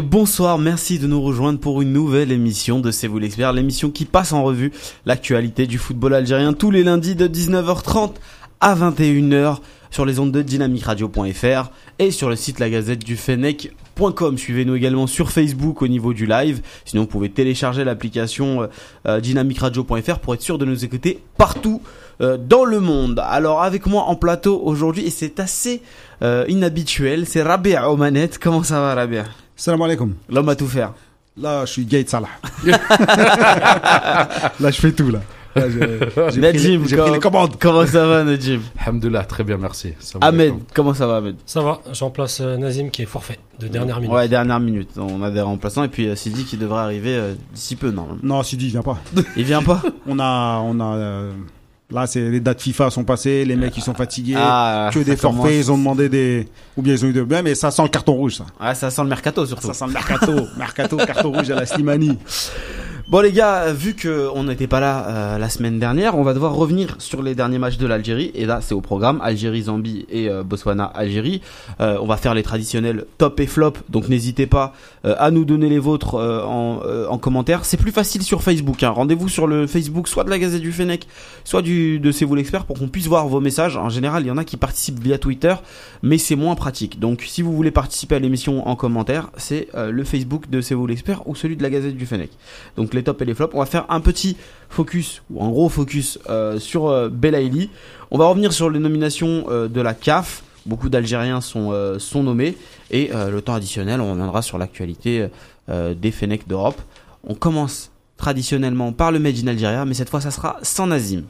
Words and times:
Bonsoir, 0.00 0.58
merci 0.58 0.98
de 0.98 1.06
nous 1.06 1.20
rejoindre 1.20 1.58
pour 1.58 1.82
une 1.82 1.92
nouvelle 1.92 2.30
émission 2.30 2.78
de 2.78 2.90
C'est 2.90 3.06
vous 3.06 3.18
l'expert, 3.18 3.52
l'émission 3.52 3.90
qui 3.90 4.04
passe 4.04 4.32
en 4.32 4.42
revue 4.42 4.72
l'actualité 5.06 5.66
du 5.66 5.78
football 5.78 6.14
algérien 6.14 6.52
tous 6.52 6.70
les 6.70 6.84
lundis 6.84 7.14
de 7.14 7.26
19h30 7.26 8.12
à 8.60 8.74
21h 8.74 9.58
sur 9.90 10.04
les 10.04 10.18
ondes 10.18 10.30
de 10.30 10.42
dynamicradio.fr 10.42 11.70
et 11.98 12.10
sur 12.10 12.28
le 12.28 12.36
site 12.36 12.60
la 12.60 12.70
gazette 12.70 13.04
du 13.04 13.16
Fennec.com. 13.16 14.36
Suivez-nous 14.38 14.76
également 14.76 15.06
sur 15.06 15.30
Facebook 15.30 15.82
au 15.82 15.88
niveau 15.88 16.12
du 16.12 16.26
live. 16.26 16.60
Sinon, 16.84 17.02
vous 17.02 17.08
pouvez 17.08 17.30
télécharger 17.30 17.82
l'application 17.82 18.62
euh, 18.62 18.66
euh, 19.06 19.20
dynamicradio.fr 19.20 20.18
pour 20.18 20.34
être 20.34 20.42
sûr 20.42 20.58
de 20.58 20.64
nous 20.64 20.84
écouter 20.84 21.22
partout 21.36 21.82
euh, 22.20 22.36
dans 22.36 22.64
le 22.64 22.80
monde. 22.80 23.22
Alors, 23.24 23.62
avec 23.62 23.86
moi 23.86 24.02
en 24.02 24.16
plateau 24.16 24.60
aujourd'hui, 24.62 25.06
et 25.06 25.10
c'est 25.10 25.40
assez 25.40 25.82
euh, 26.22 26.44
inhabituel, 26.48 27.26
c'est 27.26 27.42
Rabia 27.42 27.90
Omanet. 27.90 28.30
Comment 28.40 28.62
ça 28.62 28.80
va, 28.80 28.94
Rabia? 28.94 29.24
Salam 29.58 29.82
alaikum. 29.82 30.14
L'homme 30.30 30.48
à 30.48 30.56
tout 30.56 30.66
faire. 30.68 30.94
Là, 31.36 31.66
je 31.66 31.72
suis 31.72 31.84
Gaïd 31.84 32.08
Salah. 32.08 32.28
là, 32.66 34.70
je 34.70 34.80
fais 34.80 34.92
tout, 34.92 35.10
là. 35.10 35.20
Là, 35.56 35.68
j'ai- 35.70 35.80
j'ai 35.80 36.06
pris, 36.06 36.38
Najib, 36.40 36.82
les- 36.82 36.88
j'ai 36.88 36.96
pris 36.96 37.10
les 37.12 37.18
commandes. 37.18 37.56
Comment 37.58 37.84
ça 37.86 38.06
va, 38.06 38.22
Najib? 38.22 38.60
Alhamdulillah, 38.80 39.24
très 39.24 39.42
bien, 39.44 39.56
merci. 39.56 39.94
Ça 39.98 40.18
Ahmed, 40.20 40.54
comment 40.74 40.94
ça 40.94 41.06
va, 41.08 41.16
Ahmed? 41.16 41.36
Ça 41.46 41.60
va, 41.60 41.80
je 41.92 42.04
remplace 42.04 42.40
euh, 42.40 42.56
Nazim 42.56 42.90
qui 42.90 43.02
est 43.02 43.06
forfait 43.06 43.38
de 43.58 43.66
dernière 43.66 43.96
minute. 44.00 44.14
Ouais, 44.14 44.28
dernière 44.28 44.60
minute. 44.60 44.90
On 44.96 45.22
a 45.22 45.30
des 45.30 45.40
remplaçants 45.40 45.82
et 45.84 45.88
puis 45.88 46.06
euh, 46.08 46.14
Sidi 46.14 46.44
qui 46.44 46.56
devrait 46.56 46.82
arriver 46.82 47.16
euh, 47.16 47.34
d'ici 47.52 47.74
peu, 47.76 47.90
normalement. 47.90 48.20
Non, 48.22 48.42
Sidi, 48.44 48.66
il 48.66 48.70
vient 48.70 48.82
pas. 48.82 48.98
Il 49.36 49.44
vient 49.44 49.62
pas? 49.62 49.82
On 50.06 50.18
a, 50.20 50.60
on 50.64 50.78
a, 50.80 50.94
euh, 50.96 51.32
là, 51.90 52.06
c'est 52.06 52.20
les 52.30 52.40
dates 52.40 52.60
FIFA 52.60 52.90
sont 52.90 53.04
passées, 53.04 53.44
les 53.44 53.56
mecs, 53.56 53.76
ils 53.76 53.82
sont 53.82 53.94
fatigués. 53.94 54.34
Ah, 54.36 54.90
que 54.92 54.98
des 54.98 55.16
commence. 55.16 55.36
forfaits, 55.36 55.56
ils 55.56 55.72
ont 55.72 55.78
demandé 55.78 56.08
des, 56.08 56.48
ou 56.76 56.82
bien 56.82 56.94
ils 56.94 57.04
ont 57.04 57.08
eu 57.08 57.12
des, 57.12 57.22
ben, 57.22 57.42
mais 57.42 57.54
ça 57.54 57.70
sent 57.70 57.82
le 57.82 57.88
carton 57.88 58.12
rouge, 58.12 58.36
ça. 58.36 58.46
Ah, 58.60 58.74
ça 58.74 58.90
sent 58.90 59.02
le 59.02 59.08
mercato 59.08 59.46
surtout. 59.46 59.66
Ça 59.66 59.74
sent 59.74 59.86
le 59.86 59.92
mercato. 59.92 60.32
mercato, 60.56 60.96
carton 60.98 61.32
rouge 61.32 61.50
à 61.50 61.54
la 61.54 61.66
Slimani. 61.66 62.18
Bon 63.08 63.20
les 63.20 63.32
gars, 63.32 63.72
vu 63.72 63.94
que 63.94 64.28
on 64.34 64.44
n'était 64.44 64.66
pas 64.66 64.80
là 64.80 65.06
euh, 65.08 65.38
la 65.38 65.48
semaine 65.48 65.78
dernière, 65.78 66.18
on 66.18 66.22
va 66.22 66.34
devoir 66.34 66.52
revenir 66.54 66.96
sur 66.98 67.22
les 67.22 67.34
derniers 67.34 67.56
matchs 67.56 67.78
de 67.78 67.86
l'Algérie. 67.86 68.30
Et 68.34 68.44
là, 68.44 68.60
c'est 68.60 68.74
au 68.74 68.82
programme 68.82 69.18
Algérie, 69.22 69.62
Zambie 69.62 70.04
et 70.10 70.28
euh, 70.28 70.42
Botswana, 70.42 70.84
Algérie. 70.84 71.40
Euh, 71.80 71.96
on 72.02 72.06
va 72.06 72.18
faire 72.18 72.34
les 72.34 72.42
traditionnels 72.42 73.06
top 73.16 73.40
et 73.40 73.46
flop. 73.46 73.72
Donc 73.88 74.10
n'hésitez 74.10 74.46
pas 74.46 74.74
euh, 75.06 75.14
à 75.18 75.30
nous 75.30 75.46
donner 75.46 75.70
les 75.70 75.78
vôtres 75.78 76.16
euh, 76.16 76.42
en, 76.44 76.82
en 77.08 77.16
commentaire. 77.16 77.64
C'est 77.64 77.78
plus 77.78 77.92
facile 77.92 78.20
sur 78.20 78.42
Facebook. 78.42 78.82
Hein. 78.82 78.90
Rendez-vous 78.90 79.30
sur 79.30 79.46
le 79.46 79.66
Facebook, 79.66 80.06
soit 80.06 80.24
de 80.24 80.28
la 80.28 80.38
Gazette 80.38 80.60
du 80.60 80.72
Fennec, 80.72 81.08
soit 81.44 81.62
du 81.62 82.00
de 82.00 82.12
C'est 82.12 82.26
vous 82.26 82.34
l'expert, 82.34 82.66
pour 82.66 82.78
qu'on 82.78 82.88
puisse 82.88 83.06
voir 83.06 83.26
vos 83.26 83.40
messages. 83.40 83.78
En 83.78 83.88
général, 83.88 84.24
il 84.24 84.26
y 84.26 84.30
en 84.30 84.36
a 84.36 84.44
qui 84.44 84.58
participent 84.58 85.02
via 85.02 85.16
Twitter, 85.16 85.54
mais 86.02 86.18
c'est 86.18 86.36
moins 86.36 86.56
pratique. 86.56 87.00
Donc 87.00 87.22
si 87.26 87.40
vous 87.40 87.54
voulez 87.54 87.70
participer 87.70 88.16
à 88.16 88.18
l'émission 88.18 88.68
en 88.68 88.76
commentaire, 88.76 89.30
c'est 89.38 89.68
le 89.74 90.04
Facebook 90.04 90.50
de 90.50 90.60
C'est 90.60 90.74
vous 90.74 90.86
l'expert 90.86 91.26
ou 91.26 91.34
celui 91.34 91.56
de 91.56 91.62
la 91.62 91.70
Gazette 91.70 91.96
du 91.96 92.04
Fennec. 92.04 92.32
Donc 92.76 92.97
les 92.98 93.04
tops 93.04 93.22
et 93.22 93.24
les 93.24 93.34
flops. 93.34 93.54
On 93.54 93.60
va 93.60 93.66
faire 93.66 93.86
un 93.88 94.00
petit 94.00 94.36
focus, 94.68 95.22
ou 95.30 95.42
un 95.42 95.48
gros 95.48 95.68
focus 95.68 96.18
euh, 96.28 96.58
sur 96.58 96.88
euh, 96.88 97.08
Belaïli. 97.08 97.70
On 98.10 98.18
va 98.18 98.26
revenir 98.26 98.52
sur 98.52 98.68
les 98.70 98.78
nominations 98.78 99.46
euh, 99.48 99.68
de 99.68 99.80
la 99.80 99.94
CAF. 99.94 100.42
Beaucoup 100.66 100.88
d'Algériens 100.88 101.40
sont, 101.40 101.70
euh, 101.72 101.98
sont 101.98 102.22
nommés. 102.22 102.56
Et 102.90 103.10
le 103.12 103.40
temps 103.40 103.54
additionnel, 103.54 104.00
on 104.00 104.12
reviendra 104.12 104.40
sur 104.40 104.56
l'actualité 104.56 105.28
des 105.68 106.10
Fennecs 106.10 106.48
d'Europe. 106.48 106.80
On 107.22 107.34
commence 107.34 107.90
traditionnellement 108.16 108.92
par 108.92 109.12
le 109.12 109.18
Made 109.18 109.36
in 109.44 109.46
Algeria, 109.46 109.84
mais 109.84 109.92
cette 109.92 110.08
fois 110.08 110.22
ça 110.22 110.30
sera 110.30 110.56
sans 110.62 110.86
Nazim. 110.86 111.24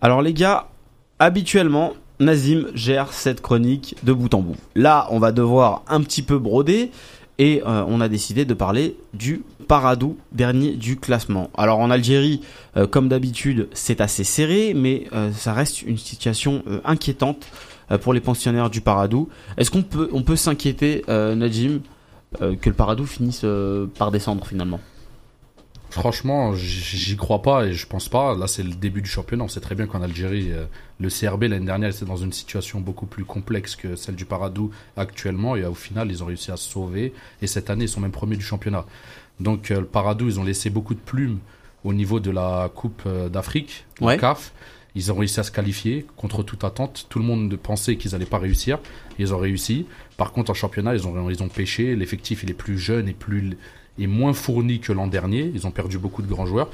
Alors 0.00 0.22
les 0.22 0.32
gars, 0.32 0.68
habituellement, 1.18 1.94
Nazim 2.20 2.66
gère 2.74 3.12
cette 3.12 3.40
chronique 3.40 3.96
de 4.04 4.12
bout 4.12 4.32
en 4.34 4.42
bout. 4.42 4.56
Là, 4.74 5.08
on 5.10 5.18
va 5.18 5.32
devoir 5.32 5.82
un 5.88 6.02
petit 6.02 6.22
peu 6.22 6.38
broder 6.38 6.90
et 7.38 7.62
euh, 7.66 7.82
on 7.88 8.02
a 8.02 8.08
décidé 8.08 8.44
de 8.44 8.52
parler 8.52 8.96
du 9.14 9.42
Paradou, 9.66 10.18
dernier 10.32 10.72
du 10.72 10.98
classement. 10.98 11.50
Alors 11.56 11.78
en 11.78 11.90
Algérie, 11.90 12.42
euh, 12.76 12.86
comme 12.86 13.08
d'habitude, 13.08 13.68
c'est 13.72 14.02
assez 14.02 14.24
serré, 14.24 14.74
mais 14.74 15.06
euh, 15.14 15.32
ça 15.32 15.54
reste 15.54 15.80
une 15.82 15.96
situation 15.96 16.62
inquiétante 16.84 17.46
pour 18.02 18.12
les 18.12 18.20
pensionnaires 18.20 18.70
du 18.70 18.82
Paradou. 18.82 19.30
Est-ce 19.56 19.70
qu'on 19.70 19.82
peut, 19.82 20.08
peut 20.24 20.36
s'inquiéter, 20.36 21.02
Najim, 21.08 21.80
que 22.38 22.68
le 22.68 22.72
Paradou 22.72 23.04
finisse 23.04 23.44
par 23.98 24.12
descendre 24.12 24.46
finalement? 24.46 24.78
Franchement, 25.90 26.54
j'y 26.54 27.16
crois 27.16 27.42
pas 27.42 27.66
et 27.66 27.72
je 27.72 27.86
pense 27.86 28.08
pas. 28.08 28.34
Là, 28.36 28.46
c'est 28.46 28.62
le 28.62 28.70
début 28.74 29.02
du 29.02 29.10
championnat. 29.10 29.44
On 29.44 29.48
sait 29.48 29.60
très 29.60 29.74
bien 29.74 29.86
qu'en 29.86 30.02
Algérie, 30.02 30.52
euh, 30.52 30.64
le 31.00 31.08
CRB 31.08 31.42
l'année 31.44 31.66
dernière 31.66 31.90
était 31.90 32.04
dans 32.04 32.16
une 32.16 32.32
situation 32.32 32.80
beaucoup 32.80 33.06
plus 33.06 33.24
complexe 33.24 33.74
que 33.76 33.96
celle 33.96 34.14
du 34.14 34.24
Paradou 34.24 34.70
actuellement. 34.96 35.56
Et 35.56 35.62
euh, 35.62 35.70
au 35.70 35.74
final, 35.74 36.10
ils 36.10 36.22
ont 36.22 36.26
réussi 36.26 36.52
à 36.52 36.56
se 36.56 36.68
sauver. 36.70 37.12
Et 37.42 37.46
cette 37.48 37.70
année, 37.70 37.84
ils 37.84 37.88
sont 37.88 38.00
même 38.00 38.12
premiers 38.12 38.36
du 38.36 38.44
championnat. 38.44 38.86
Donc, 39.40 39.70
euh, 39.70 39.80
le 39.80 39.86
Paradou, 39.86 40.28
ils 40.28 40.38
ont 40.38 40.44
laissé 40.44 40.70
beaucoup 40.70 40.94
de 40.94 41.00
plumes 41.00 41.38
au 41.82 41.92
niveau 41.92 42.20
de 42.20 42.30
la 42.30 42.70
Coupe 42.74 43.08
d'Afrique, 43.32 43.84
la 44.00 44.06
Ouais. 44.06 44.18
CAF. 44.18 44.52
Ils 44.94 45.10
ont 45.12 45.14
réussi 45.16 45.38
à 45.40 45.44
se 45.44 45.50
qualifier 45.52 46.04
contre 46.16 46.42
toute 46.42 46.64
attente. 46.64 47.06
Tout 47.08 47.20
le 47.20 47.24
monde 47.24 47.56
pensait 47.56 47.96
qu'ils 47.96 48.14
allaient 48.14 48.26
pas 48.26 48.38
réussir. 48.38 48.78
Ils 49.18 49.32
ont 49.32 49.38
réussi. 49.38 49.86
Par 50.16 50.32
contre, 50.32 50.50
en 50.50 50.54
championnat, 50.54 50.94
ils 50.94 51.06
ont, 51.06 51.30
ils 51.30 51.42
ont 51.42 51.48
pêché. 51.48 51.94
L'effectif, 51.96 52.42
il 52.42 52.50
est 52.50 52.54
plus 52.54 52.76
jeune 52.78 53.08
et 53.08 53.12
plus 53.12 53.56
et 54.00 54.06
moins 54.06 54.32
fourni 54.32 54.80
que 54.80 54.92
l'an 54.92 55.06
dernier. 55.06 55.50
Ils 55.54 55.66
ont 55.66 55.70
perdu 55.70 55.98
beaucoup 55.98 56.22
de 56.22 56.28
grands 56.28 56.46
joueurs. 56.46 56.68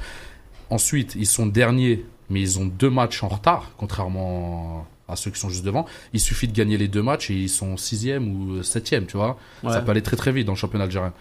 Ensuite, 0.69 1.15
ils 1.15 1.27
sont 1.27 1.45
derniers, 1.45 2.05
mais 2.29 2.41
ils 2.41 2.59
ont 2.59 2.65
deux 2.65 2.89
matchs 2.89 3.23
en 3.23 3.27
retard, 3.27 3.71
contrairement 3.77 4.85
à 5.07 5.15
ceux 5.15 5.31
qui 5.31 5.39
sont 5.39 5.49
juste 5.49 5.63
devant. 5.63 5.85
Il 6.13 6.19
suffit 6.19 6.47
de 6.47 6.53
gagner 6.53 6.77
les 6.77 6.87
deux 6.87 7.03
matchs 7.03 7.29
et 7.31 7.35
ils 7.35 7.49
sont 7.49 7.77
sixième 7.77 8.27
ou 8.27 8.63
septième, 8.63 9.05
tu 9.05 9.17
vois. 9.17 9.37
Ça 9.63 9.81
peut 9.81 9.91
aller 9.91 10.01
très 10.01 10.17
très 10.17 10.31
vite 10.31 10.45
dans 10.45 10.53
le 10.53 10.57
championnat 10.57 10.85
algérien. 10.85 11.13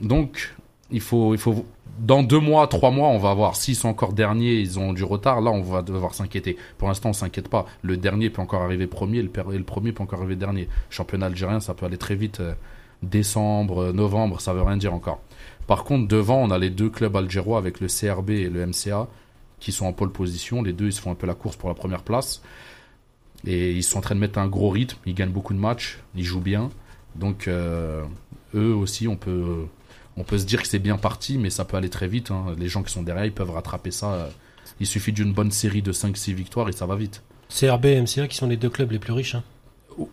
Donc, 0.00 0.54
il 0.90 1.00
faut, 1.00 1.34
il 1.34 1.38
faut, 1.38 1.66
dans 1.98 2.22
deux 2.22 2.38
mois, 2.38 2.66
trois 2.66 2.90
mois, 2.90 3.08
on 3.08 3.18
va 3.18 3.34
voir 3.34 3.56
s'ils 3.56 3.76
sont 3.76 3.88
encore 3.88 4.12
derniers, 4.12 4.54
ils 4.54 4.78
ont 4.78 4.92
du 4.92 5.04
retard. 5.04 5.40
Là, 5.40 5.50
on 5.50 5.60
va 5.60 5.82
devoir 5.82 6.14
s'inquiéter. 6.14 6.56
Pour 6.78 6.88
l'instant, 6.88 7.10
on 7.10 7.12
s'inquiète 7.12 7.48
pas. 7.48 7.66
Le 7.82 7.96
dernier 7.96 8.30
peut 8.30 8.40
encore 8.40 8.62
arriver 8.62 8.86
premier, 8.86 9.18
et 9.18 9.22
le 9.22 9.64
premier 9.64 9.92
peut 9.92 10.02
encore 10.02 10.20
arriver 10.20 10.36
dernier. 10.36 10.68
Championnat 10.88 11.26
algérien, 11.26 11.60
ça 11.60 11.74
peut 11.74 11.84
aller 11.84 11.98
très 11.98 12.14
vite. 12.14 12.40
euh, 12.40 12.54
décembre, 13.02 13.84
euh, 13.84 13.92
novembre, 13.92 14.40
ça 14.40 14.52
veut 14.52 14.62
rien 14.62 14.76
dire 14.76 14.94
encore. 14.94 15.20
Par 15.70 15.84
contre, 15.84 16.08
devant, 16.08 16.38
on 16.42 16.50
a 16.50 16.58
les 16.58 16.68
deux 16.68 16.90
clubs 16.90 17.14
algérois 17.16 17.56
avec 17.58 17.78
le 17.78 17.86
CRB 17.86 18.30
et 18.30 18.48
le 18.48 18.66
MCA 18.66 19.06
qui 19.60 19.70
sont 19.70 19.86
en 19.86 19.92
pole 19.92 20.10
position. 20.10 20.62
Les 20.64 20.72
deux, 20.72 20.86
ils 20.86 20.92
se 20.92 21.00
font 21.00 21.12
un 21.12 21.14
peu 21.14 21.28
la 21.28 21.34
course 21.34 21.54
pour 21.54 21.68
la 21.68 21.76
première 21.76 22.02
place. 22.02 22.42
Et 23.46 23.70
ils 23.70 23.84
sont 23.84 23.98
en 23.98 24.00
train 24.00 24.16
de 24.16 24.20
mettre 24.20 24.40
un 24.40 24.48
gros 24.48 24.70
rythme. 24.70 24.98
Ils 25.06 25.14
gagnent 25.14 25.30
beaucoup 25.30 25.54
de 25.54 25.60
matchs. 25.60 26.00
Ils 26.16 26.24
jouent 26.24 26.40
bien. 26.40 26.70
Donc, 27.14 27.46
euh, 27.46 28.02
eux 28.56 28.74
aussi, 28.74 29.06
on 29.06 29.14
peut, 29.14 29.64
on 30.16 30.24
peut 30.24 30.38
se 30.38 30.44
dire 30.44 30.60
que 30.60 30.66
c'est 30.66 30.80
bien 30.80 30.96
parti, 30.96 31.38
mais 31.38 31.50
ça 31.50 31.64
peut 31.64 31.76
aller 31.76 31.88
très 31.88 32.08
vite. 32.08 32.32
hein. 32.32 32.46
Les 32.58 32.66
gens 32.66 32.82
qui 32.82 32.92
sont 32.92 33.04
derrière, 33.04 33.24
ils 33.26 33.32
peuvent 33.32 33.52
rattraper 33.52 33.92
ça. 33.92 34.28
Il 34.80 34.88
suffit 34.88 35.12
d'une 35.12 35.32
bonne 35.32 35.52
série 35.52 35.82
de 35.82 35.92
5-6 35.92 36.32
victoires 36.34 36.68
et 36.68 36.72
ça 36.72 36.84
va 36.86 36.96
vite. 36.96 37.22
CRB 37.48 37.84
et 37.86 38.00
MCA 38.02 38.26
qui 38.26 38.36
sont 38.36 38.48
les 38.48 38.56
deux 38.56 38.70
clubs 38.70 38.90
les 38.90 38.98
plus 38.98 39.12
riches. 39.12 39.36
hein. 39.36 39.44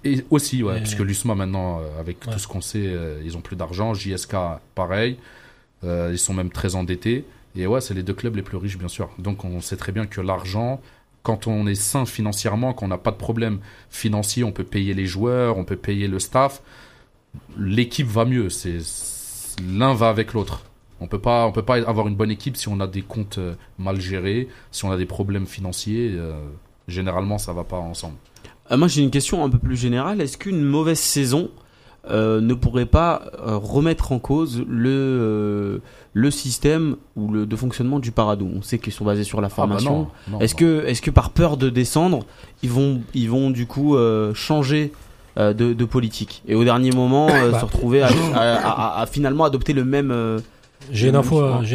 Et 0.03 0.23
aussi, 0.29 0.61
ouais, 0.61 0.77
Et- 0.77 0.79
parce 0.81 0.93
que 0.93 1.01
l'USMA 1.01 1.33
maintenant, 1.33 1.79
euh, 1.79 1.99
avec 1.99 2.23
Ouais. 2.27 2.33
tout 2.33 2.37
ce 2.39 2.47
qu'on 2.47 2.61
sait, 2.61 2.85
euh, 2.85 3.21
ils 3.25 3.37
ont 3.37 3.41
plus 3.41 3.55
d'argent. 3.55 3.95
JSK, 3.95 4.35
pareil. 4.75 5.17
Euh, 5.83 6.09
ils 6.12 6.19
sont 6.19 6.33
même 6.33 6.51
très 6.51 6.75
endettés. 6.75 7.25
Et 7.56 7.68
ouais, 7.68 7.81
c'est 7.81 7.94
les 7.94 8.03
deux 8.03 8.13
clubs 8.13 8.35
les 8.35 8.44
plus 8.44 8.57
riches, 8.57 8.77
bien 8.77 8.88
sûr. 8.88 9.09
Donc 9.18 9.45
on 9.45 9.62
sait 9.62 9.77
très 9.77 9.91
bien 9.91 10.06
que 10.06 10.21
l'argent, 10.21 10.79
quand 11.24 11.47
on 11.47 11.68
est 11.68 11.75
sain 11.75 12.06
financièrement, 12.06 12.74
qu'on 12.74 12.88
n'a 12.88 12.97
pas 12.97 13.12
de 13.12 13.18
problème 13.18 13.59
financier, 13.89 14.44
on 14.44 14.51
peut 14.51 14.63
payer 14.63 14.94
les 14.94 15.06
joueurs, 15.06 15.57
on 15.57 15.63
peut 15.63 15.75
payer 15.75 16.07
le 16.07 16.19
staff. 16.19 16.62
L'équipe 17.57 18.07
va 18.07 18.25
mieux. 18.25 18.50
C'est 18.50 18.79
l'un 19.68 19.94
va 19.94 20.09
avec 20.09 20.33
l'autre. 20.33 20.63
On 21.00 21.07
peut 21.07 21.19
pas, 21.19 21.45
on 21.45 21.51
peut 21.51 21.63
pas 21.63 21.75
avoir 21.88 22.07
une 22.07 22.15
bonne 22.15 22.31
équipe 22.31 22.57
si 22.57 22.68
on 22.68 22.80
a 22.80 22.88
des 22.88 23.01
comptes 23.01 23.38
euh, 23.38 23.53
mal 23.77 24.01
gérés, 24.01 24.47
si 24.71 24.85
on 24.85 24.91
a 24.91 24.97
des 24.97 25.06
problèmes 25.06 25.45
financiers. 25.45 26.12
euh, 26.13 26.33
généralement, 26.88 27.38
ça 27.38 27.53
va 27.53 27.63
pas 27.63 27.77
ensemble. 27.77 28.15
Euh, 28.71 28.77
moi 28.77 28.88
j'ai 28.88 29.01
une 29.01 29.12
question 29.12 29.44
un 29.44 29.50
peu 29.50 29.59
plus 29.59 29.77
générale. 29.77 30.21
Est-ce 30.21 30.38
qu'une 30.38 30.63
mauvaise 30.63 31.00
saison 31.00 31.51
euh, 32.12 32.42
ne 32.42 32.54
pourrait 32.54 32.86
pas 32.86 33.24
euh, 33.45 33.57
remettre 33.57 34.12
en 34.12 34.19
cause 34.19 34.63
le, 34.68 34.89
euh, 34.89 35.77
le 36.13 36.31
système 36.31 36.95
ou 37.15 37.31
le 37.31 37.45
de 37.45 37.56
fonctionnement 37.56 38.00
du 38.00 38.12
Paradou 38.12 38.50
On 38.56 38.62
sait 38.62 38.80
qu'ils 38.80 38.94
sont 38.94 39.06
basés 39.06 39.24
sur 39.24 39.42
la 39.42 39.48
Ah 39.48 39.50
bah 39.50 39.56
formation. 39.56 40.07
est-ce 40.39 40.56
que, 40.56 40.86
est-ce 40.86 41.01
que 41.01 41.12
par 41.12 41.30
peur 41.31 41.57
de 41.57 41.69
descendre, 41.69 42.25
ils 42.63 42.69
vont, 42.69 43.01
ils 43.13 43.30
vont 43.30 43.50
du 43.50 43.65
coup 43.68 43.95
euh, 43.95 44.33
changer 44.33 44.92
euh, 45.38 45.54
de, 45.54 45.74
de 45.74 45.86
politique? 45.86 46.44
Et 46.48 46.56
au 46.56 46.63
dernier 46.63 46.92
moment 46.92 47.27
euh, 47.30 47.51
Bah. 47.51 47.59
se 47.59 47.65
retrouver 47.65 48.01
à, 48.01 48.07
à- 48.36 48.98
à- 48.98 49.01
à 49.01 49.06
finalement 49.06 49.44
adopter 49.44 49.74
le 49.74 49.83
même. 49.86 50.12
euh, 50.12 50.39
J'ai 50.92 51.07
une, 51.09 51.15
une 51.15 51.19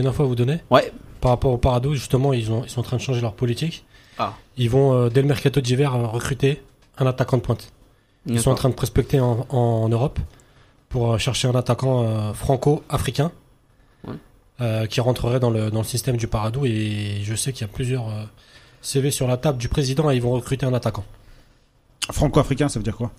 info 0.06 0.22
à 0.22 0.26
vous 0.26 0.34
donner. 0.34 0.58
Ouais. 0.70 0.92
Par 1.20 1.30
rapport 1.30 1.52
au 1.52 1.58
Paradou, 1.58 1.94
justement, 1.94 2.32
ils, 2.32 2.50
ont, 2.50 2.62
ils 2.64 2.70
sont 2.70 2.80
en 2.80 2.84
train 2.84 2.96
de 2.96 3.02
changer 3.02 3.20
leur 3.20 3.34
politique. 3.34 3.84
Ah. 4.18 4.34
Ils 4.56 4.68
vont, 4.68 4.92
euh, 4.94 5.08
dès 5.08 5.22
le 5.22 5.28
mercato 5.28 5.60
d'hiver, 5.60 5.92
recruter 6.10 6.60
un 6.98 7.06
attaquant 7.06 7.36
de 7.36 7.42
pointe. 7.42 7.72
Ils 8.26 8.40
sont 8.40 8.50
en 8.50 8.54
train 8.54 8.68
de 8.68 8.74
prospecter 8.74 9.18
en, 9.20 9.46
en 9.48 9.88
Europe 9.88 10.18
pour 10.88 11.12
euh, 11.12 11.18
chercher 11.18 11.48
un 11.48 11.54
attaquant 11.54 12.04
euh, 12.04 12.32
franco-africain 12.32 13.32
Ouais. 14.06 14.14
euh, 14.60 14.86
qui 14.86 15.00
rentrerait 15.00 15.40
dans 15.40 15.50
le, 15.50 15.70
dans 15.70 15.78
le 15.80 15.84
système 15.84 16.16
du 16.16 16.26
Paradou. 16.28 16.64
Et 16.66 17.20
je 17.22 17.34
sais 17.34 17.52
qu'il 17.52 17.62
y 17.66 17.70
a 17.70 17.72
plusieurs, 17.72 18.08
euh, 18.08 18.24
CV 18.80 19.10
sur 19.12 19.26
la 19.28 19.36
table 19.36 19.58
du 19.58 19.68
président 19.68 20.10
et 20.10 20.16
ils 20.16 20.22
vont 20.22 20.32
recruter 20.32 20.66
un 20.66 20.74
attaquant. 20.74 21.04
Franco-africain, 22.10 22.68
ça 22.68 22.78
veut 22.78 22.82
dire 22.84 22.96
quoi? 22.96 23.12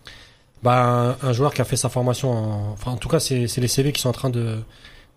Bah, 0.61 1.15
un, 1.21 1.27
un 1.29 1.33
joueur 1.33 1.53
qui 1.53 1.61
a 1.61 1.65
fait 1.65 1.75
sa 1.77 1.89
formation, 1.89 2.31
en... 2.31 2.71
enfin 2.73 2.91
en 2.91 2.97
tout 2.97 3.09
cas 3.09 3.19
c'est 3.19 3.47
c'est 3.47 3.59
les 3.61 3.67
CV 3.67 3.91
qui 3.91 4.01
sont 4.01 4.09
en 4.09 4.13
train 4.13 4.29
de 4.29 4.59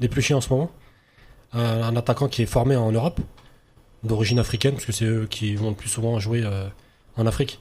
d'éplucher 0.00 0.34
en 0.34 0.40
ce 0.40 0.48
moment. 0.52 0.70
Un, 1.52 1.82
un 1.82 1.96
attaquant 1.96 2.28
qui 2.28 2.42
est 2.42 2.46
formé 2.46 2.76
en 2.76 2.90
Europe, 2.92 3.20
d'origine 4.02 4.38
africaine, 4.38 4.74
parce 4.74 4.84
que 4.84 4.92
c'est 4.92 5.04
eux 5.04 5.26
qui 5.30 5.54
vont 5.56 5.70
le 5.70 5.76
plus 5.76 5.88
souvent 5.88 6.18
jouer 6.20 6.42
euh, 6.44 6.66
en 7.16 7.26
Afrique. 7.26 7.60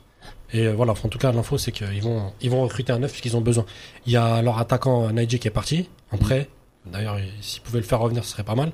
Et 0.53 0.67
euh, 0.67 0.73
voilà, 0.73 0.91
en 0.93 1.07
tout 1.09 1.17
cas 1.17 1.31
l'info 1.31 1.57
c'est 1.57 1.71
qu'ils 1.71 2.01
vont 2.03 2.31
ils 2.41 2.49
vont 2.49 2.61
recruter 2.63 2.93
un 2.93 2.99
neuf 2.99 3.11
puisqu'ils 3.11 3.35
ont 3.35 3.41
besoin. 3.41 3.65
Il 4.05 4.11
y 4.13 4.17
a 4.17 4.41
leur 4.41 4.57
attaquant 4.59 5.09
Naiji 5.11 5.39
qui 5.39 5.47
est 5.47 5.51
parti 5.51 5.89
en 6.11 6.17
prêt. 6.17 6.49
D'ailleurs, 6.85 7.17
il- 7.19 7.31
s'ils 7.41 7.61
pouvaient 7.61 7.79
le 7.79 7.85
faire 7.85 7.99
revenir, 7.99 8.23
ce 8.23 8.31
serait 8.31 8.43
pas 8.43 8.55
mal. 8.55 8.71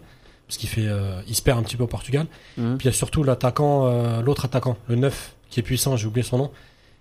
Parce 0.48 0.58
qu'il 0.58 0.68
fait, 0.68 0.86
euh, 0.86 1.22
il 1.30 1.36
se 1.36 1.42
perd 1.42 1.58
un 1.60 1.64
petit 1.64 1.78
peu 1.78 1.84
au 1.84 1.88
Portugal. 1.88 2.28
Mhm. 2.58 2.78
Puis 2.78 2.86
il 2.88 2.92
y 2.92 2.94
a 2.94 2.98
surtout 2.98 3.24
l'attaquant, 3.24 3.86
euh, 3.88 4.22
l'autre 4.22 4.44
attaquant, 4.44 4.76
le 4.90 4.96
9, 4.98 5.34
qui 5.50 5.62
est 5.62 5.64
puissant, 5.64 5.96
j'ai 5.96 6.08
oublié 6.08 6.24
son 6.24 6.38
nom, 6.38 6.52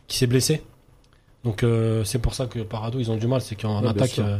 qui 0.07 0.19
s'est 0.19 0.29
blessé. 0.29 0.63
Donc 1.43 1.63
euh, 1.65 2.05
c'est 2.05 2.19
pour 2.21 2.35
ça 2.35 2.47
que 2.47 2.61
Parado, 2.61 3.01
ils 3.01 3.11
ont 3.11 3.17
du 3.17 3.27
mal, 3.27 3.41
c'est 3.41 3.57
qu'en 3.57 3.83
Ouais, 3.83 3.89
attaque, 3.89 4.19
euh, 4.21 4.39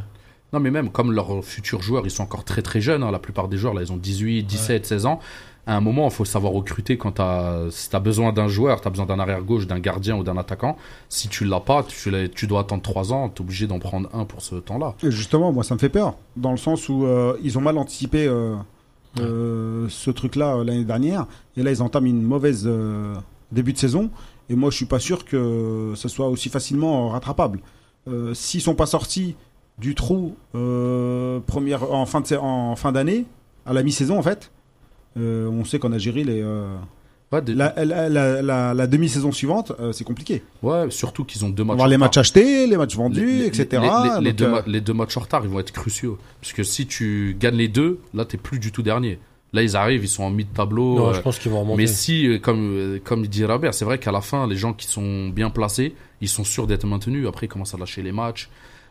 Non, 0.53 0.61
mais 0.61 0.71
même 0.71 0.91
comme 0.91 1.11
leurs 1.13 1.45
futurs 1.45 1.83
joueurs, 1.83 2.05
ils 2.07 2.11
sont 2.11 2.23
encore 2.23 2.45
très 2.45 2.63
très 2.63 2.81
jeunes. 2.81 3.03
hein, 3.03 3.11
la 3.11 3.19
plupart 3.19 3.49
des 3.49 3.57
joueurs, 3.57 3.75
là, 3.75 3.83
ils 3.83 3.91
ont 3.93 3.97
18, 3.97 4.45
17, 4.45 4.87
16 4.87 5.07
ans. 5.07 5.19
À 5.67 5.77
un 5.77 5.81
moment, 5.81 6.07
il 6.07 6.11
faut 6.11 6.25
savoir 6.25 6.53
recruter 6.53 6.97
quand 6.97 7.13
t'as, 7.13 7.71
si 7.71 7.91
t'as 7.91 8.01
besoin 8.01 8.33
d'un 8.33 8.49
joueur, 8.49 8.81
t'as 8.81 8.91
besoin 8.91 9.07
d'un 9.07 9.19
arrière 9.21 9.43
gauche, 9.43 9.67
d'un 9.67 9.79
gardien 9.79 10.17
ou 10.17 10.25
d'un 10.25 10.37
attaquant. 10.37 10.77
Si 11.09 11.29
tu 11.29 11.45
l'as 11.45 11.61
pas, 11.61 11.83
tu, 11.85 12.11
tu 12.35 12.47
dois 12.47 12.61
attendre 12.61 12.83
3 12.83 13.13
ans, 13.13 13.29
t'es 13.29 13.41
obligé 13.43 13.67
d'en 13.67 13.79
prendre 13.79 14.09
un 14.15 14.25
pour 14.25 14.41
ce 14.43 14.57
temps-là. 14.57 14.95
Et 15.03 15.11
Justement, 15.11 15.53
moi, 15.53 15.63
ça 15.63 15.75
me 15.75 15.79
fait 15.79 15.89
peur, 15.91 16.15
dans 16.37 16.51
le 16.51 16.57
sens 16.57 16.89
où 16.89 17.05
euh, 17.05 17.37
ils 17.43 17.57
ont 17.59 17.61
mal 17.61 17.77
anticipé 17.79 18.27
euh, 18.27 18.57
euh, 19.21 19.87
ce 19.89 20.11
truc-là 20.11 20.65
l'année 20.65 20.85
dernière, 20.85 21.27
et 21.57 21.63
là, 21.63 21.71
ils 21.71 21.83
entament 21.83 22.07
une 22.07 22.23
mauvaise 22.23 22.69
début 23.53 23.73
de 23.73 23.79
saison, 23.79 24.11
et 24.49 24.55
moi, 24.57 24.71
je 24.71 24.77
suis 24.77 24.87
pas 24.87 24.99
sûr 24.99 25.25
que 25.25 25.93
ce 25.95 26.09
soit 26.09 26.29
aussi 26.29 26.49
facilement 26.49 27.11
rattrapable. 27.11 27.61
S'ils 28.33 28.61
sont 28.63 28.75
pas 28.75 28.87
sortis 28.87 29.37
du 29.79 29.95
trou 29.95 30.35
première, 31.47 31.93
en 31.93 32.07
fin 32.07 32.25
sa- 32.25 32.41
en 32.43 32.77
fin 32.77 32.93
d'année, 32.93 33.27
à 33.67 33.73
la 33.73 33.83
mi-saison, 33.83 34.19
en 34.19 34.23
fait, 34.23 34.51
on 35.17 35.65
sait 35.65 35.79
qu'en 35.79 35.93
Algérie, 35.93 36.25
les, 36.25 36.41
euh, 36.43 36.77
Ouais, 37.33 37.41
des- 37.43 37.55
la, 37.55 37.73
la- 37.85 38.09
la- 38.09 38.43
la- 38.43 38.75
la 38.75 38.87
demi-saison 38.89 39.31
suivante, 39.31 39.71
euh, 39.79 39.93
c'est 39.93 40.03
compliqué. 40.03 40.43
ouais, 40.65 40.91
surtout 40.91 41.25
qu'ils 41.25 41.45
ont 41.45 41.49
deux 41.49 41.63
On 41.63 41.67
matchs. 41.67 41.79
va 41.79 41.85
en 41.85 41.87
les 41.87 41.97
matchs 41.97 42.17
achetés, 42.19 42.67
les 42.67 42.77
matchs 42.77 42.97
vendus, 42.97 43.25
Les- 43.25 43.39
les- 43.39 43.47
etc. 43.47 43.67
Les, 43.73 43.79
les- 43.79 44.25
les 44.25 44.33
Donc, 44.33 44.37
deux, 44.37 44.55
euh, 44.57 44.63
les 44.67 44.81
deux 44.81 44.95
matchs 44.95 45.17
en 45.17 45.21
retard, 45.21 45.43
ils 45.45 45.49
vont 45.51 45.61
être 45.61 45.71
cruciaux. 45.71 46.19
Parce 46.41 46.53
que 46.53 46.65
si 46.65 46.87
tu 46.89 47.37
gagnes 47.39 47.55
les 47.55 47.69
deux, 47.69 48.01
là, 48.15 48.25
t'es 48.25 48.37
plus 48.37 48.59
du 48.59 48.73
tout 48.73 48.83
dernier. 48.83 49.21
Là, 49.53 49.63
ils 49.63 49.77
arrivent, 49.77 50.03
ils 50.05 50.09
sont 50.09 50.25
en 50.25 50.31
mi-tableau. 50.31 50.97
non, 50.97 51.09
euh, 51.11 51.13
je 51.15 51.21
pense 51.21 51.39
qu'ils 51.39 51.51
vont 51.53 51.61
remonter. 51.61 51.83
mais 51.83 51.87
si, 51.87 52.27
euh, 52.27 52.39
comme, 52.41 52.77
euh, 52.77 52.99
comme 53.03 53.25
dit 53.27 53.45
Robert, 53.45 53.75
c'est 53.75 53.85
vrai 53.85 53.99
qu'à 53.99 54.11
la 54.13 54.21
fin, 54.21 54.49
les 54.49 54.57
gens 54.57 54.73
qui 54.73 54.87
sont 54.89 55.29
bien 55.29 55.51
placés, 55.51 55.95
ils 56.21 56.29
sont 56.29 56.45
sûrs 56.45 56.67
d'être 56.67 56.85
maintenus. 56.87 57.27
Après, 57.29 57.47
ils 57.47 57.49
commencent 57.49 57.75
à 57.75 57.79
lâcher 57.79 58.03
les 58.03 58.13
matchs. 58.13 58.49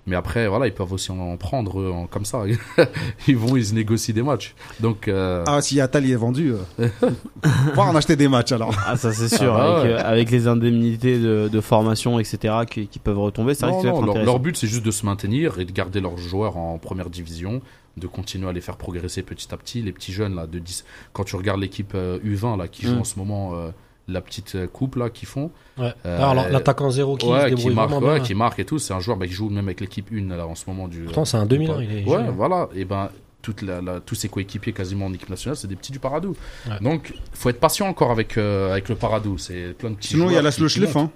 Mais 0.09 0.15
après, 0.17 0.47
voilà, 0.47 0.67
ils 0.67 0.73
peuvent 0.73 0.91
aussi 0.91 1.11
en 1.11 1.37
prendre 1.37 1.79
euh, 1.79 1.91
en- 1.91 2.07
comme 2.07 2.25
ça. 2.25 2.43
ils 3.27 3.37
vont, 3.37 3.55
ils 3.55 3.65
se 3.67 3.73
négocient 3.73 4.13
des 4.13 4.23
matchs. 4.23 4.55
Donc, 4.81 5.07
euh, 5.07 5.43
Ah, 5.47 5.61
si 5.61 5.79
Atal 5.79 6.05
y 6.05 6.11
est 6.11 6.15
vendu, 6.17 6.53
euh, 6.79 6.87
on 7.43 7.73
va 7.75 7.83
en 7.83 7.95
acheter 7.95 8.15
des 8.15 8.27
matchs 8.27 8.51
alors. 8.51 8.73
Ah 8.85 8.97
ça 8.97 9.13
c'est 9.13 9.29
sûr, 9.29 9.53
Ah 9.55 9.57
bah 9.57 9.77
avec, 9.79 9.83
ouais. 9.91 9.97
euh, 9.99 10.03
avec 10.09 10.31
les 10.31 10.47
indemnités 10.47 11.19
de, 11.19 11.47
de 11.51 11.61
formation 11.61 12.19
etc 12.19 12.53
qui, 12.69 12.87
qui 12.87 12.99
peuvent 12.99 13.19
retomber, 13.19 13.53
ça 13.53 13.67
non, 13.67 13.73
risque 13.73 13.85
d'être 13.85 14.01
non, 14.01 14.13
leur, 14.15 14.25
leur 14.25 14.39
but, 14.39 14.57
c'est 14.57 14.67
juste 14.67 14.85
de 14.85 14.91
se 14.91 15.05
maintenir 15.05 15.59
et 15.59 15.65
de 15.65 15.71
garder 15.71 16.01
leurs 16.01 16.17
joueurs 16.17 16.57
en 16.57 16.77
première 16.77 17.09
division, 17.09 17.61
de 17.97 18.07
continuer 18.07 18.49
à 18.49 18.51
les 18.51 18.61
faire 18.61 18.77
progresser 18.77 19.21
petit 19.23 19.47
à 19.53 19.57
petit. 19.57 19.81
Les 19.81 19.91
petits 19.91 20.11
jeunes, 20.13 20.35
là, 20.35 20.47
de 20.47 20.59
10. 20.59 20.85
Quand 21.13 21.23
tu 21.23 21.35
regardes 21.35 21.59
l'équipe 21.61 21.91
euh, 21.95 22.17
U20, 22.25 22.57
là, 22.57 22.67
qui 22.67 22.85
joue 22.85 22.95
Mm. 22.95 22.99
en 22.99 23.03
ce 23.03 23.19
moment, 23.19 23.51
euh, 23.55 23.69
la 24.13 24.21
petite 24.21 24.55
euh, 24.55 24.67
coupe, 24.67 24.95
là, 24.95 25.09
qu'ils 25.09 25.27
font. 25.27 25.51
Ouais. 25.77 25.93
Euh, 26.05 26.17
Alors 26.17 26.49
l'attaquant 26.49 26.89
zéro 26.89 27.15
qui 27.17 27.27
ouais, 27.27 27.53
qui 27.53 27.69
marque, 27.69 27.89
vraiment 27.91 28.07
ouais, 28.07 28.15
bien. 28.15 28.23
qui 28.23 28.35
marque 28.35 28.59
et 28.59 28.65
tout. 28.65 28.79
C'est 28.79 28.93
un 28.93 28.99
joueur 28.99 29.17
bah, 29.17 29.27
qui 29.27 29.33
joue 29.33 29.49
même 29.49 29.65
avec 29.65 29.81
l'équipe 29.81 30.09
1 30.11 30.35
là, 30.35 30.45
en 30.45 30.55
ce 30.55 30.65
moment 30.67 30.87
du. 30.87 31.01
Pourtant 31.01 31.25
c'est 31.25 31.37
un 31.37 31.45
2000, 31.45 31.71
hein, 31.71 31.77
il 31.81 31.97
est 31.97 32.05
Ouais, 32.05 32.23
voilà. 32.35 32.69
Et 32.75 32.85
ben, 32.85 33.09
toute 33.41 33.61
la, 33.61 33.81
la- 33.81 33.99
tous 33.99 34.15
ses 34.15 34.29
coéquipiers 34.29 34.73
quasiment 34.73 35.05
en 35.05 35.13
équipe 35.13 35.29
nationale, 35.29 35.55
c'est 35.55 35.67
des 35.67 35.75
petits 35.75 35.91
du 35.91 35.99
Paradou. 35.99 36.35
Ouais. 36.67 36.79
Donc, 36.81 37.13
faut 37.33 37.49
être 37.49 37.59
patient 37.59 37.87
encore 37.87 38.11
avec, 38.11 38.37
euh, 38.37 38.71
avec 38.71 38.89
le 38.89 38.95
Paradou. 38.95 39.37
C'est 39.37 39.73
plein 39.77 39.91
de 39.91 39.95
petits 39.95 40.09
Sinon, 40.09 40.29
il 40.29 40.33
y 40.33 40.37
a 40.37 40.41
Laszlo 40.41 40.67
Schleff, 40.67 40.95
hein. 40.95 41.09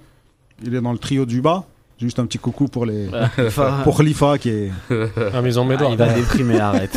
Il 0.62 0.74
est 0.74 0.80
dans 0.80 0.92
le 0.92 0.98
trio 0.98 1.26
du 1.26 1.40
bas. 1.40 1.64
Juste 2.00 2.18
un 2.18 2.26
petit 2.26 2.38
coucou 2.38 2.66
pour 2.66 2.86
les 2.86 3.08
pour 3.84 4.02
Lifa 4.02 4.36
qui 4.38 4.48
est. 4.48 4.70
Ah, 4.90 5.42
mais 5.42 5.50
ils 5.50 5.60
ont 5.60 5.68
ah, 5.70 5.88
il 5.90 5.96
va 5.96 6.12
déprimer, 6.12 6.58
arrête. 6.60 6.96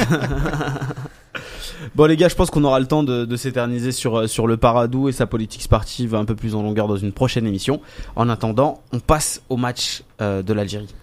Bon 1.95 2.05
les 2.05 2.17
gars, 2.17 2.27
je 2.27 2.35
pense 2.35 2.49
qu'on 2.49 2.63
aura 2.63 2.79
le 2.79 2.85
temps 2.85 3.03
de, 3.03 3.35
s'éterniser 3.35 3.91
sur, 3.91 4.19
euh, 4.19 4.27
sur 4.27 4.47
le 4.47 4.57
Paradou 4.57 5.09
et 5.09 5.11
sa 5.11 5.27
politique 5.27 5.61
sportive 5.61 6.15
un 6.15 6.25
peu 6.25 6.35
plus 6.35 6.55
en 6.55 6.63
longueur 6.63 6.87
dans 6.87 6.97
une 6.97 7.11
prochaine 7.11 7.45
émission. 7.45 7.81
En 8.15 8.29
attendant, 8.29 8.81
on 8.91 8.99
passe 8.99 9.41
au 9.49 9.57
match 9.57 10.03
euh, 10.21 10.41
de 10.41 10.53
l'Algérie. 10.53 10.93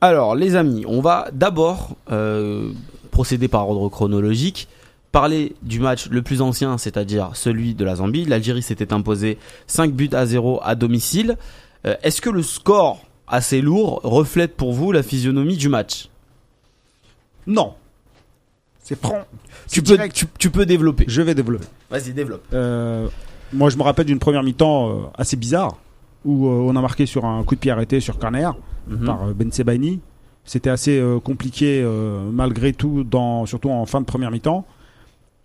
Alors, 0.00 0.36
les 0.36 0.54
amis, 0.54 0.84
on 0.86 1.00
va 1.00 1.28
d'abord 1.32 1.96
euh, 2.12 2.70
procéder 3.10 3.48
par 3.48 3.68
ordre 3.68 3.88
chronologique. 3.88 4.68
Parler 5.12 5.54
du 5.62 5.80
match 5.80 6.08
le 6.10 6.20
plus 6.22 6.42
ancien, 6.42 6.76
c'est-à-dire 6.76 7.30
celui 7.34 7.74
de 7.74 7.84
la 7.84 7.96
Zambie. 7.96 8.24
L'Algérie 8.26 8.62
s'était 8.62 8.92
imposée 8.92 9.38
5 9.66 9.92
buts 9.92 10.10
à 10.12 10.26
0 10.26 10.60
à 10.62 10.74
domicile. 10.74 11.36
Euh, 11.86 11.94
Est-ce 12.02 12.20
que 12.20 12.28
le 12.30 12.42
score 12.42 13.00
assez 13.26 13.60
lourd 13.62 14.00
reflète 14.04 14.54
pour 14.56 14.72
vous 14.72 14.92
la 14.92 15.02
physionomie 15.02 15.56
du 15.56 15.68
match? 15.70 16.08
Non. 17.46 17.74
C'est 18.82 19.00
franc. 19.00 19.22
tu 19.70 19.82
peux, 19.82 19.94
direct. 19.96 20.14
tu, 20.14 20.26
tu 20.38 20.50
peux 20.50 20.66
développer. 20.66 21.04
Je 21.08 21.22
vais 21.22 21.34
développer. 21.34 21.66
Vas-y, 21.90 22.12
développe. 22.12 22.44
Euh, 22.52 23.08
moi, 23.52 23.70
je 23.70 23.76
me 23.76 23.82
rappelle 23.82 24.06
d'une 24.06 24.18
première 24.18 24.42
mi-temps 24.42 24.90
euh, 24.90 24.94
assez 25.16 25.36
bizarre 25.36 25.76
où 26.24 26.48
on 26.48 26.74
a 26.76 26.80
marqué 26.82 27.06
sur 27.06 27.24
un 27.24 27.42
coup 27.44 27.54
de 27.54 27.60
pied 27.60 27.70
arrêté 27.70 28.00
sur 28.00 28.18
corner 28.18 28.54
Mhm. 28.88 29.04
par 29.06 29.26
Ben 29.34 29.52
Sebaini. 29.52 30.00
C'était 30.44 30.70
assez 30.70 31.02
compliqué 31.22 31.86
malgré 32.32 32.72
tout, 32.72 33.04
dans, 33.04 33.44
surtout 33.46 33.68
en 33.70 33.84
fin 33.86 34.00
de 34.00 34.06
première 34.06 34.30
mi-temps. 34.30 34.66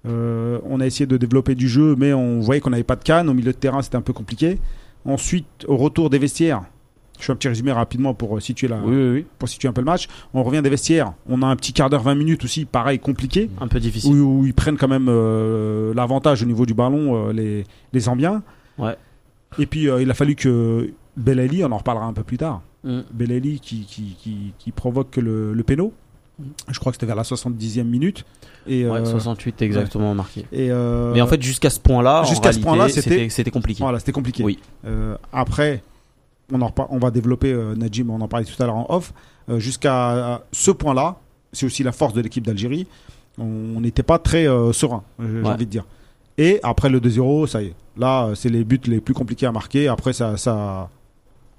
Euh, 0.05 0.60
on 0.65 0.79
a 0.81 0.86
essayé 0.86 1.05
de 1.05 1.17
développer 1.17 1.55
du 1.55 1.67
jeu, 1.69 1.95
mais 1.98 2.13
on 2.13 2.39
voyait 2.41 2.60
qu'on 2.62 2.69
n'avait 2.72 2.83
pas 2.83 2.95
de 2.95 3.03
canne. 3.03 3.29
Au 3.29 3.33
milieu 3.33 3.51
de 3.53 3.57
terrain, 3.57 3.81
c'était 3.81 3.95
un 3.95 4.01
peu 4.01 4.13
compliqué. 4.13 4.60
Ensuite, 5.05 5.45
au 5.67 5.77
retour 5.77 6.10
des 6.10 6.17
vestiaires, 6.19 6.63
je 7.19 7.25
fais 7.25 7.31
un 7.31 7.36
petit 7.36 7.48
résumé 7.48 7.72
rapidement 7.72 8.13
pour 8.13 8.36
euh, 8.36 8.39
situer, 8.39 8.67
la, 8.67 8.77
Oui, 8.79 8.95
oui, 8.95 9.10
oui. 9.12 9.25
pour 9.39 9.48
situer 9.48 9.67
un 9.67 9.74
peu 9.74 9.81
le 9.81 9.86
match. 9.86 10.07
On 10.33 10.43
revient 10.43 10.62
des 10.62 10.69
vestiaires. 10.69 11.13
On 11.27 11.41
a 11.41 11.45
un 11.48 11.55
petit 11.55 11.72
quart 11.74 11.89
d'heure, 11.89 12.03
20 12.03 12.15
minutes 12.15 12.43
aussi, 12.43 12.65
pareil, 12.65 13.00
compliqué 13.00 13.50
Un 13.62 13.67
peu 13.67 13.79
difficile. 13.79 14.13
où, 14.15 14.39
où 14.41 14.45
ils 14.45 14.53
prennent 14.53 14.77
quand 14.77 14.88
même 14.88 15.07
euh, 15.10 15.93
l'avantage 15.93 16.43
au 16.43 16.45
niveau 16.45 16.65
du 16.65 16.74
ballon, 16.74 17.29
euh, 17.29 17.33
les, 17.33 17.63
les 17.93 18.00
Zambiens. 18.00 18.43
Ouais. 18.77 18.95
Et 19.60 19.67
puis 19.67 19.83
il 19.83 20.10
a 20.10 20.13
fallu 20.15 20.36
que 20.36 20.89
Belali, 21.15 21.63
on 21.63 21.72
en 21.72 21.77
reparlera 21.77 22.05
un 22.07 22.13
peu 22.13 22.24
plus 22.24 22.38
tard, 22.38 22.62
Mm. 22.86 23.00
Belali 23.13 23.62
qui, 23.62 23.86
qui, 23.86 24.17
qui, 24.19 24.51
qui 24.60 24.72
provoque 24.74 25.15
le, 25.15 25.53
le 25.53 25.63
péno. 25.63 25.93
Je 26.69 26.79
crois 26.79 26.91
que 26.91 26.95
c'était 26.95 27.05
vers 27.05 27.15
la 27.15 27.23
70e 27.23 27.83
minute. 27.87 28.25
Et, 28.67 28.85
Ouais, 28.87 28.99
euh, 28.99 29.05
68 29.05 29.61
exactement 29.61 30.15
marqué. 30.15 30.41
et, 30.51 30.71
euh, 30.71 31.13
Mais 31.13 31.21
en 31.21 31.27
fait, 31.27 31.41
jusqu'à 31.41 31.69
ce 31.69 31.79
point-là, 31.79 32.23
jusqu'à 32.23 32.51
ce 32.51 32.59
point-là, 32.59 32.89
c'était- 32.89 33.51
compliqué. 33.51 33.83
voilà, 33.83 33.99
c'était 33.99 34.11
compliqué. 34.13 34.43
Oui. 34.43 34.59
Euh, 34.85 35.15
après, 35.31 35.83
on, 36.51 36.61
en 36.61 36.73
on 36.89 36.97
va 36.97 37.11
développer, 37.11 37.51
euh, 37.51 37.75
Najim, 37.75 38.09
on 38.09 38.19
en 38.21 38.27
parlait 38.27 38.45
tout 38.45 38.61
à 38.61 38.65
l'heure 38.65 38.75
en 38.75 38.85
off. 38.89 39.13
Euh, 39.49 39.59
jusqu'à 39.59 40.41
ce 40.51 40.71
point-là, 40.71 41.17
c'est 41.51 41.65
aussi 41.65 41.83
la 41.83 41.91
force 41.91 42.13
de 42.13 42.21
l'équipe 42.21 42.45
d'Algérie. 42.45 42.87
On 43.37 43.79
n'était 43.81 44.03
pas 44.03 44.17
très 44.19 44.47
euh, 44.47 44.71
serein, 44.73 45.03
euh, 45.19 45.39
j'ai 45.41 45.47
Ouais. 45.47 45.53
envie 45.53 45.65
de 45.65 45.71
dire. 45.71 45.85
Et 46.37 46.59
après 46.63 46.89
le 46.89 46.99
2-0, 46.99 47.45
ça 47.47 47.61
y 47.61 47.67
est. 47.67 47.75
Là, 47.97 48.25
euh, 48.27 48.35
c'est 48.35 48.49
les 48.49 48.63
buts 48.63 48.79
les 48.85 49.01
plus 49.01 49.13
compliqués 49.13 49.45
à 49.45 49.51
marquer. 49.51 49.87
Après, 49.87 50.13
ça, 50.13 50.37
ça, 50.37 50.89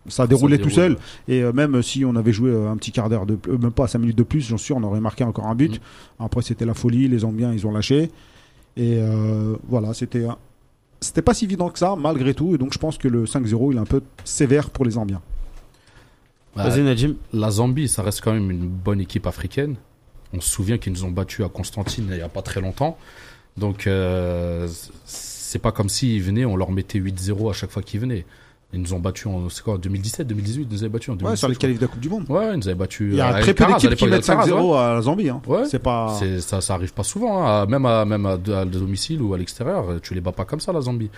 ça 0.08 0.24
a 0.24 0.26
déroulé 0.26 0.58
tout 0.58 0.70
seul. 0.70 0.96
Et 1.28 1.42
euh, 1.42 1.52
même 1.52 1.82
si 1.82 2.04
on 2.04 2.14
avait 2.16 2.32
joué 2.32 2.50
euh, 2.50 2.70
un 2.70 2.76
petit 2.76 2.92
quart 2.92 3.08
d'heure 3.08 3.26
de 3.26 3.38
euh, 3.48 3.58
même 3.58 3.70
pas 3.72 3.86
5 3.88 3.98
minutes 3.98 4.18
de 4.18 4.22
plus, 4.22 4.40
j'en 4.42 4.56
suis 4.58 4.66
sûr, 4.66 4.76
on 4.76 4.82
aurait 4.82 5.00
marqué 5.00 5.24
encore 5.24 5.46
un 5.46 5.54
but. 5.54 5.80
Après, 6.18 6.42
c'était 6.42 6.66
la 6.66 6.74
folie. 6.74 7.08
Les 7.08 7.18
Zambiens, 7.20 7.52
ils 7.52 7.66
ont 7.66 7.72
lâché. 7.72 8.10
Et 8.76 8.96
euh, 8.98 9.56
voilà, 9.68 9.94
c'était 9.94 10.24
un- 10.26 10.36
c'était 11.00 11.22
pas 11.22 11.34
si 11.34 11.44
évident 11.44 11.68
que 11.68 11.78
ça, 11.78 11.96
malgré 11.96 12.34
tout. 12.34 12.54
Et 12.54 12.58
donc, 12.58 12.72
je 12.72 12.78
pense 12.78 12.98
que 12.98 13.08
le 13.08 13.24
5-0, 13.26 13.72
il 13.72 13.76
est 13.76 13.80
un 13.80 13.84
peu 13.84 14.02
sévère 14.24 14.70
pour 14.70 14.84
les 14.84 14.92
Zambiens. 14.92 15.20
Ouais. 16.56 16.62
Vas-y, 16.62 16.82
Najim. 16.82 17.14
La 17.32 17.50
Zambie, 17.50 17.88
ça 17.88 18.02
reste 18.02 18.20
quand 18.22 18.32
même 18.32 18.50
une 18.50 18.66
bonne 18.68 19.00
équipe 19.00 19.26
africaine. 19.26 19.74
On 20.32 20.40
se 20.40 20.48
souvient 20.50 20.78
qu'ils 20.78 20.92
nous 20.92 21.04
ont 21.04 21.10
battus 21.10 21.44
à 21.44 21.48
Constantine 21.48 22.06
il 22.10 22.16
n'y 22.16 22.20
a 22.22 22.28
pas 22.28 22.42
très 22.42 22.60
longtemps. 22.60 22.96
Donc, 23.56 23.86
euh, 23.86 24.68
c'est 25.04 25.58
pas 25.60 25.72
comme 25.72 25.88
s'ils 25.88 26.22
venaient, 26.22 26.44
on 26.44 26.56
leur 26.56 26.70
mettait 26.72 26.98
8-0 26.98 27.50
à 27.50 27.52
chaque 27.52 27.70
fois 27.70 27.82
qu'ils 27.82 28.00
venaient. 28.00 28.24
Ils 28.74 28.80
nous 28.80 28.94
ont 28.94 28.98
battus 28.98 29.26
en 29.26 29.48
c'est 29.48 29.62
quoi, 29.62 29.78
2017, 29.78 30.26
2018, 30.26 30.62
ils 30.62 30.68
nous 30.68 30.82
avaient 30.82 30.88
battus 30.88 31.10
en 31.10 31.16
2017. 31.16 31.30
Ouais, 31.30 31.36
sur 31.36 31.48
les 31.48 31.56
qualifs 31.56 31.78
de 31.78 31.82
la 31.82 31.88
Coupe 31.88 32.00
du 32.00 32.08
Monde. 32.08 32.24
Ouais, 32.28 32.52
ils 32.52 32.56
nous 32.56 32.68
avaient 32.68 32.74
battus. 32.74 33.08
Il 33.12 33.16
y 33.16 33.20
a 33.20 33.40
très 33.40 33.54
peu 33.54 33.64
d'équipes 33.66 33.94
qui 33.94 34.06
mettent 34.06 34.26
d'Alcaraz, 34.26 34.46
5-0 34.46 34.70
ouais. 34.72 34.78
à 34.78 34.94
la 34.94 35.02
Zambie. 35.02 35.28
Hein. 35.28 35.40
Ouais. 35.46 35.64
C'est 35.66 35.78
pas. 35.78 36.18
Ça, 36.40 36.60
ça 36.60 36.74
arrive 36.74 36.92
pas 36.92 37.04
souvent, 37.04 37.46
hein. 37.46 37.66
même, 37.66 37.86
à, 37.86 38.04
même 38.04 38.26
à, 38.26 38.32
à 38.32 38.64
domicile 38.64 39.22
ou 39.22 39.34
à 39.34 39.38
l'extérieur. 39.38 40.00
Tu 40.02 40.14
les 40.14 40.20
bats 40.20 40.32
pas 40.32 40.44
comme 40.44 40.60
ça, 40.60 40.72
la 40.72 40.80
Zambie. 40.80 41.10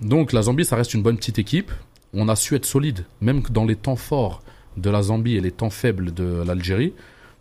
Donc, 0.00 0.32
la 0.32 0.42
Zambie, 0.42 0.64
ça 0.64 0.76
reste 0.76 0.94
une 0.94 1.02
bonne 1.02 1.16
petite 1.16 1.38
équipe. 1.38 1.70
On 2.14 2.28
a 2.28 2.36
su 2.36 2.54
être 2.54 2.66
solide, 2.66 3.04
même 3.20 3.42
que 3.42 3.52
dans 3.52 3.64
les 3.64 3.76
temps 3.76 3.96
forts. 3.96 4.42
de 4.76 4.90
la 4.90 5.02
Zambie 5.02 5.36
et 5.36 5.40
les 5.40 5.50
temps 5.50 5.70
faibles 5.70 6.14
de 6.14 6.42
l'Algérie, 6.46 6.94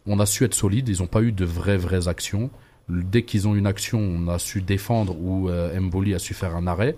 on 0.06 0.20
a 0.20 0.26
su 0.26 0.44
être 0.44 0.54
solide. 0.54 0.90
Ils 0.90 1.00
n'ont 1.00 1.08
pas 1.08 1.22
eu 1.22 1.32
de 1.32 1.46
vraies, 1.46 1.78
vraies 1.78 2.08
actions. 2.08 2.50
Dès 2.90 3.24
qu'ils 3.24 3.48
ont 3.48 3.56
une 3.56 3.68
action, 3.68 4.00
on 4.00 4.28
a 4.28 4.38
su 4.40 4.62
défendre 4.62 5.16
ou 5.18 5.50
euh, 5.50 5.80
Mboli 5.80 6.14
a 6.14 6.20
su 6.20 6.34
faire 6.34 6.56
un 6.56 6.68
arrêt. 6.68 6.96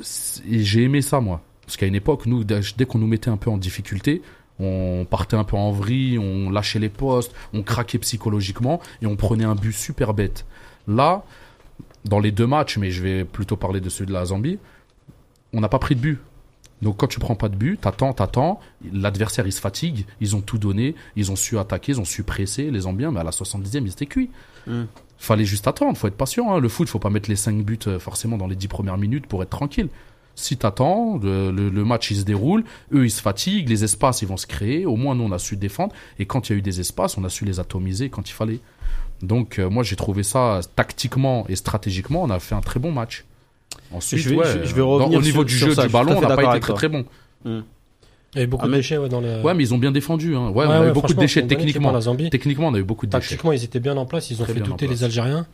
J'ai 0.00 0.82
aimé 0.82 1.02
ça, 1.02 1.20
moi. 1.20 1.42
Parce 1.62 1.76
qu'à 1.76 1.86
une 1.86 1.94
époque, 1.94 2.26
nous, 2.26 2.44
dès 2.44 2.86
qu'on 2.86 2.98
nous 2.98 3.06
mettait 3.06 3.30
un 3.30 3.36
peu 3.36 3.50
en 3.50 3.56
difficulté, 3.56 4.22
on 4.58 5.06
partait 5.08 5.36
un 5.36 5.44
peu 5.44 5.56
en 5.56 5.70
vrille, 5.70 6.18
on 6.18 6.50
lâchait 6.50 6.78
les 6.78 6.88
postes, 6.88 7.32
on 7.52 7.62
craquait 7.62 7.98
psychologiquement 7.98 8.80
et 9.02 9.06
on 9.06 9.16
prenait 9.16 9.44
un 9.44 9.54
but 9.54 9.72
super 9.72 10.12
bête. 10.12 10.46
Là, 10.86 11.24
dans 12.04 12.18
les 12.18 12.32
deux 12.32 12.46
matchs, 12.46 12.76
mais 12.76 12.90
je 12.90 13.02
vais 13.02 13.24
plutôt 13.24 13.56
parler 13.56 13.80
de 13.80 13.88
ceux 13.88 14.04
de 14.04 14.12
la 14.12 14.24
Zambie, 14.26 14.58
on 15.52 15.60
n'a 15.60 15.68
pas 15.68 15.78
pris 15.78 15.94
de 15.94 16.00
but. 16.00 16.18
Donc 16.82 16.96
quand 16.96 17.06
tu 17.06 17.18
prends 17.18 17.34
pas 17.34 17.48
de 17.48 17.56
but, 17.56 17.80
t'attends, 17.80 18.12
t'attends, 18.12 18.60
l'adversaire 18.92 19.46
il 19.46 19.52
se 19.52 19.60
fatigue, 19.60 20.06
ils 20.20 20.34
ont 20.34 20.40
tout 20.40 20.58
donné, 20.58 20.94
ils 21.16 21.30
ont 21.30 21.36
su 21.36 21.58
attaquer, 21.58 21.92
ils 21.92 22.00
ont 22.00 22.04
su 22.04 22.22
presser, 22.22 22.70
les 22.70 22.80
Zambiens, 22.80 23.10
mais 23.10 23.20
à 23.20 23.24
la 23.24 23.30
70e 23.30 23.82
ils 23.84 23.88
étaient 23.92 24.06
cuits. 24.06 24.30
Mm. 24.66 24.84
Fallait 25.22 25.44
juste 25.44 25.68
attendre, 25.68 25.96
faut 25.98 26.06
être 26.08 26.16
patient. 26.16 26.50
hein. 26.52 26.58
Le 26.60 26.68
foot, 26.70 26.88
faut 26.88 26.98
pas 26.98 27.10
mettre 27.10 27.28
les 27.28 27.36
5 27.36 27.62
buts 27.62 27.78
euh, 27.86 27.98
forcément 27.98 28.38
dans 28.38 28.46
les 28.46 28.56
10 28.56 28.68
premières 28.68 28.96
minutes 28.96 29.26
pour 29.26 29.42
être 29.42 29.50
tranquille. 29.50 29.88
Si 30.34 30.56
t'attends, 30.56 31.18
le, 31.22 31.50
le, 31.50 31.68
le 31.68 31.84
match 31.84 32.10
il 32.10 32.16
se 32.16 32.22
déroule, 32.24 32.64
eux 32.94 33.04
ils 33.04 33.10
se 33.10 33.20
fatiguent, 33.20 33.68
les 33.68 33.84
espaces 33.84 34.22
ils 34.22 34.28
vont 34.28 34.38
se 34.38 34.46
créer, 34.46 34.86
au 34.86 34.96
moins 34.96 35.14
nous 35.14 35.24
on 35.24 35.32
a 35.32 35.38
su 35.38 35.56
défendre, 35.56 35.92
et 36.18 36.24
quand 36.24 36.48
il 36.48 36.52
y 36.52 36.54
a 36.54 36.58
eu 36.58 36.62
des 36.62 36.80
espaces, 36.80 37.18
on 37.18 37.24
a 37.24 37.28
su 37.28 37.44
les 37.44 37.60
atomiser 37.60 38.08
quand 38.08 38.30
il 38.30 38.32
fallait. 38.32 38.60
Donc 39.20 39.58
euh, 39.58 39.68
moi 39.68 39.82
j'ai 39.82 39.96
trouvé 39.96 40.22
ça 40.22 40.60
tactiquement 40.76 41.44
et 41.50 41.56
stratégiquement, 41.56 42.22
on 42.22 42.30
a 42.30 42.38
fait 42.38 42.54
un 42.54 42.62
très 42.62 42.80
bon 42.80 42.90
match. 42.92 43.24
Ensuite, 43.92 44.20
Je 44.20 44.30
vais- 44.30 44.36
ouais, 44.36 44.44
je- 44.62 44.68
je 44.70 44.74
vais 44.74 44.80
dans- 44.80 44.88
revenir 44.94 45.18
au 45.18 45.22
niveau 45.22 45.40
sur- 45.40 45.44
du 45.44 45.54
jeu 45.58 45.66
du 45.82 45.92
ballon, 45.92 46.12
on 46.16 46.20
n'a 46.22 46.28
pas 46.36 46.42
été 46.56 46.60
très 46.60 46.72
très 46.74 46.88
bon. 46.88 47.04
Il 48.34 48.36
y 48.36 48.38
avait 48.42 48.46
beaucoup 48.46 48.64
Ah, 48.66 48.68
de 48.68 48.74
déchets 48.74 48.96
ouais, 48.96 49.08
dans 49.08 49.20
le. 49.20 49.40
Ouais, 49.42 49.54
mais 49.54 49.64
ils 49.64 49.74
ont 49.74 49.78
bien 49.78 49.90
défendu. 49.90 50.36
Hein. 50.36 50.50
Ouais, 50.50 50.64
on 50.66 50.70
a 50.70 50.88
eu 50.88 50.92
beaucoup 50.92 51.12
de 51.14 51.18
déchets 51.18 51.46
techniquement. 51.46 51.90
la 51.90 52.00
Zambie. 52.00 52.30
Techniquement, 52.30 52.68
on 52.68 52.74
a 52.74 52.78
eu 52.78 52.84
beaucoup 52.84 53.06
de 53.06 53.10
déchets. 53.10 53.20
Tactiquement, 53.30 53.52
ils 53.52 53.64
étaient 53.64 53.80
bien 53.80 53.96
en 53.96 54.06
place. 54.06 54.30
Ils 54.30 54.40
ont 54.40 54.44
Très 54.44 54.54
fait 54.54 54.60
douter 54.60 54.86
les 54.86 55.02
Algériens. 55.04 55.46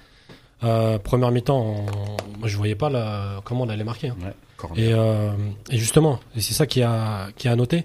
Euh, 0.65 0.99
première 0.99 1.31
mi-temps, 1.31 1.59
on- 1.61 2.39
moi 2.39 2.49
je 2.49 2.57
voyais 2.57 2.75
pas 2.75 2.89
la... 2.89 3.41
comment 3.45 3.65
on 3.65 3.69
allait 3.69 3.85
marquer. 3.85 4.09
hein. 4.09 4.17
Et, 4.75 4.95
euh, 4.95 5.31
et 5.71 5.77
justement, 5.77 6.19
et 6.35 6.41
c'est 6.41 6.55
ça 6.55 6.67
qui 6.67 6.81
a, 6.83 7.29
qui 7.37 7.47
a 7.49 7.53
à 7.53 7.57
noter, 7.57 7.85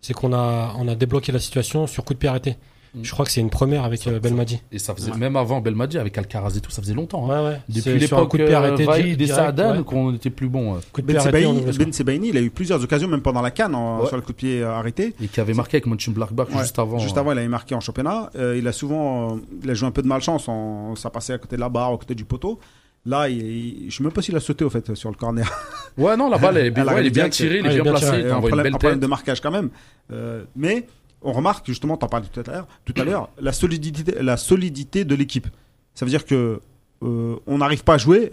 c'est 0.00 0.14
qu'on 0.14 0.32
a, 0.32 0.74
on 0.78 0.88
a 0.88 0.96
débloqué 0.96 1.30
la 1.30 1.38
situation 1.38 1.86
sur 1.86 2.04
coup 2.04 2.14
de 2.14 2.18
pied 2.18 2.28
arrêté. 2.28 2.56
Mm. 2.94 3.00
Je 3.02 3.10
crois 3.12 3.24
que 3.24 3.30
c'est 3.30 3.40
une 3.40 3.50
première 3.50 3.84
avec 3.84 4.00
Ça- 4.02 4.10
euh, 4.10 4.20
Belmadi. 4.20 4.60
Et 4.72 4.78
ça 4.78 4.94
faisait, 4.94 5.10
Ouais. 5.12 5.18
même 5.18 5.36
avant 5.36 5.60
Belmadi, 5.60 5.98
avec 5.98 6.16
Alcaraz 6.18 6.56
et 6.56 6.60
tout, 6.60 6.70
ça 6.70 6.80
faisait 6.82 6.94
longtemps. 6.94 7.30
Hein. 7.30 7.42
Ouais, 7.44 7.48
ouais. 7.50 7.60
Depuis 7.68 7.98
l'époque 7.98 8.30
coup 8.30 8.38
de 8.38 8.44
pied 8.46 8.54
arrêté. 8.54 8.82
euh, 8.84 8.86
Vaïd 8.86 9.06
et 9.06 9.16
direct, 9.26 9.34
Saadan 9.34 9.76
ouais. 9.78 9.84
qu'on 9.84 10.14
était 10.14 10.30
plus 10.30 10.48
bon. 10.48 10.76
euh, 10.76 10.78
Coup 10.92 11.02
de 11.02 11.06
pied 11.06 11.14
Ben 11.16 11.20
arrêté. 11.20 11.46
en 11.46 11.54
Sebaini. 11.56 11.74
Ben 11.78 11.92
Sebaini, 11.92 12.28
il 12.30 12.36
a 12.36 12.40
eu 12.40 12.50
plusieurs 12.50 12.82
occasions, 12.82 13.08
même 13.08 13.22
pendant 13.22 13.42
la 13.42 13.50
canne, 13.50 13.74
en- 13.74 14.00
Ouais. 14.00 14.06
sur 14.06 14.16
le 14.16 14.22
coup 14.22 14.32
de 14.32 14.36
pied 14.38 14.62
euh, 14.62 14.70
arrêté. 14.72 15.14
Et 15.22 15.28
qui 15.28 15.40
avait 15.40 15.54
marqué 15.54 15.76
avec 15.76 15.86
Mönchengladbach 15.86 16.48
Ouais, 16.50 16.58
juste 16.62 16.78
avant. 16.78 16.98
Juste 16.98 17.16
euh, 17.16 17.20
avant, 17.20 17.32
il 17.32 17.38
avait 17.38 17.48
marqué 17.48 17.74
en 17.74 17.80
championnat. 17.80 18.30
Euh, 18.36 18.56
il 18.58 18.66
a 18.66 18.72
souvent, 18.72 19.36
euh, 19.36 19.40
il 19.62 19.70
a 19.70 19.74
joué 19.74 19.88
un 19.88 19.92
peu 19.92 20.02
de 20.02 20.08
malchance. 20.08 20.48
En, 20.48 20.94
ça 20.96 21.10
passait 21.10 21.34
à 21.34 21.38
côté 21.38 21.56
de 21.56 21.60
la 21.60 21.68
barre, 21.68 21.92
à 21.92 21.96
côté 21.98 22.14
du 22.14 22.24
poteau. 22.24 22.58
Là, 23.06 23.28
il, 23.28 23.38
il- 23.38 23.90
je 23.90 23.96
sais 23.96 24.02
même 24.02 24.12
pas 24.12 24.20
s'il 24.22 24.36
a 24.36 24.40
sauté 24.40 24.64
au 24.64 24.70
fait 24.70 24.94
sur 24.94 25.08
le 25.08 25.14
corner. 25.14 25.48
Ouais, 25.96 26.16
non, 26.16 26.28
la 26.28 26.36
balle, 26.36 26.56
elle 26.58 26.66
est 26.66 26.70
bien, 26.70 26.82
Elle 26.86 26.88
ouais, 26.88 26.92
elle 26.94 26.98
est 26.98 27.00
arrive 27.00 27.12
bien 27.12 27.22
direct. 27.28 27.34
tirée, 27.34 27.58
elle 27.64 27.66
est 27.78 27.80
bien 27.82 27.92
placée. 27.92 28.20
une 28.22 28.28
problème, 28.28 28.62
belle 28.64 28.74
un 28.74 28.78
problème 28.78 29.00
de 29.00 29.06
marquage 29.06 29.40
quand 29.40 29.50
même. 29.52 29.70
Euh, 30.12 30.44
mais 30.56 30.86
on 31.22 31.32
remarque 31.32 31.66
justement, 31.66 31.96
t'en 31.96 32.08
parlais 32.08 32.26
tout 32.32 32.40
à 32.40 32.50
l'heure, 32.52 32.66
tout 32.84 32.94
à 32.96 33.04
l'heure, 33.04 33.28
la 33.40 33.52
solidité, 33.52 34.14
la 34.22 34.36
solidité 34.36 35.04
de 35.04 35.14
l'équipe. 35.14 35.46
Ça 35.94 36.04
veut 36.04 36.10
dire 36.10 36.24
que 36.24 36.60
euh, 37.02 37.36
on 37.46 37.58
n'arrive 37.58 37.84
pas 37.84 37.94
à 37.94 37.98
jouer, 37.98 38.30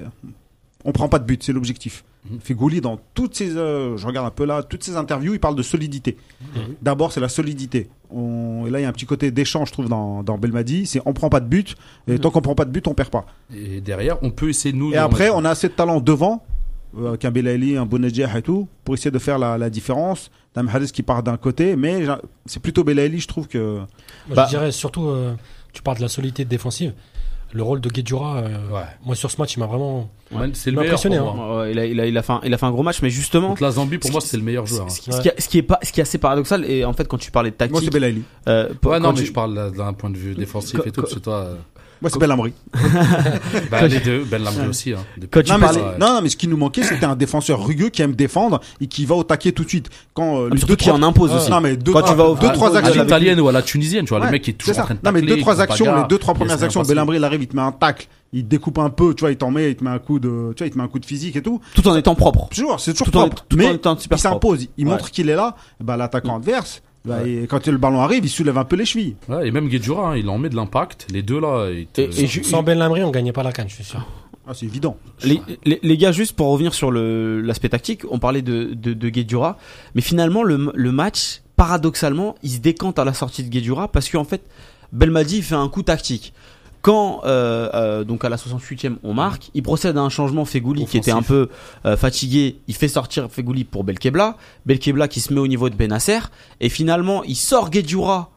on 0.83 0.91
prend 0.91 1.09
pas 1.09 1.19
de 1.19 1.25
but, 1.25 1.41
c'est 1.43 1.53
l'objectif. 1.53 2.03
Mhm. 2.29 2.39
Figouli 2.41 2.81
dans 2.81 2.99
toutes 3.13 3.35
ses, 3.35 3.55
euh, 3.55 3.97
je 3.97 4.05
regarde 4.07 4.25
un 4.27 4.31
peu 4.31 4.45
là, 4.45 4.63
toutes 4.63 4.83
ses 4.83 4.95
interviews, 4.97 5.33
il 5.33 5.39
parle 5.39 5.55
de 5.55 5.61
solidité. 5.63 6.17
Mhm. 6.55 6.75
D'abord, 6.81 7.11
c'est 7.11 7.19
la 7.19 7.29
solidité. 7.29 7.89
On, 8.11 8.65
et 8.67 8.69
là, 8.71 8.79
il 8.79 8.83
y 8.83 8.85
a 8.85 8.89
un 8.89 8.93
petit 8.93 9.05
côté 9.05 9.29
d'échange, 9.31 9.67
je 9.69 9.73
trouve, 9.73 9.89
dans, 9.89 10.23
dans 10.23 10.37
Belmadi. 10.37 10.85
C'est 10.87 11.01
on 11.05 11.13
prend 11.13 11.29
pas 11.29 11.39
de 11.39 11.47
but, 11.47 11.75
et 12.07 12.13
Mhm. 12.13 12.19
tant 12.19 12.31
qu'on 12.31 12.41
prend 12.41 12.55
pas 12.55 12.65
de 12.65 12.71
but, 12.71 12.87
on 12.87 12.93
perd 12.93 13.09
pas. 13.09 13.25
Et 13.55 13.81
derrière, 13.81 14.17
on 14.23 14.31
peut 14.31 14.49
essayer 14.49 14.71
de 14.73 14.77
nous. 14.77 14.91
Et 14.93 14.97
après, 14.97 15.29
on 15.29 15.43
a 15.45 15.49
assez 15.51 15.67
de 15.69 15.73
talent 15.73 15.99
devant, 16.01 16.43
euh, 16.99 17.09
avec 17.09 17.25
un 17.25 17.31
Belaïli, 17.31 17.77
un 17.77 17.85
Bounedjah 17.85 18.37
et 18.37 18.41
tout, 18.41 18.67
pour 18.83 18.93
essayer 18.95 19.11
de 19.11 19.19
faire 19.19 19.37
la, 19.39 19.57
la 19.57 19.69
différence. 19.69 20.31
T'as 20.53 20.63
Mahrez 20.63 20.85
qui 20.87 21.03
part 21.03 21.21
d'un 21.23 21.37
côté, 21.37 21.75
mais 21.75 22.05
c'est 22.45 22.61
plutôt 22.61 22.83
Belaïli, 22.83 23.19
je 23.19 23.27
trouve 23.27 23.47
que. 23.47 23.77
Moi, 23.77 23.87
Bah- 24.35 24.45
je 24.45 24.49
dirais 24.51 24.71
surtout, 24.71 25.07
euh, 25.07 25.33
tu 25.73 25.81
parles 25.81 25.97
de 25.97 26.03
la 26.03 26.07
solidité 26.09 26.45
défensive. 26.45 26.93
Le 27.53 27.63
rôle 27.63 27.79
de 27.79 27.87
Guedjura, 27.89 28.37
euh, 28.37 28.47
Ouais. 28.69 28.81
moi 29.05 29.15
sur 29.15 29.31
ce 29.31 29.39
match, 29.39 29.55
il 29.55 29.59
m'a 29.59 29.65
vraiment. 29.65 30.09
Ouais, 30.31 30.49
c'est 30.53 30.69
Il 30.69 30.73
le 30.73 30.75
m'a 30.77 30.81
meilleur. 30.81 30.93
impressionné, 30.95 31.17
pour 31.19 31.29
hein. 31.29 31.33
moi. 31.35 31.69
Il, 31.69 31.79
a, 31.79 31.85
il, 31.85 31.99
a, 32.01 32.05
il, 32.07 32.17
a 32.17 32.21
fait 32.21 32.33
un, 32.33 32.41
il 32.43 32.53
a 32.53 32.57
fait 32.57 32.65
un 32.65 32.71
gros 32.71 32.83
match, 32.83 33.01
mais 33.01 33.09
justement, 33.09 33.49
Donc 33.49 33.61
la 33.61 33.71
Zambie, 33.71 33.97
pour 33.97 34.07
Ce 34.07 34.11
moi, 34.11 34.19
c'est 34.19 34.35
le 34.35 34.43
meilleur 34.43 34.65
joueur. 34.65 34.85
hein. 34.87 34.89
ce, 34.89 34.99
qui- 34.99 35.11
ce 35.13 35.21
qui, 35.21 35.29
ce 35.37 35.47
qui 35.47 35.57
est 35.59 35.63
pas, 35.63 35.79
ce 35.81 35.91
qui 35.93 35.99
est 36.01 36.03
assez 36.03 36.17
paradoxal, 36.17 36.65
et 36.69 36.83
en 36.83 36.91
fait, 36.93 37.07
quand 37.07 37.17
tu 37.17 37.31
parlais 37.31 37.51
de 37.51 37.55
Moi, 37.57 37.67
c'est 37.67 37.73
tactique, 37.73 37.93
Belaïli. 37.93 38.23
euh, 38.49 38.69
non, 38.99 39.13
mais 39.13 39.23
je 39.25 39.31
parle 39.31 39.71
d'un 39.73 39.93
point 39.93 40.09
de 40.09 40.17
vue 40.17 40.35
défensif 40.35 40.79
et 40.85 40.91
tout, 40.91 41.03
que 41.03 41.19
toi, 41.19 41.33
euh, 41.35 41.55
Moi, 42.01 42.09
c'est 42.11 42.19
Belhamri. 42.19 42.53
bah, 43.71 43.87
les 43.87 43.99
deux, 43.99 44.23
Ben 44.25 44.43
Lamri 44.43 44.67
aussi. 44.67 44.93
Hein, 44.93 44.97
Quand 45.31 45.41
tu 45.43 45.51
Non, 45.51 45.57
mais 45.57 45.65
parlais- 45.65 45.79
c'est- 45.93 45.97
non, 45.99 46.13
non, 46.15 46.21
mais 46.21 46.29
ce 46.29 46.37
qui 46.37 46.47
nous 46.47 46.57
manquait, 46.57 46.83
c'était 46.83 47.05
un 47.05 47.15
défenseur 47.15 47.65
rugueux 47.65 47.89
qui 47.89 48.01
aime 48.01 48.13
défendre 48.15 48.59
et 48.81 48.87
qui 48.87 49.05
va 49.05 49.15
au 49.15 49.23
taquet 49.23 49.51
tout 49.51 49.63
de 49.63 49.69
suite. 49.69 49.89
Quand 50.13 50.37
euh, 50.39 50.49
surtout 50.51 50.67
deux, 50.67 50.75
qui 50.75 50.91
en 50.91 51.01
impose 51.03 51.31
Ah, 51.33 51.37
aussi. 51.37 51.51
Non, 51.51 51.61
mais 51.61 51.77
deux, 51.77 51.93
Quand 51.93 52.03
tu 52.03 52.13
vas 52.13 52.25
au 52.25 52.35
deux, 52.35 52.51
trois 52.51 52.75
à 52.75 52.79
actions. 52.79 52.91
avec- 52.93 53.03
l'italienne 53.03 53.39
ou 53.39 53.47
à 53.47 53.51
la 53.51 53.61
tunisienne, 53.61 54.05
tu 54.05 54.09
vois, 54.09 54.19
Ouais, 54.19 54.25
le 54.25 54.31
mec 54.31 54.41
qui 54.43 54.51
est 54.51 54.53
toujours 54.53 54.75
ça. 54.75 54.81
en 54.83 54.85
train 54.85 54.95
de 54.95 54.99
Non, 55.03 55.11
mais 55.11 55.21
deux, 55.21 55.37
trois 55.37 55.61
actions, 55.61 55.85
bagarre, 55.85 56.01
les 56.03 56.07
deux, 56.07 56.17
trois 56.17 56.33
premières 56.33 56.61
actions. 56.63 56.81
Belhamri, 56.83 57.17
il 57.17 57.23
arrive, 57.23 57.41
il 57.43 57.47
te 57.47 57.55
met 57.55 57.61
un 57.61 57.71
tacle, 57.71 58.07
il 58.33 58.47
découpe 58.47 58.77
un 58.79 58.89
peu, 58.89 59.13
tu 59.13 59.21
vois, 59.21 59.31
il 59.31 59.37
t'en 59.37 59.51
met, 59.51 59.71
il 59.71 59.75
te 59.75 59.83
met 59.83 59.89
un 59.89 59.99
coup 59.99 60.19
de, 60.19 60.53
tu 60.55 60.63
vois, 60.63 60.67
il 60.67 60.71
te 60.71 60.77
met 60.77 60.83
un 60.83 60.87
coup 60.87 60.99
de 60.99 61.05
physique 61.05 61.35
et 61.35 61.41
tout. 61.41 61.61
tout 61.73 61.87
en 61.87 61.95
étant 61.95 62.15
propre. 62.15 62.49
Toujours, 62.49 62.79
c'est 62.79 62.91
toujours 62.93 63.11
Tout 63.11 63.17
en, 63.17 63.27
propre. 63.27 63.45
tout 63.47 63.55
en 63.55 63.59
mais 63.59 63.73
étant 63.75 63.97
super 63.97 64.17
il 64.17 64.21
propre. 64.21 64.35
s'impose, 64.35 64.67
il 64.77 64.85
Ouais. 64.85 64.91
montre 64.91 65.09
qu'il 65.11 65.29
est 65.29 65.35
là. 65.35 65.55
Bah, 65.81 65.95
l'attaquant 65.97 66.35
adverse, 66.37 66.81
bah, 67.05 67.27
et 67.27 67.45
quand 67.47 67.67
le 67.67 67.77
ballon 67.77 68.01
arrive, 68.01 68.25
il 68.25 68.29
soulève 68.29 68.57
un 68.57 68.65
peu 68.65 68.75
les 68.75 68.85
chevilles. 68.85 69.15
Ouais, 69.29 69.47
et 69.47 69.51
même 69.51 69.67
Guedjura, 69.69 70.11
hein, 70.11 70.17
il 70.17 70.27
en 70.29 70.37
met 70.37 70.49
de 70.49 70.55
l'impact. 70.55 71.07
Les 71.11 71.21
deux 71.21 71.39
là. 71.39 71.69
ils 71.71 71.87
te- 71.87 72.01
Et- 72.01 72.23
et 72.23 72.27
ju- 72.27 72.43
Sans 72.43 72.63
Ben 72.63 72.77
Lamri, 72.77 73.03
on 73.03 73.11
gagnait 73.11 73.31
pas 73.33 73.43
la 73.43 73.51
canne, 73.51 73.69
je 73.69 73.75
suis 73.75 73.83
sûr. 73.83 74.05
Ah, 74.47 74.53
c'est 74.53 74.65
évident. 74.67 74.97
Les, 75.23 75.41
les, 75.65 75.79
les 75.81 75.97
gars, 75.97 76.11
juste 76.11 76.35
pour 76.35 76.47
revenir 76.51 76.73
sur 76.75 76.91
le- 76.91 77.41
l'aspect 77.41 77.69
tactique, 77.69 78.01
on 78.11 78.19
parlait 78.19 78.43
de, 78.43 78.73
de, 78.75 78.93
de 78.93 79.09
Guedjura, 79.09 79.57
mais 79.95 80.01
finalement 80.01 80.43
le, 80.43 80.71
le 80.75 80.91
match, 80.91 81.41
paradoxalement, 81.55 82.35
il 82.43 82.51
se 82.51 82.57
décante 82.59 82.99
à 82.99 83.05
la 83.05 83.13
sortie 83.13 83.43
de 83.43 83.49
Guedjura 83.49 83.87
parce 83.87 84.07
qu'en 84.09 84.23
fait, 84.23 84.41
Belmadi 84.91 85.41
fait 85.41 85.55
un 85.55 85.67
coup 85.67 85.81
tactique. 85.81 86.33
Quand 86.85 87.21
euh, 87.25 87.67
euh, 87.73 88.03
donc 88.03 88.25
à 88.25 88.29
la 88.29 88.35
68e 88.35 88.97
on 89.01 89.15
marque, 89.15 89.49
il 89.55 89.63
procède 89.63 89.97
à 89.97 90.01
un 90.01 90.09
changement 90.09 90.45
Fegouli 90.45 90.85
qui 90.85 90.97
était 90.97 91.09
un 91.09 91.23
peu 91.23 91.49
euh, 91.83 91.97
fatigué, 91.97 92.59
il 92.67 92.75
fait 92.75 92.87
sortir 92.87 93.27
Fegouli 93.31 93.63
pour 93.63 93.83
Belkebla, 93.83 94.37
Belkebla 94.67 95.07
qui 95.07 95.19
se 95.19 95.33
met 95.33 95.39
au 95.39 95.47
niveau 95.47 95.67
de 95.71 95.75
Benasser 95.75 96.19
et 96.61 96.69
finalement 96.69 97.23
il 97.23 97.37
sort 97.37 97.71
Guedjura 97.71 98.29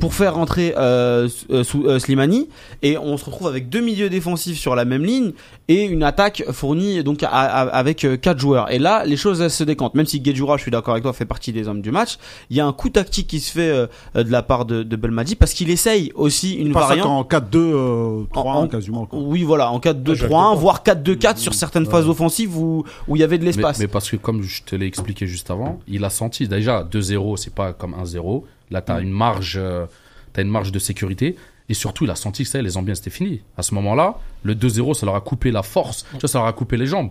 pour 0.00 0.14
faire 0.14 0.34
rentrer 0.34 0.74
euh, 0.76 1.28
euh, 1.50 1.62
euh, 1.84 1.98
Slimani. 1.98 2.48
Et 2.82 2.96
on 2.98 3.16
se 3.18 3.24
retrouve 3.26 3.46
avec 3.46 3.68
deux 3.68 3.80
milieux 3.82 4.08
défensifs 4.08 4.58
sur 4.58 4.74
la 4.74 4.84
même 4.84 5.04
ligne 5.04 5.32
et 5.68 5.84
une 5.84 6.02
attaque 6.02 6.42
fournie 6.50 7.04
donc 7.04 7.22
à- 7.22 7.28
à- 7.28 7.68
avec 7.68 8.04
euh, 8.04 8.16
quatre 8.16 8.38
joueurs. 8.40 8.72
Et 8.72 8.78
là 8.78 9.04
les 9.04 9.16
choses 9.16 9.40
elles 9.42 9.50
se 9.50 9.62
décantent. 9.64 9.94
Même 9.94 10.06
si 10.06 10.18
Guedjura 10.20 10.56
je 10.56 10.62
suis 10.62 10.70
d'accord 10.70 10.94
avec 10.94 11.04
toi 11.04 11.12
fait 11.12 11.26
partie 11.26 11.52
des 11.52 11.68
hommes 11.68 11.82
du 11.82 11.90
match 11.92 12.16
il 12.50 12.56
y 12.56 12.60
a 12.60 12.66
un 12.66 12.72
coup 12.72 12.88
tactique 12.88 13.26
qui 13.28 13.38
se 13.38 13.52
fait 13.52 13.68
euh, 13.68 13.86
de 14.24 14.30
la 14.32 14.42
part 14.42 14.64
de, 14.64 14.82
de 14.82 14.96
Belmadi 14.96 15.36
parce 15.36 15.52
qu'il 15.52 15.70
essaye 15.70 16.10
aussi 16.14 16.54
une 16.54 16.72
variante. 16.72 17.04
qu'en 17.04 17.22
4-2, 17.22 17.56
euh, 17.56 18.22
3 18.32 18.52
En- 18.54 18.62
en- 18.64 18.68
quasiment. 18.68 19.06
quoi. 19.06 19.18
oui 19.20 19.42
voilà 19.44 19.70
en 19.70 19.78
4-2-3-1 19.78 20.10
Ah, 20.10 20.14
je 20.14 20.22
vais 20.26 20.28
le 20.54 20.58
voire 20.58 20.82
4-2-4 20.82 21.36
sur 21.36 21.54
certaines 21.54 21.86
phases 21.86 22.08
offensives 22.08 22.56
où 22.58 22.84
où 23.08 23.16
il 23.16 23.20
y 23.20 23.22
avait 23.22 23.38
de 23.38 23.44
Mais, 23.44 23.50
l'espace. 23.52 23.78
mais 23.78 23.88
parce 23.88 24.10
que 24.10 24.16
comme 24.16 24.42
je 24.42 24.62
te 24.62 24.74
l'ai 24.74 24.86
expliqué 24.86 25.26
juste 25.26 25.50
avant, 25.50 25.78
il 25.86 26.02
a 26.04 26.10
senti. 26.10 26.48
Déjà 26.48 26.82
2-0, 26.82 27.36
c'est 27.36 27.54
pas 27.54 27.72
comme 27.72 27.94
1-0. 27.94 28.42
Là, 28.72 28.80
Mm. 28.80 28.84
t'as 28.86 29.00
une 29.00 29.10
marge, 29.12 29.54
euh, 29.60 29.86
t'as 30.32 30.42
une 30.42 30.48
marge 30.50 30.72
de 30.72 30.78
sécurité. 30.78 31.36
Et 31.68 31.74
surtout, 31.74 32.04
il 32.04 32.10
a 32.10 32.16
senti 32.16 32.42
que 32.42 32.48
ça, 32.48 32.60
les 32.60 32.70
Zambiens, 32.70 32.94
c'était 32.96 33.10
fini. 33.10 33.40
À 33.56 33.62
ce 33.62 33.74
moment-là, 33.76 34.16
le 34.42 34.54
2-0, 34.54 34.94
ça 34.94 35.06
leur 35.06 35.14
a 35.14 35.20
coupé 35.20 35.50
la 35.52 35.62
force. 35.62 36.04
Tu 36.14 36.18
vois, 36.18 36.28
ça 36.28 36.38
leur 36.40 36.48
a 36.48 36.52
coupé 36.52 36.76
les 36.76 36.86
jambes. 36.86 37.10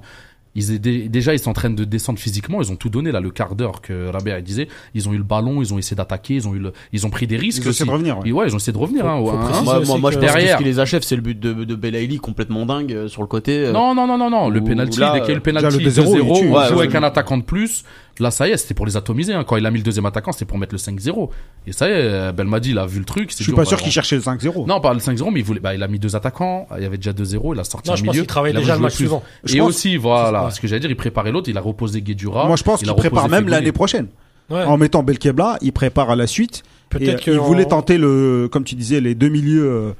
Ils 0.54 0.74
étaient, 0.74 1.08
déjà, 1.08 1.34
ils 1.34 1.40
sont 1.40 1.52
en 1.52 1.54
train 1.54 1.70
de 1.70 1.86
descendre 1.86 2.20
physiquement. 2.20 2.62
Ils 2.62 2.70
ont 2.74 2.76
tout 2.76 2.90
donné, 2.90 3.14
là, 3.14 3.22
le 3.22 3.32
quart 3.32 3.56
d'heure 3.56 3.80
que 3.80 4.10
Rabia 4.10 4.42
disait. 4.42 4.68
Ils 4.94 5.08
ont 5.08 5.14
eu 5.14 5.18
le 5.18 5.24
ballon, 5.24 5.62
ils 5.62 5.74
ont 5.74 5.78
essayé 5.78 5.96
d'attaquer, 5.96 6.34
ils 6.36 6.46
ont 6.50 6.54
eu 6.54 6.60
le, 6.60 6.74
ils 6.92 7.08
ont 7.08 7.10
pris 7.10 7.26
des 7.26 7.38
risques 7.38 7.60
Ils 7.64 7.70
essaient 7.70 7.84
aussi. 7.84 7.86
de 7.86 7.90
revenir. 7.92 8.20
ouais. 8.20 8.26
Ils 8.26 8.54
ont 8.54 8.58
essayé 8.58 8.74
de 8.74 8.78
revenir, 8.78 9.04
Faut- 9.04 9.08
hein, 9.08 9.16
au 9.16 9.28
faut 9.28 9.38
1-1. 9.38 9.44
préciser 9.46 9.64
moi, 9.64 9.80
moi, 9.86 9.98
moi, 9.98 10.12
je 10.12 10.18
que- 10.18 10.22
pense 10.22 10.30
que 10.30 10.32
ce 10.34 10.38
Derrière. 10.38 10.58
qui 10.58 10.64
les 10.66 10.80
achève 10.80 11.02
c'est 11.04 11.16
le 11.16 11.22
but 11.22 11.40
de, 11.40 11.54
de 11.64 11.76
Belaïli 11.76 12.18
complètement 12.18 12.66
dingue 12.66 12.92
euh, 12.92 13.08
sur 13.08 13.22
le 13.22 13.28
côté 13.30 13.60
euh. 13.68 13.72
Non, 13.72 13.96
non, 13.96 14.06
non, 14.08 14.18
non, 14.18 14.30
non. 14.30 14.50
Le 14.50 14.62
penalty, 14.62 15.00
là, 15.00 15.14
dès 15.14 15.20
qu'il 15.22 15.30
y 15.30 15.32
a 15.32 15.36
le 15.36 15.40
euh, 15.40 15.44
penalty, 15.44 15.78
déjà, 15.78 16.02
le 16.02 16.08
2-0, 16.10 16.16
2-0, 16.18 16.20
il 16.20 16.48
joue 16.48 16.54
Ouais, 16.54 16.64
avec 16.64 16.90
ouais. 16.92 16.96
un 16.98 17.04
attaquant 17.04 17.38
de 17.38 17.44
plus. 17.44 17.86
Là, 18.22 18.32
ça 18.32 18.48
y 18.48 18.52
est, 18.52 18.58
c'était 18.58 18.74
pour 18.74 18.86
les 18.86 18.96
atomiser. 18.96 19.34
hein. 19.34 19.44
Quand 19.44 19.58
il 19.58 19.66
a 19.66 19.72
mis 19.72 19.80
le 19.80 19.84
deuxième 19.84 20.06
attaquant, 20.06 20.32
c'était 20.32 20.46
pour 20.46 20.58
mettre 20.58 20.74
le 20.74 20.78
5-0. 20.80 21.30
Et 21.68 21.72
ça 21.74 21.88
y 21.90 21.92
est, 21.92 21.96
euh, 21.96 22.32
Belmadi, 22.32 22.72
il 22.72 22.78
a 22.78 22.86
vu 22.86 23.00
le 23.00 23.06
truc. 23.06 23.32
Je 23.38 23.44
suis 23.44 23.52
pas 23.52 23.66
sûr 23.66 23.82
qu'il 23.82 23.92
cherchait 23.92 24.16
le 24.16 24.22
5-0. 24.22 24.66
Non, 24.68 24.80
pas 24.80 24.94
le 24.94 25.00
5-0, 25.00 25.32
mais 25.32 25.40
il 25.42 25.46
voulait, 25.46 25.60
bah, 25.60 25.74
il 25.76 25.84
a 25.84 25.88
mis 25.88 26.00
deux 26.00 26.16
attaquants. 26.16 26.68
Il 26.78 26.84
y 26.84 26.86
avait 26.86 26.98
déjà 26.98 27.12
2-0. 27.14 27.54
Il 27.56 27.60
a 27.60 27.64
sorti 27.64 27.90
Non, 27.90 27.94
un 27.94 27.98
je 27.98 28.04
pense 28.04 28.14
milieu. 28.14 28.22
qu'il 28.24 28.28
travaillait 28.28 28.54
il 28.54 28.58
a 28.58 28.62
déjà 28.62 28.76
le 28.76 28.82
match 28.82 28.92
plus. 28.96 29.06
suivant. 29.06 29.24
Je 29.44 29.56
Et 29.56 29.60
pense- 29.60 29.70
aussi, 29.70 29.98
voilà, 29.98 30.50
ce 30.52 30.62
que 30.62 30.68
j'allais 30.68 30.80
dire, 30.80 30.90
il 30.92 30.96
préparait 30.96 31.32
l'autre. 31.32 31.50
Il 31.50 31.58
a 31.58 31.62
reposé 31.62 32.02
Guedjura. 32.02 32.46
Moi, 32.48 32.56
je 32.56 32.64
pense 32.64 32.80
il 32.82 32.84
qu'il 32.84 32.92
a 32.92 32.96
prépare 32.96 33.28
même 33.28 33.48
l'année 33.50 33.72
prochaine. 33.72 34.08
Ouais. 34.50 34.64
En 34.64 34.78
mettant 34.78 35.02
Belkebla, 35.02 35.58
il 35.62 35.72
prépare 35.72 36.10
à 36.12 36.16
la 36.16 36.28
suite. 36.28 36.64
Peut-être 36.90 37.26
il 37.26 37.26
que 37.26 37.38
voulait 37.40 37.66
en- 37.66 37.70
tenter 37.70 37.98
le, 37.98 38.50
comme 38.52 38.66
tu 38.66 38.76
disais, 38.76 39.00
les 39.00 39.16
deux 39.16 39.30
milieux 39.30 39.64
euh, 39.66 39.92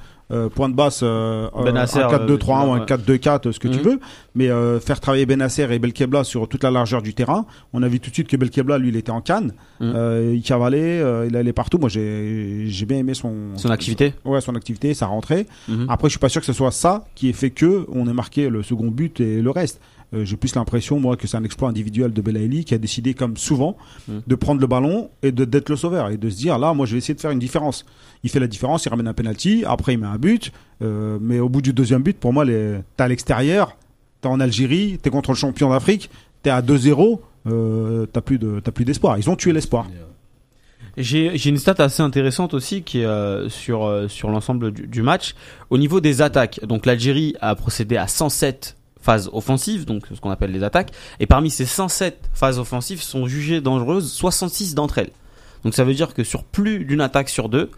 point 0.50 0.70
de 0.70 0.74
basse, 0.76 1.02
euh, 1.04 1.50
Benasser, 1.64 2.00
un 2.00 2.08
4-2-3-1 2.10 2.68
ou 2.68 2.72
un 2.74 2.80
ouais. 2.80 2.86
4-2-4, 2.86 3.52
ce 3.52 3.60
que 3.60 3.68
tu 3.68 3.78
Mhm. 3.80 3.84
veux, 3.84 4.00
mais 4.36 4.50
euh, 4.50 4.80
faire 4.80 5.00
travailler 5.00 5.26
Benasser 5.26 5.68
et 5.72 5.80
Belkebla 5.80 6.24
sur 6.24 6.48
toute 6.48 6.64
la 6.64 6.72
largeur 6.72 7.02
du 7.02 7.14
terrain. 7.14 7.46
On 7.74 7.84
a 7.84 7.88
vu 7.88 8.00
tout 8.00 8.10
de 8.10 8.14
suite 8.16 8.28
que 8.28 8.38
Belkebla, 8.38 8.78
lui, 8.78 8.90
il 8.90 8.96
était 8.96 9.12
en 9.12 9.22
canne. 9.22 9.54
Euh, 9.82 10.32
il 10.36 10.42
cavalait, 10.42 11.00
euh, 11.02 11.26
il 11.28 11.36
allait 11.36 11.54
partout. 11.54 11.78
Moi, 11.80 11.90
j'ai 11.90 12.66
j'ai 12.68 12.86
bien 12.86 12.98
aimé 12.98 13.14
son 13.14 13.34
Son 13.58 13.70
activité. 13.72 14.14
Ouais, 14.26 14.42
son 14.42 14.56
activité, 14.56 14.94
sa 14.94 15.08
rentrée. 15.08 15.48
Mhm. 15.68 15.88
Après, 15.90 16.08
je 16.08 16.12
suis 16.12 16.20
pas 16.20 16.30
sûr 16.30 16.42
que 16.42 16.48
ce 16.48 16.54
soit 16.54 16.72
ça 16.72 17.06
qui 17.16 17.30
ait 17.30 17.34
fait 17.34 17.50
que 17.50 17.86
on 17.92 18.08
ait 18.08 18.14
marqué 18.14 18.50
le 18.50 18.64
second 18.64 18.88
but 18.92 19.20
et 19.20 19.42
le 19.42 19.50
reste. 19.50 19.80
Euh, 20.14 20.26
J'ai 20.26 20.36
plus 20.38 20.54
l'impression, 20.56 21.00
moi, 21.00 21.16
que 21.18 21.26
c'est 21.28 21.38
un 21.38 21.44
exploit 21.44 21.70
individuel 21.70 22.12
de 22.12 22.22
Belaïli 22.22 22.66
qui 22.66 22.74
a 22.74 22.78
décidé, 22.78 23.14
comme 23.14 23.38
souvent, 23.38 23.78
Mm. 24.08 24.20
de 24.28 24.36
prendre 24.36 24.60
le 24.62 24.68
ballon 24.68 25.10
et 25.24 25.32
de 25.32 25.46
d'être 25.46 25.70
le 25.70 25.76
sauveur 25.76 26.10
et 26.10 26.18
de 26.18 26.30
se 26.30 26.38
dire 26.38 26.58
là, 26.60 26.74
moi, 26.74 26.86
je 26.86 26.92
vais 26.94 26.98
essayer 26.98 27.14
de 27.14 27.20
faire 27.22 27.32
une 27.32 27.40
différence. 27.40 27.86
Il 28.24 28.30
fait 28.30 28.40
la 28.40 28.48
différence, 28.48 28.86
il 28.86 28.90
ramène 28.90 29.08
un 29.08 29.14
penalty, 29.14 29.64
après 29.66 29.94
il 29.94 30.00
met 30.00 30.08
un 30.08 30.18
but, 30.18 30.52
euh, 30.82 31.18
mais 31.22 31.40
au 31.40 31.50
bout 31.50 31.62
du 31.62 31.74
deuxième 31.74 32.04
but, 32.04 32.18
pour 32.18 32.34
moi, 32.34 32.44
les... 32.46 32.80
t'es 32.98 33.04
à 33.04 33.08
l'extérieur, 33.08 33.78
t'es 34.22 34.28
en 34.28 34.40
Algérie, 34.40 35.00
t'es 35.02 35.10
contre 35.10 35.32
le 35.32 35.36
champion 35.38 35.70
d'Afrique, 35.70 36.10
t'es 36.44 36.50
à 36.50 36.62
2-0, 36.62 37.20
euh, 37.48 38.06
t'as 38.12 38.22
plus 38.22 38.38
de 38.38 38.60
t'as 38.64 38.72
plus 38.72 38.86
d'espoir. 38.86 39.18
Ils 39.18 39.30
ont 39.30 39.36
tué 39.36 39.54
l'espoir. 39.54 39.88
J'ai 40.98 41.38
j'ai 41.38 41.50
une 41.50 41.58
stat 41.58 41.76
assez 41.80 42.04
intéressante 42.04 42.54
aussi 42.54 42.84
qui 42.84 43.00
est 43.00 43.06
euh, 43.06 43.48
sur 43.50 43.86
euh, 43.86 44.08
sur 44.10 44.30
l'ensemble 44.30 44.72
du, 44.72 44.88
du 44.88 45.02
match 45.02 45.36
au 45.70 45.78
niveau 45.78 46.02
des 46.02 46.22
attaques. 46.22 46.60
Donc 46.66 46.86
l'Algérie 46.86 47.36
a 47.40 47.56
procédé 47.56 47.96
à 47.96 48.08
107 48.08 48.76
phases 49.02 49.30
offensives, 49.34 49.86
donc 49.86 50.06
ce 50.14 50.20
qu'on 50.20 50.30
appelle 50.30 50.52
les 50.52 50.64
attaques, 50.64 50.92
et 51.20 51.26
parmi 51.26 51.50
ces 51.50 51.66
107 51.66 52.30
phases 52.34 52.60
offensives 52.60 53.02
sont 53.02 53.28
jugées 53.28 53.62
dangereuses 53.62 54.12
66 54.12 54.76
d'entre 54.76 55.00
elles. 55.00 55.12
Donc 55.64 55.74
ça 55.74 55.84
veut 55.84 55.94
dire 55.94 56.14
que 56.14 56.24
sur 56.24 56.44
plus 56.44 56.86
d'une 56.86 57.02
attaque 57.02 57.30
sur 57.30 57.50
deux, 57.50 57.70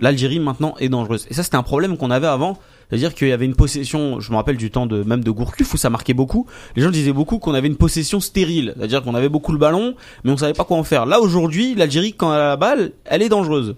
l'Algérie 0.00 0.40
maintenant 0.40 0.74
est 0.78 0.88
dangereuse. 0.88 1.26
Et 1.30 1.34
ça 1.34 1.42
c'était 1.42 1.56
un 1.56 1.62
problème 1.62 1.96
qu'on 1.96 2.10
avait 2.10 2.26
avant, 2.26 2.58
c'est-à-dire 2.88 3.14
qu'il 3.14 3.28
y 3.28 3.32
avait 3.32 3.44
une 3.44 3.54
possession, 3.54 4.20
je 4.20 4.30
me 4.30 4.36
rappelle 4.36 4.56
du 4.56 4.70
temps 4.70 4.86
de 4.86 5.02
même 5.02 5.22
de 5.22 5.30
Gourcuff 5.30 5.74
où 5.74 5.76
ça 5.76 5.90
marquait 5.90 6.14
beaucoup. 6.14 6.46
Les 6.76 6.82
gens 6.82 6.90
disaient 6.90 7.12
beaucoup 7.12 7.38
qu'on 7.38 7.54
avait 7.54 7.68
une 7.68 7.76
possession 7.76 8.20
stérile, 8.20 8.74
c'est-à-dire 8.76 9.02
qu'on 9.02 9.14
avait 9.14 9.28
beaucoup 9.28 9.52
le 9.52 9.58
ballon, 9.58 9.94
mais 10.24 10.32
on 10.32 10.36
savait 10.36 10.52
pas 10.52 10.64
quoi 10.64 10.76
en 10.76 10.84
faire. 10.84 11.06
Là 11.06 11.20
aujourd'hui, 11.20 11.74
l'Algérie 11.74 12.12
quand 12.12 12.32
elle 12.34 12.40
a 12.40 12.48
la 12.48 12.56
balle, 12.56 12.92
elle 13.04 13.22
est 13.22 13.28
dangereuse. 13.28 13.76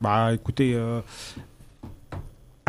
Bah 0.00 0.32
écoutez, 0.32 0.74
euh, 0.74 1.00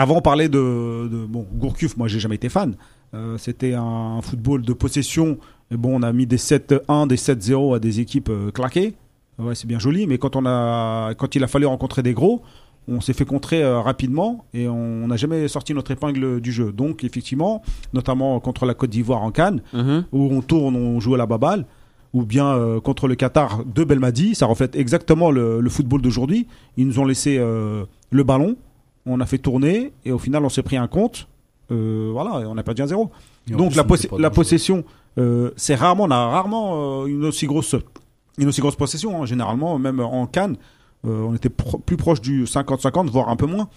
avant 0.01 0.18
on 0.18 0.22
parlait 0.22 0.50
de, 0.50 1.08
de 1.08 1.25
bon 1.25 1.46
Gourcuff, 1.53 1.98
moi 1.98 2.08
j'ai 2.08 2.20
jamais 2.20 2.36
été 2.36 2.50
fan. 2.50 2.75
Euh, 3.13 3.38
C'était 3.38 3.74
un 3.74 4.20
football 4.22 4.62
de 4.62 4.74
possession. 4.74 5.38
Mais 5.72 5.77
bon, 5.77 6.00
on 6.00 6.03
a 6.03 6.12
mis 6.13 6.25
des 6.25 6.38
7-1, 6.38 7.08
des 7.08 7.15
7-0 7.18 7.75
à 7.75 7.79
des 7.79 8.00
équipes 8.00 8.29
euh, 8.29 8.51
claquées. 8.51 8.96
Ouais, 9.38 9.56
c'est 9.56 9.68
bien 9.68 9.79
joli, 9.79 10.08
mais 10.08 10.18
quand 10.18 10.36
on 10.36 10.46
a, 10.46 11.13
quand 11.15 11.36
il 11.36 11.44
a 11.44 11.48
fallu 11.48 11.65
rencontrer 11.65 12.01
des 12.03 12.13
gros, 12.13 12.41
on 12.88 13.01
s'est 13.01 13.13
fait 13.13 13.25
contrer 13.25 13.62
euh, 13.63 13.79
rapidement 13.82 14.46
et 14.53 14.68
on 14.68 15.08
n'a 15.08 15.15
jamais 15.15 15.48
sorti 15.48 15.74
notre 15.74 15.91
épingle 15.91 16.41
du 16.41 16.51
jeu. 16.51 16.72
Donc 16.72 17.03
effectivement, 17.03 17.62
notamment 17.94 18.39
contre 18.39 18.65
la 18.65 18.74
Côte 18.74 18.89
d'Ivoire 18.89 19.22
en 19.22 19.32
Cannes, 19.32 19.62
Mhm. 19.74 20.06
où 20.12 20.29
on 20.32 20.41
tourne, 20.41 20.75
on 20.75 21.00
joue 21.00 21.13
à 21.15 21.18
la 21.18 21.25
baballe, 21.27 21.65
ou 22.13 22.24
bien 22.24 22.48
euh, 22.48 22.79
contre 22.79 23.08
le 23.08 23.15
Qatar 23.15 23.63
de 23.65 23.84
Belmadi, 23.84 24.34
ça 24.34 24.46
reflète 24.48 24.75
exactement 24.75 25.29
le, 25.29 25.62
le 25.62 25.70
football 25.70 26.01
d'aujourd'hui. 26.01 26.48
Ils 26.77 26.88
nous 26.88 27.00
ont 27.00 27.06
laissé 27.06 27.38
euh, 27.38 27.86
le 28.10 28.24
ballon, 28.24 28.56
on 29.10 29.20
a 29.20 29.25
fait 29.25 29.38
tourner, 29.38 29.92
et 30.06 30.12
au 30.12 30.20
final 30.20 30.44
on 30.46 30.50
s'est 30.50 30.63
pris 30.63 30.78
un 30.78 30.88
compte. 30.88 31.28
Euh, 31.72 32.10
voilà, 32.12 32.41
et 32.41 32.45
on 32.45 32.58
a 32.58 32.63
perdu 32.63 32.82
un 32.82 32.88
zéro. 32.88 33.12
Donc 33.58 33.69
plus, 33.69 33.78
la, 33.78 33.84
poss- 33.84 34.08
pas 34.22 34.30
possession, 34.32 34.84
euh, 35.17 35.52
c'est 35.56 35.76
rarement, 35.76 36.06
on 36.06 36.12
a 36.12 36.28
rarement 36.30 37.04
euh, 37.04 37.06
une 37.06 37.26
aussi 37.26 37.45
grosse, 37.45 37.76
une 38.38 38.48
aussi 38.48 38.62
grosse 38.62 38.76
possession. 38.76 39.22
hein. 39.22 39.26
Généralement, 39.26 39.78
même 39.78 40.00
en 40.00 40.26
Cannes, 40.26 40.58
on 41.04 41.34
était 41.36 41.50
pro- 41.50 41.78
plus 41.78 41.95
proche 41.98 42.22
du 42.22 42.45
50-50, 42.45 43.08
voire 43.10 43.30
un 43.30 43.36
peu 43.36 43.45
moins. 43.45 43.69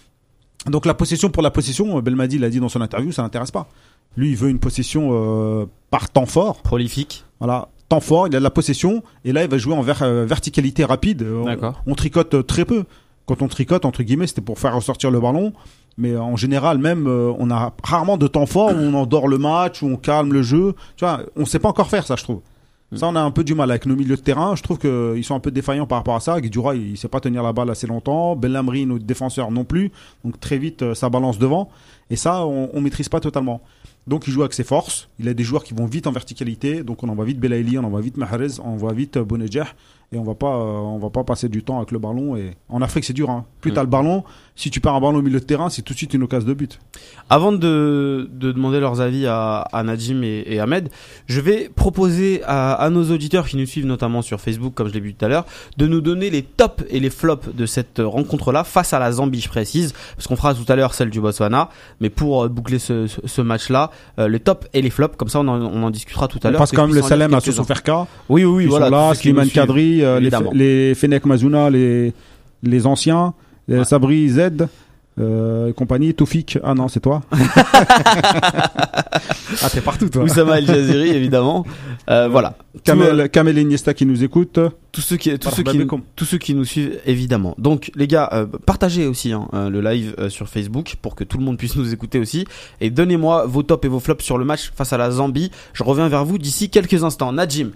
Donc 0.67 0.87
la 0.87 0.95
possession 0.95 1.29
pour 1.29 1.43
la 1.43 1.51
possession, 1.51 2.01
Belmadi 2.01 2.39
l'a 2.39 2.49
dit 2.51 2.61
dans 2.61 2.69
son 2.69 2.81
interview, 2.81 3.13
ça 3.13 3.23
l'intéresse 3.23 3.51
pas. 3.51 3.69
Lui, 4.17 4.31
il 4.31 4.37
veut 4.37 4.49
une 4.51 4.59
possession 4.59 5.69
par 5.91 6.09
temps 6.11 6.27
fort. 6.27 6.63
Prolifique. 6.63 7.25
Voilà, 7.41 7.69
temps 7.89 8.01
fort, 8.01 8.27
il 8.29 8.37
a 8.37 8.39
de 8.39 8.45
la 8.45 8.51
possession, 8.51 9.03
et 9.25 9.33
là 9.33 9.43
il 9.45 9.51
va 9.51 9.59
jouer 9.59 9.75
en 9.75 9.83
ver- 9.83 10.25
verticalité 10.27 10.85
rapide. 10.85 11.27
On- 11.87 11.95
tricote 11.95 12.47
très 12.47 12.65
peu. 12.65 12.85
Quand 13.33 13.41
on 13.41 13.49
tricote, 13.49 13.87
entre 13.87 14.03
guillemets, 14.03 14.27
c'était 14.27 14.43
pour 14.43 14.59
faire 14.59 14.75
ressortir 14.75 15.11
le 15.11 15.19
ballon. 15.19 15.55
Mais 15.97 16.15
en 16.19 16.37
général, 16.37 16.77
même, 16.77 17.07
euh, 17.07 17.33
on 17.39 17.51
a 17.51 17.73
rarement 17.83 18.19
de 18.19 18.27
temps 18.27 18.45
fort 18.45 18.73
où 18.73 18.79
on 18.79 18.93
endort 18.93 19.27
le 19.27 19.39
match, 19.39 19.83
où 19.83 19.87
on 19.87 19.97
calme 19.97 20.35
le 20.35 20.43
jeu. 20.43 20.75
Tu 20.97 21.07
vois, 21.07 21.23
on 21.35 21.47
sait 21.47 21.59
pas 21.59 21.71
encore 21.71 21.89
faire 21.89 22.07
ça, 22.07 22.15
je 22.17 22.25
trouve. 22.25 22.43
Ça, 22.95 23.09
on 23.09 23.17
a 23.17 23.23
un 23.23 23.31
peu 23.31 23.43
du 23.43 23.55
mal 23.55 23.71
avec 23.71 23.87
nos 23.87 23.97
milieux 23.97 24.17
de 24.17 24.21
terrain. 24.21 24.55
Je 24.55 24.63
trouve 24.63 24.77
qu'ils 24.79 25.25
sont 25.25 25.35
un 25.35 25.41
peu 25.41 25.51
défaillants 25.51 25.87
par 25.87 25.97
rapport 25.97 26.15
à 26.15 26.21
ça. 26.21 26.39
Guidura, 26.43 26.75
il 26.75 26.99
sait 26.99 27.09
pas 27.09 27.21
tenir 27.21 27.43
la 27.43 27.55
balle 27.55 27.71
assez 27.71 27.87
longtemps. 27.87 28.37
Bellamri, 28.37 28.85
notre 28.85 29.07
défenseur, 29.07 29.51
non 29.51 29.65
plus. 29.65 29.93
Donc 30.27 30.39
très 30.39 30.59
vite, 30.59 30.83
euh, 30.83 30.95
ça 30.95 31.09
balance 31.09 31.39
devant. 31.39 31.71
Et 32.11 32.17
ça, 32.17 32.45
on, 32.45 32.69
on 32.75 32.83
maîtrise 32.83 33.09
pas 33.09 33.21
totalement. 33.21 33.63
Donc 34.07 34.27
il 34.27 34.31
joue 34.31 34.43
avec 34.43 34.53
ses 34.53 34.65
forces. 34.65 35.09
Il 35.19 35.27
a 35.27 35.33
des 35.33 35.45
joueurs 35.45 35.65
qui 35.65 35.73
vont 35.73 35.87
vite 35.87 36.07
en 36.07 36.13
verticalité. 36.13 36.83
Donc 36.83 37.03
on 37.03 37.09
envoie 37.09 37.25
vite 37.25 37.41
Belaïli, 37.41 37.79
on 37.79 37.85
envoie 37.85 38.03
vite 38.03 38.19
Mahrez, 38.19 38.61
on 38.63 38.75
envoie 38.75 38.93
vite 38.93 39.17
euh, 39.17 39.25
Bounedjah. 39.25 39.69
Et 40.13 40.19
on 40.19 40.25
va 40.25 40.35
pas, 40.35 40.55
euh, 40.55 40.61
on 40.79 40.99
va 40.99 41.09
pas 41.11 41.25
passer 41.25 41.49
du 41.49 41.63
temps 41.63 41.79
avec 41.79 41.91
le 41.91 41.99
ballon. 41.99 42.37
Et 42.37 42.53
en 42.69 42.83
Afrique, 42.83 43.05
c'est 43.05 43.13
dur. 43.15 43.31
Hein. 43.31 43.47
Plus 43.61 43.71
Mm. 43.71 43.75
t'as 43.75 43.83
le 43.83 43.89
ballon, 43.89 44.25
si 44.57 44.71
tu 44.71 44.81
perds 44.81 44.95
un 44.95 45.01
ballon 45.01 45.19
au 45.19 45.23
milieu 45.23 45.41
de 45.41 45.45
terrain, 45.45 45.71
c'est 45.71 45.81
tout 45.83 45.95
de 45.95 45.99
suite 45.99 46.13
une 46.13 46.23
occasion 46.23 46.47
de 46.49 46.53
but. 46.55 46.79
Avant 47.31 47.53
de, 47.53 48.29
de 48.31 48.53
demander 48.53 48.79
leurs 48.81 49.01
avis 49.01 49.27
à, 49.27 49.61
à 49.73 49.83
Najim 49.83 50.23
et, 50.23 50.45
et 50.47 50.61
Ahmed, 50.61 50.91
je 51.27 51.41
vais 51.41 51.71
proposer 51.75 52.43
à, 52.45 52.75
à 52.75 52.91
nos 52.91 53.11
auditeurs 53.11 53.47
qui 53.49 53.57
nous 53.57 53.65
suivent 53.67 53.87
notamment 53.87 54.21
sur 54.21 54.41
Facebook, 54.41 54.75
comme 54.75 54.89
je 54.89 54.93
l'ai 54.93 55.01
vu 55.01 55.15
tout 55.15 55.25
à 55.25 55.29
l'heure, 55.29 55.47
de 55.79 55.87
nous 55.87 56.01
donner 56.03 56.29
les 56.29 56.43
tops 56.43 56.85
et 56.91 57.01
les 57.01 57.09
flops 57.11 57.49
de 57.55 57.65
cette 57.65 58.01
rencontre-là 58.05 58.65
face 58.65 58.93
à 58.93 58.99
la 58.99 59.13
Zambie, 59.13 59.41
je 59.41 59.49
précise, 59.49 59.95
parce 60.17 60.27
qu'on 60.27 60.37
fera 60.37 60.55
tout 60.55 60.71
à 60.71 60.77
l'heure 60.77 60.93
celle 60.93 61.09
du 61.11 61.21
Botswana, 61.21 61.71
mais 62.01 62.11
pour 62.11 62.45
euh, 62.45 62.49
boucler 62.49 62.79
ce, 62.79 63.07
ce, 63.07 63.21
ce 63.25 63.41
match-là, 63.41 63.91
euh, 64.19 64.29
les 64.29 64.41
tops 64.41 64.67
et 64.75 64.83
les 64.83 64.91
flops, 64.91 65.17
comme 65.17 65.29
ça 65.29 65.41
on 65.41 65.49
en, 65.49 65.61
on 65.63 65.83
en 65.85 65.91
discutera 65.91 66.29
tout 66.29 66.39
à 66.43 66.51
l'heure. 66.51 66.59
passe 66.61 66.71
que 66.73 66.77
quand 66.77 66.87
même 66.87 66.95
le 66.95 67.03
Salem 67.03 67.33
à. 67.33 67.41
Sosoferka. 67.41 68.07
Oui, 68.29 68.45
oui, 68.45 68.65
oui, 68.65 68.67
voilà. 68.67 68.91
là, 68.91 69.09
nous 69.09 69.15
Slimane 69.15 69.47
suivent, 69.47 69.55
Euh, 70.03 70.21
les, 70.21 70.31
les 70.53 70.95
Fennec 70.95 71.25
Mazuna, 71.27 71.71
les, 71.71 72.13
les 72.63 72.87
anciens, 72.87 73.35
les 73.69 73.79
Ouais. 73.79 73.85
Sabri 73.85 74.29
Z, 74.29 74.41
euh, 75.21 75.69
et 75.69 75.73
compagnie, 75.73 76.15
Toufik. 76.15 76.59
Ah 76.63 76.75
non, 76.75 76.89
c'est 76.89 77.01
toi. 77.01 77.23
ah, 77.33 78.71
t'es 79.73 79.81
partout, 79.81 80.09
toi. 80.09 80.23
Oussama 80.23 80.59
El 80.59 80.67
Jaziri, 80.67 81.11
évidemment. 81.11 81.67
Euh, 82.09 82.29
voilà. 82.29 82.57
Kamel, 82.85 83.29
Kamel 83.29 83.59
Iniesta 83.59 83.95
qui 83.95 84.07
nous 84.07 84.25
écoute. 84.25 84.59
tous 84.91 85.01
ceux 85.01 85.17
qui 85.17 85.39
tous 85.39 85.51
ceux 85.51 85.63
qui 85.63 85.87
tous 86.17 86.25
ceux 86.25 86.39
qui 86.39 86.55
nous 86.55 86.65
suivent 86.65 86.99
évidemment. 87.07 87.55
Donc 87.59 87.91
les 87.95 88.07
gars, 88.07 88.29
euh, 88.33 88.47
partagez 88.67 89.07
aussi 89.07 89.33
hein, 89.33 89.49
euh, 89.55 89.69
le 89.69 89.81
live 89.83 90.15
euh, 90.19 90.31
sur 90.31 90.49
Facebook 90.49 90.97
pour 91.01 91.15
que 91.15 91.25
tout 91.25 91.39
le 91.39 91.45
monde 91.45 91.59
puisse 91.59 91.77
nous 91.77 91.93
écouter 91.93 92.19
aussi 92.19 92.47
et 92.81 92.91
donnez-moi 92.91 93.47
vos 93.47 93.63
tops 93.63 93.85
et 93.85 93.89
vos 93.89 94.01
flops 94.01 94.25
sur 94.25 94.39
le 94.39 94.45
match 94.45 94.73
face 94.75 94.93
à 94.93 94.97
la 94.97 95.11
Zambie. 95.11 95.51
Je 95.75 95.85
reviens 95.85 96.09
vers 96.09 96.25
vous 96.25 96.39
d'ici 96.39 96.71
quelques 96.71 97.05
instants. 97.05 97.33
Najim 97.33 97.71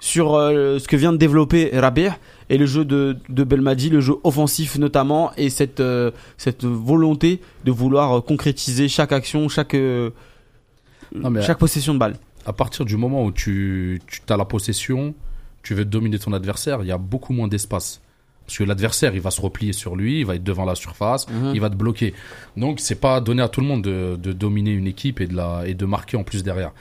sur 0.00 0.34
euh, 0.34 0.78
ce 0.78 0.88
que 0.88 0.96
vient 0.96 1.12
de 1.12 1.18
développer 1.18 1.70
Rabir 1.74 2.18
et 2.48 2.56
le 2.58 2.66
jeu 2.66 2.84
de, 2.84 3.16
de 3.28 3.44
Belmadi, 3.44 3.90
le 3.90 4.00
jeu 4.00 4.14
offensif 4.24 4.76
notamment 4.78 5.30
et 5.36 5.50
cette 5.50 5.80
euh, 5.80 6.10
cette 6.38 6.64
volonté 6.64 7.40
de 7.64 7.70
vouloir 7.70 8.18
euh, 8.18 8.20
concrétiser 8.20 8.88
chaque 8.88 9.12
action, 9.12 9.48
chaque 9.48 9.74
euh, 9.74 10.10
Non, 11.14 11.30
mais- 11.30 11.42
chaque 11.42 11.58
possession 11.58 11.94
de 11.94 11.98
balle. 11.98 12.16
à 12.46 12.52
partir 12.52 12.84
du 12.84 12.96
moment 12.96 13.24
où 13.24 13.30
tu, 13.32 14.00
tu 14.06 14.20
as 14.32 14.36
la 14.36 14.44
possession, 14.46 15.14
tu 15.62 15.74
veux 15.74 15.84
dominer 15.84 16.18
ton 16.18 16.32
adversaire, 16.32 16.78
il 16.82 16.86
y 16.88 16.92
a 16.92 16.98
beaucoup 16.98 17.32
moins 17.34 17.48
d'espace. 17.48 18.00
Parce 18.46 18.58
que 18.58 18.64
l'adversaire, 18.64 19.14
il 19.14 19.20
va 19.20 19.30
se 19.30 19.40
replier 19.40 19.72
sur 19.72 19.94
lui, 19.94 20.20
il 20.20 20.26
va 20.26 20.34
être 20.34 20.42
devant 20.42 20.64
la 20.64 20.74
surface, 20.74 21.28
Mhm. 21.28 21.52
il 21.54 21.60
va 21.60 21.70
te 21.70 21.76
bloquer. 21.76 22.14
Donc, 22.56 22.80
c'est 22.80 22.98
pas 23.00 23.20
donné 23.20 23.42
à 23.42 23.48
tout 23.48 23.60
le 23.60 23.66
monde 23.66 23.82
de, 23.82 24.16
de 24.16 24.32
dominer 24.32 24.72
une 24.72 24.88
équipe 24.88 25.20
et 25.20 25.26
de, 25.28 25.36
la, 25.36 25.62
et 25.66 25.74
de 25.74 25.84
marquer 25.86 26.16
en 26.16 26.24
plus 26.24 26.42
derrière. 26.42 26.72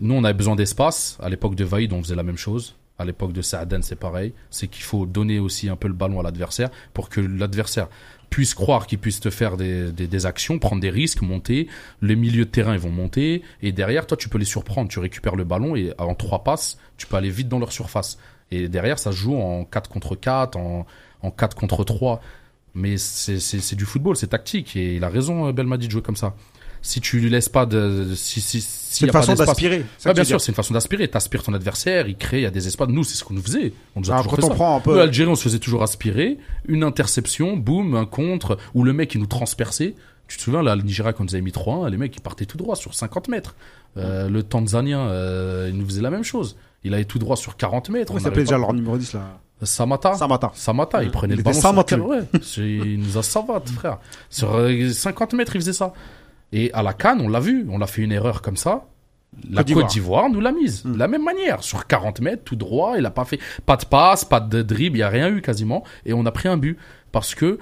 Nous, 0.00 0.14
on 0.14 0.24
avait 0.24 0.34
besoin 0.34 0.56
d'espace. 0.56 1.18
À 1.20 1.28
l'époque 1.28 1.54
de 1.54 1.64
Vaïd, 1.64 1.92
on 1.92 2.02
faisait 2.02 2.14
la 2.14 2.22
même 2.22 2.36
chose. 2.36 2.76
À 2.98 3.04
l'époque 3.04 3.32
de 3.32 3.42
Saaden, 3.42 3.82
c'est 3.82 3.96
pareil. 3.96 4.32
C'est 4.50 4.68
qu'il 4.68 4.82
faut 4.82 5.06
donner 5.06 5.38
aussi 5.38 5.68
un 5.68 5.76
peu 5.76 5.88
le 5.88 5.94
ballon 5.94 6.20
à 6.20 6.22
l'adversaire 6.22 6.70
pour 6.94 7.08
que 7.08 7.20
l'adversaire 7.20 7.88
puisse 8.30 8.54
croire 8.54 8.86
qu'il 8.86 8.98
puisse 8.98 9.20
te 9.20 9.30
faire 9.30 9.56
des, 9.56 9.92
des, 9.92 10.06
des 10.06 10.26
actions, 10.26 10.58
prendre 10.58 10.82
des 10.82 10.90
risques, 10.90 11.22
monter. 11.22 11.68
Les 12.02 12.16
milieux 12.16 12.44
de 12.44 12.50
terrain, 12.50 12.74
ils 12.74 12.80
vont 12.80 12.90
monter. 12.90 13.42
Et 13.62 13.72
derrière, 13.72 14.06
toi, 14.06 14.16
tu 14.16 14.28
peux 14.28 14.38
les 14.38 14.44
surprendre. 14.44 14.88
Tu 14.88 14.98
récupères 14.98 15.36
le 15.36 15.44
ballon 15.44 15.76
et 15.76 15.92
en 15.98 16.14
trois 16.14 16.44
passes, 16.44 16.78
tu 16.96 17.06
peux 17.06 17.16
aller 17.16 17.30
vite 17.30 17.48
dans 17.48 17.58
leur 17.58 17.72
surface. 17.72 18.18
Et 18.50 18.68
derrière, 18.68 18.98
ça 18.98 19.12
se 19.12 19.16
joue 19.16 19.36
en 19.36 19.64
4 19.64 19.90
contre 19.90 20.16
4, 20.16 20.56
en, 20.56 20.86
en 21.22 21.30
4 21.30 21.56
contre 21.56 21.84
3. 21.84 22.20
Mais 22.74 22.96
c'est 22.98 23.74
du 23.74 23.84
football, 23.84 24.16
c'est 24.16 24.28
tactique. 24.28 24.76
Et 24.76 24.96
il 24.96 25.04
a 25.04 25.08
raison, 25.08 25.48
euh, 25.48 25.52
Belmadi, 25.52 25.86
de 25.86 25.92
jouer 25.92 26.02
comme 26.02 26.16
ça. 26.16 26.34
Si 26.88 27.02
tu 27.02 27.20
lui 27.20 27.28
laisses 27.28 27.50
pas 27.50 27.66
de. 27.66 28.06
de- 28.08 28.14
si, 28.14 28.40
si, 28.40 28.62
si 28.62 28.66
C'est 28.90 29.04
une 29.06 29.12
façon 29.12 29.34
d'aspirer. 29.34 29.84
bien 30.14 30.24
sûr, 30.24 30.40
c'est 30.40 30.52
une 30.52 30.54
façon 30.54 30.72
d'aspirer. 30.72 31.06
T'aspires 31.08 31.42
ton 31.42 31.52
adversaire, 31.52 32.08
il 32.08 32.16
crée, 32.16 32.38
il 32.38 32.42
y 32.44 32.46
a 32.46 32.50
des 32.50 32.66
espaces. 32.66 32.88
Nous, 32.88 33.04
c'est 33.04 33.14
ce 33.16 33.24
qu'on 33.24 33.34
nous 33.34 33.42
faisait. 33.42 33.74
On 33.94 34.00
nous 34.00 34.10
a 34.10 34.14
Ah, 34.14 34.16
toujours 34.22 34.30
quand 34.30 34.36
fait 34.36 34.44
on 34.44 34.48
ça. 34.48 34.54
prend 34.54 34.76
un 34.78 34.80
peu. 34.80 34.94
Nous, 34.94 35.00
Algérie, 35.00 35.28
on 35.30 35.34
se 35.34 35.42
faisait 35.42 35.58
toujours 35.58 35.82
aspirer. 35.82 36.38
Une 36.66 36.82
interception, 36.82 37.58
boum, 37.58 37.94
un 37.94 38.06
contre, 38.06 38.56
ou 38.72 38.84
le 38.84 38.94
mec, 38.94 39.14
il 39.14 39.20
nous 39.20 39.26
transperçait. 39.26 39.96
Tu 40.28 40.38
te 40.38 40.42
souviens, 40.42 40.62
là, 40.62 40.76
le 40.76 40.82
Nigeria, 40.82 41.12
quand 41.12 41.24
nous 41.24 41.34
avait 41.34 41.42
mis 41.42 41.52
3-1, 41.52 41.90
les 41.90 41.98
mecs, 41.98 42.16
ils 42.16 42.22
partaient 42.22 42.46
tout 42.46 42.56
droit 42.56 42.74
sur 42.74 42.94
50 42.94 43.28
mètres. 43.28 43.54
Euh, 43.98 44.30
le 44.30 44.42
Tanzanien, 44.42 45.00
euh, 45.08 45.68
il 45.70 45.76
nous 45.78 45.84
faisait 45.84 46.02
la 46.02 46.10
même 46.10 46.24
chose. 46.24 46.56
Il 46.84 46.94
allait 46.94 47.04
tout 47.04 47.18
droit 47.18 47.36
sur 47.36 47.56
40 47.58 47.90
mètres. 47.90 48.06
Comment 48.06 48.20
s'appelait 48.20 48.44
déjà 48.44 48.56
leur 48.56 48.72
numéro 48.72 48.96
10 48.96 49.12
là? 49.12 49.38
Samata 49.62 50.14
Samata. 50.14 50.52
Samata, 50.54 51.02
il 51.02 51.10
prenait 51.10 51.34
Il 51.34 51.38
le 51.38 51.42
ballon 51.42 51.60
Samata, 51.60 51.98
ouais. 51.98 52.20
Il 52.58 53.00
nous 53.00 53.18
a 53.18 53.22
savate, 53.24 53.68
frère. 53.70 53.98
Sur 54.30 54.54
euh, 54.54 54.88
50 54.90 55.32
mètres, 55.34 55.56
il 55.56 55.60
faisait 55.60 55.72
ça. 55.72 55.92
Et 56.52 56.72
à 56.72 56.82
la 56.82 56.92
Cannes, 56.92 57.20
on 57.20 57.28
l'a 57.28 57.40
vu, 57.40 57.66
on 57.70 57.80
a 57.80 57.86
fait 57.86 58.02
une 58.02 58.12
erreur 58.12 58.42
comme 58.42 58.56
ça. 58.56 58.86
La 59.50 59.62
Côte 59.62 59.88
d'Ivoire. 59.88 60.30
Nous 60.30 60.40
l'a 60.40 60.52
mise. 60.52 60.84
Hmm. 60.84 60.94
De 60.94 60.98
la 60.98 61.08
même 61.08 61.24
manière, 61.24 61.62
sur 61.62 61.86
40 61.86 62.20
mètres, 62.20 62.42
tout 62.44 62.56
droit, 62.56 62.94
il 62.98 63.06
a 63.06 63.10
pas 63.10 63.24
fait, 63.24 63.38
pas 63.66 63.76
de 63.76 63.84
passe, 63.84 64.24
pas 64.24 64.40
de 64.40 64.62
dribble, 64.62 64.96
il 64.96 65.00
y 65.00 65.02
a 65.02 65.08
rien 65.08 65.28
eu 65.28 65.42
quasiment. 65.42 65.84
Et 66.06 66.12
on 66.12 66.24
a 66.26 66.32
pris 66.32 66.48
un 66.48 66.56
but. 66.56 66.78
Parce 67.12 67.34
que 67.34 67.58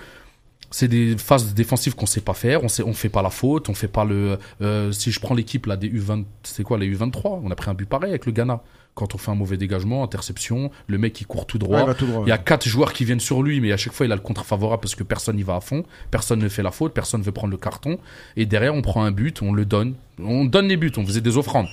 c'est 0.70 0.88
des 0.88 1.16
phases 1.16 1.54
défensives 1.54 1.94
qu'on 1.94 2.06
sait 2.06 2.20
pas 2.20 2.34
faire, 2.34 2.64
on 2.64 2.68
sait, 2.68 2.82
on 2.82 2.92
fait 2.92 3.08
pas 3.08 3.22
la 3.22 3.30
faute, 3.30 3.68
on 3.68 3.74
fait 3.74 3.88
pas 3.88 4.04
le, 4.04 4.38
euh, 4.60 4.90
si 4.92 5.12
je 5.12 5.20
prends 5.20 5.34
l'équipe 5.34 5.66
là 5.66 5.76
des 5.76 5.88
U20, 5.88 6.24
c'est 6.42 6.64
quoi, 6.64 6.76
les 6.76 6.92
U23, 6.92 7.40
on 7.42 7.50
a 7.50 7.54
pris 7.54 7.70
un 7.70 7.74
but 7.74 7.88
pareil 7.88 8.10
avec 8.10 8.26
le 8.26 8.32
Ghana. 8.32 8.62
Quand 8.96 9.14
on 9.14 9.18
fait 9.18 9.30
un 9.30 9.36
mauvais 9.36 9.56
dégagement, 9.56 10.02
interception, 10.02 10.72
le 10.88 10.98
mec 10.98 11.20
il 11.20 11.26
court 11.26 11.46
tout 11.46 11.58
droit. 11.58 11.76
Ouais, 11.76 11.84
il 11.84 11.86
va 11.86 11.94
tout 11.94 12.06
droit. 12.06 12.24
Il 12.26 12.28
y 12.28 12.32
a 12.32 12.38
quatre 12.38 12.66
joueurs 12.66 12.92
qui 12.92 13.04
viennent 13.04 13.20
sur 13.20 13.44
lui, 13.44 13.60
mais 13.60 13.70
à 13.70 13.76
chaque 13.76 13.92
fois 13.92 14.06
il 14.06 14.10
a 14.10 14.16
le 14.16 14.20
contre 14.20 14.44
favorable 14.44 14.80
parce 14.80 14.96
que 14.96 15.04
personne 15.04 15.36
n'y 15.36 15.44
va 15.44 15.54
à 15.54 15.60
fond, 15.60 15.84
personne 16.10 16.40
ne 16.40 16.48
fait 16.48 16.64
la 16.64 16.72
faute, 16.72 16.92
personne 16.92 17.20
ne 17.20 17.24
veut 17.24 17.30
prendre 17.30 17.52
le 17.52 17.58
carton. 17.58 17.98
Et 18.36 18.46
derrière 18.46 18.74
on 18.74 18.82
prend 18.82 19.04
un 19.04 19.12
but, 19.12 19.42
on 19.42 19.52
le 19.52 19.64
donne, 19.64 19.94
on 20.18 20.44
donne 20.44 20.66
les 20.66 20.76
buts, 20.76 20.92
on 20.96 21.06
faisait 21.06 21.20
des 21.20 21.36
offrandes. 21.36 21.68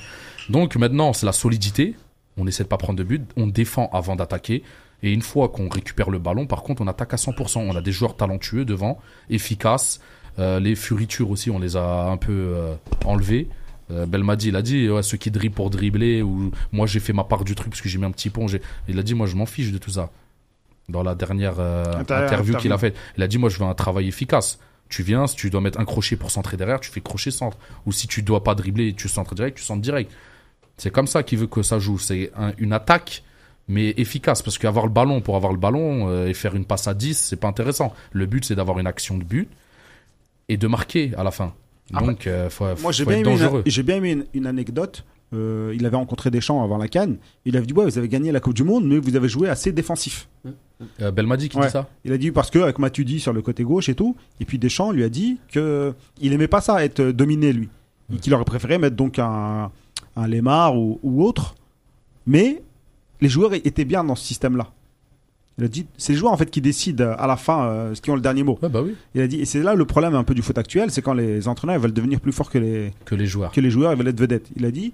Donc 0.49 0.75
maintenant 0.75 1.13
c'est 1.13 1.25
la 1.25 1.31
solidité. 1.31 1.95
On 2.37 2.45
essaie 2.45 2.63
de 2.63 2.67
pas 2.67 2.77
prendre 2.77 2.99
de 2.99 3.03
but, 3.03 3.23
on 3.37 3.47
défend 3.47 3.89
avant 3.93 4.15
d'attaquer. 4.15 4.63
Et 5.03 5.11
une 5.11 5.21
fois 5.21 5.49
qu'on 5.49 5.67
récupère 5.67 6.09
le 6.09 6.17
ballon, 6.17 6.47
par 6.47 6.63
contre, 6.63 6.81
on 6.81 6.87
attaque 6.87 7.13
à 7.13 7.17
100%. 7.17 7.59
On 7.59 7.75
a 7.75 7.81
des 7.81 7.91
joueurs 7.91 8.15
talentueux 8.15 8.63
devant, 8.63 8.99
efficaces. 9.29 9.99
Euh, 10.39 10.59
les 10.59 10.75
furitures 10.75 11.29
aussi, 11.29 11.51
on 11.51 11.59
les 11.59 11.75
a 11.75 12.05
un 12.05 12.17
peu 12.17 12.31
euh, 12.31 12.73
enlevés. 13.05 13.49
Euh, 13.91 14.05
Belmadi, 14.05 14.47
il 14.49 14.55
a 14.55 14.61
dit, 14.61 14.89
ouais, 14.89 15.03
ceux 15.03 15.17
qui 15.17 15.29
dribblent 15.31 15.55
pour 15.55 15.69
dribbler, 15.69 16.21
ou 16.21 16.51
moi 16.71 16.87
j'ai 16.87 16.99
fait 16.99 17.13
ma 17.13 17.23
part 17.23 17.43
du 17.43 17.53
truc 17.55 17.69
parce 17.71 17.81
que 17.81 17.89
j'ai 17.89 17.97
mis 17.97 18.05
un 18.05 18.11
petit 18.11 18.29
pont. 18.29 18.45
Il 18.87 18.97
a 18.99 19.03
dit, 19.03 19.13
moi 19.13 19.27
je 19.27 19.35
m'en 19.35 19.45
fiche 19.45 19.71
de 19.71 19.77
tout 19.77 19.91
ça. 19.91 20.09
Dans 20.89 21.03
la 21.03 21.15
dernière 21.15 21.55
euh, 21.59 21.83
Inter- 21.99 22.01
interview 22.25 22.53
qu'il 22.59 22.71
a 22.71 22.77
faite, 22.77 22.95
il 23.17 23.23
a 23.23 23.27
dit, 23.27 23.37
moi 23.37 23.49
je 23.49 23.57
veux 23.59 23.65
un 23.65 23.73
travail 23.73 24.07
efficace. 24.07 24.59
Tu 24.89 25.01
viens, 25.01 25.27
si 25.27 25.35
tu 25.35 25.49
dois 25.49 25.61
mettre 25.61 25.79
un 25.79 25.85
crochet 25.85 26.15
pour 26.17 26.29
centrer 26.29 26.55
derrière, 26.57 26.79
tu 26.79 26.91
fais 26.91 27.01
crochet 27.01 27.31
centre. 27.31 27.57
Ou 27.85 27.91
si 27.91 28.07
tu 28.07 28.21
dois 28.21 28.43
pas 28.43 28.53
dribbler, 28.53 28.93
tu 28.93 29.07
centres 29.09 29.33
direct, 29.35 29.57
tu 29.57 29.63
centres 29.63 29.81
direct. 29.81 30.11
C'est 30.77 30.91
comme 30.91 31.07
ça 31.07 31.23
qu'il 31.23 31.39
veut 31.39 31.47
que 31.47 31.61
ça 31.63 31.79
joue. 31.79 31.97
C'est 31.99 32.31
un- 32.37 32.53
une 32.57 32.73
attaque, 32.73 33.23
mais 33.67 33.93
efficace. 33.97 34.41
Parce 34.41 34.57
qu'avoir 34.57 34.85
le 34.85 34.91
ballon 34.91 35.21
pour 35.21 35.35
avoir 35.35 35.51
le 35.53 35.57
ballon 35.59 36.09
euh, 36.09 36.27
et 36.27 36.33
faire 36.33 36.53
une 36.55 36.65
passe 36.65 36.87
à 36.87 36.93
10, 36.93 37.17
c'est 37.17 37.37
pas 37.37 37.47
intéressant. 37.47 37.93
Le 38.11 38.25
but, 38.27 38.43
c'est 38.45 38.55
d'avoir 38.55 38.77
une 38.79 38.87
action 38.87 39.17
de 39.17 39.23
but 39.23 39.47
et 40.49 40.57
de 40.57 40.67
marquer 40.67 41.11
à 41.17 41.23
la 41.23 41.31
fin. 41.31 41.53
Après, 41.93 42.05
Donc, 42.07 42.27
euh, 42.27 42.49
faut, 42.49 42.65
Moi, 42.81 42.91
j'ai 42.91 43.05
bien, 43.05 43.17
être 43.19 43.27
aimé 43.27 43.37
dangereux. 43.37 43.63
une, 43.65 43.71
j'ai 43.71 43.83
bien 43.83 43.95
aimé 43.97 44.11
une, 44.11 44.25
une 44.33 44.45
anecdote. 44.47 45.03
Euh, 45.33 45.73
il 45.75 45.83
avait 45.85 45.97
rencontré 45.97 46.29
Deschamps 46.29 46.63
avant 46.63 46.77
la 46.77 46.87
Cannes. 46.87 47.17
Il 47.45 47.57
avait 47.57 47.65
dit 47.65 47.73
ouais, 47.73 47.85
vous 47.85 47.97
avez 47.97 48.07
gagné 48.07 48.31
la 48.31 48.39
Coupe 48.39 48.53
du 48.53 48.63
Monde, 48.63 48.85
mais 48.85 48.99
vous 48.99 49.15
avez 49.15 49.27
joué 49.27 49.49
assez 49.49 49.71
défensif. 49.71 50.27
Euh, 51.01 51.11
Belmadi 51.11 51.49
qui 51.49 51.57
Ouais. 51.57 51.65
dit 51.65 51.71
ça? 51.71 51.89
Il 52.05 52.13
a 52.13 52.17
dit 52.17 52.31
parce 52.31 52.51
que 52.51 52.59
avec 52.59 52.77
Matuidi 52.77 53.19
sur 53.19 53.33
le 53.33 53.41
côté 53.41 53.63
gauche 53.63 53.89
et 53.89 53.95
tout, 53.95 54.15
et 54.39 54.45
puis 54.45 54.59
Deschamps 54.59 54.91
lui 54.91 55.03
a 55.03 55.09
dit 55.09 55.37
que 55.51 55.93
il 56.21 56.33
aimait 56.33 56.47
pas 56.47 56.61
ça 56.61 56.83
être 56.85 57.01
dominé 57.03 57.51
lui, 57.51 57.69
Et 58.13 58.17
qu'il 58.17 58.33
aurait 58.35 58.43
préféré 58.45 58.77
mettre 58.77 58.95
donc 58.95 59.17
un, 59.17 59.71
un 60.15 60.27
Lemar 60.27 60.77
ou, 60.77 60.99
ou 61.01 61.23
autre, 61.23 61.55
mais 62.27 62.61
les 63.21 63.29
joueurs 63.29 63.53
étaient 63.53 63.85
bien 63.85 64.03
dans 64.03 64.15
ce 64.15 64.25
système-là. 64.25 64.67
Il 65.59 65.63
a 65.65 65.67
dit 65.67 65.85
c'est 65.97 66.13
les 66.13 66.17
joueurs 66.19 66.33
en 66.33 66.37
fait 66.37 66.49
qui 66.49 66.61
décident 66.61 67.11
à 67.17 67.27
la 67.27 67.35
fin 67.37 67.65
euh, 67.65 67.93
ce 67.95 68.01
qui 68.01 68.09
ont 68.09 68.15
le 68.15 68.21
dernier 68.21 68.43
mot. 68.43 68.57
Ouais, 68.61 68.69
bah 68.69 68.81
oui. 68.83 68.95
Il 69.13 69.21
a 69.21 69.27
dit 69.27 69.39
et 69.39 69.45
c'est 69.45 69.61
là 69.61 69.75
le 69.75 69.85
problème 69.85 70.15
un 70.15 70.23
peu 70.23 70.33
du 70.33 70.41
foot 70.41 70.57
actuel, 70.57 70.89
c'est 70.89 71.01
quand 71.03 71.13
les 71.13 71.47
entraîneurs 71.47 71.75
ils 71.75 71.81
veulent 71.81 71.93
devenir 71.93 72.19
plus 72.19 72.31
forts 72.31 72.49
que 72.49 72.57
les 72.57 72.91
Que 73.05 73.13
les 73.15 73.27
joueurs. 73.27 73.51
que 73.51 73.61
les 73.61 73.69
joueurs 73.69 73.91
ils 73.93 73.97
veulent 73.97 74.07
être 74.07 74.19
vedettes. 74.19 74.47
Il 74.55 74.65
a 74.65 74.71
dit 74.71 74.93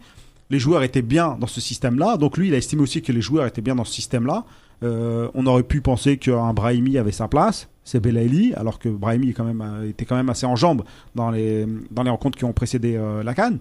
les 0.50 0.60
joueurs 0.60 0.84
étaient 0.84 1.02
bien 1.04 1.38
dans 1.40 1.48
ce 1.48 1.62
système-là, 1.62 2.18
donc 2.18 2.38
lui 2.38 2.48
il 2.50 2.54
a 2.54 2.58
estimé 2.58 2.82
aussi 2.82 3.02
que 3.02 3.12
les 3.12 3.22
joueurs 3.22 3.46
étaient 3.46 3.62
bien 3.62 3.76
dans 3.76 3.86
ce 3.86 3.94
système-là. 3.94 4.46
Euh, 4.82 5.30
on 5.34 5.46
aurait 5.46 5.64
pu 5.64 5.80
penser 5.82 6.18
qu'un 6.18 6.54
Brahimi 6.54 6.98
avait 6.98 7.12
sa 7.12 7.28
place, 7.28 7.68
c'est 7.84 8.00
Belaïli, 8.00 8.54
alors 8.56 8.80
que 8.80 8.90
Brahimi 8.90 9.30
est 9.30 9.34
quand 9.34 9.44
même, 9.44 9.62
euh, 9.62 9.88
était 9.90 10.06
quand 10.06 10.16
même 10.16 10.30
assez 10.30 10.46
en 10.46 10.56
jambes 10.56 10.84
dans 11.16 11.30
les, 11.32 11.68
dans 11.92 12.02
les 12.04 12.10
rencontres 12.10 12.38
qui 12.38 12.46
ont 12.46 12.54
précédé 12.54 12.96
euh, 12.96 13.22
la 13.22 13.34
Cannes. 13.34 13.60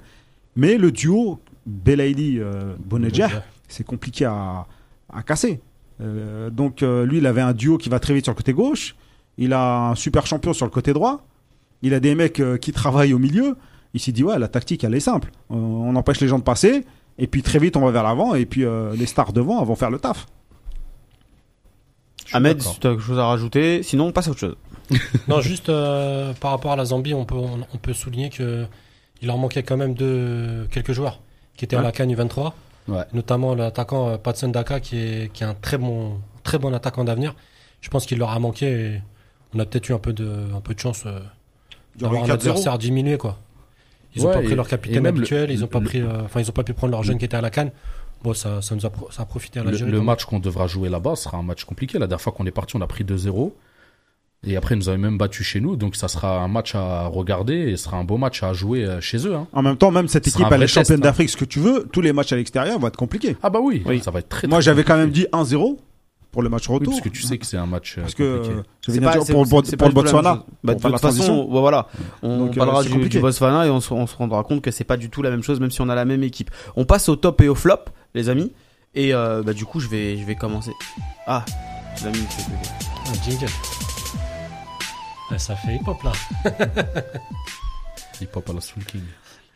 Mais 0.56 0.78
le 0.78 0.90
duo 0.92 1.40
Belaïli-Bonedjer, 1.66 3.28
c'est 3.68 3.84
compliqué 3.84 4.24
à, 4.24 4.66
à 5.12 5.22
casser. 5.22 5.60
Euh, 6.00 6.50
donc 6.50 6.82
euh, 6.82 7.04
lui, 7.04 7.18
il 7.18 7.26
avait 7.26 7.40
un 7.40 7.52
duo 7.52 7.78
qui 7.78 7.88
va 7.88 7.98
très 8.00 8.14
vite 8.14 8.24
sur 8.24 8.32
le 8.32 8.36
côté 8.36 8.52
gauche. 8.52 8.94
Il 9.36 9.52
a 9.52 9.90
un 9.90 9.94
super 9.94 10.26
champion 10.26 10.52
sur 10.52 10.66
le 10.66 10.70
côté 10.70 10.92
droit. 10.92 11.26
Il 11.82 11.94
a 11.94 12.00
des 12.00 12.14
mecs 12.14 12.40
euh, 12.40 12.56
qui 12.56 12.72
travaillent 12.72 13.14
au 13.14 13.18
milieu. 13.18 13.56
Il 13.94 14.00
s'est 14.00 14.12
dit 14.12 14.22
ouais, 14.24 14.38
la 14.38 14.48
tactique 14.48 14.84
elle 14.84 14.94
est 14.94 15.00
simple. 15.00 15.30
Euh, 15.50 15.54
on 15.54 15.94
empêche 15.96 16.20
les 16.20 16.28
gens 16.28 16.38
de 16.38 16.44
passer 16.44 16.84
et 17.18 17.26
puis 17.26 17.42
très 17.42 17.58
vite 17.58 17.76
on 17.76 17.80
va 17.80 17.90
vers 17.90 18.02
l'avant 18.04 18.34
et 18.34 18.46
puis 18.46 18.64
euh, 18.64 18.94
les 18.96 19.06
stars 19.06 19.32
devant 19.32 19.64
vont 19.64 19.74
faire 19.76 19.90
le 19.90 19.98
taf. 19.98 20.26
Ahmed, 22.32 22.60
si 22.60 22.78
tu 22.78 22.86
as 22.86 22.90
quelque 22.90 23.02
chose 23.02 23.18
à 23.18 23.26
rajouter, 23.26 23.82
sinon 23.82 24.06
on 24.08 24.12
passe 24.12 24.28
à 24.28 24.30
autre 24.32 24.40
chose. 24.40 24.56
Non, 25.28 25.40
juste 25.40 25.68
euh, 25.68 26.32
par 26.34 26.50
rapport 26.50 26.72
à 26.72 26.76
la 26.76 26.84
Zambie, 26.86 27.14
on 27.14 27.24
peut, 27.24 27.34
on, 27.36 27.60
on 27.72 27.78
peut 27.78 27.92
souligner 27.92 28.30
que 28.30 28.64
il 29.20 29.26
leur 29.26 29.36
manquait 29.38 29.62
quand 29.62 29.76
même 29.76 29.94
de 29.94 30.66
quelques 30.70 30.92
joueurs 30.92 31.20
qui 31.56 31.64
étaient 31.64 31.76
à 31.76 31.80
Ouais. 31.80 31.84
la 31.84 31.92
Cannes 31.92 32.12
U23, 32.14 32.52
Ouais. 32.88 33.04
notamment 33.12 33.54
l'attaquant 33.54 34.08
euh, 34.08 34.16
Patson 34.16 34.48
Daka 34.48 34.80
qui 34.80 34.96
est, 34.98 35.32
qui 35.32 35.44
est 35.44 35.46
un 35.46 35.54
très 35.54 35.78
bon, 35.78 36.18
très 36.42 36.58
bon 36.58 36.72
attaquant 36.74 37.04
d'avenir. 37.04 37.34
Je 37.82 37.90
pense 37.90 38.06
qu'il 38.06 38.18
leur 38.18 38.30
a 38.30 38.38
manqué 38.38 38.66
et 38.66 39.02
on 39.54 39.58
a 39.60 39.66
peut-être 39.66 39.88
eu 39.88 39.92
un 39.92 39.98
peu 39.98 40.12
de, 40.12 40.28
un 40.56 40.60
peu 40.60 40.74
de 40.74 40.80
chance 40.80 41.04
euh, 41.06 41.20
d'avoir 41.96 42.22
un 42.24 42.26
4-0. 42.26 42.32
adversaire 42.32 42.78
diminué 42.78 43.18
quoi. 43.18 43.38
Ils 44.14 44.24
ont 44.24 44.28
Ouais, 44.28 44.34
pas 44.34 44.40
pris 44.42 44.52
et- 44.52 44.56
leur 44.56 44.66
capitaine 44.68 45.02
le- 45.02 45.08
habituel, 45.10 45.50
ils 45.50 45.62
ont 45.62 45.66
pas 45.68 45.80
le- 45.80 45.84
pris, 45.84 46.00
euh, 46.00 46.22
enfin 46.24 46.40
ils 46.40 46.48
ont 46.48 46.52
pas 46.52 46.64
pu 46.64 46.72
prendre 46.72 46.92
leur 46.92 47.02
jeune 47.02 47.18
qui 47.18 47.24
était 47.26 47.36
à 47.36 47.40
la 47.42 47.50
Cannes. 47.50 47.70
Bon, 48.24 48.34
ça, 48.34 48.62
ça 48.62 48.74
nous 48.74 48.84
a, 48.84 48.90
ça 49.10 49.22
a 49.22 49.26
profité 49.26 49.60
à 49.60 49.62
Le, 49.62 49.70
l'Algérie. 49.70 49.90
le 49.92 49.98
même. 49.98 50.06
match 50.06 50.24
qu'on 50.24 50.40
devra 50.40 50.66
jouer 50.66 50.88
là-bas 50.88 51.14
sera 51.14 51.36
un 51.36 51.42
match 51.44 51.64
compliqué. 51.64 51.98
La 51.98 52.06
dernière 52.08 52.20
fois 52.22 52.32
qu'on 52.32 52.46
est 52.46 52.50
parti, 52.50 52.74
on 52.74 52.80
a 52.80 52.86
pris 52.88 53.04
2-0. 53.04 53.52
Et 54.46 54.56
après, 54.56 54.76
ils 54.76 54.78
nous 54.78 54.88
avaient 54.88 54.98
même 54.98 55.18
battu 55.18 55.42
chez 55.42 55.60
nous. 55.60 55.74
Donc, 55.76 55.96
ça 55.96 56.06
sera 56.06 56.38
un 56.40 56.46
match 56.48 56.74
à 56.76 57.06
regarder 57.06 57.54
et 57.56 57.76
ce 57.76 57.84
sera 57.84 57.96
un 57.96 58.04
beau 58.04 58.18
match 58.18 58.42
à 58.44 58.52
jouer 58.52 58.84
euh, 58.84 59.00
chez 59.00 59.26
eux. 59.26 59.34
hein. 59.34 59.48
En 59.52 59.62
même 59.62 59.76
temps, 59.76 59.90
même 59.90 60.06
cette 60.06 60.28
équipe 60.28 60.46
elle 60.50 60.62
est 60.62 60.66
championne 60.68 60.98
hein. 60.98 61.02
d'Afrique, 61.02 61.28
ce 61.30 61.36
que 61.36 61.44
tu 61.44 61.58
veux, 61.58 61.88
tous 61.92 62.00
les 62.00 62.12
matchs 62.12 62.32
à 62.32 62.36
l'extérieur 62.36 62.78
vont 62.78 62.86
être 62.86 62.96
compliqués. 62.96 63.36
Ah 63.42 63.50
bah 63.50 63.58
oui, 63.60 63.82
Oui. 63.84 64.00
ça 64.00 64.12
va 64.12 64.20
être 64.20 64.28
très, 64.28 64.46
Moi 64.46 64.60
j'avais 64.60 64.84
quand 64.84 64.96
même 64.96 65.10
dit 65.10 65.26
1-0 65.32 65.78
pour 66.30 66.42
le 66.42 66.48
match 66.50 66.68
Oui, 66.68 66.74
retour. 66.76 66.92
parce 66.92 67.02
que 67.02 67.08
tu 67.08 67.22
sais 67.22 67.36
que 67.36 67.46
c'est 67.46 67.56
un 67.56 67.66
match 67.66 67.96
euh, 67.98 68.02
Parce 68.02 68.14
que 68.14 68.36
compliqué. 68.36 68.54
euh, 68.58 68.62
C'est 68.86 69.00
pas- 69.00 69.12
dire 69.18 69.24
pour, 69.34 69.44
le 69.44 69.92
Botswana. 69.92 70.44
Bah, 70.62 70.74
de 70.74 70.80
toute 70.80 71.00
façon, 71.00 71.48
bah, 71.50 71.58
voilà, 71.60 71.88
on 72.22 72.38
Donc, 72.46 72.54
parlera 72.56 72.84
du, 72.84 73.08
du. 73.08 73.18
Botswana 73.18 73.66
et 73.66 73.70
on 73.70 73.80
se, 73.80 73.92
on 73.92 74.06
se 74.06 74.14
rendra 74.14 74.44
compte 74.44 74.62
que 74.62 74.70
c'est 74.70 74.84
pas 74.84 74.96
du 74.96 75.10
tout 75.10 75.20
la 75.22 75.30
même 75.30 75.42
chose, 75.42 75.58
même 75.58 75.72
si 75.72 75.80
on 75.80 75.88
a 75.88 75.96
la 75.96 76.04
même 76.04 76.22
équipe. 76.22 76.50
On 76.76 76.84
passe 76.84 77.08
au 77.08 77.16
top 77.16 77.40
et 77.40 77.48
au 77.48 77.56
flop, 77.56 77.80
les 78.14 78.28
amis. 78.28 78.52
Et 78.94 79.12
euh, 79.14 79.42
bah, 79.42 79.52
du 79.52 79.64
coup, 79.64 79.80
je 79.80 79.88
vais, 79.88 80.16
je 80.16 80.24
vais 80.24 80.36
commencer. 80.36 80.70
Ah, 81.26 81.44
les 82.00 82.06
amis, 82.06 82.18
c'est- 82.30 83.10
Un 83.10 83.24
jingle. 83.30 83.46
Ah, 85.30 85.38
ça 85.38 85.54
fait 85.56 85.74
hip-hop 85.76 86.02
là. 86.02 86.12
Hip 88.20 88.28
hop 88.34 88.50
à 88.50 88.52
la 88.52 88.60
Soul 88.60 88.84
King. 88.84 89.02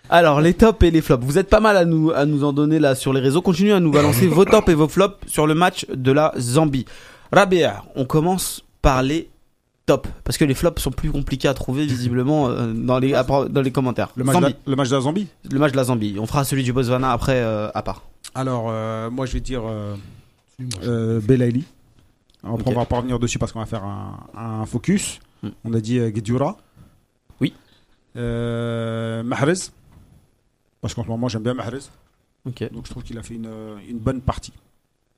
Alors, 0.09 0.41
les 0.41 0.55
tops 0.55 0.83
et 0.85 0.91
les 0.91 1.01
flops. 1.01 1.25
Vous 1.25 1.39
êtes 1.39 1.49
pas 1.49 1.61
mal 1.61 1.77
à 1.77 1.85
nous, 1.85 2.11
à 2.11 2.27
nous 2.27 2.45
en 2.45 2.53
donner 2.53 2.79
là 2.79 2.95
sur 2.95 3.13
les 3.13 3.21
réseaux. 3.21 3.41
Continuez 3.43 3.73
à 3.73 3.81
nous 3.81 3.91
balancer 3.91 4.27
vos 4.27 4.45
tops 4.45 4.69
et 4.69 4.75
vos 4.75 4.89
flops 4.89 5.17
sur 5.27 5.47
le 5.47 5.55
match 5.55 5.87
de 5.93 6.13
la 6.13 6.33
Zambie. 6.39 6.85
Rabia, 7.33 7.83
on 7.97 8.05
commence 8.05 8.63
par 8.83 9.03
les 9.03 9.31
tops. 9.87 10.09
Parce 10.23 10.37
que 10.39 10.45
les 10.45 10.55
flops 10.55 10.81
sont 10.83 10.91
plus 10.91 11.11
compliqués 11.11 11.49
à 11.49 11.55
trouver 11.55 11.87
visiblement 11.87 12.49
euh, 12.51 12.73
dans, 12.73 12.99
les, 12.99 13.13
dans 13.13 13.63
les 13.63 13.71
commentaires. 13.73 14.11
Le 14.17 14.25
match, 14.25 14.37
de 14.37 14.41
Zambie. 14.43 14.53
la, 14.65 14.71
le 14.71 14.77
match 14.77 14.89
de 14.91 14.95
la 14.95 15.01
Zambie? 15.01 15.29
Le 15.51 15.59
match 15.59 15.73
de 15.73 15.77
la 15.77 15.85
Zambie. 15.85 16.17
On 16.21 16.27
fera 16.27 16.45
celui 16.45 16.63
du 16.63 16.73
Botswana 16.73 17.11
après 17.13 17.37
euh, 17.41 17.69
à 17.75 17.83
part. 17.83 18.03
Alors, 18.35 18.67
euh, 18.69 19.11
moi 19.11 19.27
je 19.27 19.33
vais 19.33 19.41
dire 19.41 19.63
euh, 19.67 19.95
euh, 20.85 21.21
Belaïli. 21.21 21.65
On 22.45 22.57
va 22.57 22.85
pas 22.85 22.97
revenir 22.97 23.19
dessus 23.19 23.39
parce 23.39 23.53
qu'on 23.53 23.61
va 23.61 23.67
faire 23.67 23.85
un, 23.85 24.19
un 24.37 24.67
focus. 24.67 25.21
Hmm. 25.43 25.51
On 25.65 25.75
a 25.75 25.81
dit 25.81 25.99
euh, 25.99 26.11
Guedioura. 26.11 26.57
Oui. 27.41 27.53
Euh, 28.17 29.23
Mahrez. 29.23 29.55
Parce 30.81 30.95
qu'en 30.95 31.05
ce 31.05 31.09
moment, 31.09 31.29
j'aime 31.29 31.43
bien 31.43 31.55
Mahrez. 31.55 31.79
Ok. 32.47 32.73
Donc, 32.73 32.87
je 32.87 32.91
trouve 32.91 33.03
qu'il 33.03 33.19
a 33.19 33.23
fait 33.23 33.35
une, 33.35 33.47
euh, 33.47 33.77
une 33.89 33.99
bonne 33.99 34.21
partie. 34.21 34.53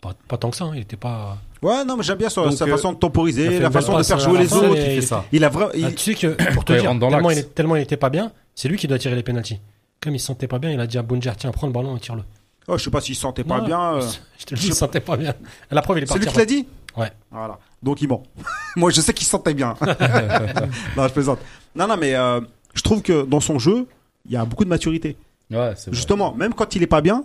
Pas, 0.00 0.12
pas 0.28 0.36
tant 0.36 0.50
que 0.50 0.56
ça, 0.56 0.64
hein, 0.64 0.72
il 0.74 0.82
était 0.82 0.96
pas. 0.98 1.38
Ouais, 1.62 1.82
non, 1.84 1.96
mais 1.96 2.02
j'aime 2.02 2.18
bien 2.18 2.28
sa, 2.28 2.42
Donc, 2.42 2.52
sa 2.52 2.66
euh, 2.66 2.68
façon 2.68 2.90
de 2.92 2.96
il 2.96 3.00
temporiser, 3.00 3.58
la 3.58 3.70
façon 3.70 3.96
de 3.96 4.02
faire 4.02 4.18
jouer 4.18 4.38
les 4.38 4.52
autres. 4.52 4.74
fait 4.76 5.00
ça. 5.00 5.24
Il 5.32 5.42
a 5.44 5.48
vraiment. 5.48 5.70
Ah, 5.82 5.90
tu 5.92 5.98
sais 5.98 6.14
que 6.14 6.52
pour 6.52 6.64
te 6.64 6.74
il 6.74 6.80
dire, 6.80 6.90
tellement 6.98 7.30
il, 7.30 7.48
tellement 7.48 7.76
il 7.76 7.82
était 7.82 7.96
pas 7.96 8.10
bien, 8.10 8.30
c'est 8.54 8.68
lui 8.68 8.76
qui 8.76 8.86
doit 8.86 8.98
tirer 8.98 9.14
les 9.14 9.22
pénalties. 9.22 9.60
Comme 10.02 10.14
il 10.14 10.18
se 10.20 10.26
sentait 10.26 10.46
pas 10.48 10.58
bien, 10.58 10.70
il 10.70 10.80
a 10.80 10.86
dit 10.86 10.98
à 10.98 11.02
Bunjer 11.02 11.32
tiens, 11.38 11.50
prends 11.52 11.66
le 11.66 11.72
ballon 11.72 11.96
et 11.96 12.00
tire-le. 12.00 12.22
Oh, 12.68 12.76
je 12.76 12.84
sais 12.84 12.90
pas 12.90 13.00
s'il 13.00 13.14
se 13.14 13.22
sentait 13.22 13.44
pas 13.44 13.60
bien. 13.62 13.94
euh, 13.94 14.02
Je 14.38 14.44
te 14.44 14.54
le 14.54 14.60
dis, 14.60 14.66
il 14.66 14.72
se 14.74 14.78
sentait 14.78 15.00
pas 15.00 15.16
bien. 15.16 15.34
La 15.70 15.80
preuve, 15.80 15.98
il 15.98 16.02
est 16.02 16.06
C'est 16.06 16.12
parti. 16.14 16.26
lui 16.26 16.32
qui 16.32 16.38
l'a 16.38 16.44
dit? 16.44 16.66
Ouais. 16.96 17.10
Voilà. 17.30 17.58
Donc 17.82 18.02
il 18.02 18.08
ment. 18.08 18.22
Moi, 18.76 18.90
je 18.90 19.00
sais 19.00 19.12
qu'il 19.12 19.24
se 19.24 19.30
sentait 19.30 19.54
bien. 19.54 19.74
non, 20.96 21.08
je 21.08 21.12
plaisante. 21.12 21.38
Non, 21.74 21.86
non, 21.86 21.96
mais 21.96 22.14
euh, 22.14 22.40
je 22.74 22.82
trouve 22.82 23.02
que 23.02 23.24
dans 23.24 23.40
son 23.40 23.58
jeu, 23.58 23.86
il 24.26 24.32
y 24.32 24.36
a 24.36 24.44
beaucoup 24.44 24.64
de 24.64 24.70
maturité. 24.70 25.16
Ouais, 25.50 25.72
c'est 25.76 25.90
vrai. 25.90 25.96
Justement, 25.96 26.34
même 26.34 26.54
quand 26.54 26.74
il 26.76 26.82
est 26.82 26.88
pas 26.88 27.00
bien, 27.00 27.24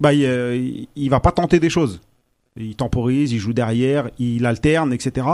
bah, 0.00 0.12
il, 0.12 0.24
euh, 0.24 0.84
il 0.94 1.10
va 1.10 1.20
pas 1.20 1.32
tenter 1.32 1.60
des 1.60 1.70
choses. 1.70 2.00
Il 2.58 2.74
temporise, 2.74 3.32
il 3.32 3.38
joue 3.38 3.52
derrière, 3.52 4.10
il 4.18 4.44
alterne, 4.46 4.92
etc. 4.92 5.26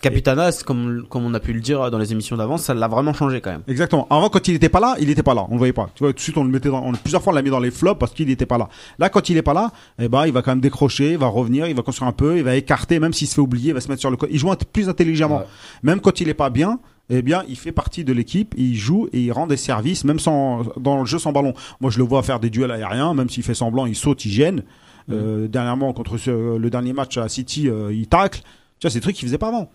Capitanas, 0.00 0.62
comme, 0.64 1.04
comme 1.08 1.24
on 1.24 1.32
a 1.34 1.40
pu 1.40 1.52
le 1.52 1.60
dire 1.60 1.90
dans 1.90 1.98
les 1.98 2.12
émissions 2.12 2.36
d'avant, 2.36 2.58
ça 2.58 2.74
l'a 2.74 2.86
vraiment 2.88 3.14
changé 3.14 3.40
quand 3.40 3.50
même. 3.50 3.62
Exactement. 3.66 4.06
Avant, 4.10 4.28
quand 4.28 4.46
il 4.46 4.54
était 4.54 4.68
pas 4.68 4.80
là, 4.80 4.94
il 5.00 5.08
était 5.10 5.22
pas 5.22 5.34
là. 5.34 5.46
On 5.48 5.52
le 5.52 5.58
voyait 5.58 5.72
pas. 5.72 5.88
Tu 5.94 6.02
vois, 6.04 6.12
tout 6.12 6.16
de 6.16 6.20
suite, 6.20 6.36
on 6.36 6.44
le 6.44 6.50
mettait 6.50 6.68
dans, 6.68 6.84
on, 6.84 6.92
plusieurs 6.92 7.22
fois, 7.22 7.32
on 7.32 7.36
l'a 7.36 7.42
mis 7.42 7.50
dans 7.50 7.60
les 7.60 7.70
flops 7.70 7.98
parce 7.98 8.12
qu'il 8.12 8.28
était 8.30 8.46
pas 8.46 8.58
là. 8.58 8.68
Là, 8.98 9.08
quand 9.08 9.28
il 9.30 9.36
est 9.36 9.42
pas 9.42 9.54
là, 9.54 9.70
eh 9.98 10.08
ben, 10.08 10.26
il 10.26 10.32
va 10.32 10.42
quand 10.42 10.50
même 10.52 10.60
décrocher, 10.60 11.12
il 11.12 11.18
va 11.18 11.28
revenir, 11.28 11.66
il 11.66 11.74
va 11.74 11.82
construire 11.82 12.08
un 12.08 12.12
peu, 12.12 12.36
il 12.36 12.42
va 12.44 12.56
écarter, 12.56 13.00
même 13.00 13.12
s'il 13.14 13.26
se 13.28 13.34
fait 13.34 13.40
oublier, 13.40 13.68
il 13.70 13.74
va 13.74 13.80
se 13.80 13.88
mettre 13.88 14.00
sur 14.00 14.10
le 14.10 14.16
côté. 14.16 14.32
Il 14.34 14.38
joue 14.38 14.50
un- 14.50 14.56
plus 14.56 14.88
intelligemment. 14.88 15.38
Ouais. 15.38 15.46
Même 15.82 16.00
quand 16.00 16.20
il 16.20 16.28
est 16.28 16.34
pas 16.34 16.50
bien, 16.50 16.78
eh 17.08 17.22
bien, 17.22 17.42
il 17.48 17.56
fait 17.56 17.72
partie 17.72 18.04
de 18.04 18.12
l'équipe, 18.12 18.54
il 18.58 18.74
joue 18.76 19.08
et 19.12 19.20
il 19.20 19.32
rend 19.32 19.46
des 19.46 19.56
services, 19.56 20.04
même 20.04 20.18
sans, 20.18 20.64
dans 20.78 20.98
le 21.00 21.06
jeu 21.06 21.18
sans 21.18 21.32
ballon. 21.32 21.54
Moi, 21.80 21.90
je 21.90 21.98
le 21.98 22.04
vois 22.04 22.22
faire 22.22 22.40
des 22.40 22.50
duels 22.50 22.70
aériens, 22.72 23.14
même 23.14 23.30
s'il 23.30 23.44
fait 23.44 23.54
semblant, 23.54 23.86
il 23.86 23.94
saute, 23.94 24.24
il 24.24 24.30
gêne. 24.32 24.62
Euh, 25.10 25.46
dernièrement, 25.48 25.92
contre 25.92 26.18
ce- 26.18 26.56
le 26.58 26.70
dernier 26.70 26.92
match 26.92 27.16
à 27.16 27.28
City, 27.28 27.68
euh, 27.68 27.92
il 27.92 28.08
tacle. 28.08 28.40
Tu 28.78 28.86
vois, 28.86 28.90
c'est 28.90 28.98
des 28.98 29.02
trucs 29.02 29.16
qu'il 29.16 29.26
faisait 29.26 29.38
pas 29.38 29.48
avant. 29.48 29.70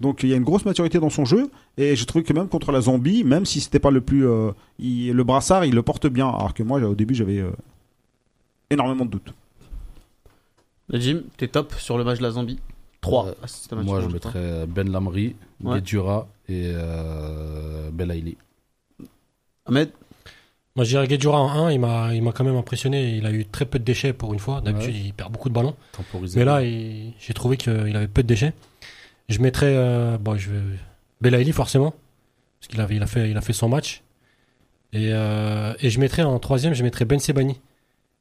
Donc, 0.00 0.22
il 0.22 0.28
y 0.28 0.32
a 0.34 0.36
une 0.36 0.44
grosse 0.44 0.64
maturité 0.64 0.98
dans 1.00 1.08
son 1.10 1.24
jeu. 1.24 1.50
Et 1.78 1.96
je 1.96 2.04
trouve 2.04 2.22
que 2.22 2.32
même 2.32 2.48
contre 2.48 2.72
la 2.72 2.80
zombie, 2.80 3.24
même 3.24 3.46
si 3.46 3.60
c'était 3.60 3.78
pas 3.78 3.90
le 3.90 4.00
plus, 4.00 4.26
euh, 4.26 4.50
il- 4.78 5.12
le 5.12 5.24
brassard, 5.24 5.64
il 5.64 5.74
le 5.74 5.82
porte 5.82 6.06
bien. 6.06 6.28
Alors 6.28 6.52
que 6.52 6.62
moi, 6.62 6.80
au 6.82 6.94
début, 6.94 7.14
j'avais 7.14 7.38
euh, 7.38 7.50
énormément 8.70 9.04
de 9.04 9.10
doutes. 9.12 9.32
Jim, 10.92 11.22
t'es 11.36 11.48
top 11.48 11.72
sur 11.74 11.96
le 11.96 12.04
match 12.04 12.18
de 12.18 12.22
la 12.24 12.32
Zambie 12.32 12.58
3. 13.00 13.28
Euh, 13.28 13.34
Moi, 13.82 14.00
je 14.00 14.06
mettrais 14.12 14.66
Ben 14.66 14.90
Lamri, 14.90 15.34
Ouais. 15.62 15.80
Et 16.48 16.66
euh, 16.74 17.90
Belaïli. 17.90 18.36
Ahmed, 19.66 19.90
Moi, 20.76 20.84
je 20.84 20.90
dirais 20.90 21.06
Guedjura 21.06 21.38
en 21.40 21.66
1, 21.66 21.72
il 21.72 21.78
m'a, 21.78 22.14
il 22.14 22.22
m'a 22.22 22.32
quand 22.32 22.42
même 22.42 22.56
impressionné. 22.56 23.16
Il 23.16 23.26
a 23.26 23.30
eu 23.30 23.46
très 23.46 23.64
peu 23.64 23.78
de 23.78 23.84
déchets 23.84 24.12
pour 24.12 24.32
une 24.32 24.40
fois. 24.40 24.60
D'habitude, 24.60 24.96
il 24.96 25.12
perd 25.14 25.30
beaucoup 25.30 25.48
de 25.48 25.54
ballons. 25.54 25.76
Temporisé. 25.92 26.38
Mais 26.38 26.44
là, 26.44 26.62
j'ai 26.62 27.34
trouvé 27.34 27.56
qu'il 27.56 27.96
avait 27.96 28.08
peu 28.08 28.22
de 28.22 28.28
déchets. 28.28 28.54
Je 29.28 29.38
mettrais, 29.38 29.74
euh, 29.76 30.18
bon, 30.18 30.36
je 30.36 30.50
vais, 30.50 30.60
Belaïli 31.20 31.52
forcément, 31.52 31.94
parce 32.60 32.68
qu'il 32.68 32.80
avait, 32.80 32.96
il 32.96 33.02
a 33.02 33.06
fait, 33.06 33.30
il 33.30 33.36
a 33.36 33.40
fait 33.40 33.52
son 33.52 33.68
match. 33.68 34.02
Et, 34.92 35.10
euh, 35.12 35.74
et 35.80 35.90
je 35.90 36.00
mettrais 36.00 36.22
en 36.22 36.38
troisième, 36.38 36.74
je 36.74 36.82
mettrais 36.82 37.04
Ben 37.04 37.18
Sebani. 37.18 37.60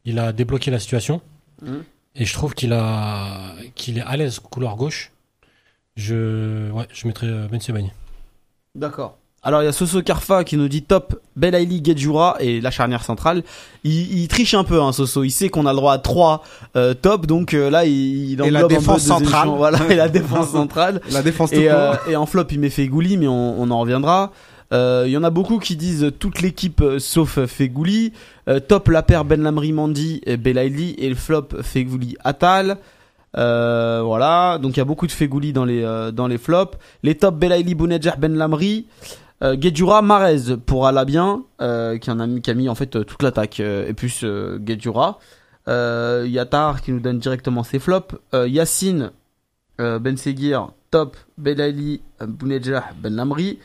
Il 0.06 0.20
a 0.20 0.32
débloqué 0.32 0.70
la 0.70 0.80
situation. 0.80 1.22
Mhm. 1.62 1.84
Et 2.16 2.26
je 2.26 2.34
trouve 2.34 2.54
qu'il 2.54 2.74
a, 2.74 3.56
qu'il 3.74 3.98
est 3.98 4.02
à 4.02 4.16
l'aise 4.16 4.40
couloir 4.40 4.76
gauche. 4.76 5.12
Je, 5.96 6.70
ouais, 6.72 6.88
je 6.94 7.08
mettrais 7.08 7.28
euh, 7.28 7.48
Ben 7.48 7.60
Sebani. 7.60 7.92
D'accord. 8.76 9.18
Alors 9.44 9.62
il 9.62 9.66
y 9.66 9.68
a 9.68 9.74
Soso 9.74 10.02
Karfa 10.02 10.44
qui 10.44 10.56
nous 10.58 10.68
dit 10.70 10.84
top 10.84 11.20
Belaïli 11.36 11.82
Gedjura 11.84 12.38
et 12.40 12.62
la 12.62 12.72
charnière 12.72 13.04
centrale. 13.04 13.44
Il, 13.84 14.20
il 14.22 14.28
triche 14.30 14.54
un 14.54 14.64
peu 14.64 14.82
hein, 14.82 14.94
Soso, 14.94 15.24
il 15.24 15.32
sait 15.32 15.50
qu'on 15.50 15.66
a 15.66 15.72
le 15.72 15.78
droit 15.78 15.94
à 15.94 15.98
3 15.98 16.44
top 17.02 17.26
donc 17.26 17.54
euh, 17.54 17.70
là 17.70 17.86
il, 17.86 18.32
il 18.32 18.34
Et 18.34 18.36
la 18.36 18.44
englobe 18.46 18.64
un 18.64 18.68
peu 18.68 18.76
défense 18.80 19.02
centrale. 19.02 19.42
échelons. 19.48 19.58
Voilà, 19.58 19.80
et 19.90 19.96
la 19.96 20.08
défense 20.10 20.50
centrale. 20.52 21.02
La 21.12 21.22
défense 21.22 21.52
Et, 21.52 21.70
euh, 21.70 21.94
et 22.08 22.16
en 22.16 22.26
flop, 22.26 22.46
il 22.52 22.60
met 22.60 22.70
Fegouli, 22.70 23.18
mais 23.18 23.28
on, 23.28 23.62
on 23.62 23.70
en 23.70 23.80
reviendra. 23.80 24.32
Euh, 24.72 25.04
Il 25.06 25.12
y 25.12 25.18
en 25.18 25.24
a 25.24 25.30
beaucoup 25.30 25.60
qui 25.60 25.76
disent 25.76 26.12
toute 26.20 26.42
l'équipe 26.42 26.82
euh, 26.82 26.98
sauf 27.00 27.38
Fegouli. 27.46 28.14
Euh, 28.48 28.60
top 28.60 28.88
la 28.88 29.04
paire 29.04 29.26
Ben 29.26 29.42
Lamri 29.42 29.72
Mandi 29.74 30.22
et 30.26 30.38
Belaïli 30.38 30.96
et 30.98 31.10
le 31.10 31.16
flop 31.16 31.50
Fegouli 31.62 32.16
Atal. 32.24 32.78
Euh, 33.36 34.02
voilà, 34.06 34.60
donc 34.62 34.76
il 34.76 34.80
y 34.80 34.82
a 34.82 34.86
beaucoup 34.86 35.08
de 35.08 35.12
Fegouli 35.12 35.54
dans 35.54 35.66
les 35.66 35.84
euh, 35.84 36.12
dans 36.12 36.28
les 36.28 36.38
flops. 36.38 36.78
Les 37.04 37.16
tops 37.16 37.38
Belaïli 37.38 37.76
Bounedjah 37.76 38.16
Ben 38.18 38.36
Lamri. 38.36 38.86
Euh, 39.44 39.56
Guedjura 39.56 40.02
Marez 40.02 40.56
pour 40.66 40.88
Alabien 40.88 41.44
euh, 41.62 41.98
qui 41.98 42.10
en 42.12 42.20
a 42.20 42.28
mis 42.28 42.42
qui 42.42 42.50
a 42.50 42.54
mis 42.54 42.70
en 42.70 42.76
fait 42.76 42.96
euh, 42.96 43.04
toute 43.04 43.22
l'attaque 43.24 43.60
euh, 43.60 43.88
et 43.88 43.94
plus 43.94 44.22
euh, 44.24 44.58
Guedjura. 44.58 45.20
Euh, 45.68 46.26
Yatar 46.28 46.82
qui 46.82 46.92
nous 46.92 47.00
donne 47.00 47.20
directement 47.20 47.64
ses 47.64 47.80
flops. 47.80 48.16
Euh, 48.34 48.48
Yacine 48.48 49.12
euh, 49.82 50.00
Ben 50.00 50.18
Seguir, 50.18 50.70
top, 50.92 51.18
Belali, 51.38 52.02
euh, 52.22 52.26
Bounedjah, 52.28 52.86
Ben 53.02 53.16
Lamri 53.16 53.60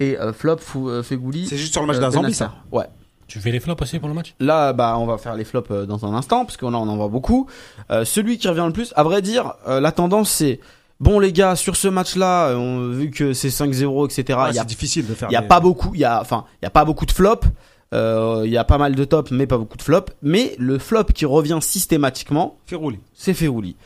et 0.00 0.18
euh, 0.18 0.32
flop 0.32 0.58
Fou- 0.58 0.88
euh, 0.88 1.02
Fegouli. 1.02 1.46
C'est 1.46 1.56
juste 1.56 1.72
sur 1.72 1.80
le 1.82 1.86
match 1.88 1.96
euh, 1.96 2.00
de 2.00 2.04
la 2.04 2.10
Ben 2.10 2.22
Zambie, 2.22 2.34
ça. 2.34 2.54
Ouais. 2.72 2.86
Tu 3.26 3.40
fais 3.40 3.50
les 3.50 3.60
flops 3.60 3.82
aussi 3.82 3.98
pour 3.98 4.08
le 4.08 4.14
match? 4.14 4.34
Là, 4.40 4.72
bah, 4.72 4.96
on 4.98 5.04
va 5.04 5.18
faire 5.18 5.34
les 5.34 5.44
flops 5.44 5.70
euh, 5.70 5.84
dans 5.84 6.06
un 6.06 6.14
instant 6.14 6.46
parce 6.46 6.56
qu'on 6.56 6.70
là, 6.70 6.78
on 6.78 6.88
en 6.88 6.96
voit 6.96 7.08
beaucoup. 7.08 7.46
Euh, 7.90 8.04
celui 8.06 8.38
qui 8.38 8.48
revient 8.48 8.64
le 8.66 8.72
plus, 8.72 8.94
à 8.96 9.02
vrai 9.02 9.20
dire, 9.20 9.52
euh, 9.66 9.80
la 9.80 9.92
tendance 9.92 10.30
c'est 10.30 10.60
bon 11.00 11.18
les 11.18 11.32
gars 11.32 11.56
sur 11.56 11.76
ce 11.76 11.88
match-là, 11.88 12.48
euh, 12.48 12.56
on- 12.56 12.90
vu 12.90 13.10
que 13.10 13.32
c'est 13.32 13.50
5-0, 13.50 14.06
etc. 14.06 14.38
Ah, 14.42 14.48
Il 14.50 14.56
y 14.56 14.58
a 14.58 14.62
c'est 14.62 14.66
difficile 14.68 15.06
de 15.06 15.14
faire. 15.14 15.28
il 15.30 15.34
y 15.34 15.36
a 15.36 15.40
des- 15.42 15.46
pas 15.48 15.60
beaucoup, 15.60 15.92
il 15.94 16.00
y 16.00 16.04
a 16.04 16.20
enfin, 16.20 16.44
il 16.62 16.64
y 16.64 16.66
a 16.66 16.70
pas 16.70 16.84
beaucoup 16.84 17.06
de 17.06 17.12
flops. 17.12 17.46
Euh, 17.94 18.42
Il 18.44 18.50
y 18.52 18.58
a 18.58 18.64
pas 18.64 18.76
mal 18.76 18.94
de 18.94 19.04
tops, 19.04 19.30
mais 19.30 19.46
pas 19.46 19.56
beaucoup 19.56 19.78
de 19.78 19.82
flops. 19.82 20.12
Mais 20.22 20.54
le 20.58 20.78
flop 20.78 21.04
qui 21.14 21.24
revient 21.24 21.58
systématiquement, 21.62 22.58
c'est 23.14 23.32
Ferouli. 23.32 23.76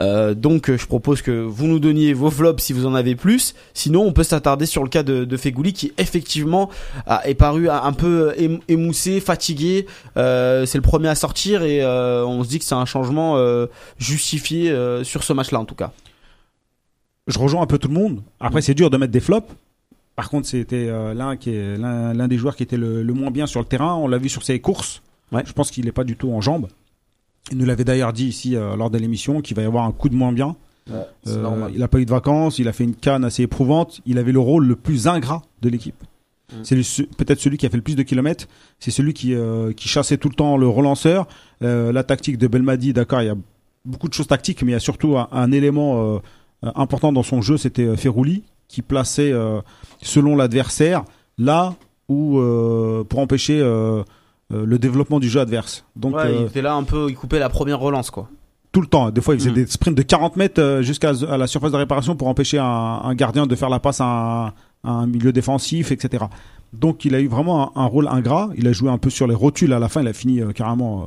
Euh, 0.00 0.32
donc 0.34 0.70
euh, 0.70 0.78
je 0.78 0.86
propose 0.86 1.20
que 1.20 1.30
vous 1.42 1.66
nous 1.66 1.78
donniez 1.78 2.14
vos 2.14 2.30
flops 2.30 2.60
si 2.62 2.72
vous 2.72 2.86
en 2.86 2.94
avez 2.94 3.14
plus. 3.14 3.54
Sinon 3.74 4.02
on 4.04 4.12
peut 4.14 4.22
s'attarder 4.24 4.64
sur 4.66 4.82
le 4.82 4.88
cas 4.88 5.02
de, 5.02 5.24
de 5.26 5.36
Fegouli 5.36 5.74
qui 5.74 5.92
effectivement 5.98 6.70
a, 7.06 7.28
est 7.28 7.34
paru 7.34 7.68
un 7.68 7.92
peu 7.92 8.32
émou- 8.38 8.62
émoussé, 8.68 9.20
fatigué. 9.20 9.86
Euh, 10.16 10.64
c'est 10.66 10.78
le 10.78 10.82
premier 10.82 11.08
à 11.08 11.14
sortir 11.14 11.62
et 11.62 11.84
on 11.86 12.42
se 12.42 12.48
dit 12.48 12.58
que 12.58 12.64
c'est 12.64 12.74
un 12.74 12.86
changement 12.86 13.36
justifié 13.98 14.74
sur 15.04 15.22
ce 15.22 15.32
match-là 15.32 15.60
en 15.60 15.64
tout 15.64 15.74
cas. 15.76 15.92
Je 17.26 17.38
rejoins 17.38 17.62
un 17.62 17.66
peu 17.66 17.78
tout 17.78 17.88
le 17.88 17.94
monde. 17.94 18.22
Après, 18.40 18.62
c'est 18.62 18.74
dur 18.74 18.90
de 18.90 18.96
mettre 18.96 19.12
des 19.12 19.20
flops. 19.20 19.52
Par 20.16 20.28
contre, 20.28 20.46
c'était 20.46 20.88
euh, 20.88 21.14
l'un 21.14 21.36
qui 21.36 21.50
est 21.50 21.76
l'un 21.78 22.28
des 22.28 22.36
joueurs 22.36 22.54
qui 22.54 22.62
était 22.62 22.76
le, 22.76 23.02
le 23.02 23.12
moins 23.14 23.30
bien 23.30 23.46
sur 23.46 23.60
le 23.60 23.66
terrain. 23.66 23.94
On 23.94 24.08
l'a 24.08 24.18
vu 24.18 24.28
sur 24.28 24.42
ses 24.42 24.60
courses. 24.60 25.02
Ouais. 25.30 25.42
Je 25.46 25.52
pense 25.52 25.70
qu'il 25.70 25.84
n'est 25.86 25.92
pas 25.92 26.04
du 26.04 26.16
tout 26.16 26.30
en 26.30 26.40
jambes. 26.40 26.68
Il 27.50 27.58
nous 27.58 27.64
l'avait 27.64 27.84
d'ailleurs 27.84 28.12
dit 28.12 28.26
ici 28.26 28.54
euh, 28.54 28.76
lors 28.76 28.90
de 28.90 28.98
l'émission 28.98 29.40
qu'il 29.40 29.56
va 29.56 29.62
y 29.62 29.64
avoir 29.64 29.84
un 29.84 29.92
coup 29.92 30.08
de 30.08 30.14
moins 30.14 30.32
bien. 30.32 30.56
Euh, 30.90 31.68
il 31.72 31.78
n'a 31.78 31.88
pas 31.88 32.00
eu 32.00 32.04
de 32.04 32.10
vacances, 32.10 32.58
il 32.58 32.66
a 32.66 32.72
fait 32.72 32.84
une 32.84 32.94
canne 32.94 33.24
assez 33.24 33.44
éprouvante. 33.44 34.00
Il 34.04 34.18
avait 34.18 34.32
le 34.32 34.40
rôle 34.40 34.66
le 34.66 34.76
plus 34.76 35.06
ingrat 35.06 35.42
de 35.62 35.68
l'équipe. 35.68 36.02
Mm. 36.52 36.56
C'est 36.84 37.06
peut-être 37.16 37.40
celui 37.40 37.56
qui 37.56 37.64
a 37.66 37.70
fait 37.70 37.76
le 37.76 37.82
plus 37.82 37.96
de 37.96 38.02
kilomètres. 38.02 38.46
C'est 38.80 38.90
celui 38.90 39.14
qui, 39.14 39.34
qui 39.76 39.88
chassait 39.88 40.18
tout 40.18 40.28
le 40.28 40.34
temps 40.34 40.56
le 40.56 40.68
relanceur. 40.68 41.26
La 41.60 42.02
tactique 42.02 42.36
de 42.36 42.48
Belmadi, 42.48 42.92
d'accord, 42.92 43.22
il 43.22 43.26
y 43.26 43.30
a 43.30 43.36
beaucoup 43.84 44.08
de 44.08 44.14
choses 44.14 44.26
tactiques, 44.26 44.62
mais 44.62 44.72
il 44.72 44.74
y 44.74 44.76
a 44.76 44.80
surtout 44.80 45.16
un, 45.16 45.28
un 45.32 45.52
élément 45.52 46.20
important 46.74 47.12
dans 47.12 47.22
son 47.22 47.42
jeu, 47.42 47.56
c'était 47.56 47.84
euh, 47.84 47.96
Ferrouli, 47.96 48.42
qui 48.68 48.82
plaçait 48.82 49.32
euh, 49.32 49.60
selon 50.00 50.36
l'adversaire 50.36 51.04
là 51.38 51.74
où 52.08 52.38
euh, 52.38 53.04
pour 53.04 53.18
empêcher 53.20 53.60
euh, 53.60 54.02
euh, 54.52 54.64
le 54.66 54.78
développement 54.78 55.20
du 55.20 55.28
jeu 55.28 55.40
adverse. 55.40 55.84
Donc 55.96 56.14
Ouais, 56.14 56.22
euh, 56.26 56.36
il 56.40 56.46
était 56.46 56.62
là 56.62 56.74
un 56.74 56.82
peu, 56.84 57.06
il 57.08 57.14
coupait 57.16 57.38
la 57.38 57.48
première 57.48 57.78
relance 57.80 58.10
quoi. 58.10 58.28
tout 58.72 58.80
le 58.80 58.86
temps. 58.86 59.10
Des 59.10 59.20
fois, 59.20 59.34
il 59.34 59.40
faisait 59.40 59.50
Mm. 59.50 59.54
des 59.54 59.66
sprints 59.66 59.96
de 59.96 60.02
40 60.02 60.36
mètres 60.36 60.60
euh, 60.60 60.82
jusqu'à 60.82 61.12
la 61.12 61.46
surface 61.46 61.72
de 61.72 61.76
réparation 61.76 62.16
pour 62.16 62.28
empêcher 62.28 62.58
un, 62.58 62.64
un 62.64 63.14
gardien 63.14 63.46
de 63.46 63.54
faire 63.54 63.68
la 63.70 63.80
passe 63.80 64.00
à 64.00 64.04
un, 64.06 64.46
à 64.84 64.90
un 64.90 65.06
milieu 65.06 65.32
défensif, 65.32 65.92
etc. 65.92 66.24
Donc, 66.72 67.04
il 67.04 67.14
a 67.14 67.20
eu 67.20 67.28
vraiment 67.28 67.76
un, 67.76 67.82
un 67.82 67.86
rôle 67.86 68.08
ingrat. 68.08 68.48
Il 68.56 68.66
a 68.66 68.72
joué 68.72 68.88
un 68.90 68.98
peu 68.98 69.10
sur 69.10 69.26
les 69.26 69.34
rotules 69.34 69.72
à 69.74 69.78
la 69.78 69.88
fin. 69.90 70.00
Il 70.02 70.08
a 70.08 70.12
fini 70.14 70.40
euh, 70.40 70.52
carrément. 70.52 71.02
euh, 71.02 71.06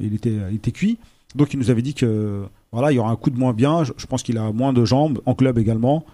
il 0.00 0.14
était, 0.14 0.36
il 0.50 0.56
était 0.56 0.72
cuit. 0.72 0.98
Donc, 1.34 1.52
il 1.54 1.58
nous 1.58 1.70
avait 1.70 1.80
dit 1.82 1.94
que 1.94 2.42
voilà, 2.76 2.92
il 2.92 2.96
y 2.96 2.98
aura 2.98 3.10
un 3.10 3.16
coup 3.16 3.30
de 3.30 3.38
moins 3.38 3.52
bien. 3.52 3.84
Je, 3.84 4.06
pense 4.06 4.22
qu'il 4.22 4.38
a 4.38 4.52
moins 4.52 4.72
de 4.72 4.84
jambes 4.84 5.20
en 5.26 5.34
club 5.34 5.58
également. 5.58 6.04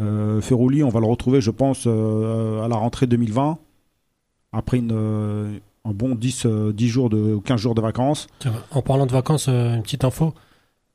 Euh, 0.00 0.40
Ferrouli, 0.40 0.82
on 0.84 0.88
va 0.88 1.00
le 1.00 1.06
retrouver, 1.06 1.40
je 1.40 1.50
pense, 1.50 1.84
euh, 1.86 2.62
à 2.62 2.68
la 2.68 2.76
rentrée 2.76 3.06
2020 3.06 3.58
après 4.52 4.80
euh, 4.90 5.58
un 5.84 5.90
bon 5.92 6.14
10, 6.14 6.46
euh, 6.46 6.72
10 6.72 6.88
jours 6.88 7.10
de 7.10 7.38
15 7.44 7.60
jours 7.60 7.74
de 7.74 7.80
vacances. 7.80 8.28
En 8.70 8.82
parlant 8.82 9.06
de 9.06 9.12
vacances, 9.12 9.48
euh, 9.48 9.74
une 9.74 9.82
petite 9.82 10.04
info. 10.04 10.34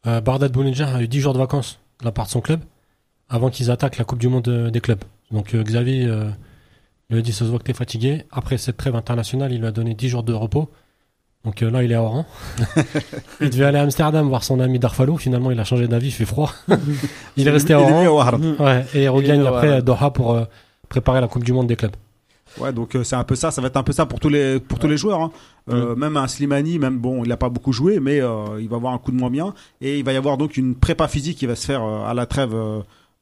Euh, 0.06 0.22
Bardat 0.22 0.50
Bounedjah 0.50 0.96
a 0.96 1.02
eu 1.02 1.08
10 1.08 1.20
jours 1.20 1.34
de 1.34 1.40
vacances 1.40 1.80
de 2.00 2.06
la 2.06 2.12
part 2.12 2.26
de 2.26 2.32
son 2.32 2.42
club 2.42 2.62
avant 3.30 3.50
qu'ils 3.50 3.72
attaquent 3.72 3.98
la 3.98 4.06
Coupe 4.06 4.20
du 4.20 4.30
Monde 4.30 4.48
euh, 4.48 4.70
des 4.70 4.80
clubs. 4.80 5.04
Donc 5.32 5.54
euh, 5.54 5.64
Xavier 5.64 6.06
euh, 6.06 6.30
lui 7.10 7.20
a 7.20 7.22
dit 7.22 7.34
ça 7.34 7.46
se 7.46 7.50
voit 7.50 7.60
que 7.60 7.66
t'es 7.66 7.74
fatigué. 7.74 8.24
Après 8.32 8.58
cette 8.58 8.78
trêve 8.78 8.96
internationale, 8.96 9.52
il 9.52 9.60
lui 9.60 9.68
a 9.68 9.72
donné 9.72 9.94
10 9.94 10.10
jours 10.10 10.24
de 10.24 10.34
repos. 10.34 10.70
Donc 11.48 11.64
euh, 11.64 11.72
là, 11.72 11.82
il 11.82 11.92
est 11.92 11.96
à 11.96 12.04
Oran. 12.04 12.26
il 13.42 13.50
devait 13.50 13.64
aller 13.64 13.78
à 13.78 13.84
Amsterdam 13.84 14.28
voir 14.28 14.44
son 14.44 14.60
ami 14.60 14.80
Darfalo. 14.80 15.16
Finalement, 15.16 15.50
il 15.50 15.60
a 15.60 15.64
changé 15.64 15.88
d'avis, 15.88 16.08
il 16.08 16.12
fait 16.12 16.26
froid. 16.26 16.52
il 17.38 17.48
est 17.48 17.52
resté 17.52 17.74
à 17.74 17.80
Il 17.80 17.84
est 17.84 17.92
venu 17.92 18.08
Oran. 18.08 18.38
Ouais, 18.60 18.86
et 18.94 19.04
il 19.04 19.10
regagne 19.10 19.46
après 19.46 19.72
à 19.72 19.82
Doha 19.82 20.12
pour 20.12 20.34
euh, 20.34 20.44
préparer 20.90 21.22
la 21.22 21.30
Coupe 21.30 21.46
du 21.46 21.54
Monde 21.54 21.68
des 21.68 21.78
clubs. 21.78 21.96
Ouais, 22.60 22.74
donc 22.74 22.96
euh, 22.96 23.04
c'est 23.04 23.16
un 23.16 23.24
peu 23.24 23.36
ça, 23.36 23.52
ça 23.52 23.62
va 23.62 23.68
être 23.68 23.78
un 23.78 23.84
peu 23.84 23.94
ça 23.94 24.06
pour 24.06 24.20
tous 24.20 24.30
les 24.30 24.60
pour 24.60 24.80
tous 24.80 24.88
les 24.88 24.98
joueurs. 24.98 25.22
Hein. 25.22 25.32
Euh, 25.70 25.96
Même 25.96 26.18
un 26.18 26.28
Slimani, 26.28 26.80
même 26.80 26.98
bon, 26.98 27.24
il 27.24 27.30
n'a 27.30 27.38
pas 27.38 27.50
beaucoup 27.50 27.72
joué, 27.72 28.00
mais 28.00 28.20
euh, 28.20 28.60
il 28.60 28.68
va 28.68 28.78
avoir 28.78 28.94
un 28.94 28.98
coup 28.98 29.12
de 29.12 29.18
moins 29.18 29.30
bien 29.30 29.54
et 29.82 30.00
il 30.00 30.04
va 30.04 30.14
y 30.14 30.18
avoir 30.18 30.38
donc 30.38 30.58
une 30.58 30.76
prépa 30.76 31.08
physique 31.08 31.38
qui 31.38 31.46
va 31.46 31.56
se 31.56 31.66
faire 31.66 31.84
à 31.84 32.14
la 32.14 32.26
trêve 32.26 32.56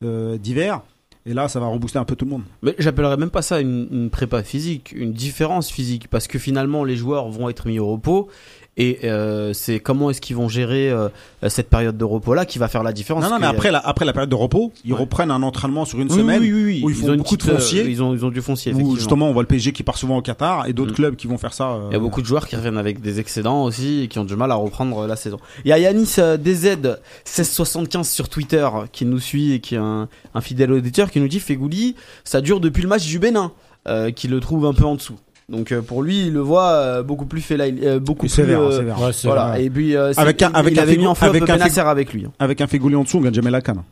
d'hiver. 0.02 0.82
Et 1.28 1.34
là, 1.34 1.48
ça 1.48 1.60
va 1.60 1.68
rebooster 1.68 1.98
un 1.98 2.06
peu 2.06 2.16
tout 2.16 2.26
le 2.26 2.32
monde. 2.32 2.44
Mais 2.62 2.76
j'appellerais 2.78 3.18
même 3.18 3.32
pas 3.32 3.42
ça 3.42 3.60
une, 3.60 3.88
une 3.92 4.10
prépa 4.12 4.44
physique, 4.44 4.94
une 4.96 5.12
différence 5.12 5.72
physique, 5.72 6.08
parce 6.08 6.28
que 6.28 6.38
finalement 6.38 6.84
les 6.84 6.96
joueurs 6.96 7.30
vont 7.30 7.50
être 7.50 7.68
mis 7.68 7.80
au 7.80 7.88
repos 7.88 8.30
Et 8.78 9.00
euh, 9.06 9.54
c'est 9.54 9.80
comment 9.80 10.10
est-ce 10.10 10.20
qu'ils 10.20 10.36
vont 10.36 10.50
gérer 10.50 10.90
euh, 10.90 11.08
cette 11.48 11.70
période 11.70 11.96
de 11.98 12.04
repos 12.04 12.34
là 12.34 12.46
qui 12.46 12.60
va 12.60 12.68
faire 12.68 12.84
la 12.84 12.92
différence. 12.92 13.24
Non, 13.24 13.30
non, 13.30 13.40
mais 13.40 13.48
après 13.48 13.72
la, 13.72 13.80
après 13.80 14.04
la 14.04 14.12
période 14.12 14.30
de 14.30 14.36
repos, 14.36 14.74
ils 14.84 14.92
Ouais. 14.92 15.00
reprennent 15.00 15.32
un 15.32 15.44
entraînement 15.44 15.86
sur 15.86 16.02
une 16.02 16.12
Oui, 16.12 16.18
semaine 16.18 16.42
oui, 16.42 16.52
oui, 16.52 16.64
oui. 16.66 16.82
où 16.84 16.90
ils 16.90 16.96
font 16.98 17.10
ont 17.14 17.16
beaucoup 17.16 17.38
de 17.38 17.42
petite, 17.42 17.54
euh, 17.54 17.58
foncier. 17.58 17.86
ils 17.88 18.04
ont 18.04 18.14
ils 18.14 18.26
ont 18.26 18.32
du 18.32 18.42
foncier. 18.42 18.74
où 18.74 18.98
justement 18.98 19.30
on 19.30 19.32
voit 19.34 19.44
le 19.44 19.48
PSG 19.48 19.72
qui 19.72 19.84
part 19.84 19.98
souvent 19.98 20.18
au 20.18 20.22
Qatar 20.22 20.68
et 20.68 20.74
d'autres 20.74 20.92
Mm. 20.92 20.96
clubs 20.96 21.16
qui 21.16 21.28
vont 21.28 21.38
faire 21.38 21.54
ça. 21.54 21.70
euh, 21.72 21.88
Il 21.90 21.94
y 21.94 21.96
a 21.96 22.00
beaucoup 22.00 22.22
de 22.22 22.28
joueurs 22.28 22.48
qui 22.50 22.58
reviennent 22.58 22.78
avec 22.78 23.00
des 23.00 23.22
excédents 23.22 23.64
aussi 23.64 24.02
et 24.02 24.08
qui 24.10 24.20
ont 24.20 24.26
du 24.26 24.36
mal 24.36 24.52
à 24.52 24.56
reprendre 24.56 25.08
la 25.08 25.16
saison. 25.16 25.40
Il 25.64 25.70
y 25.70 25.72
a 25.72 25.80
Yanis 25.80 26.16
euh, 26.20 26.36
DZ 26.36 26.98
1675 27.26 28.10
sur 28.10 28.28
Twitter 28.28 28.68
qui 28.92 29.06
nous 29.06 29.20
suit 29.20 29.54
et 29.54 29.60
qui 29.62 29.76
est 29.76 29.80
un, 29.80 30.08
un 30.34 30.42
fidèle 30.42 30.72
auditeur 30.74 31.12
qui 31.12 31.20
nous 31.22 31.28
dit 31.30 31.40
Fegouli, 31.40 31.96
ça 32.24 32.42
dure 32.42 32.60
depuis 32.60 32.84
le 32.84 32.90
match 32.90 33.06
du 33.08 33.20
Bénin, 33.20 33.52
euh, 33.88 34.12
qui 34.12 34.28
le 34.28 34.40
trouve 34.40 34.66
un 34.66 34.74
peu 34.74 34.84
en 34.86 34.96
dessous. 34.96 35.16
Donc 35.48 35.72
euh, 35.72 35.82
pour 35.82 36.02
lui, 36.02 36.28
il 36.28 36.34
le 36.34 36.40
voit 36.40 36.72
euh, 36.72 37.04
beaucoup 37.04 37.26
plus 37.26 37.42
fait 37.42 37.60
euh, 37.60 38.00
beaucoup 38.00 38.28
C'est 38.28 38.44
plus 38.44 38.52
sévère, 38.54 38.62
euh, 38.62 38.78
sévère. 38.78 39.00
Ouais, 39.02 39.14
c'est 39.14 39.28
voilà. 39.28 39.48
vrai. 39.50 39.64
Et 39.66 39.70
puis 39.70 39.96
euh, 39.96 40.12
Avec 40.18 40.42
un- 40.42 40.52
avec 40.54 40.74
il 40.74 40.80
un 40.80 40.84
avait 40.84 40.98
mis 40.98 41.06
en 41.08 41.14
flop 41.16 41.28
avec 41.30 41.50
un 41.50 41.58
Benacer 41.58 41.82
avec 41.82 42.14
lui. 42.14 42.26
hein. 42.26 42.32
Avec 42.40 42.62
un 42.62 42.68
Fégouli 42.68 42.96
en 42.96 43.04
dessous, 43.04 43.20
on 43.20 43.22
gagne 43.22 43.34
jamais 43.34 43.52
la 43.52 43.62
canne. 43.62 43.84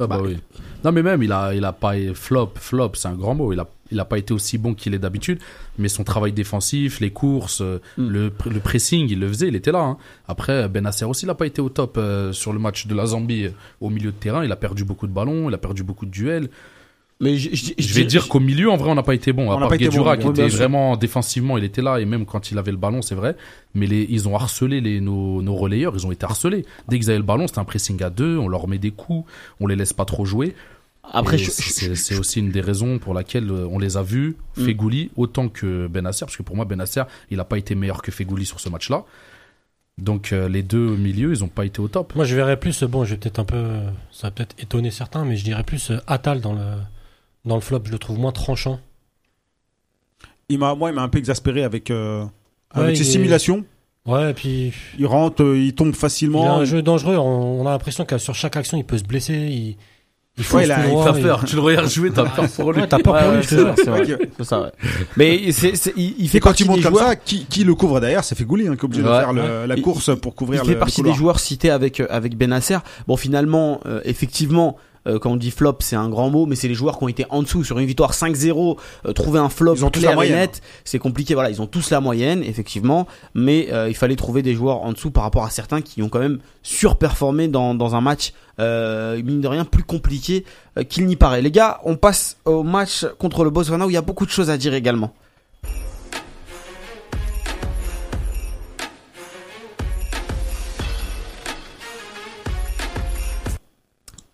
Ah 0.00 0.08
bah 0.08 0.18
oui. 0.20 0.38
Non 0.82 0.90
mais 0.90 1.02
même 1.04 1.22
il 1.22 1.30
a 1.30 1.54
il 1.54 1.64
a 1.64 1.72
pas 1.72 1.92
flop 2.14 2.50
flop 2.56 2.90
c'est 2.94 3.06
un 3.06 3.14
grand 3.14 3.36
mot 3.36 3.52
il 3.52 3.60
a 3.60 3.66
il 3.92 4.00
a 4.00 4.04
pas 4.04 4.18
été 4.18 4.34
aussi 4.34 4.58
bon 4.58 4.74
qu'il 4.74 4.92
est 4.92 4.98
d'habitude 4.98 5.38
mais 5.78 5.88
son 5.88 6.02
travail 6.02 6.32
défensif 6.32 6.98
les 6.98 7.10
courses 7.10 7.60
euh, 7.62 7.80
Mm. 7.96 8.08
le 8.08 8.32
le 8.50 8.58
pressing 8.60 9.06
il 9.08 9.20
le 9.20 9.28
faisait 9.28 9.46
il 9.48 9.54
était 9.54 9.70
là 9.70 9.78
hein. 9.82 9.96
après 10.26 10.68
Benacer 10.68 11.04
aussi 11.04 11.26
il 11.26 11.30
a 11.30 11.34
pas 11.36 11.46
été 11.46 11.62
au 11.62 11.68
top 11.68 11.94
euh, 11.96 12.32
sur 12.32 12.52
le 12.52 12.58
match 12.58 12.88
de 12.88 12.94
la 12.94 13.06
Zambie 13.06 13.50
au 13.80 13.88
milieu 13.88 14.10
de 14.10 14.16
terrain 14.16 14.44
il 14.44 14.50
a 14.50 14.56
perdu 14.56 14.84
beaucoup 14.84 15.06
de 15.06 15.12
ballons 15.12 15.48
il 15.48 15.54
a 15.54 15.58
perdu 15.58 15.84
beaucoup 15.84 16.06
de 16.06 16.10
duels 16.10 16.48
Mais 17.24 17.36
je, 17.36 17.48
je- 17.54 17.72
je 17.78 17.94
vais 17.94 18.04
dire 18.04 18.28
qu'au 18.28 18.40
milieu 18.40 18.70
en 18.70 18.76
vrai 18.76 18.90
on 18.90 18.94
n'a 18.94 19.02
pas 19.02 19.14
été 19.14 19.32
bon 19.32 19.48
On 19.48 19.52
à 19.52 19.58
part 19.58 19.68
pas 19.70 19.74
été 19.76 19.84
Guedjura 19.86 20.16
bon, 20.16 20.22
qui 20.22 20.28
était 20.40 20.48
vraiment 20.48 20.96
défensivement 20.96 21.58
il 21.58 21.64
était 21.64 21.82
là 21.82 21.98
et 22.00 22.04
même 22.04 22.26
quand 22.26 22.50
il 22.50 22.58
avait 22.58 22.70
le 22.70 22.76
ballon 22.76 23.02
c'est 23.02 23.14
vrai 23.14 23.34
mais 23.74 23.86
les 23.86 24.06
ils 24.10 24.28
ont 24.28 24.36
harcelé 24.36 24.80
les 24.80 25.00
nos, 25.00 25.42
nos 25.42 25.54
relayeurs 25.56 25.94
ils 25.96 26.06
ont 26.06 26.12
été 26.12 26.24
harcelés 26.24 26.64
dès 26.88 26.98
qu'ils 26.98 27.10
avaient 27.10 27.18
le 27.18 27.24
ballon 27.24 27.46
c'était 27.46 27.60
un 27.60 27.64
pressing 27.64 28.02
à 28.02 28.10
deux 28.10 28.36
on 28.38 28.48
leur 28.48 28.68
met 28.68 28.78
des 28.78 28.90
coups 28.90 29.24
on 29.60 29.66
les 29.66 29.76
laisse 29.76 29.92
pas 29.92 30.04
trop 30.04 30.24
jouer 30.24 30.54
après 31.12 31.36
c'est 31.38 32.18
aussi 32.18 32.38
une 32.40 32.50
des 32.50 32.62
raisons 32.62 32.98
pour 32.98 33.12
laquelle 33.12 33.50
euh, 33.50 33.66
on 33.70 33.78
les 33.78 33.96
a 33.98 34.02
vus, 34.02 34.36
Mm. 34.56 34.64
Fegouli 34.64 35.10
autant 35.16 35.48
que 35.48 35.86
Benasser, 35.88 36.24
parce 36.24 36.36
que 36.36 36.42
pour 36.42 36.56
moi 36.56 36.64
Benasser, 36.64 37.02
il 37.30 37.36
n'a 37.36 37.44
pas 37.44 37.58
été 37.58 37.74
meilleur 37.74 38.00
que 38.00 38.10
Fegouli 38.10 38.46
sur 38.46 38.58
ce 38.60 38.68
match-là. 38.70 39.04
Donc 39.98 40.32
euh, 40.32 40.48
les 40.48 40.62
deux 40.62 40.86
au 40.88 40.96
milieu, 40.96 41.34
ils 41.34 41.40
n'ont 41.40 41.48
pas 41.48 41.66
été 41.66 41.80
au 41.80 41.88
top. 41.88 42.14
Moi, 42.16 42.24
je 42.24 42.34
verrais 42.34 42.58
plus, 42.58 42.82
bon, 42.84 43.04
je 43.04 43.10
vais 43.10 43.16
peut-être 43.18 43.38
un 43.38 43.44
peu, 43.44 43.62
ça 44.10 44.28
va 44.28 44.30
peut-être 44.32 44.54
étonner 44.58 44.90
certains, 44.90 45.24
mais 45.26 45.36
je 45.36 45.44
dirais 45.44 45.62
plus 45.62 45.90
euh, 45.90 45.98
Atal 46.06 46.40
dans 46.40 46.52
le, 46.54 46.60
dans 47.44 47.54
le 47.56 47.60
flop. 47.60 47.80
Je 47.86 47.92
le 47.92 47.98
trouve 47.98 48.18
moins 48.18 48.32
tranchant. 48.32 48.80
Il 50.48 50.58
m'a, 50.58 50.74
moi, 50.74 50.90
il 50.90 50.94
m'a 50.94 51.02
un 51.02 51.08
peu 51.08 51.18
exaspéré 51.18 51.64
avec, 51.64 51.90
euh, 51.90 52.24
Ouais, 52.76 52.82
avec 52.82 52.96
il 52.96 53.04
ses 53.04 53.08
est- 53.08 53.12
simulations. 53.12 53.64
Ouais, 54.06 54.32
et 54.32 54.34
puis 54.34 54.72
Il 54.98 55.06
rentre, 55.06 55.42
euh, 55.42 55.58
il 55.58 55.74
tombe 55.74 55.88
il 55.88 55.94
a 55.94 55.98
facilement. 55.98 56.56
un 56.58 56.64
jeu 56.66 56.82
dangereux. 56.82 57.16
On, 57.16 57.60
on 57.62 57.66
a 57.66 57.70
l'impression 57.70 58.04
que 58.04 58.18
sur 58.18 58.34
chaque 58.34 58.56
action, 58.56 58.76
il 58.76 58.84
peut 58.84 58.98
se 58.98 59.04
blesser. 59.04 59.32
Il, 59.32 59.76
il 60.36 60.44
fonce 60.44 60.58
Ouais, 60.60 60.66
il 60.66 60.74
il 60.92 61.16
il- 61.18 61.22
peur, 61.22 61.44
tu 61.46 61.54
le 61.56 61.62
regardes 61.62 61.88
jouer, 61.88 62.10
t'as 62.10 62.24
peur 62.28 62.46
pour 62.50 62.72
lui. 62.74 62.82
Ouais, 62.82 62.86
t'as 62.88 62.98
peur 62.98 63.16
pour 63.18 63.32
lui, 63.32 63.42
c'est 63.44 63.54
vrai, 63.56 63.74
c'est 63.76 63.88
vrai. 63.88 64.12
Ok. 64.14 64.28
C'est 64.36 64.44
ça, 64.44 64.60
ouais. 64.62 64.70
Mais 65.16 65.52
c'est, 65.52 65.74
c'est- 65.76 65.94
il, 65.96 66.16
il 66.18 66.28
fait 66.28 66.36
Et 66.36 66.40
quand 66.40 66.50
partie 66.50 66.64
il 66.64 66.66
monte 66.70 66.82
comme 66.82 66.92
joueurs. 66.92 67.08
ça, 67.08 67.16
qui, 67.16 67.46
qui 67.46 67.64
le 67.64 67.74
couvre 67.74 67.98
derrière 68.00 68.22
C'est 68.24 68.34
Fégouli 68.34 68.68
hein, 68.68 68.74
qui 68.74 68.80
est 68.82 68.84
obligé 68.84 69.02
de 69.02 69.08
Ouais. 69.08 69.18
faire 69.20 69.32
le- 69.32 69.64
la 69.64 69.76
Il- 69.76 69.82
course 69.82 70.10
pour 70.20 70.34
couvrir 70.34 70.62
il 70.64 70.66
le 70.68 70.74
fait 70.74 70.78
partie 70.78 71.00
le 71.02 71.08
des 71.08 71.14
joueurs 71.14 71.40
cités 71.40 71.70
avec 71.70 72.00
euh, 72.00 72.06
avec 72.10 72.36
Benacer. 72.36 72.78
Bon, 73.06 73.16
finalement, 73.16 73.80
euh, 73.86 74.02
effectivement, 74.04 74.76
euh, 75.06 75.18
quand 75.18 75.32
on 75.32 75.36
dit 75.36 75.50
flop, 75.50 75.76
c'est 75.80 75.96
un 75.96 76.08
grand 76.08 76.30
mot, 76.30 76.46
mais 76.46 76.56
c'est 76.56 76.68
les 76.68 76.74
joueurs 76.74 76.98
qui 76.98 77.04
ont 77.04 77.08
été 77.08 77.26
en 77.30 77.42
dessous 77.42 77.64
sur 77.64 77.78
une 77.78 77.86
victoire 77.86 78.12
5-0. 78.12 78.78
euh, 79.06 79.12
trouver 79.12 79.38
un 79.38 79.48
flop 79.48 79.74
Ils 79.74 79.84
ont 79.84 79.90
tous 79.90 80.00
clair 80.00 80.10
la 80.10 80.14
et 80.14 80.16
moyenne. 80.16 80.36
net, 80.38 80.62
c'est 80.84 80.98
compliqué. 80.98 81.34
Voilà, 81.34 81.50
ils 81.50 81.60
ont 81.60 81.66
tous 81.66 81.90
la 81.90 82.00
moyenne, 82.00 82.42
effectivement, 82.42 83.06
mais 83.34 83.68
euh, 83.72 83.88
il 83.88 83.94
fallait 83.94 84.16
trouver 84.16 84.42
des 84.42 84.54
joueurs 84.54 84.82
en 84.82 84.92
dessous 84.92 85.10
par 85.10 85.22
rapport 85.24 85.44
à 85.44 85.50
certains 85.50 85.80
qui 85.80 86.02
ont 86.02 86.08
quand 86.08 86.20
même 86.20 86.38
surperformé 86.62 87.48
dans 87.48 87.74
dans 87.74 87.94
un 87.94 88.00
match 88.00 88.32
euh, 88.60 89.20
mine 89.22 89.40
de 89.40 89.48
rien 89.48 89.64
plus 89.64 89.82
compliqué 89.82 90.44
euh, 90.78 90.84
qu'il 90.84 91.06
n'y 91.06 91.16
paraît. 91.16 91.42
Les 91.42 91.50
gars, 91.50 91.80
on 91.84 91.96
passe 91.96 92.36
au 92.44 92.62
match 92.62 93.04
contre 93.18 93.44
le 93.44 93.50
Botswana 93.50 93.86
où 93.86 93.90
il 93.90 93.94
y 93.94 93.98
a 93.98 94.02
beaucoup 94.02 94.26
de 94.26 94.30
choses 94.30 94.50
à 94.50 94.56
dire 94.56 94.74
également. 94.74 95.12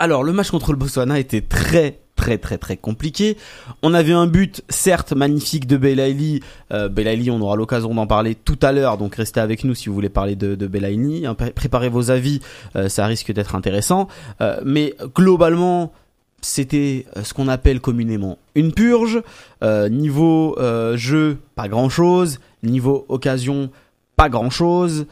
Alors, 0.02 0.24
le 0.24 0.32
match 0.32 0.50
contre 0.50 0.72
le 0.72 0.78
Botswana 0.78 1.18
était 1.18 1.42
très 1.42 1.98
très 2.16 2.38
très 2.38 2.58
très 2.58 2.76
compliqué. 2.76 3.36
On 3.82 3.92
avait 3.94 4.12
un 4.12 4.26
but 4.26 4.62
certes 4.70 5.12
magnifique 5.12 5.66
de 5.66 5.76
Belaïli. 5.76 6.40
Euh, 6.72 6.88
Belaïli, 6.88 7.30
on 7.30 7.40
aura 7.40 7.54
l'occasion 7.54 7.94
d'en 7.94 8.06
parler 8.06 8.34
tout 8.34 8.58
à 8.62 8.72
l'heure, 8.72 8.96
donc 8.98 9.14
restez 9.14 9.40
avec 9.40 9.62
nous 9.62 9.74
si 9.74 9.88
vous 9.88 9.94
voulez 9.94 10.08
parler 10.08 10.36
de, 10.36 10.54
de 10.54 10.66
Belaïli. 10.66 11.26
Hein, 11.26 11.34
pré- 11.34 11.50
Préparez 11.50 11.88
vos 11.90 12.10
avis, 12.10 12.40
euh, 12.76 12.88
ça 12.88 13.04
risque 13.06 13.30
d'être 13.32 13.54
intéressant. 13.54 14.08
Euh, 14.40 14.58
mais 14.64 14.94
globalement, 15.14 15.92
c'était 16.40 17.04
euh, 17.16 17.22
ce 17.22 17.32
qu'on 17.34 17.48
appelle 17.48 17.80
communément 17.80 18.38
une 18.54 18.72
purge. 18.72 19.22
Niveau 19.62 20.56
jeu, 20.96 21.36
pas 21.54 21.68
grand 21.68 21.90
chose. 21.90 22.38
Niveau 22.62 23.04
occasion, 23.10 23.70
pas 24.16 24.28
grand 24.30 24.48
chose. 24.50 25.06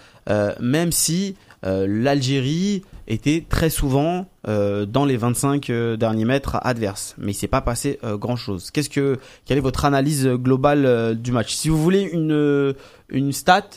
même 0.61 0.93
si 0.93 1.37
l'Algérie 1.63 2.83
était 3.09 3.45
très 3.49 3.71
souvent 3.71 4.27
euh, 4.47 4.87
dans 4.87 5.05
les 5.05 5.17
25 5.17 5.71
euh, 5.71 5.97
derniers 5.97 6.27
mètres 6.27 6.59
adverses, 6.63 7.15
mais 7.19 7.33
il 7.33 7.35
s'est 7.35 7.49
pas 7.49 7.63
passé 7.63 7.99
euh, 8.05 8.17
grand 8.17 8.37
chose. 8.37 8.71
Qu'est-ce 8.71 8.91
que 8.91 9.19
quelle 9.47 9.59
est 9.59 9.63
votre 9.63 9.87
analyse 9.87 10.29
globale 10.29 11.17
du 11.19 11.33
match? 11.33 11.55
Si 11.55 11.69
vous 11.69 11.83
voulez 11.83 12.03
une 12.03 12.75
une 13.09 13.33
stat, 13.33 13.69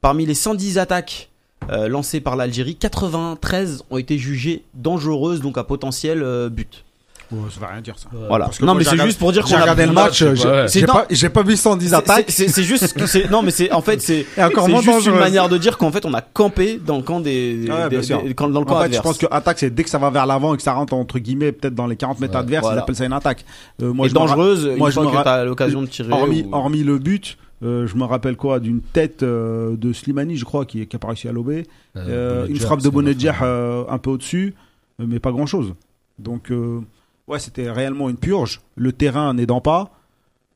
parmi 0.00 0.26
les 0.26 0.34
110 0.34 0.78
attaques 0.78 1.28
lancées 1.70 2.20
par 2.20 2.34
l'Algérie, 2.34 2.76
93 2.76 3.84
ont 3.90 3.98
été 3.98 4.16
jugées 4.16 4.64
dangereuses, 4.72 5.42
donc 5.42 5.58
à 5.58 5.64
potentiel 5.64 6.48
but. 6.50 6.84
Ouais, 7.30 7.38
ça 7.50 7.60
va 7.60 7.66
rien 7.68 7.80
dire 7.82 7.94
ça. 7.98 8.08
Voilà. 8.28 8.46
Parce 8.46 8.56
que 8.58 8.64
Non, 8.64 8.72
moi, 8.72 8.78
mais 8.78 8.84
c'est 8.84 8.90
regardé- 8.90 9.08
juste 9.10 9.18
pour 9.18 9.32
dire 9.32 9.42
qu'on 9.42 9.48
J'ai 9.50 9.56
a 9.56 9.60
regardé 9.60 9.84
le 9.86 9.92
match, 9.92 10.24
j'ai 10.72 10.86
pas, 10.86 11.06
j'ai 11.10 11.28
pas 11.28 11.42
vu 11.42 11.56
110 11.56 11.88
C'est- 11.90 11.94
attaques. 11.94 12.24
c'est- 12.30 12.62
juste 12.62 12.94
que 12.94 13.06
c'est 13.06 13.30
non 13.30 13.42
mais 13.42 13.50
c'est 13.50 13.70
en 13.72 13.82
fait 13.82 14.00
c'est 14.00 14.24
juste 14.24 15.06
une 15.06 15.14
manière 15.18 15.48
de 15.48 15.58
dire 15.58 15.76
qu'en 15.76 15.92
fait 15.92 16.06
on 16.06 16.14
a 16.14 16.22
campé 16.22 16.80
dans 16.84 16.96
le 16.96 17.02
camp 17.02 17.20
des, 17.20 17.66
Ouais, 17.68 17.88
des- 17.90 17.98
des- 18.00 18.06
dans 18.08 18.22
le 18.22 18.32
camp 18.34 18.48
En 18.76 18.78
fait, 18.78 18.84
adverse. 18.86 18.96
je 18.96 19.00
pense 19.02 19.18
que 19.18 19.26
attaque, 19.30 19.58
c'est 19.58 19.70
dès 19.74 19.84
que 19.84 19.90
ça 19.90 19.98
va 19.98 20.08
vers 20.10 20.24
l'avant 20.26 20.54
et 20.54 20.56
que 20.56 20.62
ça 20.62 20.72
rentre 20.72 20.94
entre 20.94 21.18
guillemets 21.18 21.52
peut-être 21.52 21.74
dans 21.74 21.86
les 21.86 21.96
40 21.96 22.18
mètres 22.20 22.32
Ouais, 22.34 22.40
adverses, 22.40 22.62
voilà. 22.62 22.78
ils 22.78 22.82
appellent 22.82 22.96
ça 22.96 23.04
une 23.04 23.12
attaque. 23.12 23.44
Euh, 23.82 23.92
moi, 23.92 24.06
et 24.06 24.08
je 24.08 24.14
dangereuse 24.14 24.66
moi, 24.78 24.90
je 24.90 24.98
que 24.98 25.22
t'as 25.24 25.44
l'occasion 25.44 25.82
de 25.82 25.86
tirer. 25.86 26.10
hormis, 26.52 26.82
le 26.82 26.98
but, 26.98 27.36
euh, 27.62 27.86
je 27.86 27.96
me 27.96 28.04
rappelle 28.04 28.36
quoi 28.36 28.58
d'une 28.60 28.80
tête 28.80 29.22
euh, 29.22 29.76
de 29.76 29.92
Slimani, 29.92 30.36
je 30.36 30.44
crois, 30.46 30.64
qui, 30.64 30.86
qui 30.86 30.96
a 30.96 30.98
pas 30.98 31.08
réussi 31.08 31.28
à 31.28 31.32
lober. 31.32 31.64
Euh, 31.96 32.46
une 32.48 32.58
frappe 32.58 32.80
de 32.82 32.88
Bonedjah 32.88 33.34
euh, 33.42 33.84
un 33.90 33.98
peu 33.98 34.10
au-dessus, 34.10 34.54
euh, 35.00 35.04
mais 35.06 35.18
pas 35.18 35.30
grand-chose. 35.32 35.74
Donc, 36.18 36.50
euh, 36.50 36.80
ouais, 37.28 37.38
c'était 37.38 37.70
réellement 37.70 38.08
une 38.08 38.16
purge. 38.16 38.60
Le 38.76 38.92
terrain 38.92 39.34
n'aidant 39.34 39.60
pas. 39.60 39.92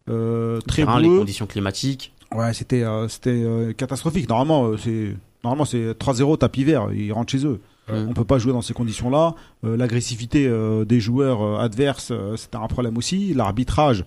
Euh, 0.09 0.61
très 0.61 0.83
terrain, 0.83 1.01
les 1.01 1.09
conditions 1.09 1.47
climatiques. 1.47 2.13
Ouais, 2.35 2.53
c'était 2.55 2.83
euh, 2.83 3.09
c'était 3.09 3.31
euh, 3.31 3.73
catastrophique. 3.73 4.29
Normalement, 4.29 4.77
c'est 4.77 5.15
normalement 5.45 5.65
c'est 5.65 5.93
3-0 5.93 6.39
tapis 6.39 6.65
vert. 6.65 6.89
Ils 6.93 7.13
rentrent 7.13 7.31
chez 7.31 7.47
eux. 7.47 7.61
Ouais. 7.89 7.99
On 8.09 8.15
peut 8.15 8.25
pas 8.25 8.39
jouer 8.39 8.53
dans 8.53 8.63
ces 8.63 8.75
conditions-là. 8.75 9.35
L'agressivité 9.65 10.51
des 10.87 11.01
joueurs 11.01 11.61
adverses, 11.61 12.13
c'était 12.37 12.57
un 12.57 12.69
problème 12.69 12.97
aussi. 12.97 13.35
L'arbitrage, 13.35 14.05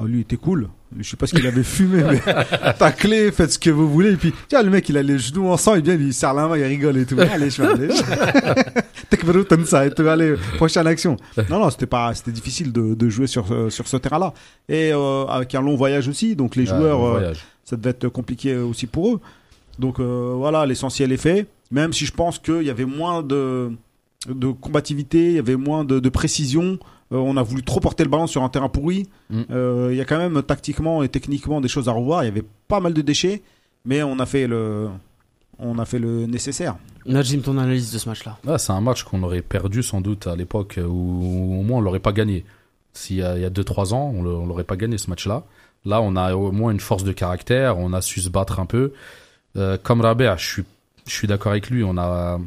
euh, 0.00 0.06
lui 0.06 0.20
était 0.20 0.36
cool. 0.36 0.68
Je 0.98 1.08
sais 1.08 1.16
pas 1.16 1.26
ce 1.26 1.34
qu'il 1.34 1.46
avait 1.46 1.62
fumé, 1.62 2.02
mais 2.04 2.20
taclé, 2.78 3.32
faites 3.32 3.52
ce 3.52 3.58
que 3.58 3.70
vous 3.70 3.88
voulez. 3.90 4.12
Et 4.12 4.16
puis, 4.16 4.32
tiens, 4.48 4.62
le 4.62 4.70
mec, 4.70 4.88
il 4.88 4.96
a 4.96 5.02
les 5.02 5.18
genoux 5.18 5.48
ensemble, 5.48 5.78
et 5.78 5.82
bien, 5.82 5.94
il 5.94 6.14
serre 6.14 6.34
la 6.34 6.46
main, 6.46 6.56
il 6.56 6.64
rigole 6.64 6.96
et 6.98 7.06
tout. 7.06 7.16
Allez, 7.32 7.50
je 7.50 7.62
vais 7.62 7.68
aller. 7.68 7.88
Et 9.86 9.90
tout. 9.90 10.02
Allez, 10.06 10.34
prochaine 10.56 10.86
action. 10.86 11.16
Non, 11.50 11.58
non, 11.58 11.70
c'était 11.70 11.86
pas, 11.86 12.14
c'était 12.14 12.32
difficile 12.32 12.72
de, 12.72 12.94
de 12.94 13.08
jouer 13.08 13.26
sur, 13.26 13.50
euh, 13.52 13.70
sur 13.70 13.88
ce 13.88 13.96
terrain-là. 13.96 14.32
Et 14.68 14.92
euh, 14.92 15.26
avec 15.26 15.54
un 15.54 15.62
long 15.62 15.76
voyage 15.76 16.08
aussi, 16.08 16.36
donc 16.36 16.56
les 16.56 16.66
joueurs, 16.66 17.04
euh, 17.04 17.32
ça 17.64 17.76
devait 17.76 17.90
être 17.90 18.08
compliqué 18.08 18.56
aussi 18.56 18.86
pour 18.86 19.14
eux. 19.14 19.20
Donc 19.78 19.98
euh, 19.98 20.34
voilà, 20.36 20.66
l'essentiel 20.66 21.12
est 21.12 21.16
fait. 21.16 21.46
Même 21.70 21.92
si 21.92 22.06
je 22.06 22.12
pense 22.12 22.38
qu'il 22.38 22.62
y 22.62 22.70
avait 22.70 22.84
moins 22.84 23.22
de, 23.22 23.72
de 24.28 24.48
combativité, 24.48 25.26
il 25.26 25.34
y 25.34 25.38
avait 25.38 25.56
moins 25.56 25.84
de, 25.84 25.98
de 25.98 26.08
précision. 26.08 26.78
Euh, 27.14 27.18
on 27.18 27.36
a 27.36 27.42
voulu 27.42 27.62
trop 27.62 27.80
porter 27.80 28.04
le 28.04 28.10
ballon 28.10 28.26
sur 28.26 28.42
un 28.42 28.48
terrain 28.48 28.68
pourri. 28.68 29.08
Mm. 29.30 29.42
Euh, 29.50 29.88
Il 29.92 29.96
y 29.96 30.00
a 30.00 30.04
quand 30.04 30.18
même 30.18 30.42
tactiquement 30.42 31.02
et 31.02 31.08
techniquement 31.08 31.60
des 31.60 31.68
choses 31.68 31.88
à 31.88 31.92
revoir. 31.92 32.24
Il 32.24 32.26
y 32.26 32.30
avait 32.30 32.44
pas 32.68 32.80
mal 32.80 32.92
de 32.92 33.02
déchets, 33.02 33.42
mais 33.84 34.02
on 34.02 34.18
a 34.18 34.26
fait 34.26 34.46
le, 34.46 34.88
on 35.58 35.78
a 35.78 35.84
fait 35.84 35.98
le 35.98 36.26
nécessaire. 36.26 36.76
Najim, 37.06 37.40
ton 37.40 37.58
analyse 37.58 37.92
de 37.92 37.98
ce 37.98 38.08
match-là. 38.08 38.38
Ah, 38.46 38.58
c'est 38.58 38.72
un 38.72 38.80
match 38.80 39.04
qu'on 39.04 39.22
aurait 39.22 39.42
perdu 39.42 39.82
sans 39.82 40.00
doute 40.00 40.26
à 40.26 40.36
l'époque, 40.36 40.78
ou 40.78 41.58
au 41.60 41.62
moins 41.62 41.78
on 41.78 41.80
l'aurait 41.80 42.00
pas 42.00 42.12
gagné. 42.12 42.44
S'il 42.92 43.16
y 43.16 43.22
a, 43.22 43.36
il 43.36 43.42
y 43.42 43.44
a 43.44 43.50
2-3 43.50 43.92
ans, 43.92 44.12
on 44.14 44.22
l'aurait 44.22 44.64
pas 44.64 44.76
gagné 44.76 44.98
ce 44.98 45.10
match-là. 45.10 45.44
Là, 45.84 46.00
on 46.00 46.16
a 46.16 46.34
au 46.34 46.50
moins 46.50 46.72
une 46.72 46.80
force 46.80 47.04
de 47.04 47.12
caractère, 47.12 47.78
on 47.78 47.92
a 47.92 48.00
su 48.00 48.20
se 48.20 48.30
battre 48.30 48.58
un 48.58 48.66
peu. 48.66 48.92
Euh, 49.56 49.76
comme 49.82 50.00
Rabea, 50.00 50.36
je 50.36 50.46
suis, 50.46 50.64
je 51.06 51.12
suis 51.12 51.28
d'accord 51.28 51.52
avec 51.52 51.68
lui. 51.68 51.84
On 51.84 51.98
a, 51.98 52.40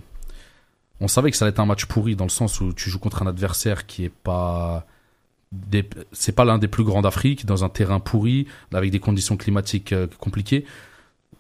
on 1.00 1.08
savait 1.08 1.32
que 1.32 1.38
ça 1.38 1.46
allait 1.46 1.52
être 1.52 1.60
un 1.60 1.66
match 1.66 1.86
pourri 1.86 2.16
dans 2.16 2.26
le 2.26 2.30
sens 2.30 2.60
où 2.62 2.74
tu 2.74 2.90
joues 2.90 3.00
contre 3.00 3.22
un 3.22 3.28
adversaire 3.28 3.86
qui 3.86 4.06
est 4.06 4.14
pas, 4.24 4.86
c'est 6.12 6.32
pas 6.34 6.46
l'un 6.46 6.58
des 6.58 6.68
plus 6.68 6.84
grands 6.84 7.02
d'Afrique, 7.02 7.46
dans 7.46 7.64
un 7.64 7.70
terrain 7.70 8.00
pourri, 8.00 8.48
avec 8.74 8.92
des 8.92 9.00
conditions 9.00 9.38
climatiques 9.38 9.94
euh, 9.94 10.08
compliquées. 10.20 10.66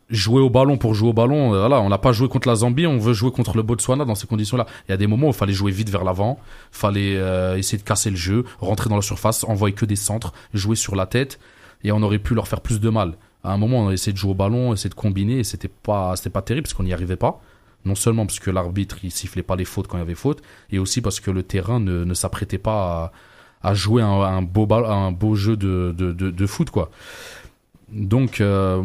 jouer 0.10 0.41
au 0.41 0.49
ballon 0.49 0.78
pour 0.78 0.93
jouer 0.93 1.10
au 1.10 1.14
ballon. 1.14 1.53
euh, 1.53 1.60
Voilà, 1.60 1.82
on 1.82 1.89
n'a 1.89 1.97
pas 1.97 2.12
joué 2.12 2.30
contre 2.30 2.47
la 2.47 2.55
Zambie, 2.55 2.88
on 2.88 2.97
veut 2.97 3.14
jouer 3.14 3.32
contre 3.32 3.58
le 3.58 3.64
Botswana 3.64 4.05
dans 4.05 4.16
ces 4.16 4.28
conditions-là. 4.28 4.66
Il 4.88 4.91
y 4.91 4.93
a 4.93 4.97
des 4.97 5.08
moments 5.08 5.28
où 5.28 5.32
il 5.32 5.36
fallait 5.36 5.53
jouer 5.53 5.72
vite 5.72 5.89
vers 5.89 6.03
l'avant, 6.03 6.39
fallait 6.72 7.18
euh, 7.18 7.58
essayer 7.58 7.78
de 7.78 7.84
casser 7.84 8.10
le 8.10 8.16
jeu, 8.16 8.45
rentrer 8.60 8.89
dans 8.89 8.95
la 8.95 9.01
surface, 9.01 9.43
envoyer 9.43 9.76
que 9.76 9.86
des 9.86 9.95
centres, 9.95 10.34
jouer 10.53 10.76
sur 10.76 10.95
la 10.95 11.05
tête, 11.05 11.39
et 11.84 11.91
on 11.91 12.01
aurait 12.03 12.20
pu 12.20 12.36
leur 12.36 12.47
faire 12.47 12.62
plus 12.62 12.80
de 12.80 12.89
mal. 12.89 13.16
À 13.43 13.53
un 13.53 13.58
moment, 13.58 13.80
on 13.80 13.89
a 13.89 13.93
essayé 13.93 14.14
de 14.14 14.18
jouer 14.18 14.32
au 14.32 14.36
ballon, 14.36 14.74
essayer 14.74 14.89
de 14.89 14.95
combiner, 14.95 15.39
et 15.39 15.43
c'était 15.43 15.68
pas, 15.68 16.16
c'était 16.16 16.30
pas 16.30 16.41
terrible 16.41 16.64
parce 16.66 16.74
qu'on 16.74 16.84
n'y 16.84 16.93
arrivait 16.93 17.18
pas. 17.18 17.41
Non 17.88 17.95
seulement 17.95 18.25
parce 18.25 18.39
que 18.39 18.51
l'arbitre 18.51 18.97
il 19.03 19.11
sifflait 19.11 19.43
pas 19.43 19.55
les 19.55 19.65
fautes 19.65 19.88
quand 19.88 19.97
il 19.97 20.01
y 20.01 20.03
avait 20.03 20.15
faute, 20.15 20.41
et 20.69 20.77
aussi 20.77 21.01
parce 21.01 21.19
que 21.19 21.31
le 21.31 21.43
terrain 21.43 21.79
ne, 21.79 22.13
s'apprêtait 22.13 22.57
pas 22.57 23.11
à, 23.63 23.73
jouer 23.73 24.01
un, 24.03 24.41
beau 24.41 24.65
ball- 24.65 24.85
un 24.85 25.11
beau 25.11 25.35
jeu 25.35 25.57
de, 25.57 25.95
de, 25.97 26.11
de, 26.11 26.45
foot 26.45 26.69
quoi. 26.69 26.91
Donc 27.89 28.41
euh, 28.41 28.83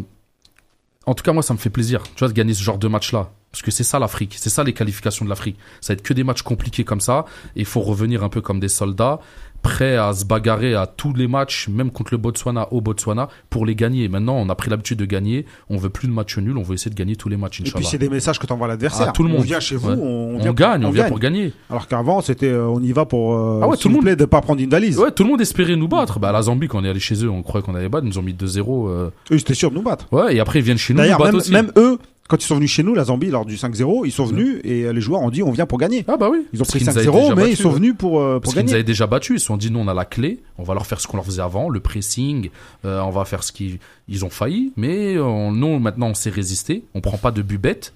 en 1.07 1.15
tout 1.15 1.25
cas, 1.25 1.33
moi, 1.33 1.43
ça 1.43 1.53
me 1.53 1.59
fait 1.59 1.71
plaisir, 1.71 2.03
tu 2.03 2.21
vois, 2.21 2.29
de 2.29 2.33
gagner 2.33 2.55
ce 2.55 2.63
genre 2.63 2.79
de 2.79 2.89
match-là. 2.89 3.31
Parce 3.51 3.63
que 3.63 3.71
c'est 3.71 3.85
ça 3.85 3.99
l'Afrique, 3.99 4.37
c'est 4.39 4.51
ça 4.51 4.65
les 4.65 4.73
qualifications 4.73 5.25
de 5.25 5.31
l'Afrique. 5.31 5.59
Ça 5.81 5.93
va 5.93 5.99
être 5.99 6.03
que 6.03 6.15
des 6.15 6.25
matchs 6.25 6.43
compliqués 6.43 6.85
comme 6.85 7.01
ça, 7.01 7.27
et 7.57 7.61
il 7.61 7.67
faut 7.67 7.81
revenir 7.81 8.23
un 8.23 8.29
peu 8.29 8.41
comme 8.41 8.61
des 8.61 8.69
soldats, 8.69 9.21
prêts 9.63 9.97
à 9.97 10.13
se 10.13 10.25
bagarrer 10.25 10.75
à 10.75 10.87
tous 10.87 11.15
les 11.15 11.29
matchs, 11.29 11.69
même 11.69 11.91
contre 11.91 12.13
le 12.13 12.19
Botswana 12.19 12.69
au 12.73 12.81
Botswana, 12.81 13.29
pour 13.49 13.65
les 13.65 13.75
gagner. 13.75 14.09
Maintenant, 14.09 14.35
on 14.37 14.49
a 14.49 14.55
pris 14.55 14.69
l'habitude 14.71 14.99
de 14.99 15.05
gagner, 15.05 15.47
on 15.71 15.77
veut 15.77 15.89
plus 15.89 16.09
de 16.09 16.13
matchs 16.13 16.37
nuls, 16.39 16.57
on 16.59 16.63
veut 16.63 16.75
essayer 16.75 16.91
de 16.91 16.97
gagner 16.97 17.17
tous 17.17 17.29
les 17.29 17.37
matchs, 17.37 17.61
Et 17.61 17.63
puis 17.63 17.71
Inch'Allah. 17.73 17.89
c'est 17.91 17.99
des 17.99 18.09
messages 18.09 18.39
que 18.39 18.47
t'envoies 18.47 18.67
à 18.67 18.71
l'adversaire. 18.71 19.07
Ah, 19.09 19.13
tout 19.13 19.23
le 19.23 19.29
monde. 19.29 19.39
On 19.41 19.43
vient 19.43 19.61
chez 19.61 19.77
vous, 19.77 19.91
Ouais. 19.91 19.97
on, 20.01 20.53
gagne, 20.53 20.85
on, 20.85 20.91
vient 20.91 21.03
gagne. 21.05 21.09
pour 21.11 21.19
gagner. 21.21 21.53
Alors 21.71 21.87
qu'avant 21.89 22.21
c'était 22.21 22.49
euh, 22.49 22.67
on 22.67 22.83
y 22.83 22.93
va 22.93 23.05
pour 23.05 23.35
euh, 23.35 23.61
Ah 23.63 23.69
ouais, 23.69 23.77
tout 23.77 23.89
le 23.89 23.95
monde- 23.95 24.03
plaît 24.05 24.17
de 24.17 24.25
pas 24.25 24.41
prendre 24.41 24.61
une 24.61 24.71
valise. 24.71 24.99
Ouais, 24.99 25.11
tout 25.13 25.23
le 25.23 25.31
monde 25.31 25.41
espérait 25.41 25.77
nous 25.77 25.89
battre. 25.89 26.19
Bah, 26.19 26.33
la 26.33 26.43
Zambie, 26.43 26.69
quand 26.69 26.81
on 26.81 26.85
est 26.85 26.89
allé 26.91 27.01
chez 27.01 27.25
eux, 27.25 27.31
on 27.31 27.43
croyait 27.43 27.65
qu'on 27.65 27.75
allait 27.75 27.89
battre, 27.89 28.05
ils 28.05 28.09
nous 28.11 28.19
ont 28.19 28.23
mis 28.23 28.35
2-0. 28.35 28.89
euh. 28.89 29.07
Eux 29.07 29.13
ils 29.37 29.41
étaient 29.41 29.55
sûrs 29.55 29.71
de 29.71 29.77
nous 29.77 29.83
battre. 29.83 30.07
Ouais, 30.13 30.35
et 30.37 30.41
après, 30.41 30.59
ils 30.59 30.65
viennent 30.65 30.77
chez 30.79 30.93
nous, 30.93 30.99
D'ailleurs 30.99 31.19
battre 31.19 31.31
même, 31.33 31.41
aussi. 31.41 31.53
même 31.53 31.71
eux 31.77 31.99
quand 32.29 32.43
ils 32.43 32.47
sont 32.47 32.55
venus 32.55 32.71
chez 32.71 32.83
nous 32.83 32.95
la 32.95 33.05
Zambie 33.05 33.31
lors 33.31 33.45
du 33.45 33.57
5-0, 33.57 34.03
ils 34.07 34.13
sont 34.13 34.25
venus 34.25 34.61
et 34.65 34.91
les 34.93 35.01
joueurs 35.01 35.21
ont 35.21 35.31
dit 35.31 35.43
on 35.43 35.51
vient 35.51 35.67
pour 35.67 35.79
gagner. 35.79 36.05
Ah 36.09 36.17
bah 36.17 36.29
oui. 36.31 36.47
Ils 36.53 36.59
ont 36.59 36.65
Parce 36.65 36.71
pris 36.71 36.79
qu'ils 36.79 36.89
nous 36.89 36.99
avaient 36.99 37.09
5-0 37.09 37.21
déjà 37.23 37.35
mais 37.35 37.51
ils 37.51 37.57
sont 37.57 37.71
venus 37.71 37.95
pour 37.97 38.21
euh, 38.21 38.35
pour 38.35 38.41
Parce 38.43 38.55
qu'ils 38.55 38.63
nous 38.63 38.67
gagner. 38.67 38.75
avaient 38.75 38.85
déjà 38.85 39.07
battus, 39.07 39.37
ils 39.37 39.41
se 39.41 39.47
sont 39.47 39.57
dit 39.57 39.71
nous 39.71 39.81
on 39.81 39.89
a 39.89 39.95
la 39.95 40.05
clé, 40.05 40.43
on 40.59 40.63
va 40.63 40.75
leur 40.75 40.87
faire 40.87 41.01
ce 41.01 41.07
qu'on 41.07 41.17
leur 41.19 41.27
faisait 41.27 41.43
avant, 41.43 41.69
le 41.69 41.81
pressing, 41.81 42.51
euh, 42.85 43.01
on 43.01 43.11
va 43.11 43.25
faire 43.25 43.43
ce 43.43 43.53
qu'ils 43.53 43.79
ils 44.09 44.25
ont 44.25 44.31
failli, 44.31 44.73
mais 44.77 45.17
euh, 45.17 45.51
nous 45.51 45.79
maintenant 45.79 46.09
on 46.09 46.15
s'est 46.15 46.31
résisté, 46.31 46.85
on 46.95 47.01
prend 47.01 47.19
pas 47.19 47.33
de 47.33 47.43
but 47.43 47.59
bête, 47.59 47.93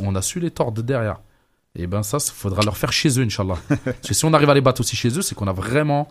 on 0.00 0.14
a 0.14 0.22
su 0.22 0.40
les 0.40 0.50
tordre 0.50 0.72
de 0.72 0.82
derrière. 0.82 1.20
Et 1.76 1.86
ben 1.88 2.04
ça, 2.04 2.20
ça 2.20 2.32
faudra 2.32 2.62
leur 2.62 2.76
faire 2.76 2.92
chez 2.92 3.18
eux, 3.18 3.24
Inch'Allah. 3.24 3.56
Parce 3.68 4.08
que 4.08 4.14
si 4.14 4.24
on 4.24 4.32
arrive 4.32 4.48
à 4.48 4.54
les 4.54 4.60
battre 4.60 4.80
aussi 4.80 4.94
chez 4.94 5.08
eux, 5.18 5.22
c'est 5.22 5.34
qu'on 5.34 5.48
a 5.48 5.52
vraiment... 5.52 6.06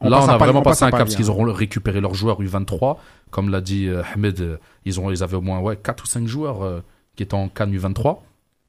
On 0.00 0.08
là, 0.08 0.20
on 0.20 0.28
a 0.28 0.36
vraiment 0.38 0.58
on 0.58 0.62
passe 0.62 0.80
passé 0.80 0.84
un 0.86 0.90
cap 0.90 1.00
parce 1.00 1.14
qu'ils 1.14 1.30
auront 1.30 1.44
récupéré 1.52 2.00
leurs 2.00 2.14
joueurs 2.14 2.40
U23. 2.42 2.96
Comme 3.30 3.48
l'a 3.48 3.60
dit 3.60 3.86
euh, 3.86 4.02
Ahmed, 4.12 4.58
ils, 4.84 4.98
ont, 4.98 5.10
ils 5.10 5.22
avaient 5.22 5.36
au 5.36 5.40
moins 5.40 5.60
ouais, 5.60 5.76
4 5.76 6.02
ou 6.02 6.06
5 6.06 6.26
joueurs 6.26 6.64
euh, 6.64 6.80
qui 7.16 7.22
étaient 7.22 7.34
en 7.34 7.48
Cannes 7.48 7.74
U23. 7.74 8.18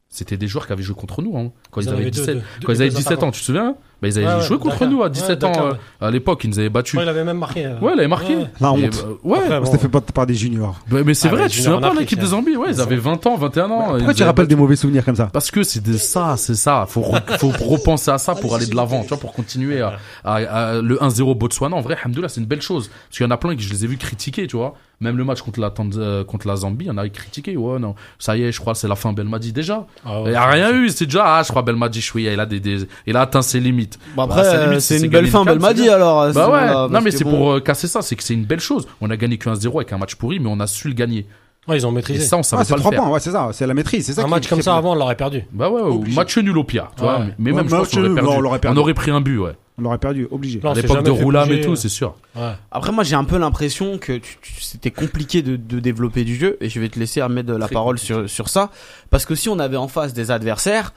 C'était 0.09 0.37
des 0.37 0.47
joueurs 0.47 0.67
qui 0.67 0.73
avaient 0.73 0.83
joué 0.83 0.95
contre 0.95 1.21
nous 1.21 1.37
hein, 1.37 1.51
quand 1.71 1.81
ils, 1.81 1.89
en 1.89 1.93
avaient 1.93 2.03
avaient 2.03 2.11
deux, 2.11 2.21
17, 2.21 2.35
deux- 2.37 2.43
quand 2.65 2.73
ils 2.73 2.81
avaient 2.81 2.89
deux 2.89 2.95
17 2.97 3.07
attaquants. 3.13 3.27
ans, 3.27 3.31
tu 3.31 3.39
te 3.41 3.45
souviens 3.45 3.75
bah, 4.01 4.07
Ils 4.07 4.17
avaient 4.17 4.27
Ouais, 4.27 4.33
ouais, 4.35 4.41
joué 4.41 4.57
contre 4.59 4.85
nous 4.85 5.01
à 5.01 5.05
Ouais, 5.05 5.09
17 5.11 5.39
Dakar, 5.39 5.63
ans. 5.63 5.67
euh, 5.67 5.71
ouais. 5.71 5.77
à 6.01 6.11
l'époque, 6.11 6.43
ils 6.43 6.49
nous 6.49 6.59
avaient 6.59 6.69
battus. 6.69 6.97
Ouais, 6.97 7.03
il 7.05 7.09
avait 7.09 7.23
même 7.23 7.37
marqué. 7.37 7.65
euh, 7.65 7.79
Ouais, 7.81 7.91
il 7.93 7.99
avait 7.99 8.07
marqué. 8.07 8.35
ouais. 8.35 8.47
La 8.59 8.67
Et, 8.69 8.71
honte. 8.71 9.05
euh, 9.07 9.13
ouais. 9.27 9.37
Après, 9.39 9.55
On 9.57 9.59
bon. 9.59 9.65
s'était 9.65 9.77
fait 9.77 9.87
battre 9.87 10.13
par 10.13 10.25
des 10.25 10.35
juniors. 10.35 10.79
Bah, 10.89 10.99
mais 11.05 11.13
c'est 11.13 11.27
Ah, 11.27 11.31
vrai, 11.31 11.49
tu 11.49 11.57
te 11.59 11.63
souviens 11.63 11.77
en 11.77 11.81
pas 11.81 11.93
l'équipe 11.99 12.19
de 12.19 12.23
hein. 12.25 12.27
Zambie? 12.29 12.55
Ouais, 12.57 12.67
ils 12.71 12.81
avaient 12.81 12.95
20 12.97 13.25
ans, 13.27 13.35
21 13.37 13.69
ans. 13.71 13.85
Pourquoi 13.95 14.13
tu 14.13 14.23
rappelles 14.23 14.47
des 14.47 14.55
mauvais 14.55 14.75
souvenirs 14.75 15.05
comme 15.05 15.15
ça? 15.15 15.29
Parce 15.31 15.51
que 15.51 15.63
c'est 15.63 15.81
de 15.83 15.97
ça, 15.97 16.35
c'est 16.37 16.55
ça. 16.55 16.85
Faut, 16.87 17.01
re- 17.01 17.37
faut 17.39 17.49
repenser 17.69 18.11
à 18.11 18.17
ça 18.17 18.35
pour 18.35 18.55
aller 18.55 18.65
de 18.67 18.75
l'avant, 18.75 19.01
tu 19.03 19.09
vois, 19.09 19.17
pour 19.17 19.33
continuer 19.33 19.81
à, 19.81 19.97
à- 20.23 20.35
à- 20.35 20.81
le 20.81 20.97
1-0 21.01 21.35
Botswana. 21.35 21.75
En 21.75 21.81
vrai, 21.81 21.97
Hamdoullah, 22.03 22.29
c'est 22.29 22.41
une 22.41 22.47
belle 22.47 22.61
chose. 22.61 22.89
Parce 23.07 23.17
qu'il 23.17 23.25
y 23.25 23.27
en 23.27 23.31
a 23.31 23.37
plein 23.37 23.55
que 23.55 23.61
je 23.61 23.69
les 23.71 23.85
ai 23.85 23.87
vus 23.87 23.97
critiquer, 23.97 24.47
tu 24.47 24.57
vois. 24.57 24.75
Même 25.01 25.17
le 25.17 25.25
match 25.25 25.41
contre 25.41 25.59
la, 25.59 25.73
euh, 25.97 26.23
contre 26.23 26.47
la 26.47 26.55
Zambie, 26.55 26.85
il 26.85 26.87
y 26.87 26.91
en 26.91 26.97
a 26.97 27.07
critiqué. 27.09 27.57
Ouais, 27.57 27.79
non. 27.79 27.95
Ça 28.17 28.37
y 28.37 28.43
est, 28.43 28.53
je 28.53 28.61
crois, 28.61 28.75
c'est 28.75 28.87
la 28.87 28.95
fin 28.95 29.11
Belmadi 29.11 29.51
déjà. 29.51 29.85
Ah 30.05 30.21
Il 30.25 30.29
n'y 30.31 30.35
a 30.37 30.45
rien 30.45 30.71
eu, 30.73 30.87
c'est 30.89 31.05
déjà, 31.05 31.23
ah, 31.37 31.43
je 31.43 31.49
crois, 31.49 31.63
Belmadi, 31.63 32.01
chouïa, 32.01 32.31
il 32.31 32.39
a 32.39 32.45
des, 32.45 32.61
des, 32.61 32.87
il 33.05 33.17
a 33.17 33.21
atteint 33.21 33.41
ses 33.41 33.59
limites. 33.59 33.84
Bon, 34.15 34.25
Bah, 34.27 34.35
après, 34.35 34.43
limite, 34.57 34.77
euh, 34.77 34.79
c'est 34.79 34.99
c'est 34.99 35.05
une 35.05 35.11
belle 35.11 35.27
fin, 35.27 35.43
c'est 35.45 35.73
bien. 35.73 35.93
alors. 35.93 36.27
ce 36.29 36.33
Bah 36.33 36.49
ouais, 36.49 36.93
non 36.93 37.01
mais 37.01 37.11
c'est 37.11 37.23
bon, 37.23 37.31
pour 37.31 37.51
euh, 37.53 37.59
casser 37.59 37.87
ça, 37.87 38.01
c'est 38.01 38.15
que 38.15 38.23
c'est 38.23 38.33
une 38.33 38.45
belle 38.45 38.59
chose. 38.59 38.87
On 39.01 39.09
a 39.09 39.17
gagné 39.17 39.37
que 39.37 39.49
1-0 39.49 39.75
avec 39.77 39.93
un 39.93 39.97
match 39.97 40.15
pourri, 40.15 40.39
mais 40.39 40.49
on 40.51 40.59
a 40.59 40.67
su 40.67 40.87
le 40.87 40.93
gagner. 40.93 41.25
Ouais, 41.67 41.77
ils 41.77 41.87
ont 41.87 41.91
Et 41.91 41.95
maîtrisé. 41.95 42.19
ça, 42.21 42.37
on 42.37 42.43
savait 42.43 42.61
Ah, 42.61 42.65
c'est 42.65 42.73
pas 42.73 42.77
le 42.77 42.81
3 42.81 42.91
faire. 42.91 43.01
points, 43.01 43.11
ouais, 43.11 43.19
c'est 43.19 43.31
ça, 43.31 43.49
c'est 43.51 43.65
la 43.65 43.73
maîtrise, 43.73 44.05
c'est 44.05 44.13
ça 44.13 44.23
Un 44.23 44.27
match 44.27 44.47
comme 44.47 44.61
ça 44.61 44.75
avant, 44.75 44.91
on 44.91 44.95
l'aurait 44.95 45.15
perdu. 45.15 45.45
Bah 45.51 45.69
ouais, 45.69 45.81
ou 45.81 46.03
match 46.13 46.37
nul 46.37 46.55
au 46.57 46.63
pire, 46.63 46.91
tu 46.95 47.01
vois. 47.03 47.19
Ouais. 47.19 47.25
Mais 47.39 47.51
Ouais, 47.51 47.57
même, 47.57 47.69
je 47.69 47.75
pense 47.75 47.89
qu'on 47.89 48.01
aurait 48.03 48.13
perdu. 48.13 48.29
on 48.29 48.41
l'aurait 48.41 48.59
perdu. 48.59 48.77
On 48.77 48.81
aurait 48.81 48.93
pris 48.93 49.09
un 49.11 49.21
but, 49.21 49.37
ouais. 49.39 49.53
On 49.77 49.81
l'aurait 49.81 49.97
perdu, 49.97 50.27
obligé. 50.31 50.61
Non, 50.63 50.71
à 50.71 50.73
l'époque 50.75 51.03
de 51.03 51.09
Roulam 51.09 51.51
et 51.51 51.59
tout, 51.61 51.71
euh. 51.71 51.75
c'est 51.75 51.89
sûr. 51.89 52.15
Ouais. 52.35 52.51
Après, 52.71 52.91
moi, 52.93 53.03
j'ai 53.03 53.15
un 53.15 53.23
peu 53.25 53.37
l'impression 53.39 53.97
que 53.97 54.21
c'était 54.61 54.91
compliqué 54.91 55.41
de, 55.41 55.55
de 55.57 55.79
développer 55.79 56.23
du 56.23 56.35
jeu, 56.35 56.55
et 56.61 56.69
je 56.69 56.79
vais 56.79 56.87
te 56.87 56.97
laisser 56.99 57.21
remettre 57.21 57.51
la 57.51 57.65
Très 57.65 57.73
parole 57.73 57.97
sur, 57.97 58.29
sur 58.29 58.47
ça, 58.47 58.69
parce 59.09 59.25
que 59.25 59.33
si 59.35 59.49
on 59.49 59.57
avait 59.59 59.75
en 59.75 59.87
face 59.87 60.13
des 60.13 60.29
adversaires 60.31 60.93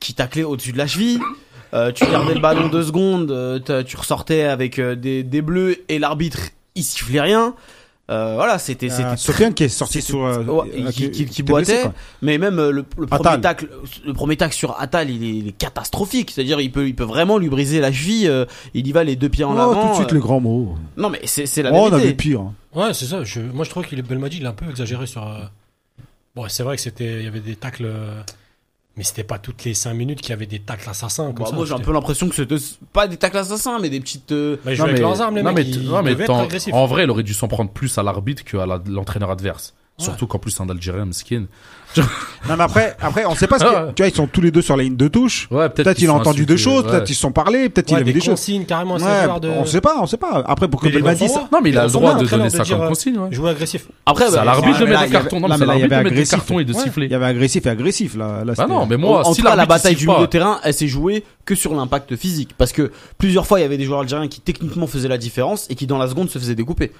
qui 0.00 0.14
taclaient 0.14 0.42
au-dessus 0.42 0.72
de 0.72 0.78
la 0.78 0.86
cheville, 0.86 1.20
euh, 1.74 1.92
tu 1.92 2.04
gardais 2.06 2.34
le 2.34 2.40
ballon 2.40 2.68
deux 2.68 2.82
secondes, 2.84 3.30
euh, 3.30 3.82
tu 3.84 3.96
ressortais 3.96 4.42
avec 4.44 4.78
euh, 4.78 4.94
des, 4.94 5.22
des 5.22 5.42
bleus 5.42 5.76
et 5.88 5.98
l'arbitre 5.98 6.38
il 6.74 6.82
sifflait 6.84 7.20
rien. 7.20 7.54
Euh, 8.10 8.36
voilà, 8.36 8.58
c'était 8.58 8.88
c'était 8.88 9.02
Euh, 9.04 9.16
Sofiane 9.16 9.52
qui 9.52 9.64
est 9.64 9.68
sorti 9.68 10.00
sur 10.00 10.24
euh, 10.24 10.42
ouais, 10.44 10.90
qui, 10.92 11.10
qui, 11.10 11.26
qui 11.26 11.42
blessé, 11.42 11.82
boitait, 11.82 11.90
mais 12.22 12.38
même 12.38 12.58
euh, 12.58 12.70
le, 12.70 12.86
le 12.96 13.06
premier 13.06 13.20
Attal. 13.28 13.40
tacle, 13.42 13.68
le 14.06 14.12
premier 14.14 14.36
tacle 14.38 14.54
sur 14.54 14.80
Atal, 14.80 15.10
il 15.10 15.22
est, 15.22 15.36
il 15.36 15.48
est 15.48 15.52
catastrophique. 15.52 16.30
C'est-à-dire, 16.30 16.58
il 16.58 16.72
peut, 16.72 16.88
il 16.88 16.94
peut 16.94 17.04
vraiment 17.04 17.36
lui 17.36 17.50
briser 17.50 17.80
la 17.80 17.92
cheville. 17.92 18.26
euh, 18.26 18.46
il 18.72 18.86
y 18.86 18.92
va 18.92 19.04
les 19.04 19.14
deux 19.14 19.28
pieds 19.28 19.44
en 19.44 19.54
Oh, 19.56 19.60
avant. 19.60 19.82
tout 19.82 19.88
de 19.90 19.94
suite 19.96 20.12
euh, 20.12 20.14
le 20.14 20.20
grand 20.20 20.40
mot. 20.40 20.74
Non, 20.96 21.10
mais 21.10 21.20
c'est 21.24 21.44
c'est 21.44 21.62
la 21.62 21.70
Oh, 21.70 21.76
on 21.76 21.86
a 21.88 21.98
vérité. 21.98 22.08
vu 22.08 22.14
pire. 22.16 22.40
hein. 22.40 22.54
Ouais, 22.74 22.94
c'est 22.94 23.04
ça. 23.04 23.24
Je... 23.24 23.40
Moi, 23.40 23.66
je 23.66 23.70
trouve 23.70 23.84
qu'il 23.84 23.98
est 23.98 24.02
Belmadi, 24.02 24.38
il 24.38 24.46
a 24.46 24.50
un 24.50 24.52
peu 24.54 24.70
exagéré 24.70 25.06
sur. 25.06 25.26
euh, 25.28 25.40
Bon, 26.34 26.46
c'est 26.48 26.62
vrai 26.62 26.76
que 26.76 26.82
c'était, 26.82 27.18
il 27.18 27.24
y 27.24 27.28
avait 27.28 27.40
des 27.40 27.56
tacles, 27.56 27.84
euh, 27.84 28.22
mais 28.98 29.04
c'était 29.04 29.24
pas 29.24 29.38
toutes 29.38 29.64
les 29.64 29.72
5 29.72 29.94
minutes 29.94 30.20
qu'il 30.20 30.30
y 30.30 30.32
avait 30.32 30.44
des 30.46 30.58
tacles 30.58 30.90
assassins. 30.90 31.26
Comme 31.32 31.44
Bah, 31.44 31.50
ça, 31.50 31.56
moi 31.56 31.64
j'ai 31.64 31.72
un 31.72 31.78
peu 31.78 31.92
l'impression 31.92 32.28
que 32.28 32.34
c'était 32.34 32.56
pas 32.92 33.06
des 33.08 33.16
tacles 33.16 33.38
assassins 33.38 33.78
mais 33.78 33.88
des 33.88 34.00
petites 34.00 34.32
euh, 34.32 34.56
Bah, 34.64 34.74
Non, 34.76 34.82
avec 34.84 34.94
mais- 34.96 35.00
leurs 35.00 35.20
armes, 35.22 35.36
les 35.36 35.42
non, 35.42 35.52
mecs. 35.52 35.66
mais, 35.66 35.72
ils 35.72 35.88
non, 35.88 36.02
mais 36.02 36.20
agressifs. 36.20 36.74
en 36.74 36.84
vrai, 36.86 37.04
il 37.04 37.10
aurait 37.10 37.22
dû 37.22 37.32
s'en 37.32 37.48
prendre 37.48 37.70
plus 37.70 37.96
à 37.96 38.02
l'arbitre 38.02 38.44
qu'à 38.44 38.66
l'entraîneur 38.86 39.30
adverse. 39.30 39.74
Ouais. 39.98 40.04
Surtout 40.04 40.26
qu'en 40.26 40.38
plus, 40.38 40.50
c'est 40.50 40.62
un 40.62 40.68
Algérien, 40.68 41.10
skin. 41.12 41.46
Non, 41.96 42.56
mais 42.56 42.62
après, 42.64 42.96
après, 43.00 43.24
on 43.26 43.34
sait 43.34 43.46
pas 43.46 43.58
ce 43.58 43.64
Ah 43.64 43.68
qu'il- 43.68 43.76
ouais. 43.78 43.92
Tu 43.96 44.02
vois, 44.02 44.08
ils 44.08 44.14
sont 44.14 44.26
tous 44.26 44.40
les 44.40 44.50
deux 44.50 44.62
sur 44.62 44.76
la 44.76 44.84
ligne 44.84 44.96
de 44.96 45.08
touche. 45.08 45.48
Ouais, 45.50 45.68
Peut-être 45.68 45.96
qu'ils 45.96 46.04
il 46.04 46.10
a 46.10 46.14
entendu 46.14 46.46
deux 46.46 46.56
choses, 46.56 46.84
ouais. 46.84 46.90
peut-être 46.90 47.10
ils 47.10 47.14
se 47.14 47.20
sont 47.20 47.32
parlé, 47.32 47.68
peut-être 47.68 47.90
il 47.90 47.94
Ouais, 47.94 48.00
a 48.00 48.04
vu 48.04 48.12
des 48.12 48.12
des 48.14 48.20
choses. 48.20 48.34
consignes 48.34 48.64
carrément 48.64 48.94
à 48.94 48.98
ces 49.00 49.04
Ouais, 49.04 49.40
de. 49.40 49.48
on 49.48 49.64
sait 49.66 49.80
pas, 49.80 49.96
on 50.00 50.06
sait 50.06 50.16
pas. 50.16 50.44
Après, 50.46 50.68
pour 50.68 50.80
que 50.80 50.88
Belmadi, 50.88 51.26
grands 51.26 51.34
ça-. 51.34 51.48
Non, 51.52 51.58
mais 51.62 51.70
il 51.70 51.78
a 51.78 51.84
le 51.86 51.90
droit 51.90 52.14
de 52.14 52.26
donner 52.26 52.50
ça 52.50 52.64
comme 52.64 52.88
consigne. 52.88 53.18
ouais. 53.18 53.32
Jouer 53.32 53.50
agressif. 53.50 53.86
après 54.06 54.26
C'est 54.28 54.34
à 54.34 54.36
bah, 54.38 54.44
l'arbitre 54.44 54.78
de 54.80 54.84
mettre 54.84 54.86
des 54.86 54.86
il 54.86 54.92
y 54.92 54.96
avait- 54.96 55.10
cartons. 55.10 55.40
Non, 55.40 55.48
c'est 55.48 55.58
mais 55.60 55.66
là, 55.66 55.72
à 55.72 55.76
il 55.76 55.78
y 55.78 55.80
l'arbitre 55.82 55.88
de 55.88 55.94
avait 55.94 56.04
mettre 56.04 56.14
des 56.14 56.20
agressif. 56.20 56.38
cartons 56.38 56.58
et 56.60 56.64
de 56.64 56.72
siffler. 56.72 57.06
il 57.06 57.12
y 57.12 57.14
avait 57.14 57.26
agressif 57.26 57.66
et 57.66 57.70
agressif 57.70 58.16
là. 58.16 58.38
Ah 58.42 58.44
c'était- 58.54 58.68
non, 58.68 58.86
mais 58.86 58.96
moi, 58.96 59.26
en 59.26 59.32
si 59.34 59.40
tout 59.42 59.46
cas, 59.48 59.56
la 59.56 59.64
il 59.64 59.68
bataille 59.68 59.94
du 59.96 60.06
pas- 60.06 60.12
milieu 60.14 60.26
de 60.26 60.30
terrain, 60.30 60.60
elle 60.62 60.74
s'est 60.74 60.88
jouée 60.88 61.24
que 61.44 61.54
sur 61.54 61.74
l'impact 61.74 62.16
physique. 62.16 62.50
Parce 62.56 62.72
que 62.72 62.92
plusieurs 63.18 63.46
fois, 63.46 63.58
il 63.58 63.62
y 63.62 63.66
avait 63.66 63.78
des 63.78 63.84
joueurs 63.84 64.00
algériens 64.00 64.28
qui 64.28 64.40
techniquement 64.40 64.86
faisaient 64.86 65.08
la 65.08 65.18
différence 65.18 65.66
et 65.70 65.74
qui 65.74 65.86
dans 65.86 65.98
la 65.98 66.08
seconde 66.08 66.30
se 66.30 66.38
faisaient 66.38 66.54
découper. 66.54 66.92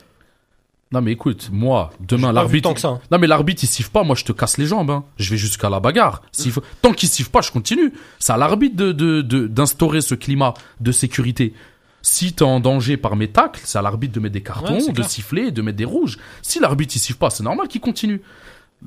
Non, 0.90 1.02
mais 1.02 1.12
écoute, 1.12 1.50
moi, 1.52 1.90
demain, 2.00 2.32
l'arbitre. 2.32 2.68
tant 2.70 2.74
que 2.74 2.80
ça. 2.80 2.88
hein. 2.88 3.00
Non 3.10 3.18
mais 3.18 3.26
l'arbitre 3.26 3.62
il 3.62 3.66
siffle 3.66 3.90
pas, 3.90 4.04
moi 4.04 4.16
je 4.16 4.24
te 4.24 4.32
casse 4.32 4.56
les 4.56 4.64
jambes. 4.64 4.90
Hein. 4.90 5.04
Je 5.18 5.28
vais 5.30 5.36
jusqu'à 5.36 5.68
la 5.68 5.80
bagarre. 5.80 6.22
S'il 6.32 6.50
faut... 6.50 6.62
Tant 6.80 6.92
qu'il 6.94 7.10
siffle 7.10 7.28
pas, 7.30 7.42
je 7.42 7.50
continue. 7.52 7.92
C'est 8.18 8.32
à 8.32 8.38
l'arbitre 8.38 8.74
de, 8.76 8.92
de, 8.92 9.20
de- 9.20 9.46
d'instaurer 9.46 10.00
ce 10.00 10.14
climat 10.14 10.54
de 10.80 10.90
sécurité. 10.90 11.52
Si 12.00 12.32
t'es 12.32 12.42
en 12.44 12.58
danger 12.60 12.96
par 12.96 13.16
mes 13.16 13.28
tacles, 13.28 13.60
c'est 13.64 13.78
à 13.78 13.82
l'arbitre 13.82 14.14
de 14.14 14.20
mettre 14.20 14.32
des 14.32 14.42
cartons, 14.42 14.78
Ouais, 14.78 14.86
de 14.88 14.92
clair. 14.92 15.10
siffler, 15.10 15.50
de 15.50 15.60
mettre 15.60 15.76
des 15.76 15.84
rouges. 15.84 16.16
Si 16.40 16.58
l'arbitre 16.58 16.94
il 16.96 17.00
siffle 17.00 17.18
pas, 17.18 17.28
c'est 17.28 17.42
normal 17.42 17.68
qu'il 17.68 17.82
continue. 17.82 18.22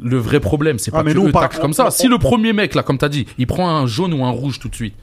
Le 0.01 0.17
vrai 0.17 0.39
problème, 0.39 0.79
c'est 0.79 0.89
Ah, 0.93 0.97
pas 0.99 1.03
mais 1.03 1.11
que 1.13 1.17
nous, 1.19 1.29
parle- 1.31 1.49
taclent 1.49 1.61
comme 1.61 1.73
ça. 1.73 1.87
on- 1.87 1.91
Si 1.91 2.07
le 2.07 2.17
premier 2.17 2.53
mec 2.53 2.73
là, 2.73 2.81
comme 2.81 2.97
t'as 2.97 3.09
dit, 3.09 3.27
il 3.37 3.45
prend 3.45 3.69
un 3.69 3.85
jaune 3.85 4.13
ou 4.13 4.23
un 4.25 4.31
rouge 4.31 4.57
tout 4.59 4.69
de 4.69 4.75
suite. 4.75 4.95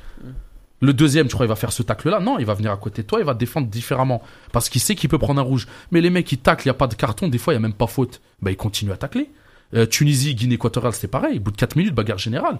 Le 0.81 0.93
deuxième, 0.93 1.27
tu 1.27 1.35
crois, 1.35 1.47
il 1.47 1.49
va 1.49 1.57
faire 1.57 1.73
ce 1.73 1.83
tacle-là? 1.83 2.21
Non, 2.21 2.39
il 2.39 2.47
va 2.47 2.55
venir 2.55 2.71
à 2.71 2.77
côté 2.77 3.03
de 3.03 3.07
toi, 3.07 3.19
il 3.19 3.25
va 3.25 3.35
défendre 3.35 3.67
différemment. 3.67 4.23
Parce 4.53 4.69
qu'il 4.69 4.81
sait 4.81 4.95
qu'il 4.95 5.09
peut 5.09 5.19
prendre 5.19 5.41
un 5.41 5.45
rouge. 5.45 5.67
Mais 5.91 6.01
les 6.01 6.11
mecs, 6.11 6.31
ils 6.31 6.39
taclent, 6.39 6.67
il 6.67 6.69
n'y 6.69 6.73
a 6.73 6.75
pas 6.75 6.87
de 6.87 6.95
carton, 6.95 7.29
des 7.29 7.39
fois, 7.39 7.53
il 7.53 7.57
n'y 7.57 7.65
a 7.65 7.69
même 7.69 7.73
pas 7.73 7.89
faute. 7.89 8.21
Bah, 8.41 8.51
ils 8.51 8.57
continuent 8.57 8.93
à 8.93 8.97
tacler. 8.97 9.31
Euh, 9.75 9.87
Tunisie, 9.87 10.35
Guinée 10.35 10.55
équatoriale, 10.55 10.93
c'était 10.93 11.09
pareil. 11.09 11.39
Au 11.39 11.41
bout 11.41 11.51
de 11.51 11.57
4 11.57 11.77
minutes, 11.77 11.95
bagarre 11.95 12.19
générale. 12.19 12.59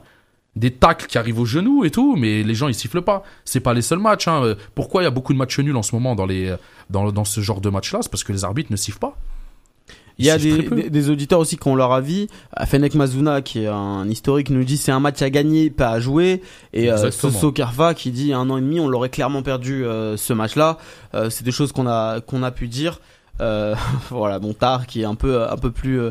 Des 0.57 0.73
tacles 0.73 1.07
qui 1.07 1.19
arrivent 1.19 1.39
au 1.39 1.45
genou 1.45 1.85
et 1.85 1.91
tout, 1.91 2.17
mais 2.17 2.43
les 2.43 2.55
gens, 2.55 2.67
ils 2.67 2.75
sifflent 2.75 3.03
pas. 3.03 3.23
C'est 3.45 3.61
pas 3.61 3.73
les 3.73 3.83
seuls 3.83 4.01
matchs. 4.01 4.27
Hein. 4.27 4.43
Euh, 4.43 4.55
Pourquoi 4.75 5.03
il 5.03 5.05
y 5.05 5.09
a 5.09 5.11
beaucoup 5.11 5.33
de 5.33 5.39
matchs 5.39 5.61
nuls 5.61 5.77
en 5.77 5.83
ce 5.83 5.95
moment 5.95 6.17
euh, 6.19 6.57
dans, 6.91 7.13
dans 7.13 7.25
ce 7.25 7.41
genre 7.41 7.61
de 7.61 7.71
match-là? 7.71 8.01
C'est 8.03 8.11
parce 8.11 8.25
que 8.25 8.33
les 8.33 8.45
arbitres 8.45 8.73
ne 8.73 8.77
sifflent 8.77 8.99
pas. 8.99 9.17
Il 10.19 10.27
y 10.27 10.31
a 10.31 10.39
des, 10.39 10.63
des, 10.63 10.91
des 10.91 11.11
auditeurs 11.11 11.39
aussi 11.39 11.57
qui 11.57 11.69
ont 11.69 11.77
leur 11.77 11.93
avis. 11.93 12.27
Fennec 12.67 12.95
Mazuna, 12.95 13.41
qui 13.41 13.63
est 13.63 13.69
un 13.69 14.09
historique, 14.09 14.51
nous 14.51 14.65
dit 14.65 14.77
c'est 14.77 14.93
un 14.93 15.01
match 15.01 15.23
à 15.23 15.31
gagner, 15.31 15.71
pas 15.71 15.91
à 15.91 16.01
jouer. 16.01 16.43
Et 16.73 16.91
euh. 16.91 17.11
Soso 17.11 17.53
Karfa 17.53 17.95
qui 17.95 18.11
dit 18.11 18.33
un 18.33 18.51
an 18.51 18.57
et 18.57 18.61
demi, 18.61 18.81
on 18.81 18.89
l'aurait 18.89 19.11
clairement 19.11 19.43
perdu 19.43 19.85
euh, 19.85 20.17
ce 20.17 20.33
match-là. 20.33 20.79
Euh, 21.15 21.31
c'est 21.31 21.45
des 21.45 21.53
choses 21.53 21.73
qu'on 21.73 21.87
a 21.87 22.21
qu'on 22.21 22.43
a 22.43 22.51
pu 22.51 22.69
dire. 22.69 23.01
Euh, 23.41 23.75
voilà, 24.11 24.39
Montard 24.41 24.87
qui 24.87 25.03
est 25.03 25.07
un 25.07 25.15
peu 25.15 25.49
un 25.49 25.57
peu 25.57 25.71
plus 25.71 26.01
euh, 26.01 26.11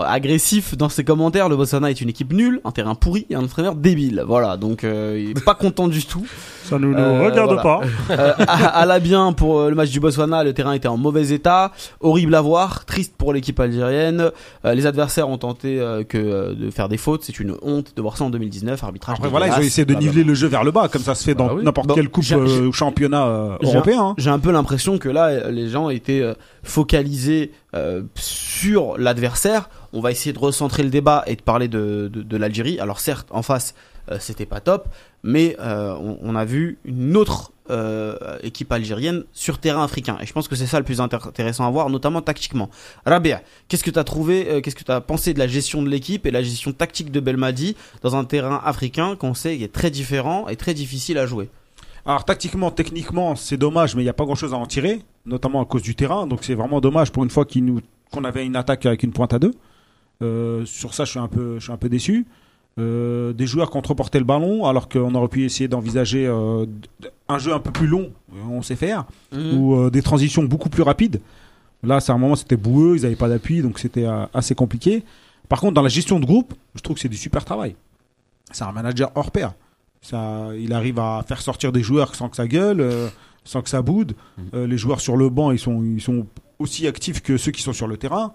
agressif 0.00 0.76
dans 0.76 0.88
ses 0.88 1.04
commentaires. 1.04 1.48
Le 1.48 1.56
Botswana 1.56 1.90
est 1.90 2.00
une 2.00 2.08
équipe 2.08 2.32
nulle, 2.32 2.60
un 2.64 2.70
terrain 2.70 2.94
pourri 2.94 3.26
et 3.30 3.34
un 3.34 3.44
entraîneur 3.44 3.74
débile. 3.74 4.22
Voilà, 4.26 4.56
donc 4.56 4.84
euh, 4.84 5.20
il 5.22 5.30
est 5.38 5.44
pas 5.44 5.54
content 5.54 5.88
du 5.88 6.04
tout. 6.04 6.26
Ça 6.64 6.78
ne 6.78 6.86
nous 6.86 6.94
Euh, 6.96 7.24
regarde 7.26 7.52
voilà. 7.52 7.62
pas. 7.62 7.80
Euh, 8.10 8.32
à, 8.48 8.68
à 8.80 8.86
la 8.86 8.98
bien 8.98 9.32
pour 9.34 9.60
euh, 9.60 9.68
le 9.68 9.74
match 9.76 9.90
du 9.90 10.00
Botswana, 10.00 10.42
le 10.44 10.54
terrain 10.54 10.72
était 10.72 10.88
en 10.88 10.96
mauvais 10.96 11.28
état, 11.28 11.72
horrible 12.00 12.34
à 12.34 12.40
voir, 12.40 12.86
triste 12.86 13.14
pour 13.18 13.32
l'équipe 13.34 13.60
algérienne. 13.60 14.30
Euh, 14.64 14.74
les 14.74 14.86
adversaires 14.86 15.28
ont 15.28 15.36
tenté 15.38 15.78
euh, 15.78 16.04
que 16.04 16.16
euh, 16.16 16.54
de 16.54 16.70
faire 16.70 16.88
des 16.88 16.96
fautes, 16.96 17.22
c'est 17.24 17.38
une 17.38 17.54
honte 17.62 17.92
de 17.94 18.00
voir 18.02 18.16
ça 18.16 18.24
en 18.24 18.30
2019, 18.30 18.82
arbitrage. 18.82 19.16
Après 19.18 19.28
voilà, 19.28 19.48
ils 19.48 19.52
ont 19.52 19.60
essayé 19.60 19.84
de 19.84 19.94
niveler 19.94 20.24
le 20.24 20.32
jeu 20.34 20.48
vers 20.48 20.64
le 20.64 20.70
bas, 20.70 20.88
comme 20.88 21.02
ça 21.02 21.14
se 21.14 21.22
fait 21.24 21.34
dans 21.34 21.48
Bah 21.48 21.52
oui. 21.56 21.64
n'importe 21.64 21.88
Bon, 21.88 21.94
quelle 21.94 22.08
coupe 22.08 22.24
euh, 22.32 22.66
ou 22.68 22.72
championnat 22.72 23.26
euh, 23.26 23.56
européen. 23.62 24.00
hein. 24.02 24.14
J'ai 24.16 24.30
un 24.30 24.38
peu 24.38 24.50
l'impression 24.50 24.96
que 24.96 25.10
là, 25.10 25.26
euh, 25.26 25.50
les 25.50 25.68
gens 25.68 25.90
étaient 25.90 26.22
euh, 26.22 26.32
focalisés 26.62 27.52
euh, 27.74 28.02
sur 28.14 28.96
l'adversaire. 28.98 29.68
On 29.94 30.00
va 30.00 30.10
essayer 30.10 30.32
de 30.32 30.38
recentrer 30.40 30.82
le 30.82 30.90
débat 30.90 31.22
et 31.28 31.36
de 31.36 31.42
parler 31.42 31.68
de, 31.68 32.36
l'Algérie. 32.36 32.80
Alors 32.80 32.98
certes, 32.98 33.28
en 33.30 33.42
face, 33.42 33.76
euh, 34.10 34.16
c'était 34.18 34.44
pas 34.44 34.60
top, 34.60 34.88
mais 35.22 35.56
euh, 35.60 35.96
on, 36.20 36.34
a 36.34 36.44
vu 36.44 36.78
une 36.84 37.16
autre 37.16 37.52
euh, 37.70 38.16
équipe 38.42 38.72
algérienne 38.72 39.22
sur 39.32 39.58
terrain 39.58 39.84
africain. 39.84 40.18
Et 40.20 40.26
je 40.26 40.32
pense 40.32 40.48
que 40.48 40.56
c'est 40.56 40.66
ça 40.66 40.80
le 40.80 40.84
plus 40.84 40.98
intér- 40.98 41.28
intéressant 41.28 41.64
à 41.64 41.70
voir, 41.70 41.88
notamment 41.90 42.22
tactiquement. 42.22 42.70
Rabia, 43.06 43.40
qu'est-ce 43.68 43.84
que 43.84 43.90
tu 43.92 43.98
as 43.98 44.04
trouvé, 44.04 44.50
euh, 44.50 44.60
qu'est-ce 44.60 44.74
que 44.74 44.82
tu 44.82 44.90
as 44.90 45.00
pensé 45.00 45.32
de 45.32 45.38
la 45.38 45.46
gestion 45.46 45.80
de 45.80 45.88
l'équipe 45.88 46.26
et 46.26 46.32
la 46.32 46.42
gestion 46.42 46.72
tactique 46.72 47.12
de 47.12 47.20
Belmadi 47.20 47.76
dans 48.02 48.16
un 48.16 48.24
terrain 48.24 48.60
africain 48.64 49.14
qu'on 49.14 49.32
sait 49.32 49.58
est 49.60 49.72
très 49.72 49.90
différent 49.90 50.48
et 50.48 50.56
très 50.56 50.74
difficile 50.74 51.18
à 51.18 51.26
jouer? 51.26 51.48
Alors 52.04 52.24
tactiquement, 52.24 52.72
techniquement, 52.72 53.36
c'est 53.36 53.56
dommage, 53.56 53.94
mais 53.94 54.02
il 54.02 54.06
n'y 54.06 54.10
a 54.10 54.14
pas 54.14 54.24
grand-chose 54.24 54.52
à 54.52 54.56
en 54.56 54.66
tirer, 54.66 55.02
notamment 55.24 55.62
à 55.62 55.64
cause 55.64 55.82
du 55.82 55.94
terrain. 55.94 56.26
Donc 56.26 56.40
c'est 56.42 56.54
vraiment 56.54 56.80
dommage 56.80 57.12
pour 57.12 57.22
une 57.22 57.30
fois 57.30 57.46
qu'on 57.46 58.24
avait 58.24 58.44
une 58.44 58.56
attaque 58.56 58.84
avec 58.86 59.04
une 59.04 59.12
pointe 59.12 59.32
à 59.32 59.38
deux. 59.38 59.52
Euh, 60.22 60.64
sur 60.64 60.94
ça, 60.94 61.04
je 61.04 61.10
suis 61.10 61.18
un 61.18 61.28
peu, 61.28 61.58
je 61.58 61.64
suis 61.64 61.72
un 61.72 61.76
peu 61.76 61.88
déçu. 61.88 62.26
Euh, 62.76 63.32
des 63.32 63.46
joueurs 63.46 63.70
qui 63.70 63.76
ont 63.76 63.82
trop 63.82 63.94
porté 63.94 64.18
le 64.18 64.24
ballon, 64.24 64.66
alors 64.66 64.88
qu'on 64.88 65.14
aurait 65.14 65.28
pu 65.28 65.44
essayer 65.44 65.68
d'envisager 65.68 66.26
euh, 66.26 66.66
un 67.28 67.38
jeu 67.38 67.52
un 67.52 67.60
peu 67.60 67.70
plus 67.70 67.86
long, 67.86 68.10
on 68.50 68.62
sait 68.62 68.74
faire, 68.74 69.04
ou 69.32 69.76
euh, 69.76 69.90
des 69.90 70.02
transitions 70.02 70.42
beaucoup 70.42 70.68
plus 70.68 70.82
rapides. 70.82 71.20
Là, 71.84 72.00
c'est 72.00 72.10
un 72.10 72.18
moment, 72.18 72.34
c'était 72.34 72.56
boueux, 72.56 72.96
ils 72.96 73.02
n'avaient 73.02 73.14
pas 73.14 73.28
d'appui, 73.28 73.62
donc 73.62 73.78
c'était 73.78 74.06
assez 74.32 74.54
compliqué. 74.54 75.04
Par 75.48 75.60
contre, 75.60 75.74
dans 75.74 75.82
la 75.82 75.88
gestion 75.88 76.18
de 76.18 76.24
groupe, 76.24 76.54
je 76.74 76.80
trouve 76.80 76.96
que 76.96 77.00
c'est 77.00 77.08
du 77.08 77.16
super 77.16 77.44
travail. 77.44 77.76
C'est 78.50 78.64
un 78.64 78.72
manager 78.72 79.12
hors 79.14 79.30
pair. 79.30 79.52
Ça, 80.00 80.48
il 80.58 80.72
arrive 80.72 80.98
à 80.98 81.22
faire 81.26 81.42
sortir 81.42 81.70
des 81.72 81.82
joueurs 81.82 82.14
sans 82.14 82.28
que 82.28 82.36
ça 82.36 82.48
gueule, 82.48 83.10
sans 83.44 83.62
que 83.62 83.68
ça 83.68 83.82
boude. 83.82 84.14
Euh, 84.54 84.66
les 84.66 84.78
joueurs 84.78 85.00
sur 85.00 85.16
le 85.16 85.28
banc, 85.28 85.50
ils 85.50 85.58
sont, 85.58 85.82
ils 85.84 86.00
sont 86.00 86.26
aussi 86.58 86.86
actifs 86.86 87.22
que 87.22 87.36
ceux 87.36 87.52
qui 87.52 87.62
sont 87.62 87.72
sur 87.72 87.86
le 87.86 87.96
terrain. 87.98 88.32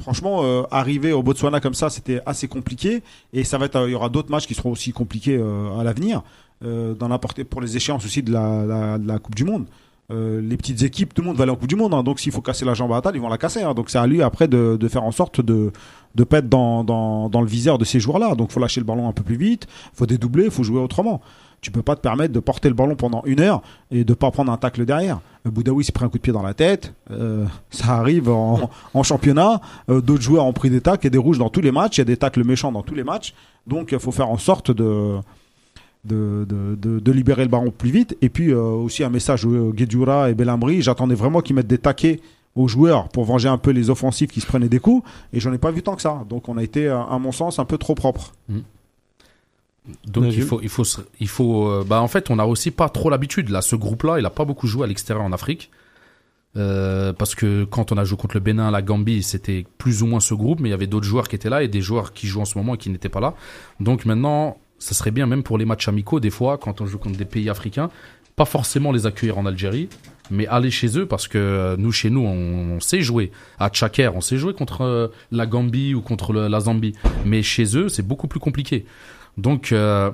Franchement, 0.00 0.40
euh, 0.44 0.62
arriver 0.70 1.12
au 1.12 1.22
Botswana 1.22 1.60
comme 1.60 1.74
ça, 1.74 1.90
c'était 1.90 2.20
assez 2.26 2.48
compliqué. 2.48 3.02
Et 3.32 3.44
ça 3.44 3.58
va 3.58 3.66
être, 3.66 3.76
euh, 3.76 3.88
il 3.88 3.92
y 3.92 3.94
aura 3.94 4.08
d'autres 4.08 4.30
matchs 4.30 4.46
qui 4.46 4.54
seront 4.54 4.70
aussi 4.72 4.92
compliqués 4.92 5.36
euh, 5.40 5.78
à 5.78 5.84
l'avenir, 5.84 6.22
euh, 6.64 6.94
dans 6.94 7.08
pour 7.44 7.60
les 7.60 7.76
échéances 7.76 8.04
aussi 8.04 8.22
de 8.22 8.32
la, 8.32 8.64
la- 8.64 8.98
de 8.98 9.06
la 9.08 9.18
Coupe 9.18 9.34
du 9.34 9.44
Monde. 9.44 9.66
Euh, 10.12 10.40
les 10.40 10.56
petites 10.56 10.82
équipes, 10.82 11.12
tout 11.14 11.22
le 11.22 11.26
monde 11.26 11.36
va 11.36 11.42
aller 11.42 11.52
en 11.52 11.56
Coupe 11.56 11.68
du 11.68 11.74
Monde. 11.76 11.92
hein. 11.94 12.02
donc 12.04 12.20
s'il 12.20 12.30
faut 12.32 12.40
casser 12.40 12.64
la 12.64 12.74
jambe 12.74 12.92
à 12.92 13.00
table, 13.00 13.16
ils 13.16 13.20
vont 13.20 13.28
la 13.28 13.38
casser. 13.38 13.62
hein. 13.62 13.74
donc 13.74 13.90
c'est 13.90 13.98
à 13.98 14.06
lui 14.06 14.22
après 14.22 14.46
de, 14.46 14.76
de 14.78 14.88
faire 14.88 15.02
en 15.04 15.10
sorte 15.12 15.40
de 15.40 15.72
de 16.14 16.24
dans, 16.40 16.82
dans, 17.28 17.40
le 17.42 17.46
viseur 17.46 17.76
de 17.76 17.84
ces 17.84 18.00
joueurs-là. 18.00 18.34
Donc 18.36 18.50
faut 18.50 18.60
lâcher 18.60 18.80
le 18.80 18.86
ballon 18.86 19.08
un 19.08 19.12
peu 19.12 19.22
plus 19.22 19.36
vite, 19.36 19.66
faut 19.92 20.06
dédoubler, 20.06 20.48
faut 20.48 20.62
jouer 20.62 20.80
autrement. 20.80 21.20
Tu 21.60 21.70
peux 21.70 21.82
pas 21.82 21.96
te 21.96 22.00
permettre 22.00 22.32
de 22.32 22.40
porter 22.40 22.68
le 22.68 22.74
ballon 22.74 22.94
pendant 22.94 23.22
une 23.26 23.40
heure 23.40 23.60
et 23.90 24.04
de 24.04 24.14
pas 24.14 24.30
prendre 24.30 24.52
un 24.52 24.56
tacle 24.56 24.84
derrière. 24.86 25.20
Euh, 25.46 25.50
Boudaoui 25.50 25.84
s'est 25.84 25.92
pris 25.92 26.04
un 26.04 26.08
coup 26.08 26.18
de 26.18 26.22
pied 26.22 26.32
dans 26.32 26.42
la 26.42 26.54
tête. 26.54 26.94
Euh, 27.10 27.44
ça 27.70 27.94
arrive 27.96 28.28
en, 28.30 28.70
en 28.94 29.02
championnat. 29.02 29.60
Euh, 29.90 30.00
D'autres 30.00 30.22
joueurs 30.22 30.44
ont 30.46 30.52
pris 30.52 30.70
des 30.70 30.80
tacles 30.80 31.06
et 31.06 31.10
des 31.10 31.18
rouges 31.18 31.38
dans 31.38 31.48
tous 31.50 31.60
les 31.62 31.72
matchs. 31.72 31.96
Il 31.96 32.00
y 32.00 32.02
a 32.02 32.04
des 32.04 32.16
tacles 32.16 32.44
méchants 32.44 32.70
dans 32.72 32.82
tous 32.82 32.94
les 32.94 33.04
matchs. 33.04 33.34
Donc 33.66 33.90
il 33.92 33.98
faut 33.98 34.12
faire 34.12 34.30
en 34.30 34.38
sorte 34.38 34.70
de 34.70 35.16
de, 36.06 36.46
de, 36.48 36.74
de, 36.76 37.00
de 37.00 37.12
libérer 37.12 37.42
le 37.42 37.50
ballon 37.50 37.70
plus 37.70 37.90
vite. 37.90 38.16
Et 38.22 38.28
puis 38.28 38.50
euh, 38.52 38.60
aussi 38.60 39.04
un 39.04 39.10
message 39.10 39.44
au 39.44 39.72
Guedjura 39.72 40.30
et 40.30 40.34
Belambri. 40.34 40.80
J'attendais 40.82 41.14
vraiment 41.14 41.40
qu'ils 41.40 41.56
mettent 41.56 41.66
des 41.66 41.78
taquets 41.78 42.20
aux 42.54 42.68
joueurs 42.68 43.08
pour 43.10 43.24
venger 43.24 43.48
un 43.48 43.58
peu 43.58 43.70
les 43.70 43.90
offensifs 43.90 44.30
qui 44.30 44.40
se 44.40 44.46
prenaient 44.46 44.68
des 44.70 44.78
coups. 44.80 45.06
Et 45.32 45.40
j'en 45.40 45.52
ai 45.52 45.58
pas 45.58 45.70
vu 45.70 45.82
tant 45.82 45.94
que 45.96 46.02
ça. 46.02 46.24
Donc 46.28 46.48
on 46.48 46.56
a 46.56 46.62
été, 46.62 46.86
euh, 46.86 46.98
à 46.98 47.18
mon 47.18 47.32
sens, 47.32 47.58
un 47.58 47.64
peu 47.66 47.76
trop 47.78 47.94
propre. 47.94 48.32
Donc 50.06 50.24
Vas-y. 50.24 50.36
il 50.36 50.42
faut, 50.42 50.60
il 50.62 50.68
faut, 50.68 50.84
il 51.20 51.28
faut, 51.28 51.68
euh, 51.68 51.84
bah 51.86 52.00
en 52.00 52.08
fait, 52.08 52.30
on 52.30 52.38
a 52.38 52.44
aussi 52.46 52.70
pas 52.70 52.88
trop 52.88 53.10
l'habitude. 53.10 53.50
Là, 53.50 53.60
ce 53.60 53.76
groupe-là, 53.76 54.18
il 54.18 54.26
a 54.26 54.30
pas 54.30 54.44
beaucoup 54.44 54.66
joué 54.66 54.84
à 54.84 54.86
l'extérieur 54.86 55.24
en 55.24 55.32
Afrique, 55.32 55.70
Euh, 56.58 57.12
parce 57.12 57.34
que 57.34 57.64
quand 57.64 57.92
on 57.92 57.98
a 57.98 58.04
joué 58.04 58.16
contre 58.16 58.34
le 58.36 58.40
Bénin, 58.40 58.70
la 58.70 58.80
Gambie, 58.80 59.22
c'était 59.22 59.66
plus 59.76 60.02
ou 60.02 60.06
moins 60.06 60.20
ce 60.20 60.32
groupe, 60.32 60.58
mais 60.60 60.70
il 60.70 60.72
y 60.72 60.74
avait 60.74 60.86
d'autres 60.86 61.04
joueurs 61.06 61.28
qui 61.28 61.36
étaient 61.36 61.50
là 61.50 61.62
et 61.62 61.68
des 61.68 61.82
joueurs 61.82 62.14
qui 62.14 62.26
jouent 62.26 62.40
en 62.40 62.46
ce 62.46 62.56
moment 62.56 62.76
et 62.76 62.78
qui 62.78 62.88
n'étaient 62.88 63.10
pas 63.10 63.20
là. 63.20 63.34
Donc 63.78 64.06
maintenant, 64.06 64.56
ça 64.78 64.94
serait 64.94 65.10
bien 65.10 65.26
même 65.26 65.42
pour 65.42 65.58
les 65.58 65.64
matchs 65.64 65.88
amicaux 65.88 66.20
des 66.20 66.30
fois, 66.30 66.58
quand 66.58 66.80
on 66.80 66.86
joue 66.86 66.98
contre 66.98 67.18
des 67.18 67.24
pays 67.24 67.48
africains, 67.48 67.90
pas 68.34 68.44
forcément 68.44 68.92
les 68.92 69.06
accueillir 69.06 69.38
en 69.38 69.46
Algérie, 69.46 69.88
mais 70.30 70.46
aller 70.46 70.70
chez 70.70 70.98
eux 70.98 71.06
parce 71.06 71.28
que 71.28 71.38
euh, 71.38 71.76
nous, 71.78 71.92
chez 71.92 72.10
nous, 72.10 72.20
on, 72.20 72.80
sait 72.80 73.00
jouer. 73.00 73.30
À 73.58 73.70
Tchaker, 73.70 74.14
on 74.14 74.20
sait 74.20 74.36
jouer 74.36 74.52
contre 74.52 74.82
euh, 74.82 75.08
la 75.30 75.46
Gambie 75.46 75.94
ou 75.94 76.02
contre 76.02 76.32
la 76.34 76.60
Zambie, 76.60 76.94
mais 77.24 77.42
chez 77.42 77.76
eux, 77.76 77.88
c'est 77.88 78.06
beaucoup 78.06 78.28
plus 78.28 78.40
compliqué. 78.40 78.84
Donc, 79.38 79.72
euh, 79.72 80.10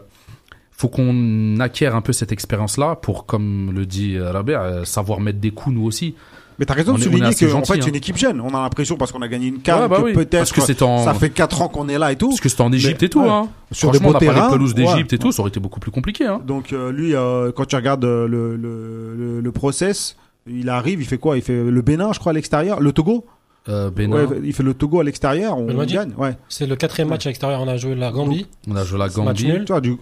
faut 0.70 0.88
qu'on 0.88 1.60
acquiert 1.60 1.94
un 1.94 2.00
peu 2.00 2.12
cette 2.12 2.32
expérience-là 2.32 2.96
pour, 2.96 3.26
comme 3.26 3.72
le 3.72 3.86
dit 3.86 4.16
euh, 4.16 4.84
savoir 4.84 5.20
mettre 5.20 5.38
des 5.38 5.52
coups 5.52 5.76
nous 5.76 5.84
aussi. 5.84 6.16
Mais 6.58 6.64
t'as 6.66 6.74
raison 6.74 6.92
On 6.92 6.96
de 6.98 7.02
souligner 7.02 7.34
que 7.34 7.52
en 7.52 7.64
fait, 7.64 7.74
c'est 7.74 7.82
hein. 7.82 7.86
une 7.88 7.94
équipe 7.94 8.16
jeune. 8.16 8.40
On 8.40 8.48
a 8.54 8.60
l'impression 8.62 8.96
parce 8.96 9.10
qu'on 9.12 9.22
a 9.22 9.28
gagné 9.28 9.46
une 9.48 9.60
canne 9.60 9.82
Ouais, 9.82 9.88
bah 9.88 9.96
que 9.98 10.02
oui, 10.02 10.12
peut-être 10.12 10.30
parce 10.38 10.52
que 10.52 10.60
c'est 10.60 10.82
en, 10.82 11.04
ça 11.04 11.14
fait 11.14 11.30
4 11.30 11.62
ans 11.62 11.68
qu'on 11.68 11.88
est 11.88 11.98
là 11.98 12.12
et 12.12 12.16
tout. 12.16 12.28
parce 12.28 12.40
que 12.40 12.48
c'était 12.48 12.62
en 12.62 12.72
Égypte 12.72 13.00
Mais, 13.00 13.06
et 13.06 13.10
tout, 13.10 13.20
ouais. 13.22 13.28
hein. 13.28 13.48
Sur 13.70 13.90
des 13.90 13.98
beaux 13.98 14.06
on 14.06 14.10
a 14.10 14.12
parlé 14.14 14.26
terrains, 14.28 14.48
de 14.48 14.52
pelouse 14.52 14.74
d'Égypte 14.74 15.12
ouais. 15.12 15.16
et 15.16 15.18
tout, 15.18 15.32
ça 15.32 15.40
aurait 15.40 15.48
été 15.50 15.60
beaucoup 15.60 15.80
plus 15.80 15.90
compliqué, 15.90 16.26
hein. 16.26 16.40
Donc 16.46 16.72
euh, 16.72 16.92
lui, 16.92 17.14
euh, 17.14 17.52
quand 17.52 17.64
tu 17.64 17.76
regardes 17.76 18.04
euh, 18.04 18.26
le, 18.28 18.56
le, 18.56 19.14
le, 19.16 19.40
le 19.40 19.52
process, 19.52 20.16
il 20.46 20.68
arrive, 20.68 21.00
il 21.00 21.06
fait 21.06 21.18
quoi? 21.18 21.36
Il 21.36 21.42
fait 21.42 21.62
le 21.64 21.82
Bénin, 21.82 22.12
je 22.12 22.18
crois, 22.18 22.30
à 22.30 22.34
l'extérieur. 22.34 22.80
Le 22.80 22.92
Togo? 22.92 23.24
Euh, 23.68 23.90
Bénin, 23.90 24.26
Ouais, 24.26 24.40
il 24.44 24.52
fait 24.52 24.62
le 24.64 24.74
Togo 24.74 25.00
à 25.00 25.04
l'extérieur, 25.04 25.56
on 25.56 25.66
gagne. 25.84 26.12
Ouais. 26.18 26.36
C'est 26.48 26.66
le 26.66 26.74
quatrième 26.76 27.08
match 27.08 27.26
à 27.26 27.30
l'extérieur. 27.30 27.60
On 27.62 27.68
a 27.68 27.76
joué 27.76 27.94
la 27.94 28.10
Gambie, 28.10 28.46
on 28.68 28.76
a 28.76 28.84
joué 28.84 28.98
la 28.98 29.08
Gambie. 29.08 29.52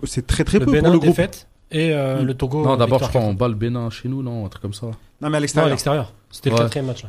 c'est 0.04 0.26
très 0.26 0.44
très 0.44 0.58
le 0.58 0.64
peu 0.64 0.72
Bénin 0.72 0.84
pour 0.84 0.92
le 0.94 0.98
groupe. 0.98 1.10
défaite 1.10 1.46
et 1.70 1.90
le 1.90 2.32
Togo. 2.32 2.64
Non, 2.64 2.76
d'abord, 2.76 3.02
je 3.04 3.08
crois, 3.08 3.20
on 3.20 3.34
bat 3.34 3.48
le 3.48 3.54
Bénin 3.54 3.90
chez 3.90 4.08
nous, 4.08 4.22
non, 4.22 4.46
un 4.46 4.48
truc 4.48 4.62
comme 4.62 4.74
ça. 4.74 4.86
Non, 5.20 5.28
mais 5.28 5.28
à 5.28 5.30
Non, 5.30 5.34
à 5.36 5.40
l'extérieur. 5.40 5.70
l'extérieur. 5.70 6.12
C'était 6.30 6.50
Ouais. 6.50 6.56
le 6.58 6.62
quatrième 6.64 6.86
match. 6.86 7.02
Là. 7.04 7.08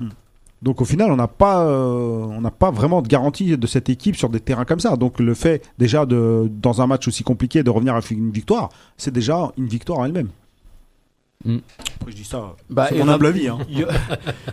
Donc 0.62 0.80
au 0.82 0.86
final, 0.86 1.12
on 1.12 1.16
n'a 1.16 1.28
pas, 1.28 1.64
euh, 1.66 2.24
on 2.30 2.42
n'a 2.42 2.52
pas 2.52 2.70
vraiment 2.72 3.02
de 3.02 3.08
garantie 3.08 3.58
de 3.58 3.68
cette 3.68 3.90
équipe 3.90 4.16
sur 4.16 4.30
des 4.30 4.40
terrains 4.40 4.66
comme 4.66 4.80
ça. 4.80 4.96
Donc 4.96 5.20
le 5.20 5.34
fait 5.34 5.64
déjà 5.80 6.06
de, 6.06 6.50
dans 6.52 6.82
un 6.82 6.88
match 6.88 7.08
aussi 7.08 7.24
compliqué, 7.24 7.64
de 7.64 7.70
revenir 7.72 7.96
avec 7.96 8.12
une 8.12 8.32
victoire, 8.32 8.70
c'est 8.98 9.12
déjà 9.12 9.52
une 9.58 9.68
victoire 9.68 10.00
en 10.00 10.06
elle-même. 10.06 10.30
Mm. 11.46 11.58
Après, 12.00 12.12
je 12.12 12.16
dis 12.16 12.24
ça, 12.24 12.54
Bah, 12.70 12.86
c'est 12.90 12.96
il 12.96 13.02
y 13.02 13.04
mon 13.04 13.08
en 13.08 13.12
a- 13.14 13.16
humble 13.16 13.26
avis. 13.28 13.48
Hein. 13.48 13.58
Il 13.70 13.88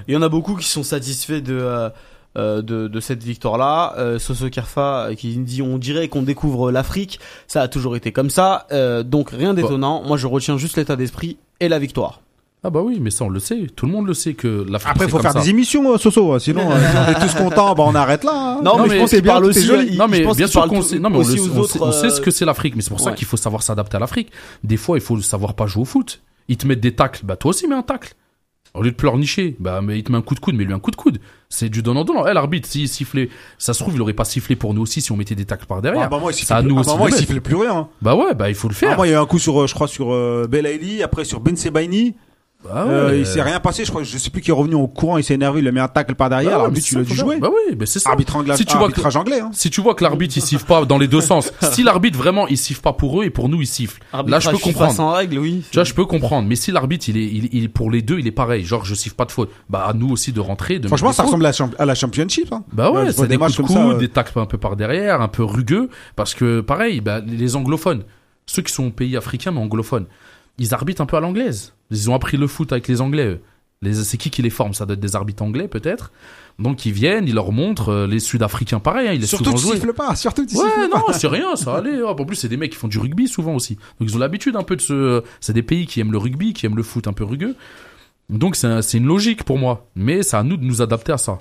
y, 0.09 0.17
en 0.17 0.23
a 0.23 0.29
beaucoup 0.31 0.55
qui 0.57 0.67
sont 0.67 0.83
satisfaits 0.83 1.43
de 1.43 1.59
euh, 1.61 1.91
euh, 2.39 2.63
de, 2.63 2.89
de 2.89 3.01
cette 3.01 3.23
victoire-là. 3.23 3.95
Euh, 3.99 4.19
Soso 4.19 4.49
Kerfa 4.49 5.11
qui 5.17 5.37
dit 5.39 5.61
on 5.61 5.77
dirait 5.77 6.09
qu'on 6.09 6.23
découvre 6.23 6.71
l'Afrique. 6.71 7.21
Ça 7.49 7.61
a 7.63 7.69
toujours 7.69 7.97
été 7.97 8.13
comme 8.13 8.31
ça. 8.31 8.67
Euh, 8.73 9.03
donc 9.03 9.31
rien 9.31 9.53
d'étonnant. 9.53 10.03
Moi 10.05 10.17
je 10.17 10.27
retiens 10.27 10.57
juste 10.57 10.77
l'état 10.79 10.97
d'esprit 10.97 11.37
et 11.61 11.69
la 11.69 11.79
victoire. 11.79 12.23
Ah 12.65 12.71
bah 12.71 12.81
oui, 12.83 12.99
mais 13.01 13.11
ça, 13.11 13.25
on 13.25 13.29
le 13.29 13.39
sait. 13.39 13.69
Tout 13.77 13.87
le 13.87 13.93
monde 13.93 14.07
le 14.09 14.15
sait 14.15 14.35
que 14.35 14.67
l'Afrique, 14.69 14.91
Après, 14.91 15.05
il 15.07 15.11
faut 15.11 15.19
comme 15.19 15.23
faire 15.23 15.33
ça. 15.33 15.41
des 15.41 15.51
émissions, 15.51 15.93
euh, 15.95 15.97
Soso. 15.97 16.33
euh, 16.35 16.39
Sinon, 16.41 16.69
euh, 16.71 16.75
on 17.07 17.11
est 17.13 17.21
tous 17.27 17.35
contents, 17.37 17.73
bah, 17.75 17.85
on 17.87 17.95
arrête 17.95 18.25
là. 18.25 18.33
hein. 18.59 18.61
Non, 18.65 18.79
mais 18.85 18.95
je 18.97 19.01
pense 19.01 19.11
c'est 19.11 19.17
qu'il 19.17 19.23
bien, 19.25 19.41
aussi- 19.41 19.63
joli. 19.65 19.97
Non 19.97 20.09
mais 20.09 20.27
bien 20.35 20.47
sûr 20.49 20.67
qu'on 20.67 20.83
sait, 20.83 20.99
non, 20.99 21.09
mais 21.09 21.19
on, 21.19 21.21
aussi 21.21 21.37
le- 21.37 21.43
aux 21.43 21.59
on 21.61 21.63
sait, 21.65 21.81
on 21.81 21.93
sait 21.93 22.07
euh, 22.07 22.11
ce 22.11 22.21
que 22.21 22.33
c'est 22.33 22.45
l'Afrique, 22.45 22.75
mais 22.75 22.83
c'est 22.83 22.91
pour 22.91 22.99
ça 23.01 23.13
qu'il 23.13 23.27
faut 23.29 23.37
savoir 23.37 23.63
s'adapter 23.63 23.97
à 23.97 24.01
l'Afrique. 24.01 24.33
Des 24.65 24.77
fois, 24.77 24.99
il 24.99 25.01
faut 25.01 25.21
savoir 25.21 25.55
pas 25.55 25.67
jouer 25.67 25.83
au 25.83 25.87
foot. 25.87 26.21
Ils 26.49 26.57
te 26.57 26.67
mettent 26.67 26.81
des 26.81 26.95
tacles, 26.97 27.21
bah 27.25 27.37
toi 27.37 27.51
aussi 27.51 27.69
mets 27.69 27.77
un 27.77 27.83
tacle. 27.83 28.15
Au 28.75 28.83
lieu 28.83 28.91
de 28.91 28.97
pleurnicher, 28.97 29.57
bah 29.61 29.81
mais 29.83 29.99
il 29.99 30.03
te 30.05 30.11
met 30.13 30.19
un 30.19 30.23
coup 30.23 30.35
de 30.35 30.41
coude, 30.41 30.55
mais 30.57 30.65
lui 30.65 30.75
un 30.75 30.79
coup 30.81 30.91
de 30.91 30.97
coude. 30.97 31.19
C'est 31.49 31.69
du 31.69 31.83
donnant-donnant. 31.83 32.27
Eh, 32.29 32.35
l'arbitre, 32.35 32.69
s'il 32.69 32.89
sifflait, 32.89 33.31
ça 33.57 33.73
se 33.73 33.79
trouve, 33.83 33.95
il 33.95 34.03
aurait 34.03 34.13
pas 34.13 34.25
sifflé 34.25 34.57
pour 34.57 34.75
nous 34.75 34.83
aussi 34.83 35.01
si 35.01 35.11
on 35.13 35.17
mettait 35.17 35.35
des 35.35 35.47
tacles 35.47 35.65
par 35.67 35.81
derrière. 35.81 36.03
Ah, 36.05 36.09
bah, 36.09 36.19
moi, 36.21 36.33
il 36.33 36.35
Ça, 36.35 36.41
siffle 36.57 36.61
plus- 36.67 36.75
nous 36.75 36.81
ah, 36.81 36.83
bah, 36.85 36.97
moi, 36.97 37.09
il 37.09 37.15
siffle 37.15 37.41
plus 37.41 37.55
rien. 37.57 37.75
hein. 37.77 37.89
Bah 38.03 38.15
ouais, 38.17 38.35
bah 38.35 38.49
il 38.51 38.55
faut 38.55 38.69
le 38.69 38.75
Ah, 38.75 38.79
faire. 38.79 38.97
moi, 38.97 39.07
il 39.07 39.11
y 39.11 39.15
a 39.15 39.17
eu 39.17 39.21
un 39.21 39.27
coup 39.27 39.39
sur, 39.39 39.63
euh, 39.63 39.67
je 39.67 39.75
crois, 39.75 39.89
sur 39.89 40.13
euh, 40.13 40.47
Belaïli, 40.51 41.03
après 41.03 41.25
sur 41.25 41.41
Ben 41.41 41.57
Sebaini. 41.57 42.15
Bah 42.65 42.85
ouais. 42.85 42.91
Euh, 42.93 43.19
il 43.19 43.25
s'est 43.27 43.41
rien 43.41 43.61
passé. 43.61 43.85
Je 43.85 43.91
crois, 43.91 44.03
je 44.03 44.19
sais 44.19 44.31
plus 44.31 44.41
qui 44.43 44.51
est 44.51 44.55
revenu 44.55 44.75
au 44.75 44.89
courant. 44.89 45.17
Il 45.17 45.23
s'est 45.23 45.35
énervé. 45.35 45.61
Il 45.61 45.69
a 45.69 45.73
mis 45.73 45.79
un 45.79 45.87
tacle 45.87 46.17
par 46.17 46.29
Bah 46.29 46.37
derrière. 46.41 46.59
ouais, 46.63 46.69
mais 46.71 46.81
L'arbitre, 46.81 46.87
a 46.89 46.91
ça, 46.91 47.03
dû 47.03 47.15
jouer. 47.15 47.39
Bah 47.39 47.51
oui, 47.53 47.77
bah 47.77 47.87
c'est 47.87 48.01
ça. 48.01 48.11
Arbitre 48.11 48.35
anglais, 48.35 48.57
Si 48.57 48.65
tu 48.65 48.73
vois 48.77 48.87
que- 48.89 48.93
arbitrage 48.93 49.17
anglais. 49.17 49.41
Hein. 49.41 49.51
Si 49.53 49.71
tu 49.71 49.81
vois 49.81 49.95
que 49.95 50.03
l'arbitre 50.03 50.35
il 50.37 50.43
siffle 50.43 50.65
pas 50.67 50.85
dans 50.85 50.99
les 50.99 51.07
deux 51.07 51.21
sens, 51.21 51.53
si 51.73 51.85
l'arbitre 51.85 52.19
vraiment 52.19 52.49
il 52.49 52.59
siffle 52.59 52.81
pas 52.81 52.93
pour 52.93 53.21
eux 53.23 53.25
et 53.25 53.31
pour 53.31 53.49
nous 53.49 53.61
il 53.63 53.67
siffle, 53.67 54.01
là 54.27 54.41
je 54.41 54.51
peux 54.51 54.59
comprendre. 54.59 54.93
sans 54.93 55.13
règle, 55.13 55.39
oui. 55.39 55.63
Tu 55.71 55.77
vois, 55.77 55.85
je 55.85 55.95
peux 55.95 56.05
comprendre. 56.05 56.49
Mais 56.49 56.57
si 56.57 56.73
l'arbitre 56.73 57.09
il 57.09 57.17
est, 57.17 57.25
il, 57.27 57.49
il 57.53 57.65
est 57.65 57.69
pour 57.69 57.91
les 57.93 58.03
deux, 58.03 58.19
il 58.19 58.27
est 58.27 58.33
pareil. 58.33 58.65
Genre 58.65 58.85
je 58.85 58.95
siffle 58.95 59.15
pas 59.15 59.25
de 59.25 59.33
faute. 59.33 59.51
Bah 59.71 59.85
à 59.87 59.93
nous 59.93 60.11
aussi 60.11 60.33
de 60.33 60.41
rentrer. 60.41 60.81
De 60.81 60.89
Franchement, 60.89 61.13
ça 61.13 61.23
ressemble 61.23 61.45
à 61.47 61.51
la, 61.51 61.53
champ- 61.53 61.71
à 61.79 61.87
la 61.87 61.95
championship. 61.95 62.53
Hein. 62.53 62.65
Bah 62.73 62.91
ouais, 62.91 63.03
Ouais, 63.03 63.13
c'est 63.13 63.23
des 63.23 63.29
des, 63.29 63.39
matchs 63.39 63.57
coups 63.57 63.69
de 63.71 63.75
comme 63.75 63.91
ça, 63.91 63.95
euh. 63.97 63.99
des 63.99 64.09
tacles 64.09 64.37
un 64.39 64.47
peu 64.47 64.59
par 64.59 64.75
derrière, 64.75 65.21
un 65.21 65.29
peu 65.29 65.45
rugueux, 65.45 65.91
parce 66.17 66.35
que 66.35 66.61
pareil, 66.61 67.01
bah, 67.01 67.21
les 67.25 67.55
anglophones, 67.55 68.03
ceux 68.47 68.63
qui 68.63 68.73
sont 68.73 68.87
au 68.89 68.91
pays 68.91 69.17
africains 69.17 69.53
mais 69.53 69.61
anglophones, 69.61 70.07
ils 70.59 70.75
arbitrent 70.75 71.03
un 71.03 71.07
peu 71.07 71.17
à 71.17 71.21
l'anglaise. 71.21 71.73
Ils 71.91 72.11
ont 72.11 72.15
appris 72.15 72.37
le 72.37 72.47
foot 72.47 72.73
avec 72.73 72.89
les 72.89 73.01
Anglais. 73.01 73.27
eux. 73.27 73.41
Les, 73.81 73.95
c'est 73.95 74.17
qui 74.17 74.29
qui 74.31 74.43
les 74.43 74.51
forme? 74.51 74.75
Ça 74.75 74.87
doit 74.87 74.95
être 74.95 75.01
des 75.01 75.15
arbitres 75.15 75.43
anglais 75.45 75.69
peut-être. 75.69 76.11
Donc 76.59 76.85
ils 76.85 76.93
viennent, 76.93 77.29
ils 77.29 77.35
leur 77.35 77.53
montrent. 77.53 77.91
euh, 77.91 78.07
les 78.09 78.19
Sud-Africains, 78.19 78.81
pareil, 78.81 79.07
hein, 79.09 79.13
ils 79.13 79.25
Surtout 79.27 79.57
souvent 79.57 79.71
tu 79.73 79.77
siffles 79.79 79.93
pas, 79.95 80.17
surtout 80.17 80.45
tu 80.45 80.57
Ouais, 80.57 80.65
siffles 80.65 80.89
non, 80.93 81.01
pas. 81.07 81.13
c'est 81.13 81.29
rien, 81.29 81.55
ça 81.55 81.77
allait. 81.77 82.03
hop. 82.03 82.19
En 82.19 82.25
plus, 82.25 82.35
c'est 82.35 82.49
des 82.49 82.57
mecs 82.57 82.73
qui 82.73 82.77
font 82.77 82.89
du 82.89 82.99
rugby 82.99 83.29
souvent 83.29 83.55
aussi. 83.55 83.77
Donc 84.01 84.09
ils 84.11 84.17
ont 84.17 84.19
l'habitude 84.19 84.57
un 84.57 84.65
peu 84.65 84.75
de 84.75 84.81
se. 84.81 85.23
C'est 85.41 85.53
des 85.53 85.63
pays 85.63 85.87
qui 85.87 86.01
aiment 86.01 86.11
le 86.11 86.19
rugby, 86.19 86.53
qui 86.55 86.67
aiment 86.67 86.77
le 86.77 86.83
foot 86.83 87.07
un 87.07 87.13
peu 87.13 87.23
rugueux. 87.23 87.55
Donc 88.31 88.57
c'est 88.57 88.67
un- 88.67 88.83
c'est 88.83 88.99
une 88.99 89.07
logique 89.07 89.45
pour 89.45 89.59
moi. 89.59 89.87
Mais 89.95 90.25
c'est 90.25 90.37
à 90.37 90.43
nous 90.43 90.57
de 90.57 90.65
nous 90.65 90.83
adapter 90.83 91.13
à 91.13 91.19
ça. 91.19 91.39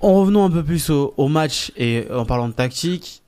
En 0.00 0.14
revenant 0.20 0.44
un 0.44 0.50
peu 0.50 0.62
plus 0.64 0.90
au, 0.90 1.14
au 1.16 1.28
match 1.28 1.72
et 1.76 2.06
en 2.12 2.26
parlant 2.26 2.48
de 2.48 2.52
tactique, 2.54 3.22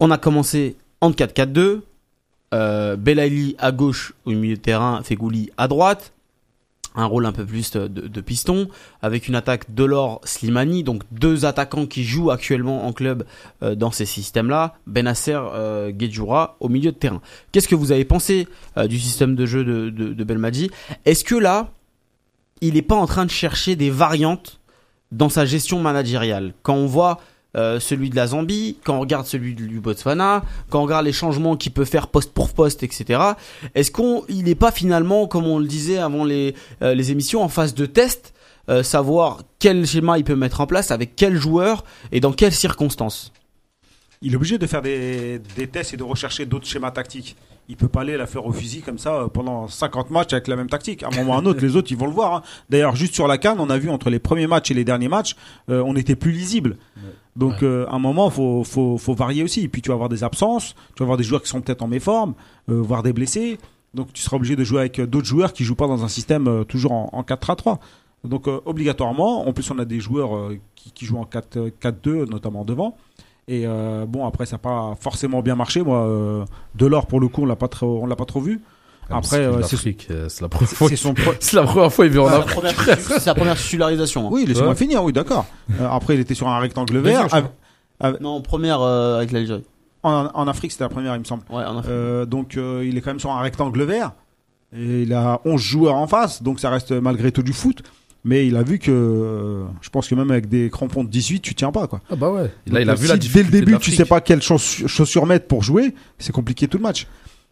on 0.00 0.10
a 0.10 0.18
commencé 0.18 0.76
en 1.00 1.12
4-4-2. 1.12 1.82
Euh, 2.52 2.96
à 3.58 3.72
gauche 3.72 4.12
au 4.24 4.30
milieu 4.30 4.56
de 4.56 4.60
terrain, 4.60 5.02
Fegouli 5.02 5.50
à 5.56 5.68
droite. 5.68 6.12
Un 6.96 7.04
rôle 7.04 7.24
un 7.24 7.30
peu 7.30 7.46
plus 7.46 7.70
de, 7.70 8.20
piston, 8.20 8.68
avec 9.00 9.28
une 9.28 9.36
attaque 9.36 9.72
Delors 9.72 10.20
Slimani, 10.24 10.82
donc 10.82 11.04
deux 11.12 11.44
attaquants 11.44 11.86
qui 11.86 12.02
jouent 12.02 12.32
actuellement 12.32 12.84
en 12.84 12.92
club 12.92 13.24
euh, 13.62 13.76
dans 13.76 13.92
ces 13.92 14.06
systèmes-là. 14.06 14.74
Benasser 14.88 15.36
euh, 15.36 15.92
Guedjoura 15.92 16.56
au 16.58 16.68
milieu 16.68 16.90
de 16.90 16.96
terrain. 16.96 17.22
Qu'est-ce 17.52 17.68
que 17.68 17.76
vous 17.76 17.92
avez 17.92 18.04
pensé 18.04 18.48
euh, 18.76 18.88
du 18.88 18.98
système 18.98 19.36
de 19.36 19.46
jeu 19.46 19.64
de, 19.64 19.90
de, 19.90 20.12
de 20.12 20.24
Belmadi? 20.24 20.72
Est-ce 21.04 21.22
que 21.22 21.36
là, 21.36 21.70
il 22.60 22.74
n'est 22.74 22.82
pas 22.82 22.96
en 22.96 23.06
train 23.06 23.24
de 23.24 23.30
chercher 23.30 23.76
des 23.76 23.90
variantes 23.90 24.58
dans 25.12 25.28
sa 25.28 25.44
gestion 25.44 25.78
managériale? 25.78 26.54
Quand 26.64 26.74
on 26.74 26.86
voit 26.86 27.20
euh, 27.56 27.80
celui 27.80 28.10
de 28.10 28.16
la 28.16 28.28
Zambie, 28.28 28.76
quand 28.84 28.96
on 28.96 29.00
regarde 29.00 29.26
celui 29.26 29.54
du 29.54 29.80
Botswana, 29.80 30.44
quand 30.68 30.80
on 30.80 30.84
regarde 30.84 31.04
les 31.04 31.12
changements 31.12 31.56
qu'il 31.56 31.72
peut 31.72 31.84
faire 31.84 32.06
poste 32.08 32.32
pour 32.32 32.52
poste, 32.52 32.82
etc. 32.82 33.20
Est-ce 33.74 33.90
qu'on, 33.90 34.24
il 34.28 34.44
n'est 34.44 34.54
pas 34.54 34.70
finalement, 34.70 35.26
comme 35.26 35.46
on 35.46 35.58
le 35.58 35.66
disait 35.66 35.98
avant 35.98 36.24
les, 36.24 36.54
euh, 36.82 36.94
les 36.94 37.10
émissions, 37.10 37.42
en 37.42 37.48
phase 37.48 37.74
de 37.74 37.86
test, 37.86 38.32
euh, 38.68 38.82
savoir 38.82 39.40
quel 39.58 39.86
schéma 39.86 40.18
il 40.18 40.24
peut 40.24 40.36
mettre 40.36 40.60
en 40.60 40.66
place, 40.66 40.90
avec 40.90 41.16
quel 41.16 41.36
joueur 41.36 41.84
et 42.12 42.20
dans 42.20 42.32
quelles 42.32 42.54
circonstances? 42.54 43.32
Il 44.22 44.34
est 44.34 44.36
obligé 44.36 44.58
de 44.58 44.66
faire 44.66 44.82
des, 44.82 45.40
des 45.56 45.66
tests 45.66 45.94
et 45.94 45.96
de 45.96 46.02
rechercher 46.02 46.44
d'autres 46.44 46.66
schémas 46.66 46.90
tactiques. 46.90 47.36
Il 47.70 47.76
peut 47.76 47.88
pas 47.88 48.00
aller 48.00 48.16
la 48.16 48.26
faire 48.26 48.44
au 48.46 48.52
fusil 48.52 48.82
comme 48.82 48.98
ça 48.98 49.14
euh, 49.14 49.28
pendant 49.28 49.66
50 49.68 50.10
matchs 50.10 50.32
avec 50.32 50.46
la 50.48 50.56
même 50.56 50.68
tactique. 50.68 51.02
À 51.04 51.06
un 51.06 51.10
moment 51.16 51.32
ou 51.32 51.34
à 51.36 51.38
un 51.38 51.46
autre, 51.46 51.60
les 51.64 51.76
autres, 51.76 51.90
ils 51.90 51.96
vont 51.96 52.06
le 52.06 52.12
voir. 52.12 52.34
hein. 52.34 52.42
D'ailleurs, 52.68 52.96
juste 52.96 53.14
sur 53.14 53.26
la 53.28 53.38
canne, 53.38 53.60
on 53.60 53.70
a 53.70 53.78
vu 53.78 53.88
entre 53.90 54.10
les 54.10 54.18
premiers 54.18 54.46
matchs 54.48 54.72
et 54.72 54.74
les 54.74 54.84
derniers 54.84 55.08
matchs, 55.08 55.36
euh, 55.70 55.82
on 55.86 55.94
était 55.96 56.16
plus 56.16 56.32
lisible. 56.32 56.76
Donc, 57.36 57.52
Ouais. 57.62 57.64
euh, 57.64 57.86
à 57.88 57.94
un 57.94 57.98
moment, 57.98 58.28
faut, 58.30 58.64
faut, 58.64 58.98
faut 58.98 59.14
varier 59.14 59.42
aussi. 59.42 59.62
Et 59.62 59.68
puis, 59.68 59.82
tu 59.82 59.88
vas 59.88 59.94
avoir 59.94 60.08
des 60.08 60.24
absences, 60.24 60.74
tu 60.94 61.00
vas 61.00 61.04
avoir 61.04 61.16
des 61.16 61.24
joueurs 61.24 61.42
qui 61.42 61.48
sont 61.48 61.60
peut-être 61.60 61.82
en 61.82 61.88
méforme, 61.88 62.34
euh, 62.68 62.80
voire 62.80 63.02
des 63.02 63.12
blessés. 63.12 63.58
Donc, 63.94 64.12
tu 64.12 64.22
seras 64.22 64.36
obligé 64.36 64.56
de 64.56 64.64
jouer 64.64 64.80
avec 64.80 64.98
euh, 64.98 65.06
d'autres 65.06 65.26
joueurs 65.26 65.52
qui 65.52 65.64
jouent 65.64 65.74
pas 65.76 65.86
dans 65.86 66.04
un 66.04 66.08
système 66.08 66.48
euh, 66.48 66.64
toujours 66.64 66.92
en, 66.92 67.08
en 67.12 67.22
4-3-3. 67.22 67.78
Donc, 68.24 68.48
obligatoirement, 68.66 69.48
en 69.48 69.52
plus, 69.54 69.70
on 69.70 69.78
a 69.78 69.84
des 69.86 69.98
joueurs 70.00 70.50
qui, 70.74 70.90
qui 70.92 71.06
jouent 71.06 71.16
en 71.18 71.24
4 71.24 71.70
4-2, 71.80 72.28
notamment 72.28 72.64
devant. 72.66 72.96
Et 73.48 73.64
bon, 74.06 74.26
après, 74.26 74.44
ça 74.44 74.56
n'a 74.56 74.58
pas 74.58 74.94
forcément 75.00 75.40
bien 75.40 75.56
marché. 75.56 75.82
Moi, 75.82 76.44
Delors, 76.74 77.06
pour 77.06 77.18
le 77.18 77.28
coup, 77.28 77.42
on 77.42 77.46
l'a 77.46 77.56
pas 77.56 77.68
trop, 77.68 78.00
on 78.02 78.06
l'a 78.06 78.16
pas 78.16 78.26
trop 78.26 78.40
vu. 78.42 78.60
Après, 79.10 79.28
c'est- 79.28 79.42
euh, 80.10 80.28
la 80.40 80.48
première 80.48 80.68
fois. 80.70 80.88
C'est 81.40 81.56
la 81.56 81.62
première 81.64 81.92
fois 81.92 82.04
qu'il 82.04 82.12
vit 82.12 82.18
en 82.20 82.26
C'est 82.26 82.30
la 82.32 82.38
Afrique. 82.38 82.54
première- 82.54 82.98
C'est 83.20 83.26
la 83.26 83.34
première 83.34 83.56
titularisation. 83.56 84.26
hein. 84.26 84.30
Oui, 84.32 84.44
laissez-moi 84.46 84.70
Ouais. 84.70 84.76
finir. 84.76 85.02
Oui, 85.04 85.12
d'accord. 85.12 85.46
Euh, 85.80 85.88
après, 85.90 86.14
il 86.14 86.20
était 86.20 86.34
sur 86.34 86.48
un 86.48 86.58
rectangle 86.58 86.98
vert. 86.98 87.26
Non, 88.20 88.40
première 88.40 88.80
euh, 88.80 89.18
avec 89.18 89.32
l'Algérie. 89.32 89.64
En, 90.02 90.28
en 90.32 90.48
Afrique, 90.48 90.72
c'était 90.72 90.84
la 90.84 90.88
première, 90.88 91.14
il 91.14 91.18
me 91.20 91.24
semble. 91.24 91.42
Ouais, 91.50 91.64
en 91.64 91.78
Afrique. 91.78 91.90
Euh, 91.92 92.24
donc, 92.24 92.56
euh, 92.56 92.84
il 92.86 92.96
est 92.96 93.00
quand 93.02 93.10
même 93.10 93.20
sur 93.20 93.30
un 93.30 93.40
rectangle 93.40 93.82
vert. 93.82 94.12
Et 94.74 95.02
il 95.02 95.12
a 95.12 95.40
11 95.44 95.60
joueurs 95.60 95.96
en 95.96 96.06
face. 96.06 96.42
Donc, 96.42 96.60
ça 96.60 96.70
reste 96.70 96.92
malgré 96.92 97.32
tout 97.32 97.42
du 97.42 97.52
foot. 97.52 97.82
Mais 98.22 98.46
il 98.46 98.56
a 98.56 98.62
vu 98.62 98.78
que, 98.78 98.90
euh, 98.90 99.64
je 99.80 99.88
pense 99.90 100.06
que 100.08 100.14
même 100.14 100.30
avec 100.30 100.46
des 100.48 100.68
crampons 100.70 101.04
de 101.04 101.08
18, 101.08 101.40
tu 101.40 101.54
tiens 101.54 101.72
pas, 101.72 101.86
quoi. 101.86 102.00
Ah 102.10 102.16
bah 102.16 102.30
ouais. 102.30 102.50
Là, 102.66 102.80
il 102.82 102.90
a 102.90 102.94
vu 102.94 103.06
si 103.06 103.12
la 103.12 103.16
dès 103.16 103.42
le 103.42 103.50
début, 103.50 103.78
tu 103.78 103.90
sais 103.92 104.04
pas 104.04 104.20
quelles 104.20 104.42
chauss- 104.42 104.86
chaussures 104.86 105.24
mettre 105.24 105.46
pour 105.46 105.62
jouer, 105.62 105.94
c'est 106.18 106.32
compliqué 106.32 106.68
tout 106.68 106.76
le 106.76 106.82
match. 106.82 107.06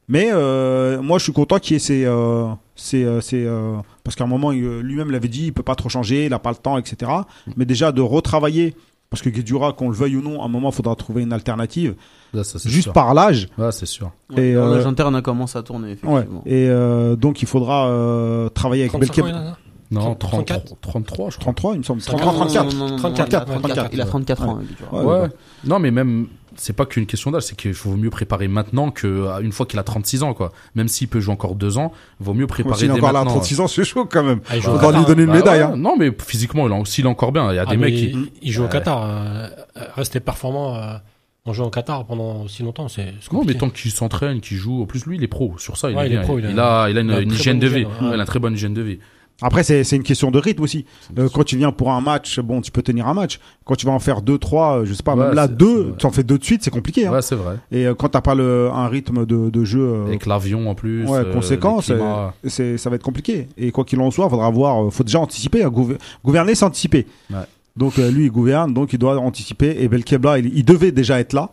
Mais 0.08 0.30
euh, 0.32 1.02
moi, 1.02 1.18
je 1.18 1.24
suis 1.24 1.32
content 1.32 1.58
qu'il 1.58 1.74
y 1.74 1.76
ait 1.76 1.80
ces, 1.80 2.04
euh, 2.06 2.46
ces, 2.76 3.04
euh, 3.04 3.20
ces, 3.20 3.44
euh, 3.44 3.76
parce 4.04 4.16
qu'à 4.16 4.24
un 4.24 4.28
moment, 4.28 4.50
lui-même 4.52 5.10
l'avait 5.10 5.28
dit, 5.28 5.46
il 5.46 5.52
peut 5.52 5.62
pas 5.62 5.74
trop 5.74 5.88
changer, 5.90 6.26
il 6.26 6.32
a 6.32 6.38
pas 6.38 6.50
le 6.50 6.56
temps, 6.56 6.78
etc. 6.78 7.10
Mais 7.56 7.66
déjà 7.66 7.92
de 7.92 8.00
retravailler, 8.00 8.74
parce 9.10 9.22
que 9.22 9.28
Guedjura, 9.28 9.72
qu'on 9.74 9.88
le 9.90 9.94
veuille 9.94 10.16
ou 10.16 10.22
non, 10.22 10.42
à 10.42 10.46
un 10.46 10.48
moment, 10.48 10.70
il 10.70 10.74
faudra 10.74 10.94
trouver 10.96 11.22
une 11.22 11.32
alternative, 11.32 11.94
Là, 12.34 12.44
ça, 12.44 12.58
c'est 12.58 12.68
juste 12.68 12.84
sûr. 12.84 12.92
par 12.92 13.14
l'âge. 13.14 13.48
Ouais, 13.56 13.72
c'est 13.72 13.86
sûr. 13.86 14.10
Et, 14.36 14.54
euh, 14.54 14.76
l'âge 14.76 14.86
interne 14.86 15.14
a 15.16 15.22
commencé 15.22 15.58
à 15.58 15.62
tourner, 15.62 15.96
Ouais. 16.02 16.26
Et 16.46 16.68
euh, 16.68 17.16
donc, 17.16 17.40
il 17.42 17.48
faudra 17.48 17.88
euh, 17.88 18.48
travailler 18.50 18.82
avec 18.82 18.92
35 18.92 19.10
ans, 19.22 19.26
Belkeb. 19.26 19.26
il 19.26 19.34
a, 19.34 19.44
là 19.44 19.56
Non, 19.90 20.14
34. 20.14 20.76
33, 20.80 21.02
33, 21.02 21.30
je 21.30 21.36
crois. 21.38 21.44
33, 21.54 21.74
il 21.74 21.78
me 21.78 21.82
semble. 21.84 22.00
34, 22.02 22.34
33, 22.34 22.46
34. 22.46 22.64
Non, 22.64 22.78
non, 22.78 22.84
non, 22.84 22.90
non, 22.90 22.98
34, 22.98 23.28
34, 23.30 23.60
34. 23.60 23.90
Il 23.94 24.00
a 24.02 24.04
34 24.06 24.42
ans. 24.42 24.58
Ouais. 24.92 25.04
ouais. 25.04 25.28
Non, 25.64 25.78
mais 25.78 25.90
même, 25.90 26.28
c'est 26.58 26.74
pas 26.74 26.84
qu'une 26.86 27.06
question 27.06 27.30
d'âge, 27.30 27.44
c'est 27.44 27.56
qu'il 27.56 27.72
faut 27.74 27.96
mieux 27.96 28.10
préparer 28.10 28.48
maintenant 28.48 28.90
que 28.90 29.26
une 29.42 29.52
fois 29.52 29.64
qu'il 29.64 29.78
a 29.78 29.82
36 29.82 30.22
ans, 30.22 30.34
quoi. 30.34 30.52
Même 30.74 30.88
s'il 30.88 31.08
peut 31.08 31.20
jouer 31.20 31.32
encore 31.32 31.54
deux 31.54 31.78
ans, 31.78 31.92
vaut 32.20 32.34
mieux 32.34 32.46
préparer 32.46 32.86
dès 32.88 32.92
encore 32.92 33.12
là 33.12 33.20
à 33.20 33.24
maintenant. 33.24 33.38
36 33.40 33.60
ans, 33.60 33.66
c'est 33.68 33.84
chaud 33.84 34.04
quand 34.04 34.22
même. 34.24 34.40
Ah, 34.50 34.56
il 34.56 34.62
joue 34.62 34.70
Faudra 34.72 34.86
Qatar, 34.88 35.00
lui 35.00 35.06
donner 35.06 35.22
une 35.22 35.28
Bah 35.30 35.36
médaille. 35.36 35.60
ouais, 35.62 35.72
hein. 35.72 35.76
Non, 35.76 35.96
mais 35.98 36.10
physiquement, 36.18 36.66
il, 36.66 36.72
en- 36.72 36.84
s'il 36.84 37.04
est 37.06 37.08
encore 37.08 37.32
bien, 37.32 37.50
il 37.52 37.56
y 37.56 37.58
a 37.58 37.64
Ah, 37.66 37.70
des 37.70 37.76
mecs 37.76 37.94
qui. 37.94 38.10
il, 38.10 38.30
il 38.42 38.52
joue 38.52 38.64
au. 38.64 38.68
Qatar. 38.68 39.02
euh, 39.04 39.48
rester 39.96 40.20
performant 40.20 40.76
euh, 40.76 40.94
en 41.44 41.52
jouant 41.52 41.68
au 41.68 41.70
Qatar 41.70 42.04
pendant 42.04 42.42
aussi 42.42 42.62
longtemps, 42.62 42.88
c'est 42.88 43.14
Non, 43.32 43.42
mais 43.46 43.54
tant 43.54 43.70
qu'il 43.70 43.90
s'entraîne, 43.90 44.40
qu'il 44.40 44.56
joue. 44.56 44.82
En 44.82 44.86
plus, 44.86 45.06
lui, 45.06 45.16
il 45.16 45.22
est 45.24 45.28
pro. 45.28 45.54
Sur 45.58 45.76
ça, 45.76 45.90
il 45.90 45.96
Ouais, 45.96 46.04
est 46.04 46.06
il 46.08 46.12
est 46.12 46.16
bien. 46.16 46.24
pro, 46.24 46.38
il, 46.38 46.44
a- 46.46 46.50
il 46.50 46.58
a 46.98 47.00
une, 47.00 47.08
il 47.08 47.12
a 47.14 47.16
une 47.18 47.22
une 47.22 47.28
très 47.30 47.38
hygiène 47.38 47.58
de 47.58 47.66
vie. 47.68 47.80
hygiène, 47.82 47.92
ouais. 48.00 48.08
Ouais, 48.08 48.14
Il 48.14 48.18
a 48.18 48.22
une 48.22 48.26
très 48.26 48.38
bonne 48.38 48.54
hygiène 48.54 48.74
de 48.74 48.82
vie. 48.82 48.98
Après, 49.40 49.62
c'est 49.62 49.84
c'est 49.84 49.94
une 49.94 50.02
question 50.02 50.32
de 50.32 50.38
rythme 50.40 50.64
aussi. 50.64 50.84
Euh, 51.16 51.28
quand 51.32 51.44
tu 51.44 51.56
viens 51.56 51.70
pour 51.70 51.92
un 51.92 52.00
match, 52.00 52.40
bon, 52.40 52.60
tu 52.60 52.72
peux 52.72 52.82
tenir 52.82 53.06
un 53.06 53.14
match. 53.14 53.38
Quand 53.64 53.76
tu 53.76 53.86
vas 53.86 53.92
en 53.92 54.00
faire 54.00 54.20
deux, 54.20 54.36
trois, 54.36 54.78
euh, 54.80 54.84
je 54.84 54.92
sais 54.94 55.04
pas, 55.04 55.14
Ouais, 55.14 55.26
même 55.26 55.34
là, 55.34 55.46
deux, 55.46 55.94
tu 55.96 56.06
en 56.06 56.10
fais 56.10 56.24
deux 56.24 56.38
de 56.38 56.44
suite, 56.44 56.64
c'est 56.64 56.70
compliqué. 56.72 57.06
Hein. 57.06 57.12
Ouais, 57.12 57.22
c'est 57.22 57.36
vrai. 57.36 57.56
Et 57.70 57.86
euh, 57.86 57.94
quand 57.94 58.08
t'as 58.08 58.20
pas 58.20 58.34
le, 58.34 58.68
un 58.74 58.88
rythme 58.88 59.26
de, 59.26 59.48
de 59.48 59.64
jeu, 59.64 59.80
euh, 59.80 60.06
Avec 60.06 60.26
l'avion 60.26 60.68
en 60.68 60.74
plus. 60.74 61.04
ouais, 61.06 61.18
euh, 61.18 61.32
conséquent, 61.32 61.80
c'est, 62.44 62.78
ça 62.78 62.90
va 62.90 62.96
être 62.96 63.02
compliqué. 63.04 63.46
Et 63.56 63.70
quoi 63.70 63.84
qu'il 63.84 64.00
en 64.00 64.10
soit, 64.10 64.28
faudra 64.28 64.50
voir, 64.50 64.84
euh, 64.86 64.90
faut 64.90 65.04
déjà 65.04 65.20
anticiper. 65.20 65.62
hein, 65.62 65.68
gouver- 65.70 65.98
gouverner, 66.24 66.56
c'est 66.56 66.64
anticiper. 66.64 67.06
Ouais. 67.30 67.36
Donc 67.76 68.00
euh, 68.00 68.10
lui, 68.10 68.24
il 68.24 68.30
gouverne, 68.32 68.74
donc 68.74 68.92
il 68.92 68.98
doit 68.98 69.16
anticiper. 69.20 69.76
Et 69.78 69.86
Belkebla, 69.86 70.40
il, 70.40 70.46
il 70.58 70.64
devait 70.64 70.90
déjà 70.90 71.20
être 71.20 71.32
là. 71.32 71.50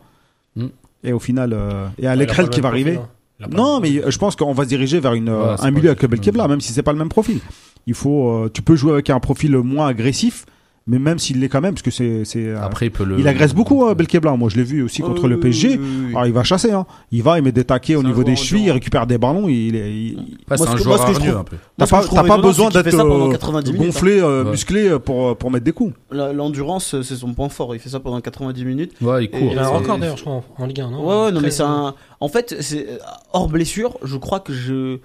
Mm. 0.55 0.65
Et 1.03 1.13
au 1.13 1.19
final, 1.19 1.53
euh, 1.53 1.85
et 1.99 2.01
Ouais, 2.01 2.05
il 2.05 2.07
a 2.07 2.11
Alekrel 2.13 2.45
pas 2.47 2.51
qui 2.51 2.61
va 2.61 2.69
arriver. 2.69 2.95
hein. 2.97 3.47
Non, 3.51 3.79
mais 3.81 4.01
je 4.09 4.17
pense 4.17 4.35
qu'on 4.37 4.53
va 4.53 4.63
se 4.63 4.69
diriger 4.69 4.99
vers 5.01 5.13
une, 5.13 5.27
un 5.29 5.69
milieu 5.71 5.89
avec 5.89 6.03
Belkebla, 6.09 6.47
même 6.47 6.61
si 6.61 6.71
c'est 6.71 6.81
pas 6.83 6.93
le 6.93 6.97
même 6.97 7.09
profil. 7.09 7.41
Il 7.87 7.93
faut, 7.93 8.29
euh, 8.29 8.49
tu 8.53 8.61
peux 8.61 8.75
jouer 8.75 8.93
avec 8.93 9.09
un 9.09 9.19
profil 9.19 9.55
moins 9.57 9.87
agressif, 9.87 10.45
mais 10.87 10.99
même 10.99 11.17
s'il 11.17 11.39
l'est 11.39 11.49
quand 11.49 11.61
même, 11.61 11.73
parce 11.73 11.81
que 11.81 11.89
c'est, 11.89 12.25
c'est, 12.25 12.45
euh, 12.45 12.61
Après, 12.61 12.85
il 12.87 12.89
peut 12.91 13.03
le. 13.03 13.19
il 13.19 13.27
agresse 13.27 13.55
beaucoup, 13.55 13.87
euh, 13.87 13.95
Belkebla. 13.95 14.35
Moi, 14.35 14.49
je 14.49 14.57
l'ai 14.57 14.63
vu 14.63 14.83
aussi 14.83 15.01
contre 15.01 15.27
le 15.27 15.39
PSG. 15.39 15.69
oui, 15.69 15.77
oui, 15.79 15.87
oui. 16.05 16.09
Alors, 16.11 16.25
il 16.27 16.33
va 16.33 16.43
chasser, 16.43 16.71
hein. 16.71 16.85
Il 17.11 17.23
va, 17.23 17.37
il 17.39 17.43
met 17.43 17.51
des 17.51 17.63
taquets 17.63 17.95
au 17.95 18.03
niveau 18.03 18.23
des 18.23 18.35
chevilles, 18.35 18.65
il 18.65 18.71
récupère 18.71 19.07
des 19.07 19.17
ballons, 19.17 19.47
il 19.49 19.75
est, 19.75 19.91
il- 19.95 20.37
c'est 20.47 20.61
un 20.61 20.73
que- 20.73 20.77
joueur 20.83 20.97
moi, 20.97 21.07
ce 21.07 21.11
que 21.11 21.13
je 21.13 21.17
hargneux 21.17 21.31
trouve- 21.31 21.41
un 21.41 21.43
peu. 21.43 21.57
T'as 21.77 21.87
pas, 21.87 22.01
je 22.03 22.07
t'as 22.09 22.23
pas 22.23 22.37
besoin 22.37 22.69
d'être 22.69 22.83
fait 22.83 22.91
ça 22.91 23.03
pendant 23.03 23.29
euh, 23.29 23.31
90 23.31 23.71
minutes, 23.73 23.87
gonflé, 23.87 24.19
euh, 24.19 24.43
Ouais. 24.43 24.51
musclé 24.51 24.99
pour, 24.99 25.35
pour 25.37 25.49
mettre 25.51 25.65
des 25.65 25.71
coups. 25.73 25.93
L'endurance, 26.11 27.01
c'est 27.01 27.15
son 27.15 27.33
point 27.33 27.49
fort. 27.49 27.73
Il 27.75 27.79
fait 27.79 27.89
ça 27.89 27.99
pendant 27.99 28.21
90 28.21 28.63
minutes. 28.65 28.93
Ouais, 29.01 29.25
il 29.25 29.29
court. 29.31 29.49
Il 29.51 29.57
a 29.59 29.65
un 29.65 29.69
record 29.69 29.97
d'ailleurs, 29.97 30.17
je 30.17 30.21
crois, 30.23 30.43
en, 30.57 30.65
Ligue 30.67 30.81
1, 30.81 30.91
non 30.91 31.03
Ouais, 31.07 31.25
ouais, 31.25 31.31
non, 31.31 31.41
mais 31.41 31.49
c'est 31.51 31.63
un. 31.63 31.95
En 32.19 32.27
fait, 32.29 32.55
c'est 32.61 32.87
hors 33.33 33.47
blessure. 33.47 33.97
Je 34.03 34.17
crois 34.17 34.39
que 34.39 34.53
je. 34.53 34.97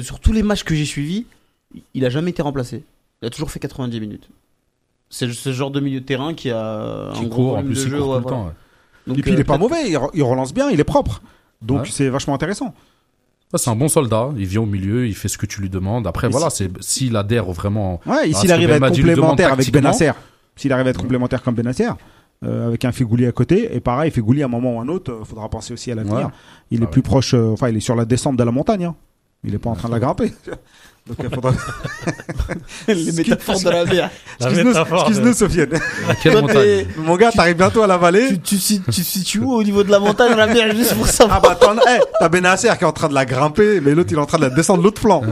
sur 0.00 0.20
tous 0.20 0.32
les 0.32 0.42
matchs 0.44 0.62
que 0.64 0.74
j'ai 0.76 0.84
suivis, 0.84 1.26
il 1.94 2.04
a 2.04 2.10
jamais 2.10 2.30
été 2.30 2.42
remplacé. 2.42 2.84
Il 3.22 3.26
a 3.26 3.30
toujours 3.30 3.50
fait 3.50 3.60
90 3.60 4.00
minutes. 4.00 4.28
C'est 5.10 5.30
ce 5.32 5.52
genre 5.52 5.70
de 5.70 5.80
milieu 5.80 6.00
de 6.00 6.04
terrain 6.06 6.34
qui 6.34 6.50
a 6.50 7.08
un 7.10 7.12
Qui 7.12 7.26
gros 7.26 7.48
court, 7.50 7.56
en 7.58 7.62
plus, 7.62 7.74
de 7.74 7.80
il 7.84 7.90
jeu. 7.90 7.98
court 7.98 8.08
ouais, 8.08 8.16
tout 8.16 8.18
le 8.18 8.22
voilà. 8.22 8.36
temps. 8.36 8.46
ouais. 8.46 8.52
Donc, 9.06 9.18
Et 9.18 9.22
puis, 9.22 9.32
il 9.32 9.36
euh, 9.36 9.40
est 9.40 9.44
pas 9.44 9.58
mauvais, 9.58 9.88
il, 9.90 9.96
re- 9.96 10.10
il 10.14 10.22
relance 10.22 10.54
bien, 10.54 10.70
il 10.70 10.80
est 10.80 10.84
propre. 10.84 11.22
Donc, 11.60 11.82
Ouais. 11.82 11.88
c'est 11.90 12.08
vachement 12.08 12.34
intéressant. 12.34 12.66
Ouais, 13.52 13.58
c'est 13.58 13.68
un 13.70 13.76
bon 13.76 13.88
soldat. 13.88 14.30
Il 14.38 14.46
vient 14.46 14.62
au 14.62 14.66
milieu, 14.66 15.06
il 15.06 15.14
fait 15.14 15.28
ce 15.28 15.36
que 15.36 15.44
tu 15.46 15.60
lui 15.60 15.68
demandes. 15.68 16.06
Après, 16.06 16.28
Et 16.28 16.30
voilà, 16.30 16.48
s'il 16.80 17.16
adhère 17.16 17.44
vraiment. 17.52 18.00
Ouais, 18.06 18.30
et 18.30 18.32
Ah, 18.34 18.38
s'il 18.38 18.50
arrive 18.52 18.70
à 18.72 18.76
être 18.76 18.88
complémentaire 18.88 19.52
avec. 19.52 19.70
Benasser, 19.70 20.12
s'il 20.56 20.72
arrive 20.72 20.86
à 20.86 20.90
être 20.90 21.00
complémentaire 21.00 21.42
comme 21.42 21.54
Benasser, 21.54 21.90
euh, 22.44 22.68
avec 22.68 22.84
un 22.86 22.92
Figouli 22.92 23.26
à 23.26 23.32
côté, 23.32 23.74
et 23.76 23.80
pareil, 23.80 24.10
Figouli 24.10 24.42
à 24.42 24.46
un 24.46 24.48
moment 24.48 24.76
ou 24.76 24.80
un 24.80 24.88
autre, 24.88 25.12
euh, 25.12 25.24
faudra 25.24 25.48
penser 25.50 25.74
aussi 25.74 25.92
à 25.92 25.94
l'avenir. 25.94 26.26
Ouais. 26.26 26.32
Il 26.70 26.80
est 26.82 26.86
Ah 26.86 26.90
plus 26.90 27.02
proche, 27.02 27.34
euh, 27.34 27.50
enfin, 27.52 27.68
il 27.68 27.76
est 27.76 27.80
sur 27.80 27.94
la 27.96 28.04
descente 28.06 28.36
de 28.36 28.44
la 28.44 28.50
montagne. 28.52 28.84
hein. 28.86 28.94
Il 29.44 29.54
est 29.54 29.58
pas 29.58 29.70
en 29.70 29.74
train 29.74 29.88
de 29.88 29.94
la 29.94 30.00
grimper. 30.00 30.32
Donc, 31.06 31.16
il 31.20 31.34
faudra. 31.34 31.50
les 32.88 33.12
métaphores 33.12 33.60
de 33.60 33.70
la 33.70 33.84
mer. 33.84 34.10
Excuse-nous, 34.40 35.32
Sofiane. 35.34 35.70
Mon 36.98 37.16
gars, 37.16 37.30
t'arrives 37.32 37.56
bientôt 37.56 37.82
à 37.82 37.86
la 37.86 37.96
vallée. 37.98 38.28
Tu, 38.28 38.38
tu, 38.38 38.56
si- 38.58 38.80
tu 38.82 39.02
situes 39.02 39.40
où 39.40 39.52
au 39.52 39.62
niveau 39.64 39.82
de 39.82 39.90
la 39.90 39.98
montagne, 39.98 40.36
la 40.36 40.46
mer, 40.46 40.74
juste 40.76 40.94
pour 40.94 41.06
savoir? 41.06 41.38
Ah 41.38 41.40
bah 41.48 41.58
attends, 41.60 41.74
hey, 41.86 42.00
t'as 42.20 42.28
Benasser 42.28 42.68
qui 42.78 42.84
est 42.84 42.86
en 42.86 42.92
train 42.92 43.08
de 43.08 43.14
la 43.14 43.24
grimper, 43.24 43.80
mais 43.80 43.94
l'autre 43.94 44.10
il 44.12 44.16
est 44.18 44.20
en 44.20 44.26
train 44.26 44.38
de 44.38 44.44
la 44.44 44.50
descendre 44.50 44.78
de 44.80 44.84
l'autre 44.84 45.00
flanc. 45.00 45.22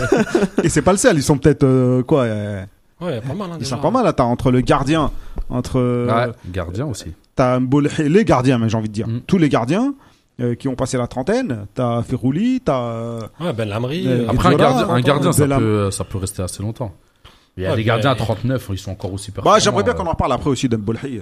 Et 0.62 0.68
c'est 0.68 0.82
pas 0.82 0.92
le 0.92 0.98
seul, 0.98 1.16
ils 1.16 1.22
sont 1.22 1.38
peut-être 1.38 1.64
euh, 1.64 2.02
quoi 2.02 2.22
euh, 2.22 2.62
Ouais, 3.00 3.20
pas 3.20 3.34
mal. 3.34 3.50
Hein, 3.52 3.56
Ils 3.60 3.66
sont 3.66 3.78
pas 3.78 3.90
mal 3.90 4.04
là, 4.04 4.12
t'as 4.12 4.24
entre 4.24 4.50
le 4.50 4.60
gardien, 4.60 5.10
entre 5.48 5.78
euh, 5.78 6.06
Ouais, 6.26 6.32
gardien 6.52 6.86
aussi. 6.86 7.12
t'as 7.34 7.58
les 7.98 8.24
gardiens, 8.24 8.58
mais 8.58 8.68
j'ai 8.68 8.76
envie 8.76 8.88
de 8.88 8.94
dire 8.94 9.06
Mm. 9.08 9.20
tous 9.26 9.38
les 9.38 9.48
gardiens. 9.48 9.94
Euh, 10.40 10.54
qui 10.54 10.68
ont 10.68 10.74
passé 10.74 10.98
la 10.98 11.06
trentaine. 11.06 11.66
T'as 11.74 12.02
Ferrouli, 12.02 12.60
t'as. 12.64 12.80
euh, 12.80 13.20
Ouais, 13.40 13.52
Ben 13.52 13.68
Lamry. 13.68 14.04
Euh, 14.06 14.26
Après, 14.28 14.48
un 14.50 14.56
gardien, 14.56 14.88
un 14.88 15.00
gardien 15.00 15.32
ça, 15.32 15.42
Bellam. 15.42 15.60
peut, 15.60 15.90
ça 15.90 16.04
peut 16.04 16.18
rester 16.18 16.42
assez 16.42 16.62
longtemps. 16.62 16.92
Il 17.56 17.62
y 17.62 17.66
a 17.66 17.70
Ouais, 17.70 17.76
des 17.76 17.84
gardiens 17.84 18.10
à 18.10 18.14
euh, 18.14 18.18
39, 18.18 18.68
ils 18.72 18.78
sont 18.78 18.90
encore 18.92 19.12
aussi 19.12 19.30
performants. 19.30 19.56
Bah, 19.56 19.62
j'aimerais 19.62 19.82
bien 19.82 19.94
qu'on 19.94 20.06
en 20.06 20.14
parle 20.14 20.32
après 20.32 20.50
aussi 20.50 20.68
d'Mbolhi. 20.68 21.20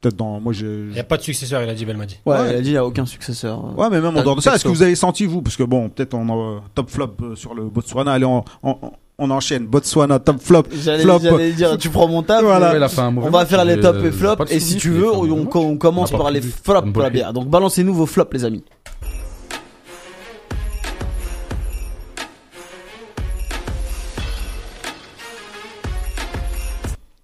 Peut-être 0.00 0.16
dans. 0.16 0.40
Moi, 0.40 0.54
j'ai. 0.54 0.64
Il 0.66 0.92
n'y 0.92 0.98
a 0.98 1.04
pas 1.04 1.18
de 1.18 1.22
successeur, 1.22 1.62
il 1.62 1.68
a 1.68 1.74
dit 1.74 1.84
Belmadi. 1.84 2.18
Ouais, 2.24 2.38
Ouais. 2.38 2.50
il 2.52 2.56
a 2.56 2.60
dit 2.62 2.68
il 2.70 2.72
n'y 2.72 2.78
a 2.78 2.86
aucun 2.86 3.04
successeur. 3.04 3.76
Ouais, 3.78 3.88
mais 3.90 4.00
même 4.00 4.16
en 4.16 4.22
dehors 4.22 4.36
de 4.36 4.40
ça, 4.40 4.54
est-ce 4.54 4.64
que 4.64 4.68
vous 4.70 4.82
avez 4.82 4.94
senti, 4.94 5.26
vous? 5.26 5.42
Parce 5.42 5.58
que 5.58 5.62
bon, 5.62 5.90
peut-être 5.90 6.14
on 6.14 6.56
a 6.56 6.62
top 6.74 6.88
flop 6.88 7.34
sur 7.34 7.54
le 7.54 7.64
Botswana. 7.64 8.12
Allez, 8.12 8.24
on, 8.24 8.42
on, 8.62 8.76
on 9.20 9.30
enchaîne. 9.30 9.66
Botswana, 9.66 10.18
top 10.18 10.40
flop. 10.40 10.64
J'allais 10.72 11.02
Flop. 11.02 11.18
dire, 11.52 11.78
tu 11.78 11.90
prends 11.90 12.08
mon 12.08 12.22
table. 12.22 12.46
Voilà. 12.46 12.72
ouais, 12.72 12.88
On 13.22 13.30
va 13.30 13.46
faire 13.46 13.64
les 13.64 13.74
j'ai- 13.74 13.80
tops 13.80 13.98
et 14.04 14.10
de 14.10 14.52
Et 14.52 14.60
si 14.60 14.76
tu 14.76 14.90
veux, 14.90 15.10
on, 15.10 15.46
on 15.54 15.76
commence 15.76 16.10
par 16.10 16.30
les 16.30 16.40
flops 16.40 16.92
pour 16.92 17.02
la 17.02 17.10
bière. 17.10 17.32
Donc 17.32 17.48
balancez-nous 17.48 17.94
vos 17.94 18.06
flops, 18.06 18.32
les 18.32 18.44
amis. 18.44 18.64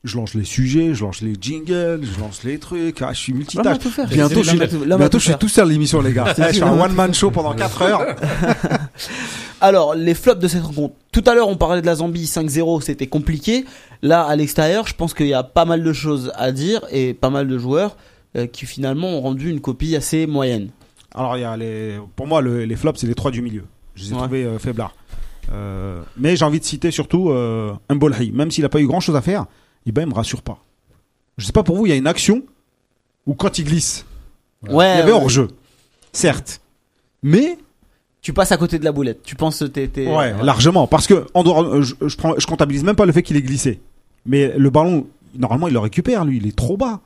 Je 0.06 0.16
lance 0.16 0.34
les 0.34 0.44
sujets, 0.44 0.94
je 0.94 1.02
lance 1.04 1.20
les 1.20 1.34
jingles, 1.40 2.00
je 2.04 2.20
lance 2.20 2.44
les 2.44 2.58
trucs. 2.58 3.02
Ah, 3.02 3.12
je 3.12 3.18
suis 3.18 3.32
multitâche. 3.32 3.78
Bientôt, 4.08 4.42
je 4.42 4.48
suis, 4.50 4.58
bientôt, 4.86 5.18
je 5.18 5.24
suis 5.24 5.34
tout 5.38 5.48
seul 5.48 5.68
l'émission, 5.68 6.00
les 6.00 6.12
gars. 6.12 6.32
Je 6.38 6.52
suis 6.54 6.62
un 6.62 6.78
one-man 6.80 7.12
show 7.12 7.30
pendant 7.32 7.54
4 7.54 7.82
heures. 7.82 8.06
Alors, 9.60 9.94
les 9.94 10.14
flops 10.14 10.40
de 10.40 10.48
cette 10.48 10.62
rencontre. 10.62 10.94
Tout 11.12 11.24
à 11.26 11.34
l'heure, 11.34 11.48
on 11.48 11.56
parlait 11.56 11.80
de 11.80 11.86
la 11.86 11.96
Zambie 11.96 12.24
5-0, 12.24 12.82
c'était 12.82 13.06
compliqué. 13.06 13.64
Là, 14.02 14.22
à 14.24 14.36
l'extérieur, 14.36 14.86
je 14.86 14.94
pense 14.94 15.14
qu'il 15.14 15.26
y 15.26 15.34
a 15.34 15.42
pas 15.42 15.64
mal 15.64 15.82
de 15.82 15.92
choses 15.92 16.30
à 16.36 16.52
dire 16.52 16.82
et 16.92 17.14
pas 17.14 17.30
mal 17.30 17.48
de 17.48 17.58
joueurs 17.58 17.96
euh, 18.36 18.46
qui 18.46 18.66
finalement 18.66 19.08
ont 19.08 19.20
rendu 19.20 19.50
une 19.50 19.60
copie 19.60 19.96
assez 19.96 20.26
moyenne. 20.26 20.70
Alors, 21.14 21.36
il 21.36 21.40
y 21.40 21.44
a 21.44 21.56
les, 21.56 21.98
pour 22.14 22.26
moi, 22.26 22.40
le- 22.42 22.64
les 22.64 22.76
flops, 22.76 23.00
c'est 23.00 23.06
les 23.06 23.14
trois 23.14 23.30
du 23.30 23.40
milieu. 23.42 23.64
Je 23.94 24.04
les 24.04 24.10
ai 24.10 24.12
Ouais. 24.14 24.18
trouvés 24.20 24.44
euh, 24.44 24.58
faiblards. 24.58 24.94
Euh, 25.52 26.02
mais 26.18 26.36
j'ai 26.36 26.44
envie 26.44 26.60
de 26.60 26.64
citer 26.64 26.90
surtout 26.90 27.30
euh, 27.30 27.72
Mbolhi. 27.90 28.32
Même 28.32 28.50
s'il 28.50 28.62
n'a 28.62 28.68
pas 28.68 28.80
eu 28.80 28.86
grand 28.86 29.00
chose 29.00 29.16
à 29.16 29.22
faire, 29.22 29.46
eh 29.86 29.92
ben, 29.92 30.02
il 30.02 30.08
me 30.08 30.14
rassure 30.14 30.42
pas. 30.42 30.58
Je 31.38 31.44
sais 31.46 31.52
pas 31.52 31.62
pour 31.62 31.76
vous, 31.76 31.86
il 31.86 31.90
y 31.90 31.92
a 31.92 31.96
une 31.96 32.06
action 32.06 32.42
où 33.26 33.34
quand 33.34 33.58
il 33.58 33.64
glisse, 33.64 34.04
Ouais. 34.68 34.94
il 34.94 34.98
y 34.98 35.02
avait 35.02 35.12
ouais. 35.12 35.18
hors-jeu. 35.18 35.48
Certes. 36.12 36.60
Mais, 37.22 37.58
Tu 38.22 38.32
passes 38.32 38.50
à 38.50 38.56
côté 38.56 38.78
de 38.80 38.84
la 38.84 38.90
boulette. 38.92 39.22
Tu 39.22 39.36
penses 39.36 39.60
que 39.60 39.64
t'es, 39.66 39.86
t'es- 39.86 40.08
ouais, 40.12 40.34
largement. 40.42 40.86
Parce 40.88 41.06
que, 41.06 41.26
en 41.34 41.44
dehors, 41.44 41.60
euh, 41.62 41.82
je, 41.82 41.94
je, 42.06 42.16
prends, 42.16 42.34
je 42.38 42.46
comptabilise 42.46 42.82
même 42.82 42.96
pas 42.96 43.06
le 43.06 43.12
fait 43.12 43.22
qu'il 43.22 43.36
est 43.36 43.42
glissé. 43.42 43.80
Mais 44.24 44.52
le 44.56 44.68
ballon, 44.70 45.06
normalement, 45.38 45.68
il 45.68 45.74
le 45.74 45.78
récupère, 45.78 46.24
lui. 46.24 46.38
Il 46.38 46.46
est 46.48 46.56
trop 46.56 46.76
bas. 46.76 47.00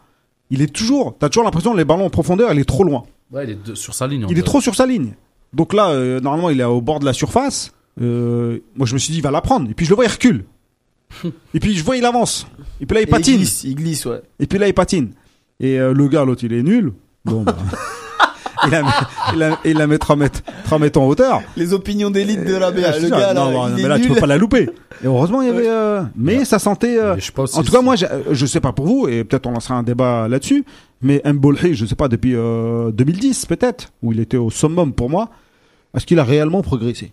Il 0.48 0.62
est 0.62 0.72
toujours, 0.72 1.14
t'as 1.18 1.28
toujours 1.28 1.44
l'impression 1.44 1.72
que 1.72 1.76
les 1.76 1.84
ballons 1.84 2.06
en 2.06 2.10
profondeur, 2.10 2.50
il 2.54 2.58
est 2.58 2.64
trop 2.64 2.84
loin. 2.84 3.04
Ouais, 3.32 3.44
il 3.44 3.50
est 3.50 3.62
de- 3.66 3.74
sur 3.74 3.92
sa 3.94 4.06
ligne. 4.06 4.24
Il 4.30 4.38
est 4.38 4.42
trop 4.42 4.60
sur 4.62 4.74
sa 4.74 4.86
ligne. 4.86 5.12
Donc 5.52 5.74
là, 5.74 5.90
euh, 5.90 6.20
normalement, 6.20 6.48
il 6.48 6.58
est 6.60 6.64
au 6.64 6.80
bord 6.80 7.00
de 7.00 7.04
la 7.04 7.12
surface. 7.12 7.72
Euh, 8.00 8.60
moi, 8.74 8.86
je 8.86 8.94
me 8.94 8.98
suis 8.98 9.12
dit, 9.12 9.18
il 9.18 9.22
va 9.22 9.30
la 9.30 9.42
prendre. 9.42 9.68
Et 9.70 9.74
puis, 9.74 9.84
je 9.84 9.90
le 9.90 9.96
vois, 9.96 10.06
il 10.06 10.10
recule. 10.10 10.44
Et 11.54 11.60
puis, 11.60 11.74
je 11.74 11.84
vois, 11.84 11.96
il 11.96 12.04
avance. 12.04 12.46
Et 12.80 12.86
puis 12.86 12.94
là, 12.94 13.00
il 13.00 13.04
Et 13.08 13.10
patine. 13.10 13.34
Il 13.34 13.38
glisse, 13.38 13.64
il 13.64 13.74
glisse, 13.74 14.06
ouais. 14.06 14.22
Et 14.38 14.46
puis 14.46 14.58
là, 14.58 14.68
il 14.68 14.74
patine. 14.74 15.10
Et 15.58 15.78
euh, 15.78 15.92
le 15.92 16.08
gars, 16.08 16.24
l'autre, 16.24 16.44
il 16.44 16.52
est 16.52 16.62
nul. 16.62 16.92
Bon, 17.24 17.42
bah. 17.42 17.56
il 18.64 18.70
la 18.70 18.82
met, 18.82 18.88
il 19.32 19.38
la, 19.38 19.58
il 19.64 19.76
la 19.76 19.86
met 19.86 19.98
3 19.98 20.16
mètres, 20.16 20.40
3 20.64 20.78
mètres 20.78 20.98
en 21.00 21.06
hauteur. 21.06 21.42
Les 21.56 21.72
opinions 21.74 22.10
d'élite 22.10 22.44
de 22.44 22.54
la 22.54 22.68
Euh, 22.68 22.72
BA. 22.72 22.92
je 22.92 23.02
Le 23.04 23.10
gars, 23.10 23.34
non, 23.34 23.46
là, 23.50 23.52
non, 23.52 23.68
il 23.76 23.82
mais 23.82 23.88
là, 23.88 23.96
tu 23.98 24.04
nul. 24.06 24.14
peux 24.14 24.20
pas 24.20 24.26
la 24.26 24.38
louper. 24.38 24.70
Et 25.02 25.06
heureusement, 25.06 25.42
il 25.42 25.48
y 25.48 25.50
avait. 25.50 25.68
euh, 25.68 26.02
mais 26.16 26.44
ça 26.44 26.58
sentait. 26.58 26.98
euh, 26.98 27.14
Mais 27.14 27.20
je 27.20 27.32
aussi 27.36 27.58
en 27.58 27.62
tout 27.62 27.72
cas, 27.72 27.80
moi, 27.82 27.94
euh, 28.02 28.22
je 28.32 28.46
sais 28.46 28.60
pas 28.60 28.72
pour 28.72 28.86
vous, 28.86 29.08
et 29.08 29.24
peut-être 29.24 29.46
on 29.46 29.50
lancera 29.52 29.74
un 29.74 29.82
débat 29.82 30.28
là-dessus. 30.28 30.64
Mais 31.02 31.20
Mbolhi, 31.24 31.74
je 31.74 31.84
sais 31.86 31.94
pas, 31.94 32.08
depuis 32.08 32.34
euh, 32.34 32.90
2010, 32.92 33.46
peut-être, 33.46 33.92
où 34.02 34.12
il 34.12 34.20
était 34.20 34.36
au 34.36 34.50
summum 34.50 34.92
pour 34.92 35.08
moi, 35.10 35.30
est-ce 35.94 36.06
qu'il 36.06 36.18
a 36.18 36.24
réellement 36.24 36.62
progressé? 36.62 37.12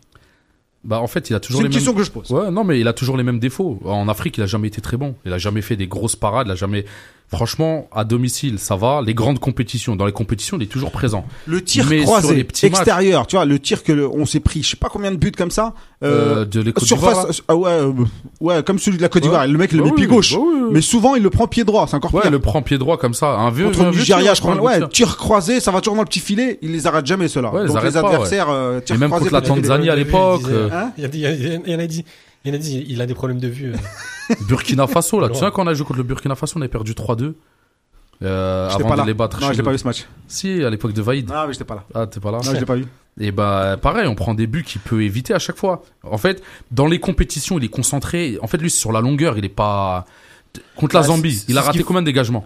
Bah, 0.83 0.99
en 1.01 1.07
fait, 1.07 1.29
il 1.29 1.33
a 1.33 1.37
C'est 1.37 1.47
toujours 1.47 1.61
une 1.61 1.67
les 1.67 1.69
mêmes. 1.69 1.73
question 1.75 1.93
que 1.93 2.03
je 2.03 2.11
pose. 2.11 2.31
Ouais, 2.31 2.49
non, 2.51 2.63
mais 2.63 2.79
il 2.79 2.87
a 2.87 2.93
toujours 2.93 3.17
les 3.17 3.23
mêmes 3.23 3.39
défauts. 3.39 3.79
En 3.85 4.07
Afrique, 4.07 4.37
il 4.37 4.43
a 4.43 4.45
jamais 4.45 4.67
été 4.69 4.79
très 4.81 4.95
bon. 4.97 5.15
Il 5.25 5.33
a 5.33 5.37
jamais 5.37 5.61
fait 5.61 5.75
des 5.75 5.87
grosses 5.87 6.15
parades. 6.15 6.47
Il 6.47 6.51
a 6.51 6.55
jamais. 6.55 6.85
Franchement, 7.29 7.89
à 7.93 8.05
domicile, 8.05 8.57
ça 8.57 8.77
va. 8.77 9.01
Les 9.05 9.13
grandes 9.13 9.39
compétitions, 9.39 9.97
dans 9.97 10.05
les 10.05 10.13
compétitions, 10.13 10.55
il 10.57 10.63
est 10.63 10.67
toujours 10.71 10.91
présent. 10.91 11.25
Le 11.45 11.61
tir 11.61 11.85
Mais 11.89 11.97
sur 11.97 12.05
croisé, 12.05 12.35
les 12.35 12.43
petits 12.45 12.65
matchs- 12.69 12.79
extérieur, 12.79 13.27
tu 13.27 13.35
vois, 13.35 13.43
le 13.43 13.59
tir 13.59 13.83
que 13.83 13.91
le- 13.91 14.07
on 14.09 14.25
s'est 14.25 14.39
pris, 14.39 14.63
je 14.63 14.69
sais 14.69 14.75
pas 14.77 14.87
combien 14.89 15.11
de 15.11 15.17
buts 15.17 15.33
comme 15.37 15.51
ça. 15.51 15.73
Euh, 16.03 16.43
Euh, 16.43 16.45
de 16.45 16.73
surface, 16.81 17.41
ah 17.49 17.55
ouais, 17.57 17.69
euh, 17.69 17.91
ouais, 18.39 18.63
comme 18.63 18.79
celui 18.79 18.95
de 18.97 19.01
la 19.01 19.09
Côte 19.09 19.23
d'Ivoire. 19.23 19.45
Le 19.45 19.57
mec, 19.57 19.71
il 19.73 19.77
le 19.77 19.83
Bah 19.83 19.89
met 19.89 19.91
oui, 19.95 19.97
pied 19.97 20.07
gauche. 20.07 20.33
bah 20.35 20.39
oui, 20.41 20.53
oui. 20.63 20.69
Mais 20.71 20.81
souvent, 20.81 21.15
il 21.15 21.23
le 21.23 21.29
prend 21.29 21.47
pied 21.47 21.65
droit. 21.65 21.85
C'est 21.89 21.95
encore 21.97 22.13
Ouais, 22.13 22.21
pire. 22.21 22.31
le 22.31 22.39
prend 22.39 22.61
pied 22.61 22.77
droit 22.77 22.97
comme 22.97 23.13
ça. 23.13 23.27
Un 23.31 23.51
vieux. 23.51 23.65
Contre 23.65 23.81
un 23.81 23.85
le 23.85 23.91
vieux 23.91 23.99
Nigeria, 24.01 24.23
tir, 24.31 24.35
je 24.35 24.41
crois. 24.41 24.53
un 24.53 24.59
Ouais, 24.59 24.77
tir. 24.77 24.89
tir 24.89 25.17
croisé, 25.17 25.59
ça 25.59 25.71
va 25.71 25.81
toujours 25.81 25.95
dans 25.95 26.03
le 26.03 26.07
petit 26.07 26.19
filet. 26.21 26.59
Il 26.61 26.71
les 26.71 26.87
arrête 26.87 27.05
jamais, 27.05 27.27
ceux-là. 27.27 27.49
Donc 27.51 27.61
les 27.67 27.73
pas, 27.73 27.81
ouais. 27.81 27.97
adversaires, 27.97 28.47
euh, 28.49 28.79
tir 28.79 28.95
Et 28.95 28.99
même 28.99 29.09
croisé, 29.09 29.29
contre 29.29 29.33
la. 29.33 29.41
Tanzanie 29.41 29.89
à 29.89 29.95
Il 29.95 29.99
l'époque, 29.99 30.41
il. 30.47 30.73
Hein 30.73 30.91
Il 30.97 31.03
a 31.03 31.87
dit, 31.87 32.05
il 32.47 32.55
a 32.55 32.57
dit, 32.57 32.85
il 32.87 32.99
a 32.99 33.01
a 33.01 33.03
a 33.03 33.07
des 33.07 33.13
problèmes 33.13 33.39
de 33.39 33.47
vue. 33.47 33.73
euh. 33.73 34.35
Burkina 34.47 34.87
Faso, 34.87 35.19
là. 35.19 35.29
Tu 35.29 35.35
sais, 35.35 35.49
quand 35.53 35.63
on 35.63 35.67
a 35.67 35.73
joué 35.73 35.85
contre 35.85 35.97
le 35.97 36.03
Burkina 36.03 36.35
Faso, 36.35 36.53
on 36.57 36.61
avait 36.61 36.67
perdu 36.69 36.93
3-2. 36.93 37.33
Euh, 38.23 38.69
J'étais 38.69 38.81
avant 38.81 38.89
pas 38.89 38.95
de 38.95 39.01
là. 39.01 39.05
les 39.05 39.13
battre. 39.13 39.39
Non, 39.39 39.47
chez 39.47 39.53
je 39.53 39.57
l'ai 39.59 39.63
pas 39.63 39.71
vu 39.71 39.77
ce 39.77 39.85
match. 39.85 40.05
Si, 40.27 40.63
à 40.63 40.69
l'époque 40.69 40.93
de 40.93 41.01
Vaïd. 41.01 41.29
Non, 41.29 41.45
mais 41.47 41.53
j'étais 41.53 41.65
pas 41.65 41.75
là. 41.75 41.83
Ah, 41.93 42.07
t'es 42.07 42.19
pas 42.19 42.31
là? 42.31 42.37
Non, 42.37 42.43
je 42.43 42.57
l'ai 42.59 42.65
pas 42.65 42.75
vu. 42.75 42.85
Et 43.19 43.31
bah 43.31 43.77
pareil, 43.81 44.07
on 44.07 44.15
prend 44.15 44.33
des 44.33 44.45
buts 44.47 44.63
qu'il 44.63 44.81
peut 44.81 45.03
éviter 45.03 45.33
à 45.33 45.39
chaque 45.39 45.57
fois. 45.57 45.83
En 46.03 46.17
fait, 46.17 46.41
dans 46.71 46.85
les 46.87 46.99
compétitions, 46.99 47.57
il 47.57 47.63
est 47.65 47.67
concentré. 47.69 48.37
En 48.41 48.47
fait, 48.47 48.57
lui, 48.57 48.69
sur 48.71 48.91
la 48.91 49.01
longueur, 49.01 49.37
il 49.37 49.45
est 49.45 49.49
pas 49.49 50.05
contre 50.75 50.95
la 50.95 51.01
Ah, 51.01 51.03
Zambie. 51.03 51.33
c'est- 51.33 51.45
Il 51.49 51.57
a 51.57 51.61
c'est 51.61 51.63
ce 51.63 51.67
raté 51.67 51.77
qu'il- 51.79 51.85
combien 51.85 52.01
de 52.01 52.05
dégagements? 52.07 52.45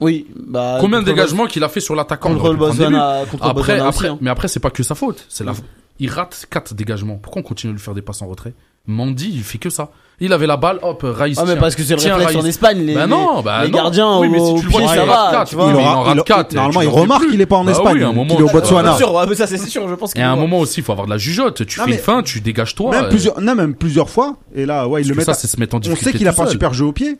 Oui, 0.00 0.26
bah. 0.36 0.78
Combien 0.80 1.00
de 1.00 1.04
contre 1.04 1.14
dégagements 1.16 1.46
qu'il 1.46 1.62
a 1.64 1.68
fait 1.68 1.80
sur 1.80 1.94
l'attaquant? 1.94 2.30
Contre 2.34 2.52
le 2.54 2.58
aurait 2.60 2.70
pu 2.72 2.78
prendre 2.78 2.78
des 2.78 2.86
buts. 2.86 2.92
Botswana, 2.92 3.24
contre 3.30 3.44
le 3.44 3.50
Après, 3.50 3.54
Botswana 3.74 3.88
aussi, 3.88 3.98
après, 3.98 4.08
hein. 4.08 4.18
mais 4.22 4.30
après, 4.30 4.48
c'est 4.48 4.60
pas 4.60 4.70
que 4.70 4.82
sa 4.82 4.94
faute. 4.94 5.24
C'est 5.28 5.44
la, 5.44 5.52
il 5.98 6.10
rate 6.10 6.46
quatre 6.50 6.72
dégagements. 6.74 7.16
Pourquoi 7.16 7.40
on 7.40 7.42
continue 7.44 7.72
de 7.72 7.76
lui 7.78 7.84
faire 7.84 7.94
des 7.94 8.00
passes 8.02 8.22
en 8.22 8.26
retrait? 8.26 8.54
Mandy, 8.86 9.30
il 9.34 9.42
fait 9.42 9.58
que 9.58 9.70
ça. 9.70 9.90
Il 10.22 10.34
avait 10.34 10.46
la 10.46 10.58
balle, 10.58 10.78
hop, 10.82 11.02
Raïs. 11.02 11.38
Ah 11.38 11.44
mais 11.46 11.52
tiens. 11.52 11.60
parce 11.60 11.74
que 11.74 11.82
c'est 11.82 11.94
le 11.94 11.98
Tiens, 12.00 12.16
réflexe 12.16 12.42
en. 12.44 12.46
Espagne 12.46 12.78
les, 12.84 12.94
Bah 12.94 13.06
non, 13.06 13.40
bah 13.40 13.64
les 13.64 13.70
non. 13.70 13.78
gardiens 13.78 14.18
Oui, 14.18 14.28
mais 14.28 14.38
si 14.38 14.44
au, 14.44 14.58
tu 14.58 14.66
le 14.66 14.70
vois, 14.70 14.80
pied 14.82 14.88
il 14.92 14.94
ça 14.98 15.04
va 15.06 15.14
rate 15.14 15.30
quatre. 15.32 15.48
tu 15.48 15.54
vois 15.56 15.64
Il 15.66 15.70
Il 15.70 15.76
en 15.76 16.00
aura, 16.00 16.14
il- 16.14 16.22
quatre, 16.24 16.52
normalement, 16.54 16.80
tu 16.80 16.86
il 16.86 16.88
remarque 16.90 17.26
qu'il 17.30 17.40
est 17.40 17.46
pas 17.46 17.56
en 17.56 17.64
Bah 17.64 17.70
Espagne. 17.72 17.94
oui, 17.96 18.02
à 18.04 18.08
un 18.08 18.12
moment, 18.12 18.34
qu'il 18.34 18.40
est 18.40 18.42
au 18.42 18.48
euh, 18.48 18.52
Botswana. 18.52 18.88
Bien 18.90 18.98
sûr, 18.98 19.14
ouais, 19.14 19.24
mais 19.26 19.34
ça 19.34 19.46
c'est 19.46 19.56
sûr 19.56 19.88
je 19.88 19.94
pense 19.94 20.10
Et 20.10 20.14
qu'il 20.14 20.22
à 20.22 20.30
un 20.30 20.36
moment 20.36 20.58
aussi, 20.58 20.80
il 20.80 20.82
faut 20.82 20.92
avoir 20.92 21.06
de 21.06 21.10
la 21.12 21.16
jugeote. 21.18 21.64
Tu 21.66 21.78
Non, 21.78 21.86
fais 21.86 21.92
une 21.92 21.98
fin, 21.98 22.22
tu 22.22 22.42
dégages 22.42 22.74
toi. 22.74 22.90
Même 22.90 23.04
euh, 23.04 23.08
plusieurs, 23.08 23.40
non, 23.40 23.54
même 23.54 23.74
plusieurs 23.74 24.10
fois. 24.10 24.36
Et 24.54 24.66
là, 24.66 24.86
ouais, 24.88 25.00
il 25.00 25.04
parce 25.04 25.08
le 25.08 25.14
met. 25.14 25.24
ça, 25.24 25.30
à- 25.30 25.34
c'est 25.34 25.46
se 25.48 25.58
mettre 25.58 25.74
en 25.74 25.78
On 25.78 25.80
difficulté. 25.80 26.12
sait 26.12 26.18
qu'il 26.18 26.28
a 26.28 26.32
pas 26.34 26.42
un 26.42 26.46
super 26.48 26.74
jeu 26.74 26.84
au 26.84 26.92
pied. 26.92 27.16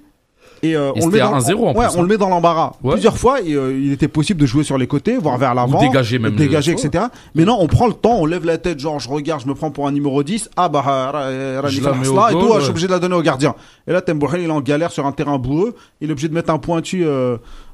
Et, 0.63 0.77
euh, 0.77 0.93
Et 0.95 1.03
on 1.03 1.07
le 1.07 1.13
met 1.13 1.19
dans, 1.19 1.35
à 1.35 1.39
1-0 1.39 1.55
en 1.57 1.75
ouais, 1.75 1.87
plus, 1.87 1.97
on 1.97 2.03
le 2.03 2.09
met 2.09 2.17
dans 2.17 2.29
l'embarras. 2.29 2.73
Ouais. 2.83 2.93
Plusieurs 2.93 3.17
fois, 3.17 3.41
et, 3.41 3.55
euh, 3.55 3.79
il 3.79 3.93
était 3.93 4.09
possible 4.09 4.41
de 4.41 4.47
jouer 4.47 4.65
sur 4.65 4.77
les 4.77 4.87
côtés, 4.87 5.17
voire 5.17 5.39
vers 5.39 5.55
l'avant. 5.55 5.81
dégager 5.81 6.19
même 6.19 6.37
Dégager, 6.37 6.73
etc. 6.73 7.05
Mais 7.35 7.45
non, 7.45 7.57
on 7.61 7.67
prend 7.67 7.87
le 7.87 7.95
temps, 7.95 8.19
on 8.19 8.27
lève 8.27 8.45
la 8.45 8.59
tête, 8.59 8.79
genre, 8.79 9.01
je 9.01 9.09
regarde, 9.09 9.43
je 9.43 9.49
me 9.49 9.55
prends 9.55 9.71
pour 9.71 9.87
un 9.87 9.93
numéro 9.93 10.23
10. 10.23 10.51
Ah, 10.57 10.69
bah, 10.69 10.85
euh, 10.87 11.61
euh, 11.63 11.69
Je 11.69 11.83
la 11.83 11.93
mets 11.93 12.07
et 12.07 12.33
tout, 12.33 12.55
je 12.57 12.61
suis 12.61 12.71
obligé 12.71 12.87
de 12.87 12.93
la 12.93 12.99
donner 12.99 13.15
au 13.15 13.23
gardien. 13.23 13.55
Et 13.87 13.93
là, 13.93 14.01
Tembouhel, 14.01 14.43
il 14.43 14.49
est 14.49 14.53
en 14.53 14.61
galère 14.61 14.91
sur 14.91 15.07
un 15.07 15.13
terrain 15.13 15.39
boueux. 15.39 15.75
Il 16.01 16.09
est 16.09 16.13
obligé 16.13 16.29
de 16.29 16.35
mettre 16.35 16.51
un 16.51 16.59
pointu, 16.59 17.07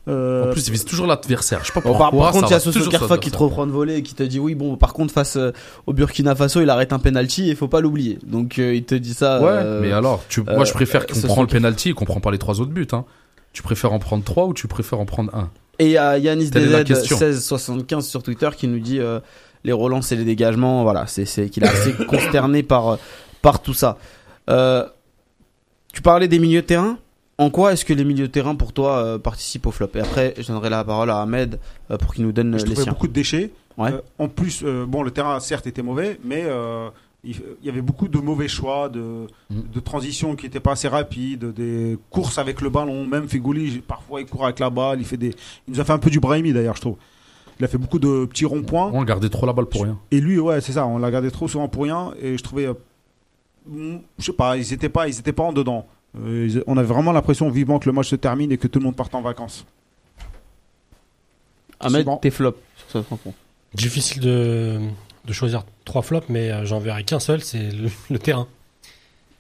euh, 0.09 0.49
En 0.49 0.53
plus, 0.53 0.69
il 0.69 0.73
vise 0.73 0.85
toujours 0.85 1.07
l'adversaire. 1.07 1.61
Je 1.63 1.67
sais 1.67 1.73
pas 1.73 1.81
pourquoi. 1.81 2.11
par, 2.11 2.19
par 2.19 2.33
contre, 2.33 2.49
il 2.49 2.53
y 2.53 2.55
a 2.55 2.61
ça 2.61 2.67
va 2.67 2.73
Soso 2.73 2.79
toujours 2.79 2.93
Kerfa 2.93 3.07
sur 3.07 3.21
qui 3.21 3.31
te 3.31 3.37
reprend 3.37 3.67
de 3.67 3.73
voler 3.73 3.97
et 3.97 4.03
qui 4.03 4.15
te 4.15 4.23
dit 4.23 4.39
oui, 4.39 4.55
bon, 4.55 4.77
par 4.77 4.93
contre, 4.93 5.13
face 5.13 5.37
euh, 5.37 5.53
au 5.87 5.93
Burkina 5.93 6.35
Faso, 6.35 6.61
il 6.61 6.71
arrête 6.71 6.93
un 6.93 6.99
penalty 6.99 7.51
et 7.51 7.55
faut 7.55 7.69
pas 7.69 7.81
l'oublier. 7.81 8.19
Donc, 8.25 8.59
euh, 8.59 8.75
il 8.75 8.85
te 8.85 8.95
dit 8.95 9.15
ça. 9.15 9.43
Ouais, 9.43 9.81
mais 9.81 9.93
alors, 9.93 10.23
tu, 10.29 10.43
moi, 10.43 10.65
je 10.65 10.73
préfère 10.73 11.07
qu'on 11.07 11.15
ce 11.15 11.27
prend 11.27 11.43
le 11.43 11.49
penalty 11.49 11.91
et 11.91 11.93
qu'on 11.93 12.05
prend 12.05 12.21
pas 12.21 12.31
les 12.31 12.39
trois 12.39 12.61
autres 12.61 12.71
buts. 12.71 12.87
Hein. 12.93 13.05
Tu 13.53 13.63
préfères 13.63 13.93
en 13.93 13.99
prendre 13.99 14.23
trois 14.23 14.47
ou 14.47 14.55
tu 14.55 14.69
préfères 14.69 15.01
en 15.01 15.07
prendre 15.07 15.35
un? 15.35 15.51
Et 15.79 15.87
il 15.87 15.93
y 15.93 15.99
a 15.99 16.19
Yanis 16.19 16.51
Telle 16.51 16.65
est 16.65 16.71
la 16.71 16.85
DZ 16.85 16.89
question. 16.89 17.17
1675 17.17 18.07
sur 18.07 18.23
Twitter 18.23 18.49
qui 18.57 18.69
nous 18.69 18.79
dit 18.79 19.01
les 19.65 19.73
relances 19.73 20.13
et 20.13 20.17
les 20.17 20.25
dégagements, 20.25 20.85
voilà, 20.85 21.07
c'est 21.07 21.49
qu'il 21.51 21.65
est 21.65 21.69
assez 21.69 21.93
consterné 22.09 22.63
par 22.63 22.99
par 23.43 23.61
tout 23.61 23.75
ça. 23.75 23.99
Tu 24.47 26.03
parlais 26.03 26.29
des 26.29 26.39
milieux 26.39 26.63
de 26.63 26.67
terrain? 26.67 26.99
En 27.39 27.51
quoi 27.51 27.73
est-ce 27.73 27.85
que 27.85 27.93
les 27.93 28.05
milieux 28.05 28.29
de 28.29 28.33
terrain 28.33 28.55
pour 28.55 28.73
toi 28.73 28.97
euh, 28.99 29.19
participent 29.19 29.67
au 29.67 29.71
flop? 29.71 29.89
Et 29.95 30.01
après, 30.01 30.35
je 30.39 30.47
donnerai 30.47 30.71
la 30.71 30.85
parole 30.85 31.11
à 31.11 31.21
Ahmed 31.21 31.59
euh, 31.91 31.99
pour 31.99 32.15
qu'il 32.15 32.25
nous 32.25 32.33
donne 32.33 32.55
euh, 32.55 32.59
je 32.59 32.65
les 32.65 32.71
trouvais 32.71 32.83
siens. 32.85 32.93
beaucoup 32.93 33.09
de 33.09 33.13
déchets. 33.13 33.51
Ouais. 33.77 33.93
Euh, 33.93 34.01
en 34.19 34.29
plus, 34.29 34.63
euh, 34.65 34.87
bon, 34.87 35.03
le 35.03 35.11
terrain 35.11 35.39
certes 35.41 35.67
était 35.67 35.83
mauvais, 35.83 36.19
mais 36.25 36.45
euh, 36.47 36.89
il 37.25 37.37
il 37.61 37.67
y 37.67 37.69
avait 37.69 37.83
beaucoup 37.83 38.09
de 38.09 38.19
mauvais 38.19 38.49
choix, 38.49 38.89
de, 38.89 39.27
Mm. 39.51 39.61
de 39.75 39.81
transitions 39.81 40.35
qui 40.35 40.47
n'étaient 40.47 40.61
pas 40.61 40.73
assez 40.73 40.89
rapides, 40.89 41.53
des 41.53 41.99
courses 42.09 42.39
avec 42.39 42.63
le 42.63 42.71
ballon. 42.71 43.05
Même 43.07 43.29
Figouli, 43.29 43.83
parfois 43.87 44.21
il 44.23 44.27
court 44.27 44.45
avec 44.45 44.59
la 44.61 44.71
balle, 44.71 45.01
il 45.01 45.05
fait 45.05 45.17
des, 45.19 45.35
il 45.69 45.75
nous 45.75 45.81
a 45.81 45.85
fait 45.85 45.93
un 45.93 45.99
peu 45.99 46.09
du 46.11 46.21
Brahimi 46.21 46.53
d'ailleurs, 46.55 46.77
je 46.77 46.81
trouve. 46.81 46.97
Il 47.59 47.65
a 47.65 47.69
fait 47.69 47.79
beaucoup 47.79 47.99
de 47.99 48.25
petits 48.27 48.45
ronds-points. 48.47 48.91
On 48.95 49.03
gardait 49.05 49.29
trop 49.29 49.45
la 49.47 49.53
balle 49.53 49.67
pour 49.67 49.83
rien. 49.83 49.99
Et 50.11 50.21
lui, 50.21 50.39
ouais, 50.39 50.61
c'est 50.63 50.73
ça, 50.73 50.87
on 50.87 50.99
l'a 50.99 51.11
gardé 51.11 51.31
trop 51.31 51.49
souvent 51.49 51.69
pour 51.69 51.83
rien. 51.85 52.13
Et 52.21 52.37
je 52.39 52.43
trouvais, 52.43 52.67
euh, 52.67 52.75
mm, 53.69 53.97
je 54.19 54.25
sais 54.25 54.33
pas, 54.33 54.57
ils 54.57 54.73
étaient 54.73 54.89
pas, 54.91 55.09
ils 55.09 55.19
étaient 55.19 55.33
pas 55.33 55.43
en 55.43 55.53
dedans. 55.53 55.87
Euh, 56.19 56.63
on 56.67 56.77
avait 56.77 56.87
vraiment 56.89 57.13
l'impression 57.13 57.51
vivement 57.51 57.79
que 57.79 57.87
le 57.89 57.93
match 57.93 58.09
se 58.09 58.17
termine 58.17 58.51
et 58.53 58.59
que 58.59 58.67
tout 58.69 58.79
le 58.79 58.85
monde 58.85 58.97
parte 58.97 59.15
en 59.15 59.21
vacances. 59.23 59.65
Ahmed, 61.81 62.07
tes 62.23 62.31
flops 62.31 62.59
sur 62.89 63.01
cette 63.01 63.09
rencontre. 63.11 63.37
Difficile 63.75 64.21
de, 64.23 64.81
de 65.27 65.33
choisir 65.33 65.65
trois 65.85 66.03
flops, 66.03 66.29
mais 66.29 66.51
euh, 66.51 66.65
j'en 66.65 66.79
verrai 66.79 67.05
qu'un 67.05 67.21
seul, 67.21 67.43
c'est 67.43 67.71
le, 67.71 67.91
le 68.11 68.19
terrain. 68.19 68.49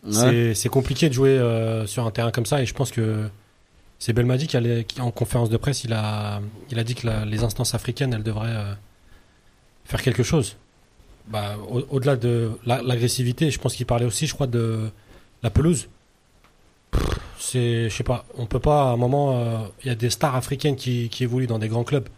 Ouais. 0.05 0.13
C'est- 0.13 0.55
C'est 0.55 0.69
compliqué 0.69 1.09
de 1.09 1.15
jouer 1.15 1.31
euh, 1.31 1.87
sur 1.87 2.07
un 2.07 2.11
terrain 2.11 2.31
comme 2.31 2.47
ça, 2.47 2.61
et 2.63 2.67
je 2.67 2.75
pense 2.75 2.91
que 2.91 3.29
c'est 3.99 4.13
Belmadi 4.13 4.47
qui, 4.47 5.01
en 5.01 5.11
conférence 5.11 5.49
de 5.49 5.57
presse, 5.57 5.85
il 5.85 5.93
a, 5.95 6.41
il 6.71 6.79
a 6.79 6.85
dit 6.85 6.95
que 6.95 7.07
la- 7.07 7.25
les 7.25 7.43
instances 7.43 7.75
africaines, 7.75 8.13
elles 8.13 8.23
devraient, 8.23 8.51
euh, 8.55 8.75
faire 9.87 10.03
quelque 10.03 10.23
chose. 10.23 10.57
Bah, 11.29 11.57
au- 11.71 11.87
au-delà 11.91 12.17
de 12.17 12.51
la- 12.67 12.83
l'agressivité, 12.83 13.51
je 13.51 13.59
pense 13.59 13.75
qu'il 13.75 13.87
parlait 13.87 14.05
aussi, 14.05 14.27
je 14.27 14.35
crois, 14.35 14.47
de 14.47 14.91
la 15.43 15.51
pelouse. 15.51 15.89
C'est, 17.39 17.89
je 17.89 17.95
sais 17.95 18.03
pas, 18.03 18.25
on 18.37 18.47
peut 18.47 18.59
pas, 18.59 18.91
à 18.91 18.93
un 18.93 18.97
moment, 18.97 19.33
euh, 19.33 19.59
il 19.85 19.89
y 19.89 19.91
a 19.91 19.95
des 19.95 20.11
stars 20.11 20.35
africaines 20.35 20.77
qui, 20.77 21.09
qui 21.09 21.25
évoluent 21.25 21.47
dans 21.47 21.59
des 21.59 21.69
grands 21.69 21.85
clubs, 21.85 22.09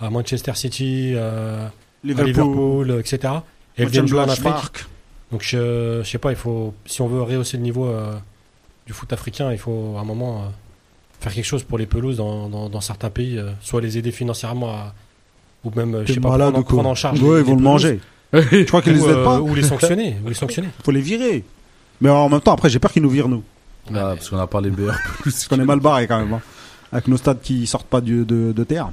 à 0.00 0.10
Manchester 0.10 0.52
City, 0.54 1.12
euh, 1.14 1.66
à 1.66 1.70
Liverpool, 2.04 2.98
etc. 3.00 3.34
Et 3.76 3.86
viennent 3.86 4.06
jouer 4.06 4.20
en 4.20 4.28
Afrique. 4.28 4.44
Park. 4.44 4.86
Donc 5.30 5.42
je, 5.42 6.00
je 6.04 6.08
sais 6.08 6.18
pas, 6.18 6.30
il 6.30 6.36
faut 6.36 6.74
si 6.84 7.00
on 7.00 7.08
veut 7.08 7.22
rehausser 7.22 7.56
le 7.56 7.62
niveau 7.62 7.86
euh, 7.86 8.14
du 8.86 8.92
foot 8.92 9.12
africain, 9.12 9.50
il 9.50 9.58
faut 9.58 9.94
à 9.96 10.00
un 10.00 10.04
moment 10.04 10.52
faire 11.20 11.32
quelque 11.32 11.44
chose 11.44 11.62
pour 11.62 11.78
les 11.78 11.86
pelouses 11.86 12.18
dans, 12.18 12.48
dans, 12.48 12.68
dans 12.68 12.80
certains 12.80 13.10
pays, 13.10 13.40
soit 13.62 13.80
les 13.80 13.96
aider 13.96 14.12
financièrement 14.12 14.70
à, 14.70 14.94
ou 15.64 15.70
même 15.74 16.04
je 16.06 16.12
sais 16.12 16.20
pas 16.20 16.36
prendre, 16.36 16.62
prendre 16.62 16.88
en 16.88 16.94
charge. 16.94 17.18
Ils 17.18 17.24
vont 17.24 17.56
le 17.56 17.62
manger. 17.62 18.00
Tu 18.50 18.64
crois 18.64 18.80
qu'ils 18.80 18.94
les 18.94 19.04
aident 19.04 19.24
pas 19.24 19.40
ou 19.40 19.54
les 19.54 19.62
sanctionner, 19.62 20.16
ou 20.24 20.28
les 20.28 20.34
sanctionner. 20.34 20.68
Faut 20.84 20.90
les 20.90 21.00
virer. 21.02 21.44
Mais 22.00 22.10
en 22.10 22.28
même 22.28 22.40
temps, 22.40 22.52
après, 22.52 22.70
j'ai 22.70 22.78
peur 22.78 22.90
qu'ils 22.92 23.02
nous 23.02 23.10
virent 23.10 23.28
nous. 23.28 23.42
Ah, 23.88 24.14
parce 24.14 24.28
qu'on 24.30 24.38
a 24.38 24.46
pas 24.46 24.60
les 24.60 24.70
meilleurs. 24.70 24.96
Parce 25.24 25.46
qu'on 25.48 25.58
est 25.60 25.64
mal 25.64 25.80
barré 25.80 26.06
quand 26.06 26.18
même. 26.20 26.32
hein. 26.34 26.40
Avec 26.92 27.08
nos 27.08 27.16
stades 27.16 27.40
qui 27.40 27.66
sortent 27.66 27.86
pas 27.86 28.00
de, 28.00 28.22
de 28.24 28.64
terre. 28.64 28.90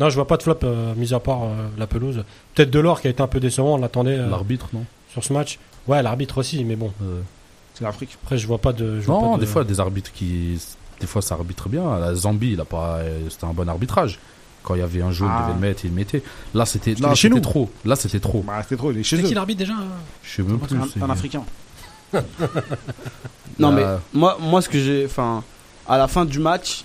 Non, 0.00 0.10
je 0.10 0.14
vois 0.14 0.28
pas 0.28 0.36
de 0.36 0.42
flop 0.44 0.58
euh, 0.62 0.94
mis 0.94 1.12
à 1.12 1.18
part 1.18 1.42
euh, 1.42 1.66
la 1.76 1.88
pelouse. 1.88 2.22
Peut-être 2.54 2.70
Delors 2.70 3.00
qui 3.00 3.08
a 3.08 3.10
été 3.10 3.20
un 3.20 3.26
peu 3.26 3.40
décevant, 3.40 3.74
on 3.74 3.78
l'attendait 3.78 4.16
euh, 4.16 4.30
L'arbitre, 4.30 4.68
non? 4.72 4.84
sur 5.10 5.24
ce 5.24 5.32
match. 5.32 5.58
Ouais, 5.88 6.00
l'arbitre 6.04 6.38
aussi, 6.38 6.64
mais 6.64 6.76
bon. 6.76 6.92
Euh, 7.02 7.20
C'est 7.74 7.82
l'Afrique. 7.82 8.16
Après, 8.22 8.38
je 8.38 8.46
vois 8.46 8.58
pas 8.58 8.72
de. 8.72 9.00
je 9.00 9.06
vois 9.06 9.16
Non, 9.16 9.30
pas 9.32 9.36
de- 9.38 9.40
des 9.40 9.46
fois, 9.48 9.64
des 9.64 9.80
arbitres 9.80 10.12
qui. 10.12 10.60
Des 11.00 11.06
fois, 11.08 11.20
ça 11.20 11.34
arbitre 11.34 11.68
bien. 11.68 11.98
La 11.98 12.14
Zambie, 12.14 12.52
il 12.52 12.60
a 12.60 12.64
pas. 12.64 13.00
C'était 13.28 13.46
un 13.46 13.52
bon 13.52 13.68
arbitrage. 13.68 14.20
Quand 14.62 14.74
il 14.76 14.80
y 14.80 14.82
avait 14.84 15.02
un 15.02 15.10
jaune, 15.10 15.30
Ah. 15.32 15.38
il 15.40 15.42
devait 15.54 15.60
le 15.60 15.68
mettre, 15.68 15.84
il 15.84 15.90
le 15.90 15.96
mettait. 15.96 16.22
Là, 16.54 16.64
c'était 16.66 16.94
là, 16.94 17.14
chez 17.16 17.28
nous. 17.30 17.40
trop. 17.40 17.68
Là, 17.84 17.96
c'était 17.96 18.20
trop. 18.20 18.44
Bah, 18.46 18.60
c'était 18.62 18.76
trop, 18.76 18.92
il 18.92 18.98
est 18.98 19.02
chez 19.02 19.16
C'est 19.16 19.22
qui 19.24 19.32
eux. 19.32 19.34
l'arbitre 19.34 19.58
déjà? 19.60 19.72
Je 20.22 20.30
sais 20.30 20.42
même 20.42 20.58
plus. 20.60 20.76
c'est- 20.94 21.00
Un, 21.02 21.06
un 21.06 21.10
Africain. 21.10 21.42
Non, 23.58 23.72
mais 23.72 23.82
Là, 23.82 24.00
moi, 24.12 24.36
moi, 24.40 24.62
ce 24.62 24.68
que 24.68 24.78
j'ai. 24.78 25.04
Enfin, 25.06 25.42
à 25.88 25.98
la 25.98 26.06
fin 26.06 26.24
du 26.24 26.38
match, 26.38 26.84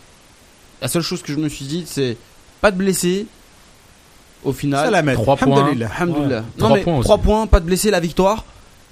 la 0.81 0.87
seule 0.87 1.03
chose 1.03 1.21
que 1.21 1.31
je 1.31 1.37
me 1.37 1.47
suis 1.49 1.65
dit, 1.65 1.83
c'est 1.87 2.17
pas 2.61 2.71
de 2.71 2.77
blessés. 2.77 3.27
Au 4.43 4.51
Ça 4.51 4.59
final, 4.59 4.91
la 4.91 5.01
met. 5.03 5.13
Trois 5.13 5.37
points. 5.37 5.55
Alhamdulillah. 5.55 5.89
Alhamdoulilah. 5.95 6.39
Ouais. 6.39 6.43
Non, 6.57 6.73
mais 6.73 6.81
points 6.81 6.97
aussi. 6.97 7.03
3 7.07 7.17
points, 7.19 7.47
pas 7.47 7.59
de 7.59 7.65
blessés, 7.65 7.91
la 7.91 7.99
victoire. 7.99 8.43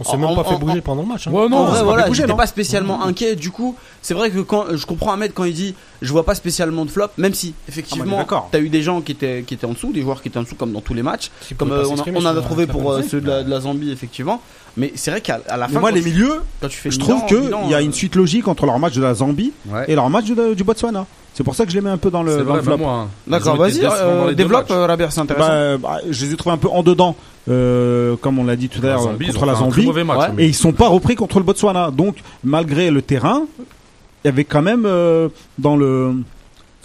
On 0.02 0.12
s'est 0.12 0.18
même 0.18 0.36
pas 0.36 0.42
en- 0.42 0.44
fait 0.44 0.56
en- 0.56 0.60
bouger 0.60 0.82
pendant 0.82 1.02
le 1.04 1.08
match. 1.08 1.28
hein. 1.28 1.32
Ouais, 1.32 1.48
non, 1.50 1.58
en 1.58 1.62
on 1.62 1.64
vrai, 1.66 1.72
s'est 1.74 1.78
pas 1.80 1.84
voilà, 1.86 2.04
fait 2.04 2.10
bouger, 2.10 2.22
j'étais 2.24 2.32
non 2.32 2.38
pas 2.38 2.48
spécialement 2.48 3.04
inquiet. 3.04 3.36
Du 3.36 3.52
coup, 3.52 3.76
c'est 4.02 4.14
vrai 4.14 4.30
que 4.32 4.40
quand 4.40 4.66
je 4.76 4.86
comprends 4.86 5.12
Ahmed 5.14 5.34
quand 5.34 5.44
il 5.44 5.54
dit, 5.54 5.76
je 6.02 6.12
vois 6.12 6.26
pas 6.26 6.36
spécialement 6.36 6.86
de 6.86 6.90
flop, 6.92 7.08
même 7.18 7.34
si 7.34 7.50
Ah, 7.50 7.54
bah, 7.58 7.64
effectivement, 7.70 8.18
d'accord. 8.18 8.50
t'as 8.52 8.60
eu 8.60 8.70
des 8.70 8.82
gens 8.82 9.02
qui 9.02 9.12
étaient 9.14 9.44
qui 9.46 9.54
étaient 9.54 9.66
en 9.68 9.74
dessous, 9.74 9.92
des 9.94 10.02
joueurs 10.02 10.22
qui 10.22 10.28
étaient 10.30 10.40
en 10.40 10.44
dessous 10.44 10.56
comme 10.56 10.72
dans 10.74 10.82
tous 10.82 10.94
les 10.94 11.04
matchs, 11.04 11.30
Qui 11.48 11.56
comme 11.56 11.72
euh, 11.72 11.82
pas 11.82 11.82
on, 11.82 11.86
a, 11.86 11.90
s'exprimer 11.96 12.18
on 12.20 12.26
en 12.26 12.38
a 12.38 12.42
trouvé 12.42 12.68
pour 12.68 12.92
euh, 12.92 13.02
ceux 13.04 13.22
de 13.22 13.28
la, 13.28 13.44
de 13.44 13.50
la 13.50 13.60
Zambie 13.62 13.92
effectivement. 13.92 14.42
Mais 14.78 14.94
c'est 14.96 15.12
vrai 15.12 15.20
qu'à 15.22 15.40
la 15.50 15.68
Mais 15.68 15.74
fin, 15.74 15.80
moi, 15.82 15.90
quand, 15.90 15.96
les 15.96 16.02
tu, 16.02 16.10
milieux, 16.10 16.42
quand 16.62 16.70
tu 16.70 16.78
fais 16.78 16.92
je 16.92 16.98
trouve 17.00 17.26
qu'il 17.26 17.42
bilan, 17.42 17.68
y 17.70 17.74
a 17.74 17.78
euh, 17.78 17.82
une 17.82 17.92
suite 17.92 18.16
logique 18.16 18.48
entre 18.48 18.66
leur 18.66 18.80
match 18.80 18.94
de 18.96 19.02
la 19.02 19.14
Zambie 19.14 19.52
Ouais. 19.68 19.84
et 19.90 19.96
leur 19.96 20.10
match 20.10 20.28
de- 20.28 20.54
du 20.54 20.64
Botswana. 20.64 21.06
C'est 21.34 21.44
pour 21.46 21.56
ça 21.56 21.66
que 21.66 21.72
je 21.72 21.76
les 21.78 21.82
mets 21.82 21.90
un 21.90 21.98
peu 21.98 22.12
dans 22.12 22.24
le, 22.24 22.32
C'est 22.32 22.38
dans 22.40 22.44
vrai, 22.46 22.58
le 22.58 22.62
flop. 22.64 22.72
même 22.78 22.86
moi. 22.86 22.94
hein. 22.94 23.08
D'accord, 23.26 23.56
vas-y, 23.56 23.80
dans 23.80 23.90
euh, 23.94 24.34
développe 24.34 24.70
euh, 24.70 24.86
Rabia, 24.86 25.10
c'est 25.10 25.22
intéressant. 25.22 25.48
Bah, 25.48 25.78
bah, 25.78 25.98
je 26.10 26.26
les 26.26 26.34
ai 26.34 26.36
trouvés 26.36 26.54
un 26.54 26.58
peu 26.58 26.68
en 26.70 26.84
dedans, 26.84 27.16
euh, 27.50 28.16
comme 28.18 28.38
on 28.38 28.44
l'a 28.44 28.56
dit 28.58 28.68
tout 28.70 28.80
à 28.80 28.88
l'heure, 28.88 29.00
contre 29.34 29.44
ont 29.44 29.46
la 29.46 29.56
Zambie. 29.56 29.86
mauvais 29.86 30.04
match. 30.04 30.18
Ouais. 30.20 30.26
hein, 30.26 30.36
Et 30.38 30.48
ils 30.48 30.54
sont 30.56 30.74
pas 30.74 30.90
repris 30.90 31.16
contre 31.16 31.40
le 31.40 31.46
Botswana. 31.46 31.90
Donc, 31.92 32.18
malgré 32.44 32.92
le 32.92 33.02
terrain, 33.02 33.44
il 33.60 34.28
y 34.28 34.28
avait 34.28 34.44
quand 34.44 34.62
même 34.62 34.84
euh, 34.86 35.30
dans 35.58 35.78
le 35.78 36.14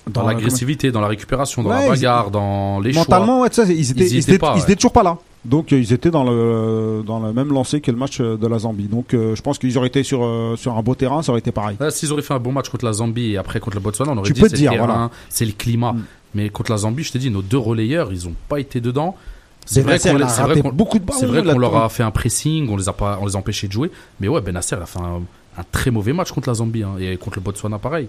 Dans 0.08 0.22
la- 0.22 0.32
l'agressivité, 0.34 0.92
dans 0.92 1.00
la 1.00 1.08
récupération, 1.08 1.62
dans 1.64 1.70
Ouais, 1.70 1.76
la 1.80 1.86
ils- 1.86 1.90
bagarre, 1.90 2.30
dans 2.30 2.78
les 2.78 2.92
choix. 2.92 3.00
mentalement, 3.02 3.40
ouais, 3.40 3.48
sais, 3.66 3.74
ils 3.74 3.90
étaient, 3.90 4.04
Ils 4.04 4.12
y 4.12 4.14
ils 4.14 4.18
étaient 4.20 4.30
étaient, 4.32 4.38
pas, 4.38 4.52
ils 4.54 4.58
ouais. 4.58 4.62
étaient 4.62 4.76
toujours 4.76 4.92
pas 4.92 5.02
là. 5.02 5.18
Donc, 5.46 5.72
euh, 5.72 5.78
ils 5.78 5.92
étaient 5.92 6.10
dans 6.10 6.24
le 6.24 7.02
dans 7.06 7.20
le 7.20 7.32
même 7.32 7.52
lancé 7.52 7.80
que 7.80 7.90
le 7.90 7.96
match 7.96 8.20
euh, 8.20 8.36
de 8.36 8.46
la 8.46 8.58
Zambie. 8.58 8.88
Donc, 8.88 9.14
euh, 9.14 9.34
je 9.34 9.42
pense 9.42 9.58
qu'ils 9.58 9.76
auraient 9.78 9.88
été 9.88 10.02
sur 10.02 10.24
euh, 10.24 10.56
sur 10.56 10.76
un 10.76 10.82
beau 10.82 10.94
terrain, 10.94 11.22
ça 11.22 11.32
aurait 11.32 11.38
été 11.40 11.52
pareil. 11.52 11.76
S'ils 11.90 12.12
auraient 12.12 12.22
fait 12.22 12.34
un 12.34 12.38
bon 12.38 12.52
match 12.52 12.68
contre 12.68 12.84
la 12.84 12.92
Zambie 12.92 13.32
et 13.32 13.36
après 13.36 13.60
contre 13.60 13.76
le 13.76 13.80
Botswana, 13.82 14.12
on 14.12 14.18
aurait 14.18 14.26
Tu 14.26 14.32
dit 14.34 14.40
c'est 14.40 14.52
le 14.52 14.58
terrain, 14.58 14.76
voilà. 14.76 15.10
c'est 15.28 15.44
le 15.46 15.52
climat. 15.52 15.92
Mm. 15.92 16.04
Mais 16.34 16.48
contre 16.50 16.70
la 16.72 16.76
Zambie, 16.78 17.02
je 17.02 17.12
t'ai 17.12 17.18
dit, 17.18 17.30
nos 17.30 17.40
deux 17.42 17.56
relayeurs, 17.58 18.12
ils 18.12 18.26
ont 18.28 18.34
pas 18.48 18.60
été 18.60 18.80
dedans. 18.80 19.16
C'est 19.64 19.82
vrai 19.82 19.98
qu'on 19.98 20.16
raté 20.18 20.42
vrai 20.42 20.60
qu'on- 20.62 20.68
beaucoup 20.72 20.98
de 20.98 21.04
ballons. 21.04 21.18
c'est 21.18 21.26
vrai 21.26 21.42
qu'on 21.42 21.58
leur 21.58 21.76
a 21.76 21.88
fait 21.88 22.02
un 22.02 22.10
pressing, 22.10 22.68
on 22.68 22.76
les 22.76 22.88
a 22.88 22.92
pas, 22.92 23.18
on 23.22 23.26
les 23.26 23.34
a 23.36 23.38
empêchés 23.38 23.66
de 23.68 23.72
jouer. 23.72 23.90
Mais 24.20 24.28
ouais, 24.28 24.40
Benasser, 24.40 24.76
il 24.78 24.82
a 24.82 24.86
fait 24.86 25.00
un, 25.00 25.22
un 25.58 25.64
très 25.72 25.90
mauvais 25.90 26.12
match 26.12 26.30
contre 26.32 26.48
la 26.48 26.54
Zambie 26.54 26.82
hein. 26.82 26.92
et 27.00 27.16
contre 27.16 27.38
le 27.38 27.42
Botswana, 27.42 27.78
pareil. 27.78 28.08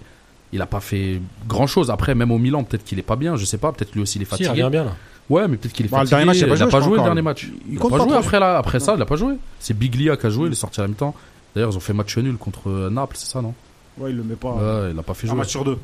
Il 0.54 0.62
a 0.62 0.66
pas 0.66 0.80
fait 0.80 1.20
grand 1.48 1.68
chose. 1.68 1.90
Après, 1.90 2.16
même 2.16 2.32
au 2.32 2.38
Milan, 2.38 2.64
peut-être 2.64 2.84
qu'il 2.84 3.00
est 3.00 3.04
pas 3.04 3.16
bien, 3.16 3.36
je 3.38 3.46
sais 3.46 3.58
pas. 3.58 3.72
Peut-être 3.72 3.94
lui 3.96 4.02
aussi 4.02 4.18
il 4.18 4.22
est 4.22 4.26
Si, 4.26 4.30
il 4.42 4.46
fatigué. 4.46 4.64
revient 4.64 4.72
bien 4.72 4.84
là. 4.86 4.96
Ouais, 5.30 5.48
mais 5.48 5.58
peut-être 5.58 5.74
qu'il 5.74 5.86
est 5.86 5.90
Bah, 5.90 6.00
fatigué. 6.06 6.24
match, 6.26 6.38
il 6.38 6.44
a 6.44 6.48
pas 6.48 6.56
il 6.56 6.62
a 6.62 6.66
joué, 6.66 6.72
pas 6.72 6.80
je 6.80 6.86
joué 6.86 6.98
le 6.98 7.04
dernier 7.04 7.22
match. 7.22 7.44
Il 7.68 7.74
Il 7.74 7.78
a 7.78 7.82
compte 7.82 7.92
pas 7.92 8.04
joué 8.04 8.14
après 8.16 8.40
là, 8.40 8.58
après 8.58 8.80
ça, 8.80 8.94
il 8.96 9.02
a 9.02 9.06
pas 9.06 9.16
joué. 9.18 9.34
C'est 9.60 9.78
Biglia 9.78 10.16
qui 10.18 10.26
a 10.26 10.30
joué, 10.30 10.48
il 10.48 10.52
est 10.54 10.56
sorti 10.56 10.80
à 10.80 10.84
la 10.84 10.88
mi-temps. 10.90 11.14
D'ailleurs, 11.56 11.72
ils 11.72 11.78
ont 11.78 11.82
fait 11.82 11.94
match 11.94 12.18
nul 12.18 12.38
contre 12.38 12.70
euh, 12.70 12.90
Naples, 12.90 13.16
c'est 13.18 13.30
ça, 13.32 13.42
non? 13.42 13.54
Ouais, 13.98 14.12
il 14.12 14.18
le 14.18 14.24
met 14.24 14.36
pas. 14.36 14.52
Ouais, 14.52 14.92
il 14.94 15.00
a 15.00 15.04
pas 15.04 15.14
fait 15.14 15.30
un 15.30 15.36
match 15.36 15.50
sur 15.50 15.64
deux. 15.66 15.78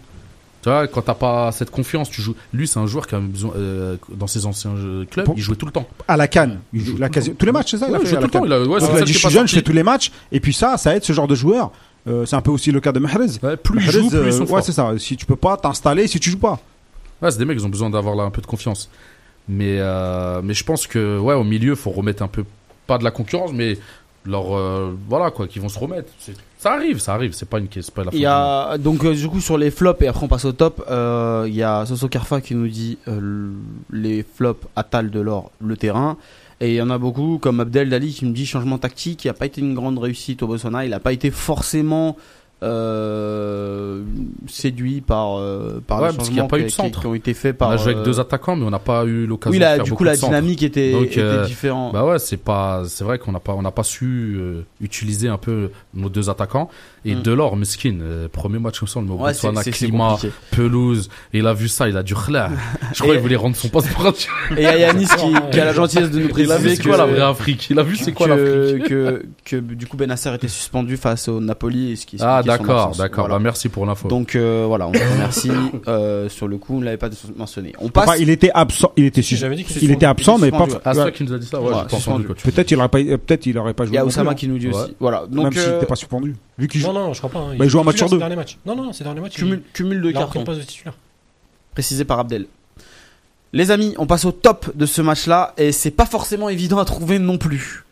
Tu 0.61 0.69
vois, 0.69 0.87
quand 0.87 1.01
t'as 1.01 1.13
pas 1.13 1.51
cette 1.51 1.71
confiance, 1.71 2.09
tu 2.09 2.21
joues. 2.21 2.35
Lui, 2.53 2.69
c'est 2.69 2.79
un 2.79 2.85
joueur 2.85 3.05
qui 3.05 3.15
a 3.15 3.19
besoin, 3.19 3.51
euh, 3.57 3.97
dans 4.15 4.27
ses 4.27 4.45
anciens 4.45 4.73
clubs, 5.11 5.27
il 5.35 5.41
jouait 5.41 5.57
tout 5.57 5.65
le 5.65 5.73
temps. 5.73 5.85
À 6.07 6.15
la 6.15 6.29
canne. 6.29 6.59
Il 6.71 6.79
Il 6.79 6.85
joue 6.85 6.97
la 6.97 7.09
quasi- 7.09 7.35
tous 7.35 7.45
les 7.45 7.51
matchs, 7.51 7.71
c'est 7.71 7.79
ça 7.79 7.87
il 7.89 7.93
Ouais, 7.93 7.99
il 8.01 8.07
joue 8.07 8.15
tout 8.15 8.21
le 8.21 8.29
temps. 8.29 8.45
Il 8.45 8.53
a, 8.53 8.61
ouais, 8.61 8.79
Donc, 8.79 8.89
il 8.93 8.97
a 8.97 9.01
dit, 9.01 9.11
je 9.11 9.17
suis 9.17 9.29
jeune, 9.29 9.45
je 9.47 9.55
fais 9.55 9.61
tous 9.61 9.73
les 9.73 9.83
matchs. 9.83 10.11
Et 10.31 10.39
puis 10.39 10.53
ça, 10.53 10.77
ça 10.77 10.95
aide 10.95 11.03
ce 11.03 11.11
genre 11.11 11.27
de 11.27 11.35
joueur. 11.35 11.71
Euh, 12.07 12.25
c'est 12.25 12.37
un 12.37 12.41
peu 12.41 12.51
aussi 12.51 12.71
le 12.71 12.79
cas 12.79 12.93
de 12.93 12.99
Mahrez. 12.99 13.25
Ouais, 13.41 13.57
plus 13.57 13.79
il 13.79 13.85
Mahrez, 13.87 13.91
joue, 13.91 14.09
plus 14.09 14.25
ils 14.27 14.33
sont 14.33 14.45
ouais, 14.53 14.61
c'est 14.61 14.71
ça. 14.71 14.93
Si 14.99 15.17
tu 15.17 15.25
peux 15.25 15.35
pas 15.35 15.57
t'installer, 15.57 16.07
si 16.07 16.19
tu 16.21 16.29
joues 16.29 16.37
pas. 16.39 16.59
Ouais, 17.21 17.31
c'est 17.31 17.37
des 17.39 17.45
mecs, 17.45 17.57
ils 17.59 17.65
ont 17.65 17.69
besoin 17.69 17.89
d'avoir 17.89 18.15
là 18.15 18.23
un 18.23 18.29
peu 18.29 18.41
de 18.41 18.47
confiance. 18.47 18.89
Mais, 19.47 19.77
euh, 19.79 20.41
mais 20.43 20.53
je 20.53 20.63
pense 20.63 20.87
que, 20.87 21.19
ouais, 21.19 21.33
au 21.33 21.43
milieu, 21.43 21.75
faut 21.75 21.91
remettre 21.91 22.23
un 22.23 22.27
peu, 22.27 22.45
pas 22.87 22.97
de 22.97 23.03
la 23.03 23.11
concurrence, 23.11 23.51
mais 23.53 23.77
leur, 24.25 24.55
euh, 24.55 24.95
voilà, 25.09 25.31
quoi, 25.31 25.47
qu'ils 25.47 25.61
vont 25.61 25.69
se 25.69 25.79
remettre. 25.79 26.11
Ça 26.57 26.73
arrive, 26.73 26.99
ça 26.99 27.13
arrive, 27.13 27.33
c'est 27.33 27.49
pas 27.49 27.59
une 27.59 27.67
c'est 27.69 27.93
pas 27.93 28.05
la 28.05 28.11
Il 28.13 28.19
y 28.21 28.25
a 28.25 28.77
donc 28.77 29.03
euh, 29.03 29.13
du 29.13 29.27
coup 29.27 29.41
sur 29.41 29.57
les 29.57 29.69
flops 29.69 30.01
et 30.01 30.07
après 30.07 30.23
on 30.23 30.29
passe 30.29 30.45
au 30.45 30.53
top. 30.53 30.81
Il 30.87 31.53
y 31.53 31.61
a 31.61 31.85
Soso 31.85 32.07
Karfa 32.07 32.39
qui 32.39 32.55
nous 32.55 32.69
dit 32.69 32.97
les 33.91 34.23
flops 34.23 34.65
Atal 34.77 35.11
de 35.11 35.19
l'or 35.19 35.51
le 35.59 35.75
terrain 35.75 36.15
et 36.61 36.69
il 36.69 36.75
y 36.75 36.81
en 36.81 36.89
a 36.89 36.97
beaucoup 36.97 37.39
comme 37.39 37.59
Abdel 37.59 37.89
Dali 37.89 38.13
qui 38.13 38.25
me 38.25 38.31
dit 38.31 38.45
changement 38.45 38.77
tactique. 38.77 39.25
Il 39.25 39.27
n'a 39.27 39.33
pas 39.33 39.45
été 39.45 39.59
une 39.59 39.73
grande 39.73 39.99
réussite 39.99 40.41
au 40.43 40.47
Botswana. 40.47 40.85
Il 40.85 40.91
n'a 40.91 41.01
pas 41.01 41.11
été 41.11 41.29
forcément 41.29 42.15
euh, 42.63 44.01
séduit 44.47 45.01
par 45.01 45.37
euh, 45.37 45.81
par 45.85 46.01
Ouais, 46.01 46.11
les 46.11 46.15
parce 46.17 46.29
qu'il 46.29 46.39
a 46.39 46.43
pas 46.45 46.57
eu 46.57 46.61
qui, 46.61 46.65
de 46.67 46.71
centre. 46.71 47.01
qui 47.01 47.07
ont 47.07 47.13
été 47.15 47.33
faits 47.33 47.55
On 47.55 47.59
par. 47.59 47.71
a 47.71 47.77
joué 47.77 47.87
avec 47.93 47.97
euh, 47.99 48.03
deux 48.05 48.19
attaquants, 48.19 48.55
mais 48.55 48.65
on 48.65 48.69
n'a 48.69 48.79
pas 48.79 49.05
eu 49.05 49.25
l'occasion 49.25 49.51
oui 49.51 49.57
de 49.59 49.63
là 49.63 49.75
faire 49.75 49.83
du 49.83 49.93
coup 49.93 50.03
la 50.03 50.15
de 50.15 50.19
dynamique 50.21 50.63
était, 50.63 50.91
Donc, 50.93 51.03
était 51.05 51.19
euh, 51.21 51.45
différente. 51.45 51.93
Bah 51.93 52.05
ouais, 52.05 52.19
c'est 52.19 52.37
pas, 52.37 52.83
c'est 52.87 53.03
vrai 53.03 53.19
qu'on 53.19 53.31
n'a 53.31 53.39
pas, 53.39 53.53
on 53.53 53.61
n'a 53.61 53.71
pas 53.71 53.83
su 53.83 54.39
utiliser 54.81 55.27
un 55.29 55.37
peu 55.37 55.69
nos 55.93 56.09
deux 56.09 56.29
attaquants. 56.29 56.69
Et 57.05 57.15
Mm. 57.15 57.21
Delors, 57.21 57.57
Meskin, 57.57 57.97
euh, 58.01 58.27
premier 58.29 58.59
match 58.59 58.79
comme 58.79 58.87
ça, 58.87 59.01
le 59.01 59.07
Ouais, 59.07 59.33
c'est- 59.33 59.47
Botswana, 59.47 59.63
climat, 59.71 60.17
pelouse, 60.51 61.09
et 61.33 61.39
il 61.39 61.47
a 61.47 61.53
vu 61.53 61.67
ça, 61.67 61.89
il 61.89 61.97
a 61.97 62.03
du 62.03 62.15
khla. 62.15 62.49
Je 62.93 63.01
crois 63.01 63.13
qu'il 63.13 63.21
voulait 63.21 63.35
rendre 63.35 63.55
son 63.57 63.67
passeport. 63.67 64.13
Et 64.57 64.65
a 64.65 64.77
Yanis 64.77 65.07
qui, 65.07 65.33
qui 65.51 65.59
a 65.59 65.65
la 65.65 65.73
gentillesse 65.73 66.11
de 66.11 66.19
nous 66.19 66.29
préciser 66.29 66.75
c'est 66.75 66.81
que 66.81 66.87
quoi 66.87 66.97
la 66.97 67.05
vraie 67.05 67.19
Afrique? 67.21 67.67
Il 67.69 67.77
a 67.79 67.83
vu 67.83 67.97
c'est 67.97 68.13
quoi 68.13 68.27
que, 68.27 68.31
l'Afrique? 68.33 68.87
que, 68.87 69.25
que 69.45 69.55
du 69.57 69.85
coup 69.85 69.97
Benasser 69.97 70.33
était 70.33 70.47
suspendu 70.47 70.95
face 70.97 71.27
au 71.27 71.39
Napoli 71.41 71.97
ce 71.97 72.05
qui 72.05 72.17
Ah 72.21 72.41
d'accord, 72.57 72.95
d'accord. 72.95 73.25
Voilà. 73.25 73.35
Bah 73.35 73.43
merci 73.43 73.69
pour 73.69 73.85
l'info. 73.85 74.07
Donc 74.07 74.35
euh, 74.35 74.65
voilà, 74.67 74.87
on 74.87 74.91
vous 74.91 74.99
remercie. 75.13 75.51
euh, 75.87 76.29
sur 76.29 76.47
le 76.47 76.57
coup, 76.57 76.75
on 76.77 76.79
ne 76.79 76.85
l'avait 76.85 76.97
pas 76.97 77.09
mentionné. 77.35 77.73
On 77.79 77.89
passe. 77.89 78.09
Enfin, 78.09 78.17
il 78.19 78.29
était 78.29 78.51
absent. 78.53 78.91
Il 78.97 79.05
était, 79.05 79.21
dit 79.21 79.65
il 79.81 79.91
était 79.91 80.05
absent, 80.05 80.37
mais 80.37 80.51
pas. 80.51 80.67
Ah, 80.85 80.93
c'est 80.93 81.11
qui 81.11 81.23
nous 81.23 81.33
a 81.33 81.37
dit 81.37 81.47
ça 81.47 81.61
Ouais, 81.61 81.73
Ouais, 81.73 81.81
suspendu. 81.89 82.27
Peut-être 82.27 82.71
il 82.71 82.77
aurait 82.77 82.89
pas, 82.89 82.99
euh, 82.99 83.17
peut-être 83.17 83.45
il 83.45 83.57
aurait 83.57 83.73
pas 83.73 83.85
joué. 83.85 83.93
Il 83.93 83.95
y 83.95 83.99
a 83.99 84.05
Oussama 84.05 84.35
qui 84.35 84.47
nous 84.47 84.57
dit 84.57 84.67
Ouais. 84.67 84.75
aussi. 84.75 84.95
Voilà. 84.99 85.25
Donc 85.29 85.43
Même 85.45 85.53
s'il 85.53 85.61
euh, 85.61 85.73
n'était 85.75 85.85
pas 85.85 85.95
suspendu. 85.95 86.35
Vu 86.57 86.67
qu'il 86.67 86.81
joue. 86.81 86.87
Non, 86.87 86.93
non, 86.93 87.13
je 87.13 87.19
crois 87.19 87.29
pas. 87.31 87.39
hein. 87.39 87.55
Bah, 87.57 87.65
il 87.65 87.69
joue 87.69 87.79
un 87.79 87.83
match 87.83 87.97
sur 87.97 88.09
deux. 88.09 88.15
ces 88.17 88.19
derniers 88.19 88.35
matchs. 88.35 88.57
Non, 88.65 88.75
non, 88.75 88.93
c'est 88.93 89.03
dernier 89.03 89.21
match. 89.21 89.33
cumul, 89.33 89.61
cumul 89.73 90.01
de 90.01 90.11
cartons 90.11 90.43
précisé 91.73 92.05
par 92.05 92.19
Abdel. 92.19 92.45
Les 93.51 93.69
amis, 93.69 93.93
on 93.97 94.07
passe 94.07 94.25
au 94.25 94.31
top 94.31 94.75
de 94.75 94.85
ce 94.85 95.01
match-là 95.01 95.53
et 95.57 95.71
c'est 95.71 95.91
pas 95.91 96.05
forcément 96.07 96.49
évident 96.49 96.79
à 96.79 96.85
trouver 96.85 97.19
non 97.19 97.37
plus. 97.37 97.83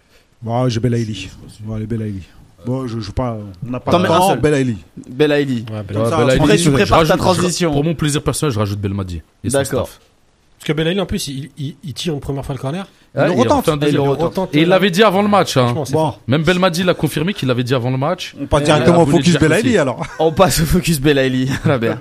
Bon, 0.42 0.68
j'ai 0.70 0.80
Belaïli. 0.80 1.30
Bon, 1.62 1.76
allez, 1.76 1.86
Belaïli. 1.86 2.24
Bon, 2.66 2.88
je 2.88 3.00
joue 3.00 3.12
pas. 3.12 3.38
On 3.66 3.70
n'a 3.72 3.80
pas 3.80 3.98
le 3.98 4.08
temps. 4.08 4.36
Belaïli. 4.38 4.78
Belaïli. 5.10 5.66
Ouais, 5.72 5.84
Belaïli. 5.84 6.40
après, 6.40 6.58
tu 6.58 6.64
je 6.64 6.70
prépares 6.70 7.00
rajoute- 7.00 7.08
ta 7.10 7.14
je- 7.18 7.20
transition. 7.20 7.72
Pour 7.72 7.84
mon 7.84 7.96
plaisir 7.96 8.22
personnel, 8.22 8.54
je 8.54 8.60
rajoute 8.60 8.80
Belmadi. 8.80 9.22
D'accord. 9.44 9.90
Parce 9.90 10.68
que 10.68 10.74
Belaïli, 10.74 11.00
en 11.02 11.08
plus, 11.08 11.28
il, 11.28 11.50
il, 11.58 11.76
il 11.84 11.94
tire 11.96 12.14
une 12.14 12.20
première 12.20 12.46
fois 12.46 12.54
le 12.54 12.62
corner. 12.62 12.86
Ah, 13.16 13.26
le 13.28 13.34
il 13.34 13.40
retente. 13.40 13.66
refait 13.66 13.72
un 13.72 13.80
Et 13.88 13.98
retente. 13.98 14.50
il 14.54 14.68
l'avait 14.68 14.92
dit 14.92 15.02
avant 15.04 15.24
le 15.24 15.28
match. 15.28 15.58
Hein. 15.58 15.74
Bon. 15.92 16.14
Même 16.28 16.44
Belmadi 16.44 16.84
l'a 16.84 16.94
confirmé 16.94 17.34
qu'il 17.34 17.48
l'avait 17.48 17.64
dit 17.64 17.74
avant 17.74 17.90
le 17.90 17.98
match. 17.98 18.36
on 18.40 18.46
passe 18.46 18.64
directement 18.64 19.02
au 19.02 19.06
focus 19.08 19.38
Belaïli 19.40 19.78
alors. 19.80 20.06
On 20.20 20.32
passe 20.32 20.62
au 20.62 20.66
focus 20.66 21.02
Belaïli. 21.02 21.48
Très 21.64 21.80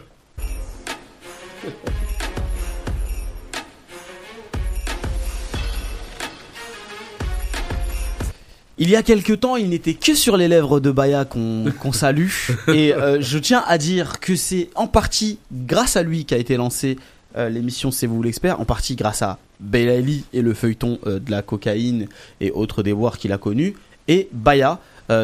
Il 8.83 8.89
y 8.89 8.97
a 8.97 9.03
quelque 9.03 9.35
temps, 9.35 9.57
il 9.57 9.68
n'était 9.68 9.93
que 9.93 10.14
sur 10.14 10.39
les 10.39 10.49
lèvres 10.49 10.81
de 10.81 10.91
Baya 10.91 11.26
qu'on 11.26 11.93
salue. 11.93 12.31
Et 12.68 12.95
euh, 12.95 13.20
je 13.20 13.37
tiens 13.37 13.62
à 13.66 13.76
dire 13.76 14.20
que 14.20 14.37
c'est 14.37 14.70
en 14.74 14.87
partie 14.87 15.39
grâce 15.53 15.97
à 15.97 16.03
lui 16.03 16.24
qu'a 16.24 16.39
été 16.39 16.57
lancé 16.57 16.97
euh, 17.37 17.51
l'émission 17.51 17.91
C'est 17.91 18.07
vous 18.07 18.22
l'expert, 18.22 18.59
en 18.59 18.64
partie 18.64 18.97
grâce 18.97 19.20
à 19.20 19.39
Belaïli 19.61 20.24
et 20.33 20.41
le 20.41 20.55
feuilleton 20.55 20.99
euh, 21.07 21.18
de 21.18 21.31
la 21.31 21.43
cocaïne 21.43 22.09
et 22.41 22.53
autres 22.53 22.83
déboires 22.83 23.18
qu'il 23.18 23.33
a 23.33 23.39
connus, 23.39 23.74
et 24.09 24.28
Baya, 24.33 24.81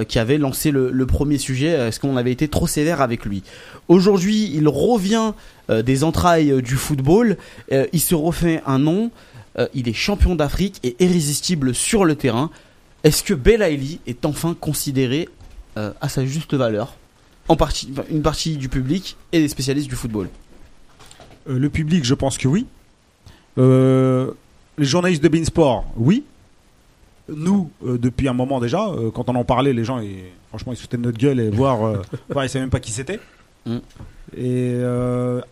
qui 0.09 0.19
avait 0.19 0.37
lancé 0.37 0.73
le, 0.73 0.91
le 0.91 1.07
premier 1.07 1.39
sujet, 1.39 1.69
est-ce 1.69 2.01
qu'on 2.01 2.17
avait 2.17 2.33
été 2.33 2.49
trop 2.49 2.67
sévère 2.67 3.01
avec 3.01 3.25
lui? 3.25 3.45
Aujourd'hui, 3.87 4.51
il 4.53 4.67
revient 4.67 5.33
des 5.69 6.03
entrailles 6.03 6.61
du 6.61 6.75
football, 6.75 7.37
il 7.71 8.01
se 8.01 8.17
refait 8.17 8.63
un 8.67 8.81
nom, 8.81 9.13
il 9.75 9.89
est 9.89 9.93
champion 9.93 10.35
d'Afrique 10.35 10.81
et 10.83 10.97
irrésistible 10.99 11.73
sur 11.73 12.05
le 12.05 12.17
terrain. 12.17 12.51
Est-ce 13.07 13.23
que 13.23 13.35
Belaïli 13.35 14.01
est 14.09 14.27
enfin 14.27 14.57
considéré 14.61 15.29
euh, 15.77 15.93
à 16.01 16.09
sa 16.09 16.27
juste 16.27 16.55
valeur 16.55 16.97
en 17.49 17.55
partie, 17.55 17.89
une 18.11 18.23
partie 18.23 18.57
du 18.57 18.69
public 18.69 19.17
et 19.31 19.39
des 19.39 19.47
spécialistes 19.47 19.89
du 19.89 19.95
football? 19.95 20.29
Euh, 21.49 21.57
le 21.57 21.71
public, 21.71 22.05
je 22.05 22.15
pense 22.15 22.37
que 22.37 22.49
oui. 22.49 22.67
Euh, 23.59 24.33
les 24.77 24.87
journalistes 24.87 25.23
de 25.23 25.29
Beansport, 25.29 25.85
oui. 25.97 26.25
Nous, 27.29 27.71
depuis 27.81 28.27
un 28.29 28.33
moment 28.33 28.59
déjà, 28.59 28.89
quand 29.15 29.29
on 29.29 29.37
en 29.37 29.45
parlait, 29.45 29.73
les 29.73 29.85
gens, 29.85 30.01
ils- 30.01 30.25
franchement, 30.49 30.73
ils 30.73 30.77
foutaient 30.77 30.97
de 30.97 31.03
notre 31.03 31.19
gueule 31.19 31.39
et 31.39 31.49
voir, 31.51 32.03
voir, 32.29 32.45
ils 32.45 32.49
savaient 32.49 32.65
même 32.65 32.71
pas 32.71 32.81
qui 32.81 32.91
c'était. 32.91 33.21
Mm. 33.67 33.77
Et 34.37 34.75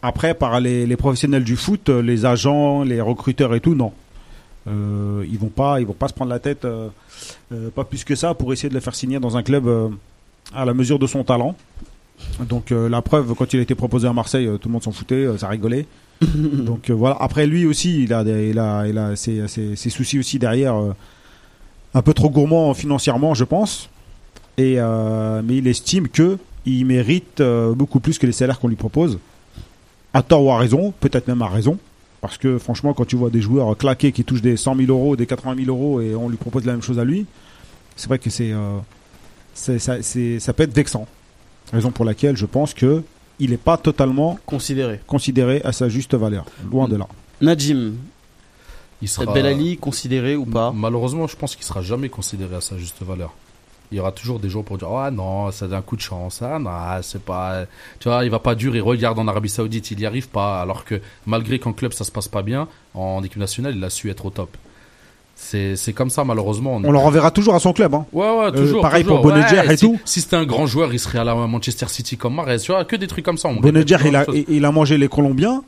après, 0.02 0.34
par 0.34 0.58
les, 0.60 0.86
les 0.86 0.96
professionnels 0.96 1.44
du 1.44 1.54
foot, 1.56 1.88
les 1.88 2.26
agents, 2.26 2.82
les 2.82 3.00
recruteurs 3.00 3.54
et 3.54 3.60
tout, 3.60 3.76
non. 3.76 3.92
Euh, 4.66 5.24
ils 5.30 5.38
vont 5.38 5.48
pas, 5.48 5.80
ils 5.80 5.86
vont 5.86 5.92
pas 5.92 6.08
se 6.08 6.14
prendre 6.14 6.30
la 6.30 6.38
tête, 6.38 6.64
euh, 6.64 6.88
euh, 7.52 7.68
pas 7.70 7.84
plus 7.84 8.02
que 8.04 8.14
ça, 8.14 8.32
pour 8.34 8.52
essayer 8.52 8.68
de 8.70 8.74
le 8.74 8.80
faire 8.80 8.94
signer 8.94 9.20
dans 9.20 9.36
un 9.36 9.42
club 9.42 9.68
à 10.54 10.64
la 10.64 10.74
mesure 10.74 10.98
de 10.98 11.06
son 11.06 11.22
talent. 11.24 11.54
Donc 12.48 12.70
la 12.70 13.02
preuve, 13.02 13.34
quand 13.34 13.52
il 13.52 13.58
a 13.58 13.62
été 13.62 13.74
proposé 13.74 14.06
à 14.08 14.12
Marseille, 14.12 14.48
tout 14.60 14.68
le 14.68 14.72
monde 14.72 14.82
s'en 14.82 14.92
foutait, 14.92 15.26
ça 15.38 15.48
rigolait. 15.48 15.86
Donc 16.22 16.90
voilà. 16.90 17.16
Après 17.20 17.46
lui 17.46 17.66
aussi, 17.66 18.04
il 18.04 18.12
a, 18.14 18.24
des- 18.24 18.50
il 18.50 18.58
a, 18.58 18.86
il 18.86 18.96
a 18.96 19.16
ses, 19.16 19.46
ses- 19.48 19.76
ses 19.76 19.90
soucis 19.90 20.18
aussi 20.18 20.38
derrière, 20.38 20.74
un 21.92 22.02
peu 22.02 22.14
trop 22.14 22.30
gourmand 22.30 22.72
financièrement, 22.74 23.34
je 23.34 23.44
pense. 23.44 23.90
Et 24.56 24.76
mais 25.44 25.56
il 25.56 25.66
estime 25.66 26.08
que 26.08 26.38
il 26.66 26.86
mérite 26.86 27.42
beaucoup 27.76 28.00
plus 28.00 28.18
que 28.18 28.26
les 28.26 28.32
salaires 28.32 28.58
qu'on 28.60 28.68
lui 28.68 28.76
propose. 28.76 29.18
À 30.14 30.22
tort 30.22 30.44
ou 30.44 30.50
à 30.52 30.58
raison, 30.58 30.94
peut-être 31.00 31.26
même 31.28 31.42
à 31.42 31.48
raison. 31.48 31.76
Parce 32.24 32.38
que 32.38 32.56
franchement, 32.56 32.94
quand 32.94 33.04
tu 33.04 33.16
vois 33.16 33.28
des 33.28 33.42
joueurs 33.42 33.76
claqués 33.76 34.10
qui 34.10 34.24
touchent 34.24 34.40
des 34.40 34.56
100 34.56 34.76
000 34.76 34.88
euros, 34.90 35.14
des 35.14 35.26
80 35.26 35.56
000 35.62 35.68
euros 35.68 36.00
et 36.00 36.14
on 36.14 36.30
lui 36.30 36.38
propose 36.38 36.64
la 36.64 36.72
même 36.72 36.80
chose 36.80 36.98
à 36.98 37.04
lui, 37.04 37.26
c'est 37.96 38.08
vrai 38.08 38.18
que 38.18 38.30
c'est, 38.30 38.50
euh, 38.50 38.78
c'est- 39.52 39.78
ça, 39.78 40.00
c'est- 40.00 40.40
ça 40.40 40.54
peut 40.54 40.62
être 40.62 40.72
vexant. 40.74 41.06
Raison 41.70 41.90
pour 41.90 42.06
laquelle 42.06 42.34
je 42.34 42.46
pense 42.46 42.72
que 42.72 43.02
il 43.38 43.50
n'est 43.50 43.58
pas 43.58 43.76
totalement 43.76 44.38
Considéré. 44.46 45.00
considéré 45.06 45.60
à 45.64 45.72
sa 45.72 45.90
juste 45.90 46.14
valeur. 46.14 46.46
Loin 46.72 46.88
de 46.88 46.96
là. 46.96 47.06
Najim, 47.42 47.92
Il 49.02 49.08
sera 49.08 49.30
Belali 49.34 49.76
considéré 49.76 50.34
ou 50.34 50.46
pas? 50.46 50.72
Malheureusement, 50.72 51.26
je 51.26 51.36
pense 51.36 51.54
qu'il 51.54 51.66
sera 51.66 51.82
jamais 51.82 52.08
considéré 52.08 52.56
à 52.56 52.62
sa 52.62 52.78
juste 52.78 53.02
valeur. 53.02 53.34
Il 53.92 53.98
y 53.98 54.00
aura 54.00 54.12
toujours 54.12 54.40
des 54.40 54.48
gens 54.48 54.62
pour 54.62 54.78
dire 54.78 54.88
ah 54.88 55.10
non, 55.10 55.50
c'est 55.52 55.72
un 55.72 55.82
coup 55.82 55.96
de 55.96 56.00
chance, 56.00 56.42
ah 56.42 56.58
non, 56.58 56.70
c'est 57.02 57.22
pas, 57.22 57.64
tu 58.00 58.08
vois, 58.08 58.24
il 58.24 58.30
va 58.30 58.38
pas 58.38 58.54
dur. 58.54 58.74
Il 58.74 58.82
regarde 58.82 59.18
en 59.18 59.28
Arabie 59.28 59.48
Saoudite, 59.48 59.90
il 59.90 60.00
y 60.00 60.06
arrive 60.06 60.28
pas, 60.28 60.60
alors 60.60 60.84
que 60.84 61.00
malgré 61.26 61.58
qu'en 61.58 61.72
club 61.72 61.92
ça 61.92 62.04
se 62.04 62.10
passe 62.10 62.28
pas 62.28 62.42
bien, 62.42 62.66
en 62.94 63.22
équipe 63.22 63.38
nationale 63.38 63.74
il 63.76 63.84
a 63.84 63.90
su 63.90 64.10
être 64.10 64.26
au 64.26 64.30
top. 64.30 64.56
C'est 65.36 65.92
comme 65.94 66.10
ça 66.10 66.24
malheureusement. 66.24 66.80
On 66.82 66.90
le 66.92 66.98
renverra 66.98 67.30
toujours 67.30 67.54
à 67.54 67.60
son 67.60 67.72
club. 67.72 67.94
Hein. 67.94 68.06
Ouais, 68.12 68.38
ouais, 68.38 68.52
toujours. 68.52 68.80
pareil 68.82 69.02
toujours. 69.04 69.20
pour 69.20 69.32
Ouais, 69.32 69.72
et 69.72 69.76
si, 69.76 69.86
tout. 69.86 69.98
Si 70.04 70.20
c'était 70.20 70.36
un 70.36 70.44
grand 70.44 70.66
joueur, 70.66 70.92
il 70.92 70.98
serait 70.98 71.18
à 71.18 71.24
la 71.24 71.34
Manchester 71.34 71.86
City 71.88 72.16
comme 72.16 72.34
Mahrez, 72.34 72.58
tu 72.58 72.72
vois, 72.72 72.84
que 72.84 72.96
des 72.96 73.06
trucs 73.06 73.24
comme 73.24 73.38
ça. 73.38 73.48
toujours 73.48 74.06
il 74.06 74.16
a, 74.16 74.24
il 74.48 74.64
a 74.64 74.72
mangé 74.72 74.96
les 74.96 75.08
Colombiens 75.08 75.62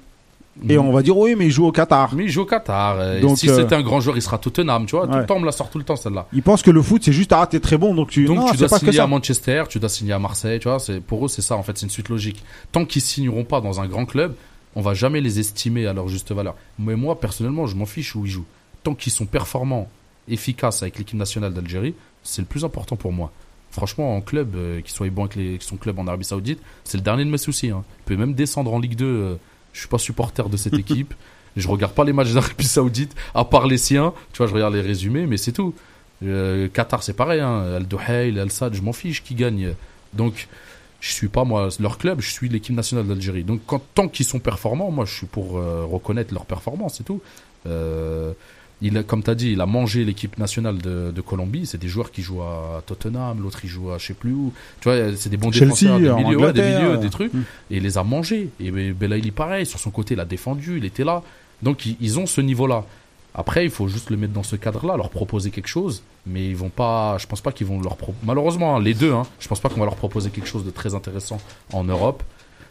et 0.68 0.78
on 0.78 0.92
va 0.92 1.02
dire 1.02 1.16
oui, 1.16 1.34
mais 1.36 1.46
il 1.46 1.50
joue 1.50 1.66
au 1.66 1.72
Qatar. 1.72 2.14
Mais 2.14 2.24
il 2.24 2.30
joue 2.30 2.42
au 2.42 2.46
Qatar. 2.46 2.96
euh, 2.98 3.18
et 3.18 3.20
Donc, 3.20 3.38
si 3.38 3.48
euh, 3.48 3.56
c'était 3.56 3.74
un 3.74 3.82
grand 3.82 4.00
joueur, 4.00 4.16
il 4.16 4.22
sera 4.22 4.38
Tottenham, 4.38 4.86
tu 4.86 4.96
vois. 4.96 5.06
Tout 5.06 5.16
le 5.18 5.26
temps, 5.26 5.36
on 5.36 5.40
me 5.40 5.46
la 5.46 5.52
sort 5.52 5.70
tout 5.70 5.78
le 5.78 5.84
temps, 5.84 5.96
celle-là. 5.96 6.26
Il 6.32 6.42
pense 6.42 6.62
que 6.62 6.70
le 6.70 6.82
foot 6.82 7.02
c'est 7.04 7.12
juste 7.12 7.32
ah 7.32 7.46
t'es 7.46 7.60
très 7.60 7.76
bon 7.76 7.94
donc 7.94 8.10
tu. 8.10 8.24
Donc 8.24 8.38
non, 8.38 8.50
tu 8.50 8.56
dois 8.56 8.68
pas 8.68 8.78
que 8.78 8.86
signer 8.86 9.00
à. 9.00 9.06
Manchester, 9.06 9.64
tu 9.68 9.78
dois 9.78 9.88
signer 9.88 10.12
à 10.12 10.18
Marseille, 10.18 10.58
tu 10.58 10.68
vois. 10.68 10.78
C'est 10.78 11.00
pour 11.00 11.24
eux, 11.24 11.28
c'est 11.28 11.42
ça 11.42 11.56
en 11.56 11.62
fait, 11.62 11.76
c'est 11.76 11.84
une 11.86 11.90
suite 11.90 12.08
logique. 12.08 12.42
Tant 12.72 12.84
qu'ils 12.84 13.02
signeront 13.02 13.44
pas 13.44 13.60
dans 13.60 13.80
un 13.80 13.86
grand 13.86 14.06
club, 14.06 14.34
on 14.74 14.80
va 14.80 14.94
jamais 14.94 15.20
les 15.20 15.38
estimer 15.40 15.86
à 15.86 15.92
leur 15.92 16.08
juste 16.08 16.32
valeur. 16.32 16.54
Mais 16.78 16.96
moi, 16.96 17.20
personnellement, 17.20 17.66
je 17.66 17.76
m'en 17.76 17.86
fiche 17.86 18.14
où 18.16 18.24
ils 18.24 18.30
jouent. 18.30 18.44
Tant 18.82 18.94
qu'ils 18.94 19.12
sont 19.12 19.26
performants, 19.26 19.88
efficaces 20.28 20.82
avec 20.82 20.98
l'équipe 20.98 21.18
nationale 21.18 21.52
d'Algérie, 21.54 21.94
c'est 22.22 22.42
le 22.42 22.46
plus 22.46 22.64
important 22.64 22.96
pour 22.96 23.12
moi. 23.12 23.30
Franchement, 23.70 24.16
en 24.16 24.20
club, 24.20 24.54
euh, 24.56 24.80
qu'ils 24.80 24.92
soient 24.94 25.08
bons 25.10 25.24
avec 25.24 25.36
les, 25.36 25.58
son 25.60 25.76
club 25.76 25.98
en 25.98 26.06
Arabie 26.06 26.24
Saoudite, 26.24 26.60
c'est 26.84 26.96
le 26.96 27.02
dernier 27.02 27.24
de 27.24 27.30
mes 27.30 27.36
soucis. 27.38 27.70
Hein. 27.70 27.84
Il 28.00 28.04
peut 28.04 28.16
même 28.16 28.32
descendre 28.34 28.72
en 28.72 28.78
Ligue 28.78 28.96
2. 28.96 29.04
euh, 29.04 29.34
je 29.76 29.80
suis 29.80 29.88
pas 29.88 29.98
supporter 29.98 30.48
de 30.48 30.56
cette 30.56 30.74
équipe. 30.74 31.14
Je 31.56 31.68
regarde 31.68 31.94
pas 31.94 32.04
les 32.04 32.12
matchs 32.12 32.32
d'Arabie 32.32 32.66
Saoudite, 32.66 33.14
à 33.34 33.42
part 33.42 33.66
les 33.66 33.78
siens. 33.78 34.12
Tu 34.34 34.38
vois, 34.38 34.46
je 34.46 34.52
regarde 34.52 34.74
les 34.74 34.82
résumés, 34.82 35.26
mais 35.26 35.38
c'est 35.38 35.52
tout. 35.52 35.74
Euh, 36.22 36.68
Qatar, 36.68 37.02
c'est 37.02 37.14
pareil. 37.14 37.40
Hein. 37.40 37.76
Al 37.76 37.86
Duhail, 37.86 38.38
Al 38.38 38.50
Sadd, 38.50 38.74
je 38.74 38.82
m'en 38.82 38.92
fiche 38.92 39.22
qui 39.22 39.34
gagne. 39.34 39.72
Donc, 40.12 40.48
je 41.00 41.10
suis 41.10 41.28
pas 41.28 41.44
moi 41.44 41.70
leur 41.80 41.96
club, 41.96 42.20
je 42.20 42.30
suis 42.30 42.50
l'équipe 42.50 42.74
nationale 42.74 43.06
d'Algérie. 43.06 43.42
Donc, 43.42 43.62
quand, 43.66 43.80
tant 43.94 44.06
qu'ils 44.06 44.26
sont 44.26 44.38
performants, 44.38 44.90
moi, 44.90 45.06
je 45.06 45.14
suis 45.14 45.26
pour 45.26 45.56
euh, 45.56 45.86
reconnaître 45.90 46.34
leur 46.34 46.44
performance, 46.44 46.96
c'est 46.98 47.04
tout. 47.04 47.22
Euh, 47.66 48.34
il 48.82 48.96
a, 48.98 49.02
comme 49.02 49.22
tu 49.22 49.30
as 49.30 49.34
dit, 49.34 49.52
il 49.52 49.60
a 49.60 49.66
mangé 49.66 50.04
l'équipe 50.04 50.36
nationale 50.38 50.78
de, 50.78 51.10
de 51.10 51.20
Colombie. 51.22 51.64
C'est 51.66 51.78
des 51.78 51.88
joueurs 51.88 52.10
qui 52.10 52.20
jouent 52.22 52.42
à 52.42 52.82
Tottenham, 52.86 53.40
l'autre 53.42 53.60
il 53.64 53.70
joue 53.70 53.90
à 53.90 53.98
je 53.98 54.06
sais 54.08 54.14
plus 54.14 54.32
où. 54.32 54.52
Tu 54.80 54.88
vois, 54.90 55.16
c'est 55.16 55.30
des 55.30 55.36
bons 55.38 55.50
Chelsea, 55.52 55.66
défenseurs, 55.72 55.98
des 55.98 56.10
en 56.10 56.18
milieux, 56.18 56.36
ouais, 56.38 56.52
des, 56.52 56.62
milieux, 56.62 56.96
des 56.98 57.08
trucs. 57.10 57.32
Mm. 57.32 57.42
Et 57.70 57.76
il 57.78 57.82
les 57.82 57.96
a 57.98 58.02
mangés. 58.04 58.50
Et 58.60 58.70
Belaïli, 58.70 59.30
pareil, 59.30 59.64
sur 59.64 59.78
son 59.78 59.90
côté, 59.90 60.14
il 60.14 60.20
a 60.20 60.24
défendu, 60.26 60.76
il 60.76 60.84
était 60.84 61.04
là. 61.04 61.22
Donc, 61.62 61.86
ils, 61.86 61.96
ils 62.00 62.18
ont 62.18 62.26
ce 62.26 62.40
niveau-là. 62.42 62.84
Après, 63.34 63.64
il 63.64 63.70
faut 63.70 63.86
juste 63.88 64.08
le 64.10 64.16
mettre 64.16 64.32
dans 64.32 64.42
ce 64.42 64.56
cadre-là, 64.56 64.96
leur 64.96 65.10
proposer 65.10 65.50
quelque 65.50 65.68
chose, 65.68 66.02
mais 66.26 66.46
ils 66.48 66.56
vont 66.56 66.70
pas. 66.70 67.16
Je 67.18 67.26
pense 67.26 67.40
pas 67.42 67.52
qu'ils 67.52 67.66
vont 67.66 67.80
leur 67.82 67.96
pro- 67.96 68.14
malheureusement 68.24 68.76
hein, 68.76 68.80
les 68.80 68.94
deux. 68.94 69.12
Hein, 69.12 69.24
je 69.40 69.46
pense 69.48 69.60
pas 69.60 69.68
qu'on 69.68 69.80
va 69.80 69.84
leur 69.84 69.96
proposer 69.96 70.30
quelque 70.30 70.48
chose 70.48 70.64
de 70.64 70.70
très 70.70 70.94
intéressant 70.94 71.38
en 71.72 71.84
Europe. 71.84 72.22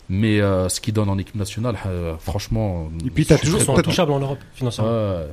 Mais 0.09 0.39
euh, 0.39 0.69
ce 0.69 0.79
qu'ils 0.81 0.93
donnent 0.93 1.09
en 1.09 1.17
équipe 1.17 1.35
nationale, 1.35 1.77
euh, 1.87 2.15
franchement. 2.19 2.89
Et 3.05 3.09
puis, 3.09 3.25
t'as 3.25 3.37
toujours- 3.39 3.59
sont 3.61 3.73
peut-être- 3.73 3.87
intouchables 3.87 4.11
en 4.11 4.19
Europe, 4.19 4.39
financièrement. 4.53 4.91
Ouais, 4.91 5.25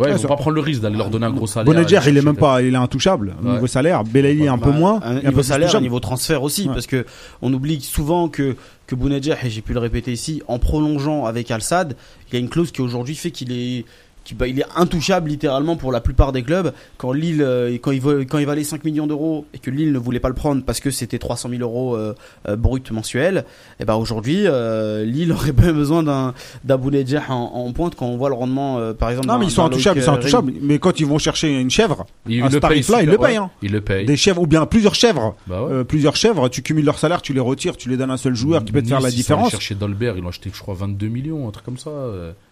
ouais 0.00 0.06
Ouais, 0.06 0.16
ils 0.16 0.22
vont 0.22 0.28
pas 0.28 0.36
prendre 0.36 0.54
le 0.56 0.60
risque 0.60 0.80
d'aller 0.80 0.96
leur 0.96 1.10
donner 1.10 1.26
un 1.26 1.30
gros 1.32 1.46
salaire. 1.46 1.72
Bonneger, 1.72 1.96
aller 1.98 2.10
il 2.10 2.16
est 2.18 2.22
même 2.22 2.36
pas, 2.36 2.62
il 2.62 2.74
est 2.74 2.76
intouchable 2.76 3.34
au 3.42 3.46
Ouais. 3.46 3.52
niveau 3.54 3.66
salaire. 3.66 4.02
Belaïli 4.04 4.48
un 4.48 4.58
peu 4.58 4.70
Bah, 4.70 4.76
moins. 4.78 5.00
un 5.02 5.20
niveau 5.20 5.42
salaire, 5.42 5.80
niveau 5.80 6.00
transfert 6.00 6.42
aussi, 6.42 6.66
Ouais. 6.68 6.74
parce 6.74 6.86
que 6.86 7.04
on 7.42 7.52
oublie 7.52 7.80
souvent 7.80 8.28
que 8.28 8.56
que 8.86 8.94
Bounedjah, 8.96 9.36
et 9.44 9.50
j'ai 9.50 9.60
pu 9.60 9.72
le 9.72 9.78
répéter 9.78 10.10
ici, 10.12 10.42
en 10.48 10.58
prolongeant 10.58 11.24
avec 11.26 11.50
Al 11.52 11.62
Sadd, 11.62 11.94
il 12.28 12.34
y 12.34 12.36
a 12.36 12.40
une 12.40 12.48
clause 12.48 12.72
qui 12.72 12.80
aujourd'hui 12.82 13.14
fait 13.14 13.30
qu'il 13.30 13.52
est 13.52 13.84
bah, 14.36 14.46
il 14.46 14.60
est 14.60 14.64
intouchable 14.76 15.28
littéralement 15.30 15.76
pour 15.76 15.90
la 15.92 16.00
plupart 16.00 16.30
des 16.32 16.42
clubs. 16.42 16.72
Quand 16.98 17.12
Lille, 17.12 17.42
euh, 17.42 17.76
quand 17.80 17.90
il, 17.90 18.00
va- 18.00 18.24
quand 18.24 18.38
il 18.38 18.46
valait 18.46 18.62
5 18.64 18.84
millions 18.84 19.06
d'euros 19.06 19.44
et 19.54 19.58
que 19.58 19.70
Lille 19.70 19.92
ne 19.92 19.98
voulait 19.98 20.20
pas 20.20 20.28
le 20.28 20.34
prendre 20.34 20.62
parce 20.64 20.78
que 20.80 20.90
c'était 20.90 21.18
300 21.18 21.48
000 21.48 21.62
euros 21.62 21.96
euh, 21.96 22.14
euh, 22.48 22.56
brut 22.56 22.90
mensuel, 22.92 23.44
et 23.80 23.84
ben 23.84 23.94
aujourd'hui 23.96 24.42
euh, 24.46 25.04
Lille 25.04 25.32
aurait 25.32 25.52
pas 25.54 25.72
besoin 25.72 26.02
d'un 26.02 26.34
d'un 26.64 26.76
Bounedjah 26.76 27.24
en, 27.28 27.34
en 27.66 27.72
pointe 27.72 27.94
quand 27.96 28.06
on 28.06 28.16
voit 28.16 28.28
le 28.28 28.34
rendement, 28.36 28.78
euh, 28.78 28.92
par 28.94 29.10
exemple. 29.10 29.26
Non, 29.28 29.38
mais 29.38 29.46
ils 29.46 29.50
sont 29.50 29.64
intouchables, 29.64 29.98
ils 30.00 30.04
sont 30.04 30.12
intouchables. 30.12 30.52
Mais 30.60 30.78
quand 30.78 31.00
ils 31.00 31.06
vont 31.06 31.18
chercher 31.18 31.58
une 31.60 31.70
chèvre, 31.70 32.06
Il 32.28 32.42
à 32.42 32.46
le 32.46 32.50
ce 32.52 32.56
paye 32.58 32.60
tarif-là, 32.60 33.02
ils 33.02 33.08
le 33.08 33.16
payent. 33.18 33.26
ouais, 33.32 33.36
hein. 33.36 33.50
Il 33.62 33.72
le 33.72 33.80
paye. 33.80 34.06
des 34.06 34.16
chèvres 34.16 34.42
ou 34.42 34.46
bien 34.46 34.66
plusieurs 34.66 34.94
chèvres, 34.94 35.34
Bah 35.46 35.64
ouais. 35.64 35.72
euh, 35.72 35.84
plusieurs 35.84 36.16
chèvres, 36.16 36.48
tu 36.48 36.62
cumules 36.62 36.84
leur 36.84 36.98
salaire, 36.98 37.22
tu 37.22 37.32
les 37.32 37.40
retires, 37.40 37.76
tu 37.76 37.88
les 37.88 37.96
donnes 37.96 38.10
à 38.10 38.14
un 38.14 38.16
seul 38.18 38.34
joueur 38.34 38.64
qui 38.64 38.72
peut 38.72 38.82
te 38.82 38.88
faire 38.88 39.00
la 39.00 39.08
ils 39.08 39.14
différence. 39.16 39.50
chercher 39.50 39.74
Dolbert, 39.74 40.16
ils 40.16 40.22
l'ont 40.22 40.28
acheté, 40.28 40.50
je 40.54 40.60
crois, 40.60 40.74
22 40.74 41.08
millions, 41.08 41.48
un 41.48 41.50
truc 41.50 41.64
comme 41.64 41.78
ça, 41.78 41.90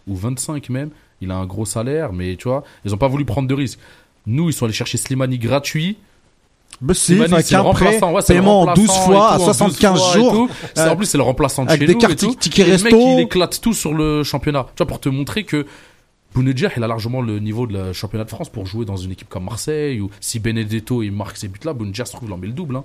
ou 0.07 0.17
25 0.17 0.71
même. 0.71 0.91
Il 1.21 1.31
a 1.31 1.37
un 1.37 1.47
gros 1.47 1.65
salaire, 1.65 2.13
mais 2.13 2.37
tu 2.37 2.49
vois, 2.49 2.63
ils 2.85 2.95
ont 2.95 2.99
pas 2.99 3.09
voulu 3.09 3.25
prendre 3.25 3.49
de 3.49 3.55
risques. 3.55 3.79
Nous, 4.27 4.49
ils 4.49 4.53
sont 4.53 4.65
allés 4.65 4.75
chercher 4.75 4.99
Slimani 4.99 5.39
gratuit. 5.39 5.97
Mais 6.81 6.95
c'est 6.95 7.15
Slimani, 7.17 7.43
c'est 7.43 7.55
le 7.57 7.63
remplaçant, 7.63 8.13
ouais, 8.13 8.23
c'est 8.23 8.35
le 8.35 8.41
paiement 8.41 8.61
en 8.63 8.75
12 8.75 8.89
remplaçant 8.89 9.07
fois 9.07 9.31
à 9.33 9.37
tout, 9.37 9.43
en 9.43 9.45
75 9.47 9.93
12 9.93 10.01
fois 10.01 10.11
et 10.11 10.19
jours. 10.21 10.49
Euh, 10.79 10.91
en 10.91 10.97
plus, 10.97 11.07
c'est 11.07 11.19
le 11.19 11.25
remplaçant 11.25 11.65
de 11.65 11.71
avec 11.71 11.81
chez 11.81 11.87
des 11.87 11.95
nous 11.95 12.01
cartes 12.01 12.13
et 12.13 12.27
tout. 12.27 12.35
tickets 12.35 12.67
Et 12.67 12.71
le 12.71 12.77
mec, 12.77 12.93
resto. 12.93 12.99
il 12.99 13.21
éclate 13.21 13.61
tout 13.61 13.73
sur 13.75 13.95
le 13.95 14.23
championnat. 14.23 14.67
Tu 14.77 14.79
vois, 14.79 14.87
pour 14.87 15.01
te 15.01 15.09
montrer 15.09 15.45
que 15.45 15.67
Bounedjah, 16.35 16.71
il 16.77 16.85
a 16.85 16.87
largement 16.87 17.21
le 17.23 17.39
niveau 17.39 17.67
de 17.67 17.73
la 17.73 17.93
championnat 17.93 18.25
de 18.25 18.31
France 18.31 18.49
pour 18.49 18.67
jouer 18.67 18.85
dans 18.85 18.97
une 18.97 19.11
équipe 19.11 19.29
comme 19.29 19.45
Marseille 19.45 20.01
ou 20.01 20.11
si 20.21 20.39
Benedetto 20.39 21.03
il 21.03 21.11
marque 21.11 21.37
ses 21.37 21.49
buts 21.49 21.59
là, 21.65 21.73
Bounedjah 21.73 22.05
se 22.05 22.13
trouve, 22.13 22.29
il 22.29 22.33
en 22.33 22.37
met 22.37 22.47
le 22.47 22.53
double. 22.53 22.77
Hein. 22.77 22.85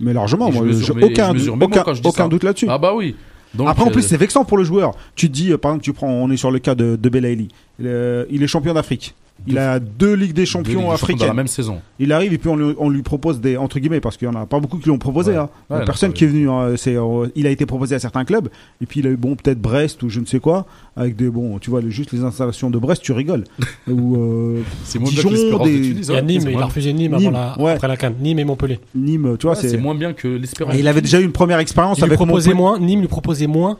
Mais 0.00 0.12
largement, 0.12 0.50
je 0.50 0.58
moi, 0.58 0.66
mesure 0.66 0.96
aucun, 1.02 1.28
je 1.28 1.32
mesure 1.34 1.56
mes 1.56 1.64
aucun, 1.64 1.78
mots 1.78 1.84
quand 1.84 1.94
je 1.94 2.02
dis 2.02 2.08
aucun 2.08 2.24
ça. 2.24 2.28
doute 2.28 2.44
là-dessus. 2.44 2.66
Ah 2.68 2.78
bah 2.78 2.94
oui. 2.94 3.16
Donc, 3.56 3.68
Après, 3.68 3.84
en 3.84 3.90
plus, 3.90 4.04
euh, 4.04 4.08
c'est 4.08 4.16
vexant 4.16 4.44
pour 4.44 4.58
le 4.58 4.64
joueur. 4.64 4.94
Tu 5.14 5.28
te 5.28 5.32
dis, 5.32 5.52
euh, 5.52 5.58
par 5.58 5.72
exemple, 5.72 5.84
tu 5.84 5.92
prends, 5.92 6.08
on 6.08 6.30
est 6.30 6.36
sur 6.36 6.50
le 6.50 6.58
cas 6.58 6.74
de, 6.74 6.96
de 6.96 7.08
Belaïli. 7.08 7.48
Euh, 7.82 8.24
il 8.30 8.42
est 8.42 8.46
champion 8.46 8.74
d'Afrique. 8.74 9.14
Il 9.48 9.58
a 9.58 9.78
deux 9.78 10.14
Ligues 10.14 10.32
des 10.32 10.44
champions 10.46 10.78
des 10.80 10.82
dans 10.82 10.88
la 10.88 10.94
africaines. 10.94 11.32
même 11.32 11.46
saison. 11.46 11.80
Il 12.00 12.12
arrive 12.12 12.32
et 12.32 12.38
puis 12.38 12.48
on 12.48 12.56
lui, 12.56 12.74
on 12.78 12.88
lui 12.90 13.02
propose 13.02 13.40
des 13.40 13.56
entre 13.56 13.78
guillemets 13.78 14.00
parce 14.00 14.16
qu'il 14.16 14.26
y 14.26 14.30
en 14.30 14.34
a 14.34 14.44
pas 14.46 14.58
beaucoup 14.58 14.78
qui 14.78 14.88
l'ont 14.88 14.98
proposé. 14.98 15.32
Ouais. 15.32 15.36
Hein. 15.38 15.48
Ouais, 15.70 15.84
Personne 15.84 16.12
qui 16.12 16.24
est 16.24 16.26
venu. 16.26 16.50
hein, 16.50 16.74
c'est, 16.76 16.96
euh, 16.96 17.28
il 17.36 17.46
a 17.46 17.50
été 17.50 17.64
proposé 17.64 17.94
à 17.94 17.98
certains 18.00 18.24
clubs 18.24 18.48
et 18.80 18.86
puis 18.86 19.00
il 19.00 19.06
a 19.06 19.10
eu 19.10 19.16
bon 19.16 19.36
peut-être 19.36 19.60
Brest 19.60 20.02
ou 20.02 20.08
je 20.08 20.18
ne 20.20 20.26
sais 20.26 20.40
quoi 20.40 20.66
avec 20.96 21.14
des 21.16 21.28
bon 21.30 21.58
tu 21.58 21.70
vois 21.70 21.80
juste 21.88 22.12
les 22.12 22.24
installations 22.24 22.70
de 22.70 22.78
Brest 22.78 23.02
tu 23.02 23.12
rigoles 23.12 23.44
ou 23.88 24.16
euh, 24.16 24.62
C'est 24.84 24.98
moins 24.98 25.10
bien 25.10 25.16
Dijon, 25.16 25.28
que 25.28 25.34
l'Espérance 25.34 25.66
des- 25.68 25.78
de 25.78 25.84
Tunis. 25.84 26.06
Il 26.06 26.06
y 26.06 26.10
a 26.10 26.14
ouais. 26.14 26.22
Nîmes, 26.22 26.48
il 26.50 26.56
a 26.62 26.64
refusé 26.64 26.92
Nîmes, 26.92 27.16
Nîmes, 27.16 27.34
avant 27.36 27.56
la, 27.56 27.62
ouais. 27.62 27.72
après 27.72 27.88
la 27.88 27.96
Cannes. 27.96 28.14
Nîmes 28.20 28.38
et 28.40 28.44
Montpellier. 28.44 28.80
Nîmes 28.96 29.36
tu 29.38 29.46
vois 29.46 29.54
Ouais, 29.54 29.60
c'est 29.62 29.68
c'est 29.68 29.78
moins 29.78 29.94
bien 29.94 30.12
que 30.12 30.26
l'Espérance. 30.26 30.74
Et 30.74 30.80
il 30.80 30.88
avait 30.88 31.02
déjà 31.02 31.20
eu 31.20 31.24
une 31.24 31.32
première 31.32 31.58
expérience 31.60 31.98
Il 31.98 32.00
lui 32.00 32.06
avec 32.06 32.16
proposait 32.16 32.54
moins, 32.54 32.78
Nîmes 32.80 33.00
lui 33.02 33.08
proposait 33.08 33.46
moins 33.46 33.78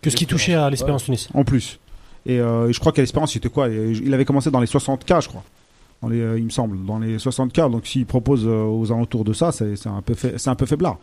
que 0.00 0.10
ce 0.10 0.16
qui 0.16 0.26
touchait 0.26 0.54
à 0.54 0.70
l'Espérance 0.70 1.04
Tunis. 1.04 1.28
en 1.34 1.42
plus 1.44 1.80
Et 2.28 2.38
euh, 2.40 2.70
je 2.70 2.78
crois 2.78 2.92
qu'à 2.92 3.02
l'espérance, 3.02 3.32
c'était 3.32 3.48
quoi? 3.48 3.68
Il 3.68 4.12
avait 4.14 4.24
commencé 4.26 4.50
dans 4.50 4.60
les 4.60 4.66
60K, 4.66 5.22
je 5.22 5.28
crois. 5.28 5.42
Dans 6.02 6.08
les, 6.08 6.20
euh, 6.20 6.38
il 6.38 6.44
me 6.44 6.50
semble, 6.50 6.84
dans 6.86 6.98
les 6.98 7.16
60K. 7.16 7.70
Donc 7.72 7.86
s'il 7.86 8.06
propose 8.06 8.44
euh, 8.46 8.62
aux 8.62 8.92
alentours 8.92 9.24
de 9.24 9.32
ça, 9.32 9.50
c'est 9.50 9.74
un 9.86 10.02
peu 10.02 10.14
c'est 10.14 10.48
un 10.50 10.54
peu 10.54 10.66
faiblard. 10.66 10.98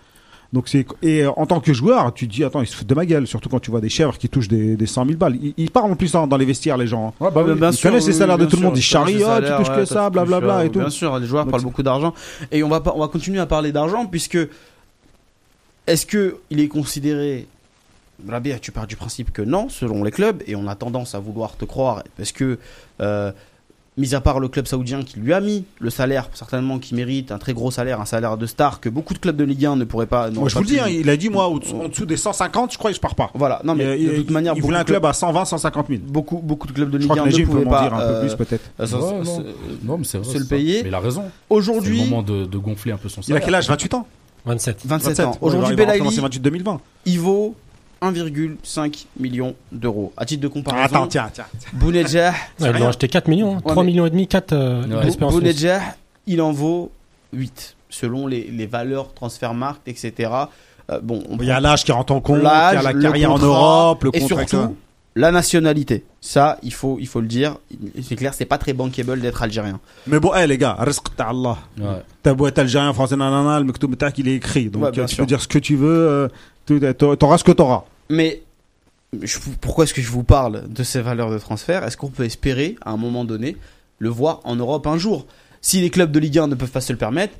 Donc 0.54 0.70
c'est 0.70 0.86
et 1.02 1.26
en 1.26 1.46
tant 1.48 1.60
que 1.60 1.74
joueur, 1.74 2.14
tu 2.14 2.28
te 2.28 2.34
dis 2.34 2.44
attends, 2.44 2.62
ils 2.62 2.68
se 2.68 2.76
foutent 2.76 2.88
de 2.88 2.94
ma 2.96 3.06
gueule, 3.06 3.26
surtout 3.26 3.50
quand 3.50 3.60
tu 3.60 3.72
vois 3.72 3.82
des 3.82 3.90
chèvres 3.90 4.18
qui 4.18 4.30
touchent 4.30 4.48
des, 4.48 4.78
des 4.78 4.86
100 4.86 5.06
000 5.08 5.18
balles. 5.18 5.38
Ils, 5.42 5.54
ils 5.58 5.72
parlent 5.72 5.92
en 5.92 5.96
plus 5.96 6.12
dans, 6.12 6.28
dans 6.28 6.38
les 6.38 6.46
vestiaires 6.46 6.78
les 6.78 6.86
gens. 6.88 7.08
hein. 7.08 7.26
Ouais, 7.26 7.32
bah 7.32 7.44
oui. 7.46 7.56
bien 7.56 7.72
ils 7.72 7.74
sûr, 7.76 7.90
connaissent 7.90 8.06
les 8.06 8.14
oui, 8.14 8.20
salaires 8.20 8.38
de 8.38 8.46
tout 8.46 8.56
le 8.58 8.62
monde, 8.62 8.78
ils 8.78 8.82
charrient, 8.82 9.24
oh, 9.26 9.42
tu 9.44 9.52
touches 9.58 9.76
que 9.76 9.84
ça, 9.86 10.10
blablabla 10.12 10.60
euh, 10.60 10.64
et 10.64 10.70
tout. 10.70 10.80
Bien 10.80 10.92
sûr, 10.92 11.18
les 11.20 11.26
joueurs 11.26 11.44
Donc, 11.46 11.52
parlent 11.52 11.64
beaucoup 11.64 11.84
d'argent 11.84 12.14
et 12.52 12.64
on 12.64 12.70
va 12.70 12.82
on 12.96 13.00
va 13.00 13.08
continuer 13.08 13.40
à 13.40 13.48
parler 13.48 13.72
d'argent 13.72 14.06
puisque 14.06 14.38
est-ce 15.88 16.06
que 16.06 16.38
il 16.52 16.60
est 16.60 16.68
considéré 16.68 17.48
Rabia, 18.28 18.60
tu 18.60 18.72
pars 18.72 18.88
du 18.88 18.96
principe 18.96 19.32
que 19.32 19.42
non, 19.42 19.70
selon 19.70 20.04
les 20.04 20.12
clubs, 20.12 20.42
et 20.48 20.56
on 20.56 20.68
a 20.68 20.76
tendance 20.76 21.16
à 21.16 21.20
vouloir 21.20 21.56
te 21.58 21.66
croire, 21.66 22.04
parce 22.18 22.32
que, 22.32 22.58
euh, 23.02 23.32
mis 23.98 24.14
à 24.14 24.20
part 24.20 24.42
le 24.42 24.50
club 24.50 24.68
saoudien 24.68 25.04
qui 25.04 25.20
lui 25.20 25.34
a 25.34 25.40
mis 25.40 25.64
le 25.80 25.90
salaire, 25.90 26.30
certainement 26.34 26.80
qui 26.80 26.96
mérite 26.96 27.32
un 27.32 27.38
très 27.38 27.54
gros 27.54 27.72
salaire, 27.72 28.02
un 28.02 28.06
salaire 28.06 28.36
de 28.36 28.46
star 28.46 28.82
que 28.82 28.90
beaucoup 28.90 29.14
de 29.14 29.20
clubs 29.20 29.38
de 29.38 29.46
Ligue 29.46 29.66
1 29.66 29.78
ne 29.78 29.86
pourraient 29.86 30.06
pas. 30.06 30.30
Moi 30.32 30.50
je 30.50 30.56
vous 30.56 30.62
le 30.62 30.68
dis, 30.68 30.80
hein, 30.82 30.88
il 30.90 31.10
a 31.10 31.16
dit 31.16 31.30
moi 31.30 31.48
au- 31.48 31.60
en 31.82 31.88
dessous 31.88 32.06
des 32.06 32.18
150, 32.18 32.74
je 32.74 32.78
crois 32.78 32.92
que 32.92 32.96
je 32.98 33.02
pars 33.02 33.16
pas. 33.16 33.32
Voilà, 33.36 33.62
non 33.64 33.74
mais 33.74 33.98
il, 34.02 34.10
de 34.10 34.16
toute 34.18 34.32
manière, 34.32 34.54
il 34.58 34.62
voulait 34.62 34.78
un 34.80 34.84
club 34.84 35.06
à 35.06 35.14
120, 35.14 35.46
150 35.46 35.88
000. 35.88 36.02
beaucoup, 36.08 36.40
beaucoup 36.40 36.68
de 36.68 36.74
clubs 36.74 36.90
de 36.90 36.98
Ligue 36.98 37.08
crois 37.10 37.22
1 37.22 37.26
que 37.26 37.36
les 37.36 37.42
ne 37.42 37.46
pouvaient 37.46 37.64
pas. 37.64 37.84
dire 37.84 37.94
un 37.94 37.98
peu 38.00 38.04
euh, 38.04 38.22
plus 38.28 38.36
peut-être. 38.36 38.70
euh, 38.82 38.86
non. 38.92 39.24
Non, 39.84 39.98
mais 39.98 40.04
c'est 40.04 40.18
vrai. 40.18 40.34
se 40.34 40.40
le 40.40 40.46
payer. 40.46 40.84
Mais 40.84 40.90
il 40.90 40.96
a 40.96 41.00
raison. 41.00 41.22
C'est 41.22 41.28
le 41.28 41.56
Aujourd'hui, 41.58 42.04
moment 42.04 42.22
de, 42.22 42.46
de 42.46 42.58
gonfler 42.58 42.92
un 42.92 42.98
peu 42.98 43.08
son 43.08 43.22
Il 43.22 43.24
a 43.24 43.28
salaire. 43.28 43.46
quel 43.46 43.56
âge? 43.56 43.68
28 43.70 43.94
ans? 43.94 44.08
27. 44.46 44.82
27, 44.86 45.20
ans. 45.22 45.32
Ouais, 45.32 45.38
Aujourd'hui, 45.42 45.76
Belaïli, 45.78 46.12
ses 46.12 46.20
28 46.22 46.40
2020. 46.42 46.82
il 47.06 47.20
vaut 47.20 47.56
1,5 48.02 49.06
million 49.20 49.56
d'euros. 49.72 50.14
À 50.18 50.26
titre 50.26 50.42
de 50.44 50.48
comparaison, 50.48 50.84
Attends, 50.84 51.08
tiens, 51.08 51.30
tiens. 51.34 51.46
Bounedjah, 51.74 52.32
Ouais, 52.60 52.72
ils 52.74 52.80
l'ont 52.80 52.88
acheté 52.88 53.08
4 53.08 53.28
millions, 53.28 53.54
hein. 53.54 53.62
Ouais, 53.66 53.72
3 53.72 53.84
mais- 53.84 53.92
millions 53.92 54.06
et 54.06 54.10
demi, 54.10 54.28
4 54.28 54.54
euh. 54.54 54.84
Bounedjah, 55.20 55.82
il 56.28 56.42
en 56.42 56.52
vaut 56.52 56.92
8 57.34 57.76
selon 57.90 58.28
les, 58.28 58.44
les 58.52 58.66
valeurs 58.66 59.14
transfermarkt, 59.14 59.88
etc. 59.88 60.30
Euh, 60.92 61.00
bon, 61.02 61.24
on 61.30 61.38
Il 61.38 61.46
y 61.46 61.52
a 61.52 61.60
l'âge 61.60 61.84
qui 61.84 61.92
rentre 61.92 62.14
en 62.14 62.22
compte, 62.22 62.38
il 62.38 62.42
y 62.42 62.44
L'âge, 62.44 62.78
a 62.86 62.94
la 62.94 62.94
carrière 63.02 63.32
en 63.32 63.40
Europe, 63.40 64.04
le 64.04 64.10
et 64.14 64.20
contrat. 64.20 64.46
surtout 64.48 64.76
la 65.18 65.32
nationalité. 65.32 66.04
Ça, 66.20 66.58
il 66.62 66.74
faut, 66.74 66.98
il 67.00 67.08
faut 67.08 67.22
le 67.22 67.28
dire. 67.28 67.58
C'est 68.04 68.18
clair, 68.18 68.34
c'est 68.34 68.44
pas 68.44 68.58
très 68.58 68.74
bankable 68.74 69.22
d'être 69.22 69.42
algérien. 69.42 69.80
Mais 70.08 70.20
bon, 70.20 70.32
eh 70.38 70.46
les 70.46 70.58
gars, 70.58 70.76
risque 70.80 71.06
Allah. 71.18 71.58
Ouais. 71.80 72.02
T'as 72.22 72.34
beau 72.34 72.48
être 72.48 72.60
algérien, 72.60 72.92
français, 72.92 73.16
nanana, 73.16 73.58
le 73.60 73.66
mektoub 73.66 73.96
tac, 73.96 74.18
il 74.18 74.28
est 74.28 74.36
écrit. 74.36 74.70
Donc 74.70 74.84
Ouais, 74.84 74.90
euh, 75.00 75.06
tu 75.06 75.16
sûr. 75.16 75.24
peux 75.24 75.28
dire 75.28 75.42
ce 75.42 75.48
que 75.48 75.58
tu 75.60 75.78
veux, 75.78 75.88
euh, 75.88 76.28
t'a- 76.28 76.34
t'auras 76.66 77.38
ce 77.38 77.44
que 77.44 77.52
t'auras. 77.52 77.84
Mais 78.10 78.42
je- 79.22 79.40
pourquoi 79.62 79.84
est-ce 79.86 79.94
que 79.94 80.02
je 80.02 80.10
vous 80.12 80.24
parle 80.24 80.68
de 80.68 80.84
ces 80.84 81.02
valeurs 81.02 81.32
de 81.32 81.38
transfert? 81.38 81.84
Est-ce 81.84 81.98
qu'on 81.98 82.10
peut 82.10 82.24
espérer, 82.26 82.76
à 82.82 82.92
un 82.92 82.98
moment 82.98 83.26
donné, 83.26 83.58
le 84.00 84.10
voir 84.10 84.42
en 84.44 84.56
Europe 84.56 84.88
un 84.88 84.98
jour? 84.98 85.26
Si 85.62 85.82
les 85.82 85.90
clubs 85.90 86.12
de 86.12 86.20
Ligue 86.20 86.38
1 86.40 86.48
ne 86.48 86.56
peuvent 86.56 86.70
pas 86.72 86.82
se 86.82 86.92
le 86.94 86.98
permettre, 87.00 87.34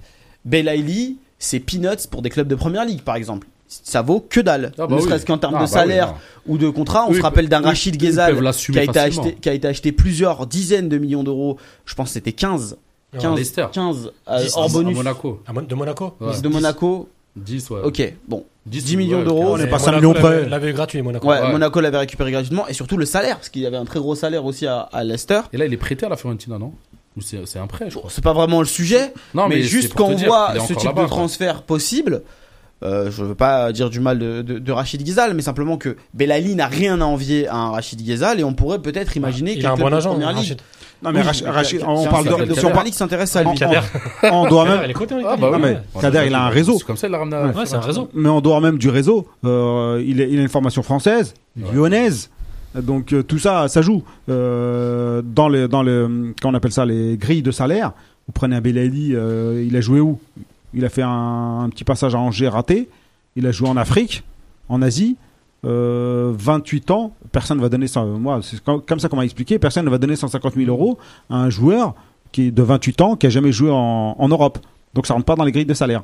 Belaïli, 0.46 1.18
c'est 1.40 1.60
peanuts 1.60 2.08
pour 2.10 2.22
des 2.22 2.30
clubs 2.30 2.48
de 2.48 2.56
première 2.56 2.86
ligue, 2.86 3.02
par 3.02 3.16
exemple. 3.16 3.48
Ça 3.68 4.02
vaut 4.04 4.20
que 4.20 4.40
dalle. 4.40 4.72
Ah 4.78 4.86
bah 4.86 4.96
ne 4.96 5.02
oui. 5.02 5.08
serait-ce 5.08 5.26
qu'en 5.26 5.40
termes 5.40 5.56
Ah 5.56 5.60
de 5.60 5.64
bah 5.64 5.68
salaire 5.68 6.14
oui, 6.46 6.54
ou 6.54 6.58
de 6.60 6.70
contrat. 6.70 7.06
On 7.08 7.12
Oui, 7.12 7.18
se 7.18 7.22
rappelle 7.24 7.50
d'un 7.50 7.60
oui, 7.62 7.66
Rachid 7.66 7.98
Ghezal 7.98 8.36
qui 8.54 8.78
a, 8.80 8.84
été 8.84 9.00
acheté, 9.00 9.34
qui 9.34 9.50
a 9.50 9.54
été 9.54 9.68
acheté 9.68 9.92
plusieurs 9.92 10.46
dizaines 10.46 10.88
de 10.88 10.98
millions 11.00 11.24
d'euros. 11.24 11.58
Je 11.86 11.96
pense 11.96 12.10
que 12.10 12.14
c'était 12.14 12.32
15. 12.32 12.78
Ouais, 13.14 13.20
15, 13.20 13.36
Leicester. 13.36 13.66
15 13.72 14.12
euh, 14.30 14.44
10 14.44 14.54
hors 14.56 14.70
bonus 14.70 14.96
Monaco. 14.96 15.42
à 15.48 15.54
Mon- 15.54 15.62
De 15.64 15.74
Monaco? 15.76 16.14
Ouais. 16.22 16.40
de 16.40 16.48
Monaco. 16.48 17.10
10, 17.36 17.70
ouais. 17.72 17.82
Ok, 17.84 18.14
bon. 18.28 18.46
10 18.66 18.94
ou- 18.94 18.98
millions 18.98 19.20
ouais, 19.20 19.26
d'euros, 19.26 19.54
on 19.54 19.58
est 19.58 19.66
Mais 19.66 19.70
pas 19.70 19.78
5 19.80 19.92
Monaco 19.92 20.02
millions 20.14 20.14
l'avait- 20.24 20.40
près. 20.42 20.50
l'avait 20.50 20.74
gratuit, 20.74 21.02
Monaco. 21.02 21.28
Ouais, 21.28 21.40
Ouais. 21.42 21.52
Monaco 21.52 21.80
l'avait 21.82 21.98
récupéré 22.00 22.32
gratuitement 22.32 22.68
et 22.68 22.74
surtout 22.74 22.98
le 22.98 23.06
salaire 23.06 23.36
parce 23.36 23.50
qu'il 23.50 23.62
y 23.62 23.66
avait 23.66 23.78
un 23.78 23.86
très 23.86 24.00
gros 24.00 24.16
salaire 24.16 24.46
aussi 24.46 24.66
à, 24.66 24.80
à 24.92 25.04
Leicester. 25.04 25.42
Et 25.54 25.58
là, 25.58 25.66
il 25.66 25.74
est 25.74 25.78
prêté 25.78 26.06
à 26.06 26.10
la 26.10 26.18
Fiorentina, 26.18 26.58
non? 26.58 26.74
Ou 27.18 27.22
c'est 27.22 27.46
c'est 27.46 27.60
un 27.60 27.68
prêt, 27.68 27.86
je 27.90 27.98
crois. 27.98 28.10
C'est 28.12 28.24
pas 28.24 28.34
vraiment 28.34 28.60
le 28.60 28.66
sujet, 28.66 29.14
Non, 29.34 29.48
mais, 29.48 29.62
juste 29.62 29.94
quand 29.94 30.08
on 30.08 30.16
dire 30.16 30.28
voit 30.28 30.52
qu'il 30.54 30.62
ce 30.62 30.74
type 30.74 30.90
de 30.90 30.94
quoi. 30.96 31.06
transfert 31.08 31.62
possible, 31.62 32.24
euh, 32.84 33.10
je 33.12 33.24
veux 33.24 33.36
pas 33.36 33.72
dire 33.72 33.90
du 33.90 34.00
mal 34.02 34.20
de, 34.20 34.42
de, 34.42 34.60
de 34.60 34.72
Rachid 34.72 35.02
Ghezal, 35.04 35.34
mais 35.34 35.42
simplement 35.42 35.78
que 35.78 35.96
Belali 36.14 36.56
n'a 36.56 36.68
rien 36.68 37.00
à 37.02 37.06
envier 37.06 37.48
à 37.48 37.56
un 37.56 37.70
Rachid 37.72 38.02
Ghezal 38.02 38.40
et 38.40 38.44
on 38.44 38.54
pourrait 38.54 38.80
peut-être 38.80 39.16
imaginer 39.16 39.54
Il 39.54 39.62
qu'un 39.62 39.70
a 39.70 39.74
un 39.74 39.78
bon 39.78 39.94
agent, 39.94 40.12
première 40.12 40.30
ligue. 40.30 40.38
Rachid. 40.40 40.62
Non, 41.04 41.12
mais 41.12 41.20
Oui, 41.22 41.26
Rachid, 41.46 41.84
on 41.86 42.06
parle 42.06 42.26
de, 42.48 42.54
si 42.54 42.66
on 42.66 42.72
parle, 42.72 42.88
s'intéresse 42.92 43.36
à 43.36 43.42
lui. 43.44 43.50
on, 43.50 43.54
Kader. 43.56 43.80
on- 44.24 44.28
on 44.32 44.48
doit 44.48 44.66
même, 44.66 44.90
est 44.90 44.94
coté 44.94 45.14
en 45.14 45.18
Ah 45.18 45.36
Italie. 45.36 45.42
bah 45.42 45.50
oui. 45.54 45.60
mais 45.62 45.78
On 45.94 46.00
Kader, 46.00 46.24
il 46.28 46.34
a 46.34 46.44
un 46.46 46.50
réseau. 46.50 46.78
C'est 46.80 46.86
comme 46.86 46.98
ça, 46.98 47.08
il 47.08 47.12
l'a 47.12 47.18
ramené 47.20 47.36
à 47.36 47.46
Ouais, 47.48 47.66
c'est 47.66 47.76
un 47.76 47.80
réseau. 47.82 48.10
mais 48.14 48.30
en 48.30 48.42
dehors 48.42 48.62
même 48.62 48.78
du 48.78 48.90
réseau, 48.90 49.28
euh, 49.44 50.02
il, 50.06 50.22
est- 50.22 50.30
il 50.32 50.40
a 50.40 50.42
une 50.42 50.50
formation 50.50 50.82
française, 50.84 51.34
Ouais. 51.60 51.66
lyonnaise. 51.74 52.30
Donc 52.76 53.14
euh, 53.14 53.24
tout 53.24 53.40
ça, 53.40 53.68
ça 53.70 53.82
joue 53.82 54.04
euh, 54.30 55.22
dans 55.24 55.48
les 55.48 55.68
dans 55.68 55.82
le 55.84 56.34
qu'on 56.42 56.54
appelle 56.54 56.72
ça 56.74 56.86
les 56.86 57.18
grilles 57.18 57.42
de 57.42 57.52
salaire. 57.52 57.92
Vous 58.28 58.34
prenez 58.34 58.56
un 58.56 58.62
Belaïli, 58.62 59.16
euh, 59.16 59.64
il 59.66 59.76
a 59.78 59.82
joué 59.82 60.00
où? 60.00 60.20
Il 60.74 60.84
a 60.84 60.90
fait 60.90 61.04
un, 61.04 61.62
un 61.64 61.70
petit 61.70 61.84
passage 61.86 62.16
à 62.16 62.20
Angers 62.20 62.50
raté. 62.50 62.90
Il 63.38 63.46
a 63.48 63.52
joué 63.52 63.70
en 63.70 63.78
Afrique, 63.78 64.24
en 64.70 64.82
Asie. 64.82 65.16
Euh, 65.66 66.34
28 66.38 66.92
ans, 66.92 67.14
personne 67.32 67.58
ne 67.58 67.62
va 67.64 67.70
donner 67.70 67.88
ça. 67.88 68.04
Moi, 68.04 68.40
c'est 68.44 68.62
comme 68.64 69.00
ça 69.00 69.10
qu'on 69.10 69.16
m'a 69.18 69.26
expliqué. 69.26 69.58
Personne 69.60 69.86
ne 69.86 69.90
va 69.90 69.98
donner 69.98 70.16
150 70.16 70.54
000 70.56 70.68
euros 70.70 70.98
à 71.30 71.38
un 71.38 71.50
joueur 71.50 71.96
qui 72.32 72.48
est 72.48 72.52
de 72.52 72.62
28 72.62 73.02
ans, 73.02 73.16
qui 73.16 73.26
a 73.28 73.30
jamais 73.30 73.52
joué 73.52 73.70
en, 73.72 74.16
en 74.18 74.28
Europe. 74.30 74.60
Donc 74.94 75.08
ça 75.08 75.14
rentre 75.14 75.26
pas 75.26 75.36
dans 75.36 75.44
les 75.44 75.52
grilles 75.52 75.66
de 75.66 75.74
salaire. 75.74 76.02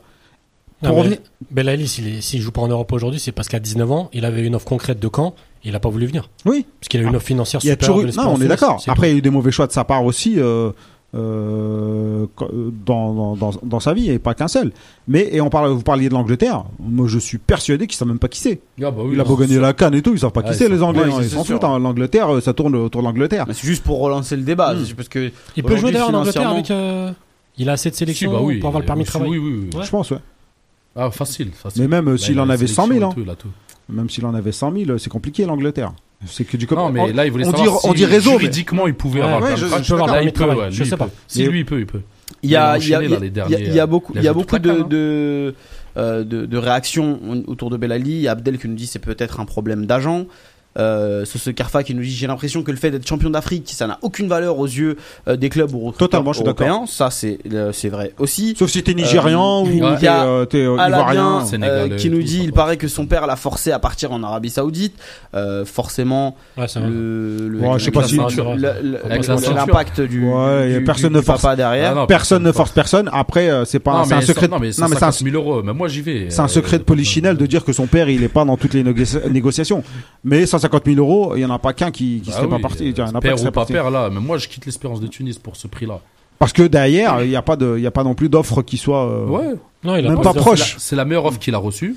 Pour 0.84 0.97
revenir- 0.97 1.20
Belaïli, 1.51 1.88
s'il 1.88 2.41
joue 2.41 2.51
pas 2.51 2.62
en 2.62 2.68
Europe 2.68 2.91
aujourd'hui, 2.91 3.20
c'est 3.20 3.32
parce 3.32 3.47
qu'à 3.47 3.59
19 3.59 3.91
ans, 3.91 4.09
il 4.14 4.26
avait 4.26 4.41
une 4.43 4.55
offre 4.55 4.66
concrète 4.66 4.99
de 4.99 5.09
Caen, 5.16 5.36
il 5.64 5.76
a 5.76 5.80
pas 5.80 5.89
voulu 5.89 6.07
venir. 6.07 6.28
Oui, 6.45 6.66
Parce 6.80 6.88
qu'il 6.89 6.99
a 7.01 7.03
eu 7.03 7.07
une 7.07 7.16
offre 7.16 7.28
financière 7.28 7.62
Il 7.64 7.68
y 7.68 7.70
a 7.70 7.74
supérieure 7.74 7.97
toujours 8.07 8.24
de 8.26 8.30
Non, 8.30 8.36
on 8.36 8.41
est 8.41 8.47
d'accord. 8.47 8.82
Après, 8.88 9.09
il 9.09 9.12
y 9.12 9.16
a 9.16 9.18
eu 9.20 9.22
des 9.22 9.30
mauvais 9.30 9.51
choix 9.51 9.68
de 9.68 9.72
sa 9.72 9.84
part 9.84 10.03
aussi 10.03 10.39
euh, 10.39 10.72
euh, 11.14 12.26
dans, 12.86 13.14
dans, 13.14 13.36
dans, 13.36 13.51
dans 13.64 13.80
sa 13.80 13.93
vie, 13.93 14.09
et 14.09 14.20
pas 14.20 14.34
qu'un 14.34 14.47
seul. 14.47 14.72
Mais, 15.07 15.28
et 15.32 15.41
on 15.41 15.49
parle, 15.49 15.70
vous 15.72 15.82
parliez 15.84 16.07
de 16.09 16.14
l'Angleterre. 16.14 16.64
Moi, 16.80 17.07
je 17.07 17.20
suis 17.20 17.38
persuadé 17.38 17.88
qu'ils 17.88 17.97
savent 17.97 18.07
même 18.07 18.20
pas 18.20 18.28
qui 18.30 18.39
c'est. 18.39 18.62
Ah 18.82 18.91
bah 18.91 19.01
oui, 19.03 19.12
Il 19.14 19.20
a 19.20 19.24
beau 19.24 19.36
gagner 19.36 19.59
la 19.59 19.74
canne 19.74 19.93
et 19.95 20.01
tout, 20.01 20.14
ils 20.14 20.20
savent 20.20 20.32
pas 20.32 20.43
qui 20.43 20.53
c'est, 20.53 20.70
les 20.70 20.82
Anglais. 20.82 21.03
ouais, 21.03 21.14
hein, 21.14 21.20
ils 21.22 21.30
s'en 21.30 21.43
foutent. 21.43 21.64
hein. 21.64 21.80
L'Angleterre, 21.80 22.34
euh, 22.36 22.41
ça 22.41 22.53
tourne 22.53 22.76
autour 22.76 23.01
de 23.01 23.07
l'Angleterre. 23.07 23.45
Mais 23.47 23.53
C'est 23.53 23.68
juste 23.68 23.84
pour 23.84 23.99
relancer 23.99 24.36
le 24.36 24.43
débat, 24.43 24.74
Hmm. 24.74 24.86
parce 24.95 25.09
que 25.09 25.32
Il 25.57 25.64
peut 25.64 25.76
jouer 25.78 25.91
d'ailleurs 25.91 26.09
en 26.09 26.14
Angleterre 26.14 26.49
avec. 26.49 26.72
euh, 26.72 27.12
Il 27.57 27.70
a 27.70 27.74
assez 27.74 27.89
de 27.89 27.95
Si, 27.95 27.99
sélection 27.99 28.32
bah 28.32 28.39
oui. 28.41 28.59
pour 28.59 28.68
avoir 28.70 28.80
le 28.82 28.86
permis 28.86 29.03
de 29.03 29.07
Oui, 29.07 29.12
travail. 29.12 29.30
Oui, 29.30 29.38
oui, 29.38 29.70
oui. 29.74 29.78
Ouais. 29.80 29.86
Je 29.86 29.89
pense, 29.91 30.12
ouais. 30.12 30.18
Ah, 30.95 31.12
facile, 31.12 31.51
facile. 31.53 31.82
Mais 31.82 31.88
même 31.88 32.07
euh, 32.07 32.12
Là, 32.14 32.18
s'il 32.18 32.34
il 32.36 32.39
a 32.39 32.43
en 32.43 32.49
avait 32.49 32.68
100 32.68 32.88
000, 32.88 32.88
sélection 32.88 33.07
hein, 33.07 33.12
et 33.12 33.16
tout, 33.16 33.22
il 33.26 33.30
a 33.30 33.36
tout. 33.36 33.47
même 33.89 34.09
s'il 34.09 34.26
en 34.26 34.34
avait 34.34 34.51
100 34.51 34.72
000, 34.86 34.97
c'est 34.97 35.09
compliqué 35.09 35.45
l'Angleterre. 35.45 35.93
C'est 36.26 36.43
que 36.45 36.55
du 36.57 36.67
Non, 36.69 36.89
mais 36.91 36.99
on- 36.99 37.07
là, 37.07 37.26
il 37.26 37.32
voulait 37.32 37.47
on 37.47 37.51
dit, 37.51 37.57
savoir 37.63 37.86
on 37.86 37.89
si 37.89 37.95
dit 37.97 38.05
réseau, 38.05 38.34
mais 38.34 38.39
juridiquement, 38.39 38.88
il 38.88 38.93
pouvait 38.93 39.19
Ouais, 39.22 39.26
avoir 39.26 39.41
ouais, 39.41 39.49
le 39.51 39.55
je- 39.55 39.65
de 39.65 39.84
je. 39.84 39.95
Là, 39.95 40.22
il 40.24 40.32
peut, 40.32 40.45
je 40.69 40.84
sais 40.84 40.97
pas. 40.97 41.09
Si, 41.28 41.43
Mais- 41.43 41.49
lui, 41.49 41.59
il 41.61 41.65
peut, 41.65 41.80
il 41.80 41.86
peut. 41.88 42.01
il 42.43 42.49
y 42.51 42.55
a, 42.55 42.78
Il 42.78 42.88
y 42.88 42.93
a, 42.95 43.01
il 43.01 43.74
y 43.74 43.80
a- 43.80 43.86
beaucoup, 43.88 44.13
il 44.15 44.22
y 44.24 44.28
a 44.28 44.34
beaucoup 44.34 44.59
de, 44.59 44.84
de, 44.84 45.55
euh, 45.97 46.24
de, 46.24 46.45
de 46.45 46.57
réactions 46.57 47.19
autour 47.47 47.69
de 47.69 47.78
Belali. 47.78 48.11
Il 48.11 48.22
y 48.22 48.28
a 48.28 48.32
Abdel 48.32 48.57
qui 48.59 48.67
nous 48.67 48.76
dit 48.76 48.88
c'est 48.88 48.99
peut-être 48.99 49.39
un 49.39 49.45
problème 49.45 49.86
d'agent. 49.86 50.26
Euh, 50.78 51.26
ce 51.26 51.49
Carfa 51.49 51.84
qui 51.84 51.93
nous 51.93 52.01
dit 52.01 52.11
j'ai 52.11 52.28
l'impression 52.28 52.63
que 52.63 52.72
le 52.72 52.78
fait 52.78 52.91
d'être 52.91 53.05
champion 53.05 53.30
d'Afrique 53.30 53.69
ça 53.76 53.88
n'a 53.88 53.99
aucune 54.03 54.30
valeur 54.30 54.57
aux 54.57 54.65
yeux 54.67 54.95
euh, 55.28 55.36
des 55.36 55.49
clubs 55.49 55.74
ou 55.74 55.91
Totalement, 55.91 56.32
je 56.32 56.38
suis 56.38 56.45
européens 56.45 56.86
ça 56.88 57.09
c'est 57.11 57.39
euh, 57.51 57.74
c'est 57.74 57.89
vrai 57.89 58.13
aussi 58.19 58.55
Sauf 58.57 58.69
si 58.72 58.82
t'es 58.82 58.93
nigérian 58.93 59.65
Euh, 59.65 59.69
ou 59.69 59.72
il 59.74 59.80
y 60.01 60.07
a 60.07 60.45
t'es 60.45 60.59
euh, 60.59 60.78
euh, 60.80 60.88
ivoirien. 60.88 61.43
Euh, 61.61 61.97
qui 61.97 62.09
nous 62.09 62.24
dit 62.24 62.38
ça 62.38 62.43
il 62.45 62.53
paraît 62.53 62.78
que 62.78 62.88
son 62.88 63.05
père 63.05 63.28
l'a 63.28 63.36
forcé 63.36 63.74
à 63.74 63.80
partir 63.80 64.13
en 64.13 64.24
Arabie 64.24 64.49
Saoudite 64.49 64.95
euh, 65.36 65.65
forcément 65.65 66.38
Ouais, 66.57 66.67
le, 66.76 67.49
le- 67.49 67.59
Ouais, 67.59 67.78
je 67.78 67.84
sais 67.84 67.91
pas 67.91 68.03
si- 68.07 68.15
l'impact 69.53 69.99
du, 70.01 70.26
Ouais, 70.26 70.80
du- 70.80 70.84
personne 70.86 71.09
du- 71.11 71.17
ne 71.17 71.22
force. 71.22 71.41
papa 71.41 71.55
derrière 71.57 71.91
Ah 71.91 71.95
non, 71.95 72.05
Personne 72.07 72.43
ne 72.43 72.51
force. 72.51 72.72
personne. 72.72 73.09
Après, 73.11 73.49
c'est 73.65 73.80
pas, 73.80 74.03
c'est 74.05 74.13
un 74.13 74.22
secret. 74.22 74.47
Non, 74.47 74.59
mais 74.59 74.72
c'est 74.72 74.84
un 74.84 74.88
150 74.88 75.24
000 75.24 75.36
euros. 75.36 75.61
Mais 75.63 75.74
moi, 75.74 75.88
j'y 75.88 76.01
vais. 76.01 76.28
C'est 76.30 76.39
un 76.41 76.47
secret 76.47 76.77
de 76.80 76.84
polichinelle 76.84 77.38
de 77.38 77.45
dire 77.45 77.64
que 77.65 77.73
son 77.73 77.88
père 77.88 78.10
il 78.10 78.23
est 78.23 78.27
pas 78.30 78.45
dans 78.45 78.57
toutes 78.57 78.73
les 78.73 78.84
négoci- 78.84 79.30
négociations. 79.30 79.84
Mais 80.23 80.45
150 80.62 80.86
000 80.86 80.98
euros, 80.98 81.36
il 81.36 81.42
y 81.42 81.46
en 81.46 81.50
a 81.50 81.60
pas 81.60 81.74
qu'un 81.74 81.92
qui, 81.92 82.22
qui 82.22 82.30
bah 82.30 82.38
serait 82.38 82.50
pas 82.50 82.60
parti. 82.60 82.86
Il 82.90 82.98
y 82.98 83.02
en 83.02 83.08
a 83.08 83.12
pas 83.14 83.20
Père 83.20 83.34
qui 83.34 83.40
serait 83.40 83.50
ou 83.50 83.52
pas 83.52 83.62
parti. 83.62 83.74
père, 83.74 83.90
là. 83.92 84.10
Mais 84.12 84.20
moi, 84.20 84.38
je 84.38 84.48
quitte 84.48 84.66
l'espérance 84.66 85.02
de 85.02 85.08
Tunis 85.08 85.38
pour 85.40 85.56
ce 85.56 85.68
prix-là. 85.68 86.00
Parce 86.40 86.54
que 86.54 86.64
derrière, 86.64 87.24
il 87.24 87.30
y 87.30 87.36
a 87.36 87.42
pas 87.42 87.56
de, 87.56 87.76
il 87.78 87.84
y 87.84 87.88
a 87.88 87.92
pas 87.92 88.04
non 88.04 88.16
plus 88.16 88.30
d'offre 88.30 88.62
qui 88.64 88.78
soit, 88.78 89.06
euh, 89.08 89.26
Ouais. 89.28 89.56
Non, 89.84 89.96
il 89.96 90.06
a 90.06 90.10
même 90.10 90.22
pas 90.22 90.34
proche. 90.34 90.76
C'est 90.80 90.96
la 90.96 91.06
meilleure 91.06 91.26
offre 91.26 91.40
qu'il 91.40 91.56
a 91.56 91.58
reçue. 91.58 91.96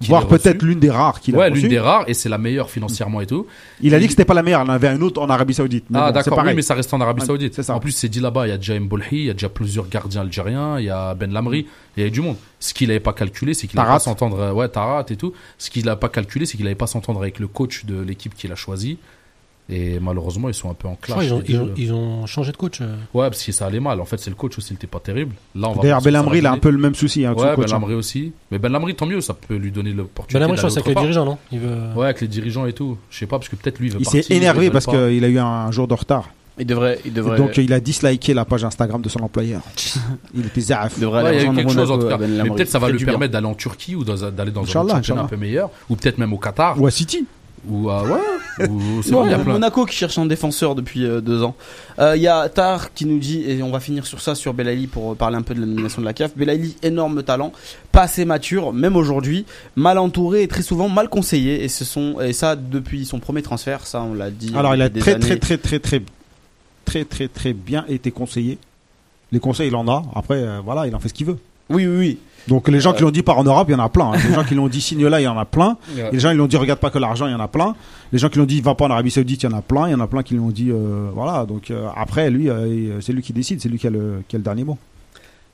Voire 0.00 0.26
peut-être 0.26 0.62
l'une 0.62 0.80
des 0.80 0.90
rares 0.90 1.20
qu'il 1.20 1.34
a 1.34 1.38
Ouais, 1.38 1.50
l'une 1.50 1.68
des 1.68 1.78
rares, 1.78 2.04
et 2.06 2.14
c'est 2.14 2.28
la 2.28 2.38
meilleure 2.38 2.70
financièrement 2.70 3.20
et 3.20 3.26
tout. 3.26 3.46
Il 3.80 3.94
a 3.94 3.98
dit 3.98 4.06
que 4.06 4.12
c'était 4.12 4.24
pas 4.24 4.34
la 4.34 4.42
meilleure. 4.42 4.62
Il 4.64 4.70
en 4.70 4.72
avait 4.72 4.88
une 4.88 5.02
autre 5.02 5.20
en 5.20 5.28
Arabie 5.28 5.54
Saoudite. 5.54 5.86
Mais 5.90 5.98
ah, 5.98 6.06
bon, 6.06 6.12
d'accord, 6.12 6.42
oui, 6.44 6.54
mais 6.54 6.62
ça 6.62 6.74
reste 6.74 6.92
en 6.92 7.00
Arabie 7.00 7.24
Saoudite. 7.24 7.54
c'est 7.54 7.62
ça. 7.62 7.74
En 7.74 7.80
plus, 7.80 7.92
c'est 7.92 8.08
dit 8.08 8.20
là-bas, 8.20 8.46
il 8.46 8.50
y 8.50 8.52
a 8.52 8.56
déjà 8.56 8.78
Mbolhi, 8.78 9.06
il 9.12 9.24
y 9.24 9.30
a 9.30 9.34
déjà 9.34 9.48
plusieurs 9.48 9.88
gardiens 9.88 10.22
algériens, 10.22 10.78
il 10.78 10.86
y 10.86 10.90
a 10.90 11.14
Ben 11.14 11.32
Lamri, 11.32 11.66
il 11.96 12.02
y 12.02 12.06
a 12.06 12.10
du 12.10 12.20
monde. 12.20 12.36
Ce 12.60 12.74
qu'il 12.74 12.88
n'avait 12.88 13.00
pas 13.00 13.12
calculé, 13.12 13.54
c'est 13.54 13.66
qu'il 13.66 13.78
n'allait 13.78 13.90
pas 13.90 13.98
s'entendre, 13.98 14.52
ouais, 14.52 14.68
Tarat 14.68 15.06
et 15.10 15.16
tout. 15.16 15.32
Ce 15.58 15.70
qu'il 15.70 15.84
n'a 15.84 15.96
pas 15.96 16.08
calculé, 16.08 16.46
c'est 16.46 16.56
qu'il 16.56 16.64
n'allait 16.64 16.74
pas 16.74 16.86
s'entendre 16.86 17.20
avec 17.20 17.38
le 17.38 17.46
coach 17.46 17.84
de 17.84 18.00
l'équipe 18.00 18.34
qu'il 18.34 18.52
a 18.52 18.56
choisi. 18.56 18.98
Et 19.70 19.98
malheureusement, 19.98 20.48
ils 20.48 20.54
sont 20.54 20.70
un 20.70 20.74
peu 20.74 20.88
en 20.88 20.94
clash. 20.94 21.16
ont, 21.32 21.42
ils, 21.46 21.58
ont, 21.58 21.64
deux. 21.64 21.72
ils 21.78 21.92
ont 21.92 22.26
changé 22.26 22.52
de 22.52 22.56
coach. 22.56 22.80
euh. 22.82 22.96
Ouais, 23.14 23.28
parce 23.30 23.42
que 23.42 23.50
ça 23.50 23.66
allait 23.66 23.80
mal. 23.80 23.98
En 24.00 24.04
fait, 24.04 24.18
c'est 24.18 24.28
le 24.28 24.36
coach 24.36 24.58
aussi, 24.58 24.72
il 24.72 24.76
était 24.76 24.86
pas 24.86 25.00
terrible. 25.00 25.34
Là, 25.54 25.70
on 25.70 25.72
va 25.72 25.82
D'ailleurs, 25.82 26.02
Belhamri, 26.02 26.38
il 26.38 26.46
a 26.46 26.52
un 26.52 26.58
peu 26.58 26.70
le 26.70 26.76
même 26.78 26.94
souci. 26.94 27.24
Hein, 27.24 27.32
Ouais, 27.32 27.56
Ben 27.56 27.72
hein. 27.72 27.82
Aussi. 27.94 28.32
Mais 28.50 28.58
Ben 28.58 28.70
Lamry, 28.70 28.94
tant 28.94 29.06
mieux, 29.06 29.22
ça 29.22 29.32
peut 29.32 29.56
lui 29.56 29.70
donner 29.70 29.92
l'opportunité. 29.92 30.34
Ben 30.34 30.40
Lamry, 30.40 30.58
je 30.58 30.68
c'est 30.68 30.80
avec 30.80 30.94
les 30.94 31.00
dirigeants, 31.00 31.24
non? 31.24 31.38
Il 31.50 31.60
veut... 31.60 31.78
Ouais, 31.96 32.06
avec 32.06 32.20
les 32.20 32.28
dirigeants 32.28 32.66
et 32.66 32.74
tout. 32.74 32.98
Je 33.10 33.18
sais 33.18 33.26
pas, 33.26 33.38
parce 33.38 33.48
que 33.48 33.56
peut-être 33.56 33.78
lui 33.78 33.88
il 33.88 33.92
veut 33.94 34.00
Il 34.00 34.06
s'est 34.06 34.34
énervé 34.34 34.70
parce 34.70 34.86
qu'il 34.86 35.24
a 35.24 35.28
eu 35.28 35.38
un 35.38 35.70
jour 35.70 35.88
de 35.88 35.94
retard. 35.94 36.28
Il 36.56 36.66
devrait, 36.66 37.00
il 37.04 37.12
devrait, 37.12 37.36
Donc, 37.36 37.56
il 37.56 37.72
a 37.72 37.80
disliké 37.80 38.32
la 38.32 38.44
page 38.44 38.64
Instagram 38.64 39.02
de 39.02 39.08
son 39.08 39.20
employeur. 39.20 39.60
il 40.34 40.46
était 40.46 40.60
zaaf. 40.60 40.92
il 40.96 41.00
devrait 41.00 41.22
Ouais, 41.22 41.28
aller 41.30 41.38
il 41.38 41.44
y 41.44 41.48
a 41.48 41.52
eu 41.52 41.56
quelque 41.56 41.72
chose 41.72 41.90
en 41.90 41.98
tout 41.98 42.06
cas. 42.06 42.16
Ben 42.16 42.42
Mais 42.44 42.50
peut-être 42.50 42.68
ça 42.68 42.78
va 42.78 42.90
lui 42.90 43.04
permettre 43.04 43.32
d'aller 43.32 43.46
en 43.46 43.54
Turquie 43.54 43.96
ou 43.96 44.04
d'aller 44.04 44.52
dans 44.52 44.62
un 44.62 44.66
championnat 44.66 45.22
un 45.22 45.26
peu 45.26 45.36
meilleur. 45.36 45.70
Ou 45.88 45.96
peut-être 45.96 46.18
même 46.18 46.32
au 46.32 46.38
Qatar. 46.38 46.80
Ou 46.80 46.86
à 46.86 46.90
City. 46.90 47.26
Ou 47.68 47.88
à, 47.90 48.02
ouais. 48.04 48.68
Ou 48.68 48.80
c'est 49.02 49.10
Non, 49.10 49.20
vrai, 49.20 49.28
il 49.28 49.32
y 49.32 49.34
a 49.34 49.38
plein. 49.38 49.52
Monaco 49.54 49.84
qui 49.86 49.94
cherche 49.96 50.18
un 50.18 50.26
défenseur 50.26 50.74
depuis 50.74 51.04
euh, 51.04 51.20
deux 51.20 51.42
ans. 51.42 51.54
Euh, 51.98 52.16
Il 52.16 52.22
y 52.22 52.28
a 52.28 52.48
Tar 52.48 52.92
qui 52.92 53.06
nous 53.06 53.18
dit, 53.18 53.42
et 53.46 53.62
on 53.62 53.70
va 53.70 53.80
finir 53.80 54.06
sur 54.06 54.20
ça, 54.20 54.34
sur 54.34 54.54
Belaïli 54.54 54.86
pour 54.86 55.12
euh, 55.12 55.14
parler 55.14 55.36
un 55.36 55.42
peu 55.42 55.54
de 55.54 55.60
la 55.60 55.66
nomination 55.66 56.00
de 56.00 56.06
la 56.06 56.12
CAF. 56.12 56.36
Belaïli, 56.36 56.76
énorme 56.82 57.22
talent, 57.22 57.52
pas 57.92 58.02
assez 58.02 58.24
mature, 58.24 58.72
même 58.72 58.96
aujourd'hui, 58.96 59.44
mal 59.76 59.98
entouré 59.98 60.42
et 60.42 60.48
très 60.48 60.62
souvent 60.62 60.88
mal 60.88 61.08
conseillé. 61.08 61.64
Et 61.64 61.68
ce 61.68 61.84
sont, 61.84 62.20
et 62.20 62.32
ça 62.32 62.56
depuis 62.56 63.04
son 63.06 63.18
premier 63.20 63.42
transfert, 63.42 63.86
ça 63.86 64.02
on 64.02 64.14
l'a 64.14 64.30
dit. 64.30 64.52
Alors, 64.56 64.74
il 64.74 64.82
a 64.82 64.90
très, 64.90 65.14
années. 65.14 65.20
très, 65.20 65.38
très, 65.38 65.58
très, 65.58 65.78
très, 65.80 66.02
très, 66.84 67.04
très, 67.04 67.28
très 67.28 67.52
bien 67.52 67.84
été 67.88 68.10
conseillé. 68.10 68.58
Les 69.32 69.40
conseils, 69.40 69.68
il 69.68 69.74
en 69.76 69.88
a. 69.88 70.04
Après, 70.14 70.36
euh, 70.36 70.60
voilà, 70.64 70.86
il 70.86 70.94
en 70.94 71.00
fait 71.00 71.08
ce 71.08 71.14
qu'il 71.14 71.26
veut. 71.26 71.38
Oui, 71.70 71.86
oui, 71.86 71.96
oui. 71.98 72.18
Donc, 72.46 72.68
les 72.68 72.78
gens 72.78 72.92
qui 72.92 73.00
l'ont 73.02 73.10
dit 73.10 73.22
par 73.22 73.38
en 73.38 73.44
Europe, 73.44 73.68
il 73.70 73.72
y 73.72 73.74
en 73.74 73.78
a 73.82 73.88
plein. 73.88 74.12
hein. 74.12 74.16
Les 74.28 74.34
gens 74.34 74.44
qui 74.44 74.54
l'ont 74.54 74.68
dit 74.68 74.82
signe 74.82 75.06
là, 75.06 75.18
il 75.18 75.24
y 75.24 75.26
en 75.28 75.38
a 75.38 75.46
plein. 75.46 75.78
Et 75.96 76.12
les 76.12 76.20
gens, 76.20 76.30
ils 76.30 76.36
l'ont 76.36 76.46
dit 76.46 76.58
regarde 76.58 76.78
pas 76.78 76.90
que 76.90 76.98
l'argent, 76.98 77.26
il 77.26 77.32
y 77.32 77.34
en 77.34 77.40
a 77.40 77.48
plein. 77.48 77.74
Les 78.12 78.18
gens 78.18 78.28
qui 78.28 78.38
l'ont 78.38 78.44
dit 78.44 78.60
va 78.60 78.74
pas 78.74 78.84
en 78.84 78.90
Arabie 78.90 79.10
Saoudite, 79.10 79.42
il 79.44 79.50
y 79.50 79.54
en 79.54 79.56
a 79.56 79.62
plein. 79.62 79.88
Il 79.88 79.92
y 79.92 79.94
en 79.94 80.00
a 80.00 80.06
plein 80.06 80.22
qui 80.22 80.34
l'ont 80.34 80.50
dit, 80.50 80.70
euh, 80.70 81.08
voilà. 81.14 81.46
Donc, 81.46 81.70
euh, 81.70 81.88
après, 81.96 82.28
lui, 82.30 82.50
euh, 82.50 83.00
c'est 83.00 83.14
lui 83.14 83.22
qui 83.22 83.32
décide. 83.32 83.62
C'est 83.62 83.70
lui 83.70 83.78
qui 83.78 83.86
a 83.86 83.90
le, 83.90 84.22
qui 84.28 84.36
a 84.36 84.38
le 84.38 84.44
dernier 84.44 84.64
mot. 84.64 84.76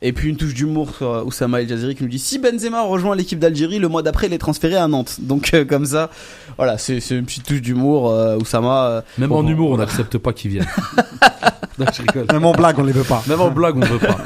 Et 0.02 0.12
puis 0.14 0.30
une 0.30 0.36
touche 0.36 0.54
d'humour 0.54 0.94
sur 0.96 1.10
euh, 1.10 1.24
Oussama 1.24 1.60
El 1.60 1.68
Jaziri 1.68 1.94
qui 1.94 2.02
nous 2.02 2.08
dit 2.08 2.18
si 2.18 2.38
Benzema 2.38 2.82
rejoint 2.82 3.14
l'équipe 3.14 3.38
d'Algérie, 3.38 3.78
le 3.78 3.88
mois 3.88 4.02
d'après 4.02 4.28
il 4.28 4.32
est 4.32 4.38
transféré 4.38 4.76
à 4.76 4.88
Nantes. 4.88 5.16
Donc 5.20 5.52
euh, 5.52 5.66
comme 5.66 5.84
ça, 5.84 6.08
voilà, 6.56 6.78
c'est 6.78 7.00
c'est 7.00 7.16
une 7.16 7.26
petite 7.26 7.44
touche 7.44 7.60
d'humour. 7.60 8.10
Euh, 8.10 8.38
Oussama, 8.38 8.86
euh, 8.86 9.00
Même 9.18 9.28
Bon, 9.28 9.40
en 9.40 9.42
bon, 9.42 9.50
humour, 9.50 9.70
on 9.72 9.76
n'accepte 9.76 10.16
pas 10.16 10.32
qu'ils 10.32 10.52
viennent. 10.52 10.66
Non, 11.78 11.86
je 11.94 12.02
rigole. 12.02 12.26
Même 12.30 12.44
en 12.44 12.52
blague, 12.52 12.78
on 12.78 12.82
les 12.84 12.92
veut 12.92 13.04
pas. 13.04 13.22
Même 13.26 13.40
en 13.40 13.50
blague, 13.50 13.74
on 13.74 13.80
veut 13.80 13.98
pas. 13.98 14.18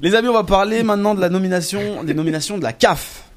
Les 0.00 0.14
amis, 0.14 0.28
on 0.28 0.32
va 0.32 0.44
parler 0.44 0.84
maintenant 0.84 1.16
de 1.16 1.20
la 1.20 1.28
nomination, 1.28 2.04
des 2.04 2.14
nominations 2.14 2.56
de 2.56 2.62
la 2.62 2.72
CAF. 2.72 3.27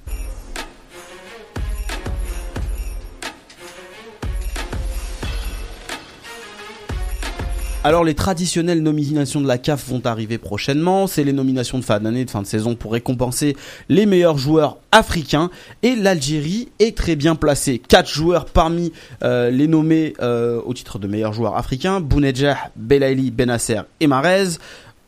Alors 7.84 8.04
les 8.04 8.14
traditionnelles 8.14 8.84
nominations 8.84 9.42
de 9.42 9.48
la 9.48 9.58
CAF 9.58 9.88
vont 9.88 10.06
arriver 10.06 10.38
prochainement, 10.38 11.08
c'est 11.08 11.24
les 11.24 11.34
nominations 11.34 11.80
de 11.80 11.84
fin 11.84 12.00
d'année, 12.00 12.26
de 12.26 12.30
fin 12.30 12.44
de 12.44 12.48
saison 12.48 12.76
pour 12.76 12.92
récompenser 12.92 13.58
les 13.90 14.06
meilleurs 14.06 14.38
joueurs 14.38 14.78
africains 14.92 15.50
et 15.82 15.96
l'Algérie 15.96 16.70
est 16.78 16.96
très 16.96 17.16
bien 17.16 17.34
placée. 17.34 17.80
Quatre 17.80 18.08
joueurs 18.08 18.46
parmi 18.46 18.94
euh, 19.24 19.50
les 19.50 19.68
nommés 19.68 20.14
euh, 20.22 20.62
au 20.64 20.76
titre 20.76 21.00
de 21.00 21.08
meilleurs 21.08 21.34
joueurs 21.34 21.58
africains, 21.58 22.02
Bounedjah, 22.02 22.56
Belaïli, 22.76 23.32
Benasser 23.32 23.82
et 24.00 24.06
Marez. 24.06 24.60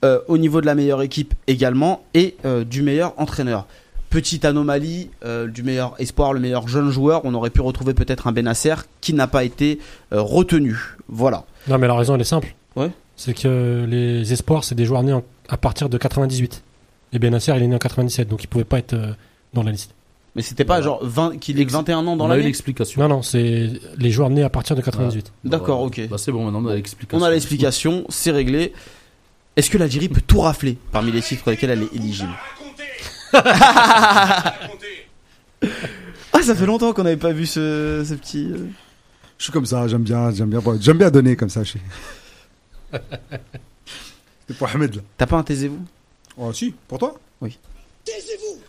Euh, 0.04 0.20
au 0.28 0.40
niveau 0.40 0.60
de 0.60 0.66
la 0.66 0.74
meilleure 0.74 1.04
équipe 1.04 1.34
également 1.48 2.04
et 2.14 2.36
du 2.66 2.82
meilleur 2.82 3.14
entraîneur. 3.18 3.68
Petite 4.10 4.44
anomalie 4.46 5.10
du 5.48 5.64
meilleur 5.64 5.96
espoir, 5.98 6.34
le 6.34 6.42
meilleur 6.42 6.68
jeune 6.68 6.90
joueur, 6.90 7.22
on 7.24 7.34
aurait 7.34 7.52
pu 7.52 7.62
retrouver 7.62 7.94
peut-être 7.94 8.28
un 8.28 8.34
Benasser 8.34 8.76
qui 9.00 9.14
n'a 9.14 9.28
pas 9.28 9.46
été 9.46 9.80
retenu. 10.12 10.76
Voilà. 11.08 11.46
Non, 11.70 11.78
mais 11.78 11.88
la 11.88 11.96
raison, 11.96 12.16
elle 12.16 12.22
est 12.22 12.26
simple. 12.26 12.54
Ouais. 12.76 12.90
C'est 13.16 13.34
que 13.34 13.86
les 13.88 14.34
espoirs, 14.34 14.64
c'est 14.64 14.76
des 14.76 14.86
joueurs 14.86 15.04
nés 15.04 15.14
en- 15.14 15.24
à 15.50 15.58
partir 15.58 15.90
de 15.90 15.98
98. 15.98 16.64
Et 17.14 17.20
Benasser, 17.20 17.54
il 17.56 17.64
est 17.64 17.68
né 17.68 17.76
en 17.76 17.80
97, 17.80 18.28
donc 18.28 18.44
il 18.44 18.48
pouvait 18.48 18.64
pas 18.64 18.80
être 18.80 18.94
euh, 18.94 19.14
dans 19.54 19.62
la 19.64 19.72
liste. 19.72 19.92
Mais 20.36 20.42
c'était 20.42 20.66
pas 20.66 20.82
Voilà. 20.82 20.86
genre 20.86 21.00
20 21.06 21.38
qu'il 21.40 21.60
ait 21.62 21.66
21 21.66 22.00
ans 22.08 22.16
dans 22.16 22.26
on 22.26 22.30
a 22.30 22.34
eu 22.34 22.38
l'année. 22.38 22.44
l'explication. 22.48 23.00
Non, 23.02 23.08
non, 23.08 23.22
c'est 23.22 23.70
les 23.98 24.10
joueurs 24.10 24.32
nés 24.32 24.42
à 24.42 24.50
partir 24.50 24.76
de 24.76 24.82
98. 24.82 25.32
D'accord, 25.44 25.82
Bah, 25.82 25.86
ok. 25.86 26.08
Bah, 26.10 26.18
c'est 26.18 26.32
bon, 26.32 26.46
maintenant 26.46 26.64
on 26.64 26.68
a 26.70 26.76
l'explication. 26.76 27.20
On 27.20 27.24
a 27.24 27.30
l'explication, 27.30 28.06
c'est 28.10 28.32
réglé. 28.32 28.74
Est-ce 29.56 29.70
que 29.70 29.78
l'Algérie 29.78 30.10
peut 30.10 30.22
tout 30.26 30.40
rafler 30.40 30.80
parmi 30.92 31.12
les 31.12 31.22
chiffres 31.22 31.52
lesquels 31.52 31.70
elle 31.70 31.84
est 31.84 31.94
éligible? 31.96 32.32
Ah, 36.36 36.42
ça 36.42 36.56
fait 36.56 36.66
longtemps 36.66 36.94
qu'on 36.94 37.04
n'avait 37.04 37.16
pas 37.18 37.32
vu 37.32 37.46
ce, 37.46 38.04
ce 38.08 38.14
petit. 38.16 38.48
euh, 38.52 38.66
Je 39.38 39.44
suis 39.44 39.54
comme 39.54 39.66
ça, 39.66 39.88
j'aime 39.88 40.02
bien, 40.04 40.32
j'aime 40.32 40.50
bien, 40.50 40.62
j'aime 40.80 40.98
bien 40.98 41.12
donner 41.12 41.36
comme 41.36 41.50
ça. 41.50 41.64
je 41.64 41.74
C'est 44.48 44.58
pour 44.58 44.68
Ahmed 44.70 44.96
là. 44.96 45.02
T'as 45.18 45.26
pas 45.26 45.38
un 45.38 45.44
taisez-vous? 45.44 45.80
Oh 46.38 46.52
si, 46.54 46.74
pour 46.88 47.00
toi? 47.00 47.16
Taisez-vous 47.42 48.60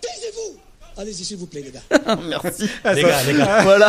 Taisez-vous 0.00 0.58
Allez-y, 0.98 1.24
s'il 1.24 1.38
vous 1.38 1.46
plaît, 1.46 1.62
les 1.64 1.70
gars. 1.70 2.16
Merci. 2.28 2.68
Eh, 2.84 2.94
Les 2.94 3.00
ça, 3.02 3.08
gars, 3.08 3.22
les 3.24 3.38
gars. 3.38 3.62
Voilà. 3.62 3.88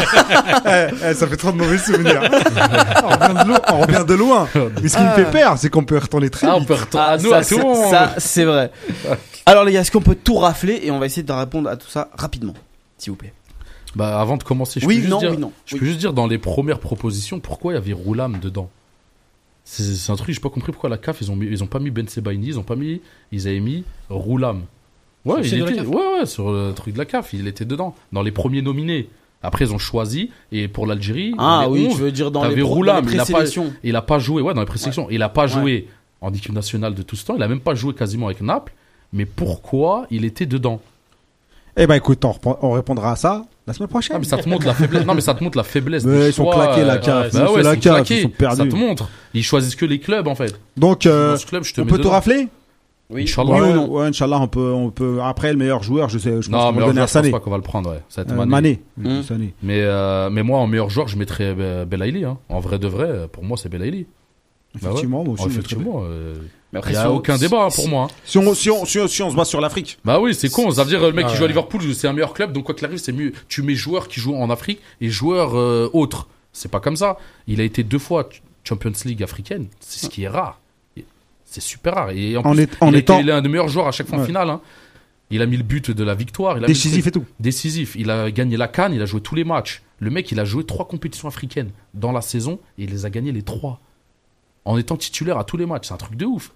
eh, 0.65 0.95
eh, 1.09 1.13
ça 1.13 1.27
fait 1.27 1.35
trop 1.35 1.51
de 1.51 1.57
mauvais 1.57 1.77
souvenirs. 1.77 2.21
on, 2.23 3.09
revient 3.09 3.43
de 3.43 3.47
loin, 3.49 3.59
on 3.69 3.81
revient 3.81 4.05
de 4.07 4.13
loin. 4.13 4.47
Mais 4.81 4.88
ce 4.88 4.95
qui 4.97 5.03
me 5.03 5.11
fait 5.13 5.30
peur, 5.30 5.57
c'est 5.57 5.69
qu'on 5.69 5.84
peut 5.84 5.97
retourner 5.97 6.30
très 6.30 6.47
Ah, 6.47 6.55
on 6.55 6.59
vite. 6.59 6.67
peut 6.69 6.75
retourner 6.75 7.05
Ah, 7.05 7.11
à 7.11 7.17
nous, 7.17 7.30
ça, 7.31 7.38
à 7.39 7.43
tout 7.43 7.57
monde. 7.59 7.89
ça, 7.91 8.15
c'est 8.19 8.45
vrai. 8.45 8.71
Alors 9.45 9.65
les 9.65 9.73
gars, 9.73 9.81
est-ce 9.81 9.91
qu'on 9.91 10.01
peut 10.01 10.15
tout 10.15 10.35
rafler 10.35 10.80
et 10.84 10.91
on 10.91 10.99
va 10.99 11.05
essayer 11.07 11.23
de 11.23 11.31
répondre 11.34 11.69
à 11.69 11.75
tout 11.75 11.89
ça 11.89 12.07
rapidement, 12.17 12.53
s'il 12.97 13.11
vous 13.11 13.17
plaît? 13.17 13.34
Bah, 13.97 14.19
avant 14.21 14.38
de 14.38 14.43
commencer, 14.43 14.80
je 14.80 14.85
Oui, 14.88 14.95
peux 15.01 15.07
juste 15.07 15.19
dire, 15.19 15.31
oui, 15.31 15.38
non. 15.38 15.51
je 15.65 15.73
Oui. 15.75 15.80
peux 15.81 15.85
juste 15.85 15.99
dire 15.99 16.13
dans 16.13 16.25
les 16.25 16.38
premières 16.38 16.80
propositions 16.80 17.41
pourquoi 17.41 17.73
il 17.73 17.75
y 17.75 17.77
avait 17.80 17.91
Roulam 17.93 18.39
dedans? 18.39 18.69
C'est 19.65 19.84
c'est 19.84 20.11
un 20.11 20.15
truc, 20.15 20.35
j'ai 20.35 20.41
pas 20.41 20.49
compris 20.49 20.72
pourquoi 20.72 20.90
la 20.90 20.98
CAF 20.98 21.22
ils 21.22 21.31
ont 21.31 21.35
mis, 21.35 21.45
ils 21.48 21.64
ont 21.64 21.68
pas 21.68 21.80
mis 21.80 21.90
Ben 21.90 22.07
Sebaini, 22.07 22.48
ils 22.48 22.60
ont 22.60 22.64
pas 22.64 22.76
mis, 22.76 23.02
ils 23.31 23.48
avaient 23.48 23.60
mis 23.61 23.84
Roulam. 24.10 24.64
Ouais, 25.26 25.41
il 25.41 25.61
était, 25.61 25.80
ouais, 25.81 26.19
ouais, 26.19 26.26
sur 26.26 26.52
le 26.52 26.73
truc 26.73 26.94
de 26.94 26.99
la 26.99 27.06
CAF, 27.06 27.31
il 27.34 27.48
était 27.48 27.64
dedans, 27.64 27.95
dans 28.11 28.22
les 28.22 28.31
premiers 28.31 28.61
nominés. 28.61 29.07
Après, 29.41 29.65
ils 29.65 29.73
ont 29.73 29.77
choisi 29.77 30.30
et 30.52 30.68
pour 30.68 30.85
l'Algérie, 30.88 31.34
Ah 31.38 31.68
oui, 31.69 31.88
11, 31.88 31.95
tu 31.95 32.02
veux 32.02 32.11
dire 32.11 32.31
dans 32.31 32.44
les, 32.45 32.56
pro- 32.56 32.61
dans 32.61 32.68
Roulam, 32.76 33.06
les 33.07 33.14
il 33.14 33.19
a 33.19 33.26
pas- 33.26 33.44
il 33.84 33.95
a 33.95 34.02
pas 34.02 34.19
joué, 34.19 34.41
ouais, 34.41 34.53
dans 34.53 34.61
les 34.61 34.65
présélections, 34.68 35.07
il 35.10 35.22
a 35.23 35.30
pas 35.30 35.44
Ouais. 35.44 35.48
joué 35.48 35.88
en 36.22 36.34
équipe 36.34 36.52
nationale 36.53 36.94
de 36.94 37.02
tout 37.02 37.15
ce 37.15 37.26
temps, 37.26 37.35
il 37.35 37.44
a 37.44 37.48
même 37.48 37.60
pas 37.61 37.76
joué 37.76 37.94
quasiment 37.94 38.27
avec 38.27 38.41
Naples. 38.41 38.73
Mais 39.14 39.26
pourquoi 39.26 40.07
il 40.11 40.26
était 40.26 40.45
dedans? 40.45 40.81
Eh 41.76 41.88
ben 41.88 41.95
écoute, 41.95 42.24
on, 42.26 42.32
reprend- 42.32 42.60
on 42.62 42.72
répondra 42.72 43.12
à 43.12 43.16
ça 43.16 43.45
la 43.66 43.74
semaine 43.74 43.90
prochaine. 43.90 44.16
Ah, 44.18 44.20
mais 44.20 44.26
ça 44.26 44.38
te 44.38 44.48
montre 44.48 44.66
la 44.68 44.74
faiblesse. 44.74 45.06
Non, 45.06 45.16
mais 45.16 45.22
ça 45.22 45.34
te 45.34 45.44
montre 45.44 45.58
la 45.58 45.64
faiblesse. 45.64 46.04
Mais 46.06 46.28
ils 46.30 46.34
sont 46.34 46.44
choix, 46.44 46.66
claqués, 46.68 46.84
la 46.84 46.94
euh, 46.95 46.98
CAF. 47.00 47.34
Bah 47.34 47.45
C'est 47.48 47.54
ouais, 47.54 47.64
la 47.64 47.74
ils 47.74 47.76
sont 47.76 47.82
CAF, 47.82 47.95
claqués. 47.95 48.18
ils 48.18 48.22
sont 48.24 48.30
perdus. 48.30 48.58
Ça 48.58 48.66
te 48.68 48.76
montre. 48.76 49.10
Ils 49.34 49.44
choisissent 49.44 49.76
que 49.76 49.86
les 49.86 50.00
clubs 50.00 50.28
en 50.28 50.36
fait. 50.36 50.54
Donc, 50.78 51.06
euh, 51.06 51.32
Dans 51.32 51.38
ce 51.38 51.45
club, 51.48 51.64
je 51.64 51.74
te 51.74 51.82
on 51.82 51.86
peut 51.86 51.98
tout 51.98 52.10
rafler 52.10 52.48
Oui. 53.10 53.24
Inch'Allah. 53.24 53.60
Non 53.60 53.74
non 53.74 53.91
Ouais, 53.91 54.06
Inch'Allah, 54.06 54.40
on 54.40 54.48
peut, 54.48 54.72
on 54.72 54.91
peut. 54.91 55.20
Après, 55.24 55.52
le 55.52 55.58
meilleur 55.58 55.82
joueur, 55.82 56.10
je 56.10 56.20
sais, 56.20 56.30
je 56.30 56.36
pense 56.36 56.50
Non, 56.50 56.60
qu'on 56.68 56.74
mais 56.74 56.80
va 56.82 56.86
donner 56.88 57.02
à 57.02 57.06
je 57.08 57.14
pense 57.14 57.30
pas 57.30 57.40
qu'on 57.40 57.50
va 57.52 57.58
le 57.58 57.64
prendre. 57.64 57.90
Ouais. 57.91 58.00
Ça 58.10 58.24
va 58.24 58.32
être 58.34 58.40
Euh, 58.40 58.45
Mané. 58.45 58.82
Mané. 58.98 59.20
Hmm. 59.20 59.24
Sané. 59.24 59.54
Mais, 59.64 59.82
euh, 59.82 60.30
mais 60.30 60.44
moi, 60.44 60.60
en 60.60 60.68
meilleur 60.68 60.90
joueur, 60.91 61.08
je 61.08 61.18
mettrais 61.18 61.56
Belaïli. 61.86 62.24
Hein. 62.26 62.38
En 62.50 62.60
vrai 62.60 62.78
de 62.78 62.88
vrai, 62.88 63.28
pour 63.32 63.44
moi, 63.44 63.58
c'est 63.58 63.70
Belaïli. 63.70 64.06
Bah 64.76 64.80
ouais. 64.82 64.88
Effectivement, 64.90 65.24
moi 65.24 65.34
aussi, 65.34 65.44
Oh, 65.48 65.50
effectivement. 65.50 66.04
Il 66.74 66.78
après, 66.78 66.90
n'y 66.91 66.95
si 66.98 67.02
a 67.04 67.12
on- 67.12 67.16
aucun 67.18 67.38
débat 67.38 67.66
hein, 67.66 67.70
pour 67.74 67.88
moi. 67.88 68.08
hein. 68.10 68.16
Si 68.26 68.38
on, 68.38 68.54
si 68.56 68.70
on, 68.70 68.84
si 68.86 69.00
on, 69.00 69.08
si 69.08 69.22
on 69.22 69.30
se 69.32 69.36
base 69.36 69.48
sur 69.48 69.62
l'Afrique. 69.62 70.00
Bah 70.04 70.20
oui, 70.20 70.34
c'est 70.34 70.50
con. 70.50 70.70
Ça 70.72 70.84
veut 70.84 70.90
dire 70.90 71.02
le 71.02 71.12
mec 71.14 71.26
Ah 71.28 71.32
qui 71.32 71.38
joue 71.38 71.45
à. 71.45 71.48
Liverpool, 71.48 71.82
c'est 71.94 72.08
un 72.08 72.14
meilleur 72.14 72.34
club. 72.34 72.52
Donc 72.52 72.66
quoi 72.66 72.74
qu'il 72.76 72.86
arrive, 72.86 72.98
c'est 72.98 73.12
mieux. 73.14 73.32
Tu 73.48 73.62
mets 73.62 73.76
joueurs 73.76 74.08
qui 74.08 74.20
jouent 74.20 74.36
en 74.36 74.50
Afrique 74.50 74.80
et 75.00 75.10
joueurs 75.10 75.56
euh, 75.58 75.90
autres. 75.94 76.28
C'est 76.52 76.70
pas 76.72 76.80
comme 76.80 76.95
ça. 76.98 77.18
Il 77.48 77.62
a 77.62 77.64
été 77.64 77.84
deux 77.84 78.00
fois 78.00 78.28
Champions 78.64 78.91
League 79.06 79.22
africaine. 79.24 79.68
C'est 79.80 80.06
ce 80.06 80.10
qui 80.10 80.24
est 80.24 80.28
rare. 80.28 80.60
C'est 81.45 81.62
super 81.62 81.94
rare. 81.94 82.10
Et 82.10 82.36
en, 82.38 82.41
En 82.41 82.54
plus, 82.54 82.64
est- 82.64 82.78
en 82.82 82.88
il, 82.90 82.95
étant- 82.95 83.20
il 83.20 83.30
est 83.30 83.34
un 83.34 83.41
des 83.41 83.50
meilleurs 83.50 83.68
joueurs 83.70 83.88
à 83.88 83.91
chaque 83.91 84.08
fois 84.08 84.18
en 84.18 84.22
Ouais. 84.22 84.28
finale. 84.28 84.50
hein. 84.50 84.60
Il 85.30 85.41
a 85.41 85.45
mis 85.45 85.58
le 85.58 85.64
but 85.64 85.91
de 85.91 86.04
la 86.04 86.16
victoire. 86.16 86.54
Il 86.58 86.64
a 86.64 86.68
mis 86.68 86.74
le 86.74 86.74
Décisif 86.74 87.06
et 87.08 87.12
tout. 87.12 87.26
décisif. 87.40 87.95
Il 87.95 88.10
a 88.10 88.32
gagné 88.32 88.58
la 88.58 88.68
Cannes, 88.68 88.94
il 88.94 89.02
a 89.02 89.06
joué 89.06 89.22
tous 89.22 89.36
les 89.36 89.44
matchs. 89.44 89.84
Le 90.00 90.10
mec, 90.10 90.32
il 90.32 90.40
a 90.40 90.45
joué 90.45 90.64
trois 90.66 90.88
compétitions 90.88 91.28
africaines 91.28 91.70
dans 91.94 92.12
la 92.12 92.22
saison 92.22 92.60
et 92.80 92.84
il 92.86 92.90
les 92.90 93.06
a 93.06 93.10
gagné 93.12 93.32
les 93.32 93.44
trois. 93.44 93.80
En 94.66 94.78
étant 94.78 94.95
titulaire 94.98 95.38
à 95.38 95.44
tous 95.44 95.58
les 95.58 95.66
matchs. 95.66 95.88
C'est 95.88 95.94
un 95.94 95.98
truc 95.98 96.16
de 96.18 96.26
ouf. 96.26 96.52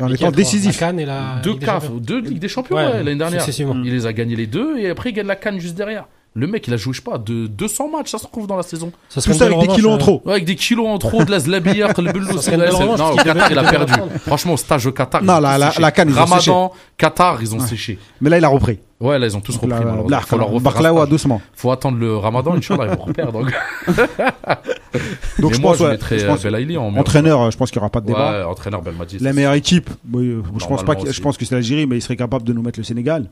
En 0.00 0.12
étant 0.12 0.30
décisif. 0.30 0.80
La 0.80 0.86
Cannes 0.86 1.00
et 1.00 1.04
la. 1.06 1.40
deux 1.42 1.50
Ligue 1.50 1.58
des 1.60 1.66
CAF, 1.66 1.82
Champions. 1.84 1.98
deux 1.98 2.20
Ligues 2.20 2.38
des 2.38 2.48
Champions 2.48 2.76
Ouais, 2.76 2.86
ouais, 2.86 3.02
l'année 3.02 3.16
dernière. 3.16 3.44
Il 3.48 3.92
les 3.92 4.06
a 4.06 4.12
gagnés 4.12 4.36
les 4.36 4.46
deux 4.46 4.78
et 4.78 4.88
après 4.90 5.10
il 5.10 5.12
gagne 5.12 5.26
la 5.26 5.36
Cannes 5.36 5.60
juste 5.60 5.74
derrière. 5.74 6.06
Le 6.34 6.46
mec, 6.46 6.66
il 6.66 6.72
a 6.72 6.78
joué, 6.78 6.94
je 6.94 7.00
sais 7.00 7.04
pas, 7.04 7.18
de 7.18 7.46
200 7.46 7.90
matchs, 7.90 8.10
ça 8.12 8.16
se 8.16 8.26
trouve 8.26 8.46
dans 8.46 8.56
la 8.56 8.62
saison. 8.62 8.90
Ça 9.10 9.20
serait 9.20 9.34
Tout 9.34 9.38
ça 9.40 9.44
avec 9.44 9.58
des 9.58 9.66
kilos 9.68 9.92
en 9.92 9.96
euh, 9.96 9.98
trop. 9.98 10.22
Ouais, 10.24 10.32
avec 10.32 10.46
des 10.46 10.56
kilos 10.56 10.86
en 10.88 10.96
trop, 10.96 11.24
de 11.24 11.30
la 11.30 11.38
zlabillard, 11.40 11.92
le 12.00 12.10
belle 12.10 12.22
revanche, 12.24 12.98
Non, 12.98 13.10
au 13.12 13.16
Qatar, 13.16 13.50
il 13.52 13.58
a 13.58 13.64
perdu. 13.64 13.92
Franchement, 14.26 14.54
au 14.54 14.56
stage 14.56 14.86
au 14.86 14.92
Qatar. 14.92 15.22
Non, 15.22 15.40
la- 15.40 15.58
la- 15.58 15.68
séché. 15.70 15.82
la 15.82 15.90
Cannes, 15.92 16.08
ils 16.08 16.16
ont 16.18 16.24
Ramadan, 16.24 16.72
Qatar, 16.96 17.42
ils 17.42 17.54
ont 17.54 17.58
Ouais. 17.58 17.66
séché. 17.66 17.98
Mais 18.22 18.30
là, 18.30 18.38
il 18.38 18.44
a 18.46 18.48
repris. 18.48 18.78
Ouais, 18.98 19.18
là, 19.18 19.26
ils 19.26 19.36
ont 19.36 19.40
tous 19.40 19.56
repris. 19.56 19.68
La- 20.08 20.20
Faut 20.22 20.38
leur 20.38 20.48
stage. 20.60 21.08
doucement. 21.10 21.42
Faut 21.54 21.70
attendre 21.70 21.98
le 21.98 22.16
Ramadan, 22.16 22.54
Inch'Allah, 22.54 22.86
ils 22.90 22.96
vont 22.96 23.04
reperdre. 23.04 23.32
Donc, 23.32 23.52
Donc, 25.38 25.50
Mais 25.50 25.56
je 25.56 25.60
moi, 25.60 25.70
pense, 25.72 25.78
je 25.78 25.84
ouais, 25.84 25.90
mettrais 25.90 26.18
je 26.18 26.24
euh, 26.24 26.28
pense- 26.28 26.42
Belaïli 26.42 26.76
en 26.78 26.94
entraîneur, 26.96 27.50
je 27.50 27.56
pense 27.58 27.70
qu'il 27.70 27.78
n'y 27.78 27.82
aura 27.82 27.90
pas 27.90 28.00
de 28.00 28.06
débat. 28.06 28.38
Ouais, 28.38 28.44
entraîneur 28.44 28.80
Belmadi. 28.82 29.18
La 29.18 29.30
c'est- 29.30 29.36
meilleure 29.36 29.54
équipe, 29.54 29.90
euh, 30.14 30.42
je 30.58 30.66
pense 30.66 30.82
pas 30.84 30.94
je 31.10 31.20
pense 31.20 31.36
que 31.36 31.44
c'est 31.44 31.54
l'Algérie, 31.54 31.86
mais 31.86 31.96
il 31.98 32.02
serait 32.02 32.16
capable 32.16 32.44
de 32.44 32.52
nous 32.52 32.62
mettre 32.62 32.78
le 32.78 32.84
Sénégal. 32.84 33.26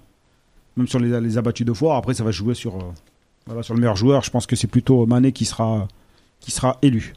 Même 0.77 0.89
sur 0.89 0.99
les, 0.99 1.21
les 1.21 1.39
abattus 1.39 1.67
deux 1.67 1.75
fois. 1.75 1.97
Après, 1.97 2.15
ça 2.15 2.25
va 2.25 2.31
jouer 2.31 2.55
sur, 2.55 2.77
euh, 2.77 3.63
sur 3.63 3.75
le 3.75 3.81
meilleur 3.81 3.97
joueur. 3.97 4.23
Je 4.23 4.31
pense 4.31 4.47
que 4.47 4.57
c'est 4.57 4.67
plutôt 4.67 5.07
Mané 5.07 5.33
qui 5.33 5.45
sera, 5.45 5.89
qui 6.41 6.51
sera 6.51 6.79
élu. 6.83 7.15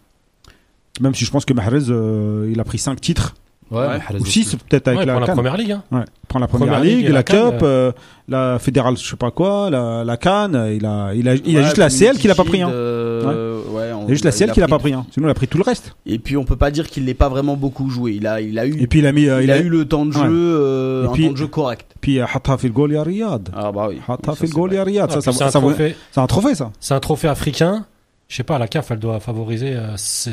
Même 1.01 1.15
si 1.15 1.25
je 1.25 1.31
pense 1.31 1.45
que 1.45 1.53
Mahrez, 1.53 1.89
euh, 1.89 2.49
il 2.51 2.59
a 2.59 2.63
pris 2.63 2.77
5 2.77 2.99
titres, 3.01 3.35
Ouais, 3.72 3.85
ou 4.14 4.22
aussi. 4.22 4.44
6 4.44 4.56
peut-être 4.69 4.88
avec 4.90 4.99
Ouais, 5.02 5.06
la 5.06 5.19
première 5.34 5.57
ligue. 5.57 5.72
Hein. 5.72 5.84
Ouais. 5.91 6.02
Il 6.23 6.27
prend 6.27 6.40
la 6.40 6.48
première, 6.48 6.68
Première 6.68 6.84
ligue, 6.84 7.10
la, 7.10 7.23
Cup, 7.23 7.56
euh, 7.61 7.91
la 8.27 8.57
fédérale, 8.60 8.98
je 8.98 9.07
sais 9.07 9.15
pas 9.15 9.30
quoi, 9.31 9.69
la, 9.69 10.03
la 10.03 10.18
Cannes. 10.18 10.72
Il 10.76 10.85
a, 10.85 11.14
il 11.14 11.27
a, 11.30 11.35
il 11.35 11.57
a 11.57 11.64
juste 11.64 11.77
la 11.77 11.90
CL 11.90 12.18
qu'il 12.18 12.31
a 12.31 12.35
pas 12.35 12.44
pris. 12.44 12.61
Hein. 12.61 12.69
Euh, 12.72 13.60
on- 13.95 14.06
Il 14.07 14.11
a 14.11 14.14
juste 14.14 14.26
la 14.26 14.31
CL 14.31 14.49
a 14.49 14.53
qu'il 14.53 14.64
a 14.64 14.68
pas 14.68 14.80
pris. 14.80 14.94
Hein. 14.94 15.06
Sinon, 15.11 15.27
il 15.27 15.31
a 15.31 15.34
pris 15.34 15.48
tout 15.48 15.57
le 15.57 15.64
reste. 15.64 15.95
Et 16.06 16.19
puis 16.19 16.38
on 16.38 16.44
peut 16.44 16.56
pas 16.56 16.72
dire 16.72 16.88
qu'il 16.90 17.06
l'ait 17.06 17.14
pas 17.14 17.30
vraiment 17.30 17.56
beaucoup 17.56 17.90
joué. 17.90 18.14
Il 18.14 18.27
a, 18.27 18.41
il 18.41 18.57
a 18.60 18.65
eu, 18.65 18.76
Et 18.80 18.88
puis 18.88 18.99
il 18.99 19.07
a 19.07 19.11
mis, 19.11 19.27
euh, 19.27 19.44
il, 19.44 19.52
a, 19.52 19.60
eu 19.60 19.69
le 19.69 19.85
temps 19.85 20.06
de 20.06 20.11
jeu, 20.14 20.22
Ouais. 20.22 20.27
euh, 20.30 21.03
Et 21.06 21.07
un 21.07 21.11
puis- 21.11 21.26
temps 21.27 21.31
de 21.34 21.38
jeu 21.38 21.48
correct. 21.48 21.91
puis 22.02 22.19
euh, 22.19 22.26
Hatta 22.34 22.57
fait 22.57 22.68
le 22.68 22.73
goal 22.73 22.95
Riyad. 22.98 23.49
Ah 23.56 23.72
bah 23.72 23.88
oui. 23.90 23.99
Hatta 24.07 24.34
fait 24.35 24.48
le 24.48 24.53
goal 24.53 24.76
Riyad. 24.76 25.10
Ah, 25.10 25.22
Ça, 25.22 25.31
puis 25.31 25.38
c'est 25.38 25.44
un 25.44 25.49
trophée. 25.61 25.95
c'est 26.11 26.19
un 26.22 26.27
trophée, 26.27 26.56
ça. 26.56 26.72
C'est 26.80 26.94
un 26.94 26.99
trophée 26.99 27.27
africain. 27.27 27.85
Je 28.34 28.38
sais 28.38 28.43
pas, 28.43 28.57
la 28.57 28.68
CAF, 28.68 28.89
elle 28.89 28.97
doit 28.97 29.19
favoriser 29.19 29.73
euh, 29.76 29.95
ces 29.95 30.31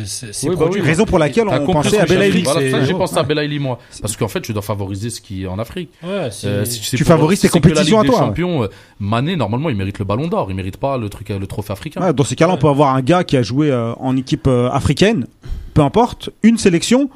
Oui, 0.48 0.56
bah 0.56 0.62
produits. 0.62 0.80
oui. 0.80 0.86
Raison 0.86 1.04
pour 1.04 1.18
laquelle 1.18 1.46
on 1.48 1.66
pensait 1.70 2.00
à 2.00 2.06
Belaïli. 2.06 2.44
Voilà, 2.44 2.82
J'ai 2.86 2.92
ouais. 2.94 2.98
pensé 2.98 3.18
à 3.18 3.22
Belaïli, 3.24 3.58
moi. 3.58 3.78
Parce 4.00 4.16
qu'en 4.16 4.26
fait, 4.28 4.40
tu 4.40 4.54
dois 4.54 4.62
favoriser 4.62 5.10
ce 5.10 5.20
qui 5.20 5.42
est 5.44 5.46
en 5.46 5.58
Afrique. 5.58 5.90
Ouais, 6.02 6.30
Euh, 6.46 6.64
si 6.64 6.96
Tu 6.96 7.04
favorises 7.04 7.40
tes 7.40 7.50
compétitions 7.50 8.00
à 8.00 8.04
toi, 8.06 8.20
Champions, 8.20 8.62
euh, 8.62 8.68
Mané, 9.00 9.36
normalement, 9.36 9.68
il 9.68 9.76
mérite 9.76 9.98
le 9.98 10.06
ballon 10.06 10.28
d'or. 10.28 10.46
Il 10.48 10.56
mérite 10.56 10.78
pas 10.78 10.96
le 10.96 11.10
truc, 11.10 11.30
euh, 11.30 11.38
le 11.38 11.46
trophée 11.46 11.74
africain. 11.74 12.00
Ouais, 12.00 12.14
dans 12.14 12.24
ces 12.24 12.36
cas-là, 12.36 12.54
on 12.54 12.56
peut 12.56 12.68
avoir 12.68 12.94
un 12.94 13.02
gars 13.02 13.22
qui 13.22 13.36
a 13.36 13.42
joué 13.42 13.70
euh, 13.70 13.92
en 13.96 14.16
équipe 14.16 14.46
euh, 14.46 14.70
africaine, 14.70 15.26
peu 15.74 15.82
importe, 15.82 16.30
une 16.42 16.56
sélection, 16.56 17.10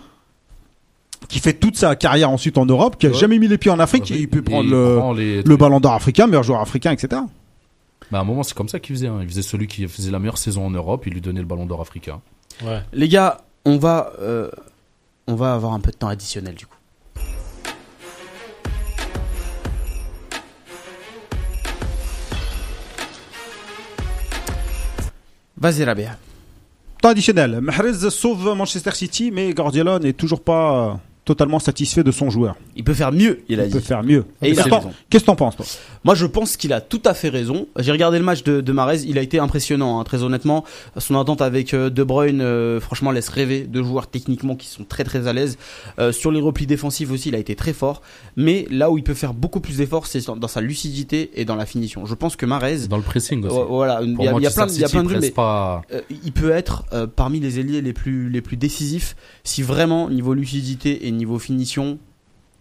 qui 1.31 1.39
fait 1.41 1.55
toute 1.55 1.79
sa 1.79 1.97
carrière 1.97 2.29
ensuite 2.29 2.59
en 2.59 2.67
Europe, 2.67 2.97
qui 2.99 3.07
a 3.07 3.09
Ouais. 3.09 3.17
jamais 3.17 3.39
mis 3.39 3.49
les 3.49 3.57
pieds 3.57 3.71
en 3.71 3.79
Afrique, 3.81 4.11
Et 4.11 4.17
il 4.19 4.29
peut 4.29 4.43
il 4.47 4.51
prendre 4.53 4.69
le, 4.71 4.97
prend 4.99 5.15
les- 5.15 5.43
le 5.43 5.57
ballon 5.57 5.81
d'or 5.81 5.95
africain, 5.95 6.27
meilleur 6.27 6.43
joueur 6.43 6.61
africain, 6.61 6.93
etc. 6.93 7.23
Bah, 8.15 8.21
à 8.21 8.23
un 8.23 8.27
moment, 8.27 8.45
c'est 8.45 8.55
comme 8.55 8.69
ça 8.69 8.79
qu'il 8.79 8.95
faisait. 8.95 9.09
hein. 9.09 9.19
Il 9.23 9.29
faisait 9.29 9.43
celui 9.43 9.67
qui 9.67 9.89
faisait 9.89 10.13
la 10.13 10.21
meilleure 10.21 10.39
saison 10.39 10.65
en 10.65 10.71
Europe, 10.71 11.03
il 11.09 11.15
lui 11.15 11.21
donnait 11.21 11.41
le 11.41 11.47
ballon 11.47 11.67
d'or 11.67 11.81
africain. 11.81 12.21
ouais. 12.65 12.81
Les 12.93 13.09
gars, 13.09 13.41
on 13.65 13.77
va, 13.77 14.13
euh, 14.21 14.53
on 15.27 15.35
va 15.35 15.53
avoir 15.53 15.73
un 15.73 15.81
peu 15.81 15.91
de 15.91 15.97
temps 15.97 16.07
additionnel 16.07 16.55
du 16.55 16.65
coup. 16.65 16.77
Vas-y 25.57 25.85
Rabia. 25.85 26.17
Temps 27.03 27.09
additionnel, 27.11 27.61
Mahrez 27.61 28.11
sauve 28.11 28.55
Manchester 28.57 28.93
City, 28.93 29.31
mais 29.31 29.53
Guardiola 29.53 29.99
n'est 29.99 30.13
toujours 30.13 30.43
pas 30.43 30.91
euh, 30.93 30.95
totalement 31.25 31.59
satisfait 31.59 32.03
de 32.05 32.11
son 32.11 32.29
joueur. 32.31 32.57
Il 32.77 32.85
peut 32.85 32.95
faire 32.95 33.13
mieux, 33.13 33.41
il 33.49 33.61
a 33.61 33.65
Il 33.65 33.69
dit. 33.69 33.75
peut 33.75 33.81
faire 33.81 34.03
mieux. 34.03 34.25
Et 34.43 34.51
il 34.51 34.53
a 34.53 34.55
Qu'est-ce 34.55 34.65
que 34.65 34.71
t'en- 34.71 34.77
raison. 34.79 34.93
Qu'est-ce 35.11 35.23
que 35.25 35.27
t'en 35.27 35.37
penses, 35.37 35.57
toi? 35.57 35.67
Moi, 36.05 36.15
je 36.15 36.27
pense 36.27 36.57
qu'il 36.57 36.73
a 36.73 36.81
tout 36.83 37.01
à 37.07 37.15
fait 37.15 37.31
raison. 37.31 37.67
J'ai 37.79 37.93
regardé 37.93 38.19
le 38.19 38.25
match 38.25 38.43
de, 38.43 38.61
de 38.61 38.73
Mahrez, 38.73 39.03
il 39.07 39.17
a 39.19 39.23
été 39.23 39.39
impressionnant, 39.39 39.99
hein, 40.01 40.05
très 40.05 40.23
honnêtement. 40.23 40.65
Son 40.99 41.15
entente 41.15 41.41
avec 41.41 41.73
euh, 41.73 41.89
De 41.89 42.03
Bruyne, 42.05 42.41
euh, 42.43 42.79
franchement, 42.81 43.11
laisse 43.11 43.29
rêver. 43.31 43.63
Deux 43.63 43.83
joueurs 43.83 44.09
techniquement 44.09 44.55
qui 44.55 44.67
sont 44.69 44.85
très 44.85 45.05
très 45.05 45.27
à 45.27 45.33
l'aise. 45.33 45.57
Euh, 45.99 46.13
sur 46.13 46.31
les 46.31 46.41
replis 46.41 46.67
défensifs 46.67 47.11
aussi, 47.11 47.31
il 47.31 47.35
a 47.35 47.39
été 47.39 47.55
très 47.55 47.73
fort. 47.73 48.03
Mais 48.37 48.67
là 48.71 48.91
où 48.91 48.99
il 48.99 49.05
peut 49.05 49.15
faire 49.15 49.33
beaucoup 49.35 49.61
plus 49.61 49.79
d'efforts, 49.79 50.07
c'est 50.07 50.27
dans 50.27 50.37
dans 50.37 50.49
sa 50.49 50.61
lucidité 50.61 51.31
et 51.35 51.45
dans 51.47 51.57
la 51.57 51.65
finition. 51.65 52.05
Je 52.05 52.15
pense 52.15 52.37
que 52.37 52.45
Mahrez, 52.45 52.87
Dans 52.89 52.97
le 52.99 53.03
pressing 53.03 53.43
aussi. 53.47 53.57
euh, 53.57 53.65
voilà, 53.65 54.01
il 54.03 54.11
y 54.11 54.29
a, 54.29 54.33
y 54.33 54.53
plein, 54.53 54.67
y 54.69 54.85
a 54.85 54.89
plein 54.89 55.03
de 55.05 55.19
mais 55.19 55.31
pas. 55.31 55.83
euh, 55.93 56.01
il 56.25 56.33
peut 56.33 56.51
être 56.51 56.85
euh, 56.93 57.07
parmi 57.07 57.41
les 57.41 57.61
ailiers 57.61 57.81
les 57.81 57.93
plus 57.95 58.29
les 58.29 58.41
plus 58.43 58.57
décisifs 58.57 59.17
si 59.45 59.63
vraiment 59.63 60.11
niveau 60.11 60.35
lucidité 60.35 61.07
et 61.07 61.13
niveau 61.15 61.39
finition, 61.39 61.99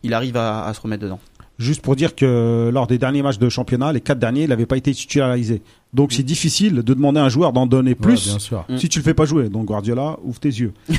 il 0.03 0.13
arrive 0.13 0.37
à, 0.37 0.65
à 0.65 0.73
se 0.73 0.81
remettre 0.81 1.03
dedans. 1.03 1.19
Juste 1.59 1.81
pour 1.81 1.95
dire 1.95 2.15
que 2.15 2.71
lors 2.73 2.87
des 2.87 2.97
derniers 2.97 3.21
matchs 3.21 3.37
de 3.37 3.47
championnat, 3.47 3.93
les 3.93 4.01
quatre 4.01 4.17
derniers, 4.17 4.43
il 4.43 4.49
n'avait 4.49 4.65
pas 4.65 4.77
été 4.77 4.91
titularisé. 4.93 5.61
Donc 5.93 6.11
c'est 6.11 6.23
difficile 6.23 6.75
de 6.75 6.93
demander 6.93 7.19
à 7.19 7.23
un 7.25 7.29
joueur 7.29 7.53
d'en 7.53 7.67
donner 7.67 7.91
Ouais, 7.91 7.95
plus 7.95 8.25
bien 8.27 8.39
sûr. 8.39 8.65
Mm. 8.67 8.77
si 8.77 8.89
tu 8.89 8.99
le 8.99 9.03
fais 9.03 9.13
pas 9.13 9.25
jouer. 9.25 9.49
Donc 9.49 9.65
Guardiola, 9.65 10.17
ouvre 10.23 10.39
tes 10.39 10.49
yeux. 10.49 10.73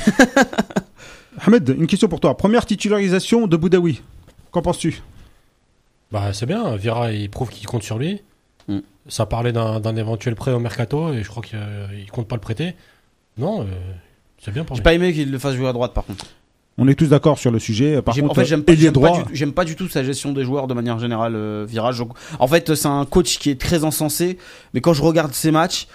Ahmed, 1.45 1.75
une 1.77 1.87
question 1.87 2.07
pour 2.07 2.21
toi. 2.21 2.37
Première 2.37 2.65
titularisation 2.65 3.47
de 3.47 3.57
Boudaoui. 3.57 4.01
Qu'en 4.51 4.61
penses-tu? 4.61 5.01
Bah, 6.11 6.31
c'est 6.31 6.45
bien. 6.45 6.77
Vira, 6.77 7.11
il 7.11 7.29
prouve 7.29 7.49
qu'il 7.49 7.67
compte 7.67 7.83
sur 7.83 7.97
lui. 7.97 8.21
Mm. 8.69 8.79
Ça 9.07 9.25
parlait 9.25 9.51
d'un 9.51 9.95
éventuel 9.97 10.35
prêt 10.35 10.51
au 10.53 10.59
mercato 10.59 11.13
et 11.13 11.21
je 11.21 11.27
crois 11.27 11.43
qu'il 11.43 11.59
euh, 11.61 11.87
compte 12.13 12.27
pas 12.29 12.35
le 12.37 12.41
prêter. 12.41 12.75
Non, 13.37 13.63
euh, 13.63 13.65
c'est 14.39 14.51
bien 14.51 14.63
pour 14.63 14.77
J'ai 14.77 14.81
pas 14.81 14.93
aimé 14.93 15.11
qu'il 15.11 15.29
le 15.29 15.37
fasse 15.37 15.55
jouer 15.55 15.67
à 15.67 15.73
droite 15.73 15.93
par 15.93 16.05
contre. 16.05 16.25
On 16.77 16.87
est 16.89 16.95
tous 16.95 17.07
d'accord 17.07 17.37
sur 17.39 17.51
le 17.51 17.59
sujet. 17.59 18.01
Par 18.01 18.13
contre, 18.15 18.31
en 18.31 18.33
fait, 18.33 18.45
j'aime 18.45 18.63
pas, 18.63 18.73
pas 18.75 18.91
droit. 18.91 19.23
du, 19.23 19.35
j'aime 19.35 19.53
pas 19.53 19.63
du 19.63 19.75
tout 19.77 19.87
sa 19.87 20.03
gestion 20.03 20.33
des 20.33 20.43
joueurs 20.43 20.67
de 20.67 20.73
manière 20.73 20.99
générale, 20.99 21.33
euh, 21.35 21.65
Virage. 21.67 21.99
Donc, 21.99 22.09
En 22.39 22.47
fait, 22.47 22.75
c'est 22.75 22.87
un 22.87 23.05
coach 23.05 23.37
qui 23.39 23.49
est 23.49 23.59
très 23.59 23.83
encensé, 23.85 24.37
mais 24.73 24.81
quand 24.81 24.93
je 24.93 25.01
regarde 25.01 25.33
ses 25.33 25.51
matchs, 25.51 25.87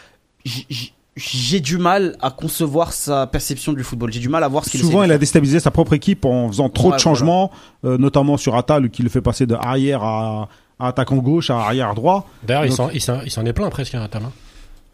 j'ai 1.16 1.60
du 1.60 1.76
mal 1.76 2.16
à 2.20 2.30
concevoir 2.30 2.92
sa 2.92 3.26
perception 3.26 3.72
du 3.72 3.82
football. 3.82 4.12
J'ai 4.12 4.20
du 4.20 4.28
mal 4.28 4.42
à 4.42 4.48
voir 4.48 4.64
ce 4.64 4.70
qu'il 4.70 4.80
Souvent, 4.80 5.02
il 5.02 5.12
a 5.12 5.18
déstabilisé 5.18 5.60
sa 5.60 5.70
propre 5.70 5.92
équipe 5.92 6.24
en 6.24 6.48
faisant 6.48 6.68
trop 6.70 6.90
Ouais, 6.90 6.96
de 6.96 7.00
changements, 7.00 7.50
euh, 7.84 7.98
notamment 7.98 8.36
sur 8.36 8.56
Atal, 8.56 8.88
qui 8.90 9.02
le 9.02 9.08
fait 9.10 9.20
passer 9.20 9.44
de 9.46 9.54
arrière 9.54 10.02
à, 10.02 10.48
à 10.78 10.88
attaquant 10.88 11.16
gauche 11.16 11.50
à 11.50 11.58
arrière 11.58 11.94
droit. 11.94 12.26
D'ailleurs, 12.46 12.64
il 12.64 12.72
s'en- 12.72 12.88
il 12.90 13.00
s'en 13.02 13.20
il 13.22 13.30
s'en 13.30 13.44
est 13.44 13.52
plein 13.52 13.68
presque, 13.68 13.94
hein, 13.94 14.02
Atal, 14.02 14.22
hein. 14.24 14.32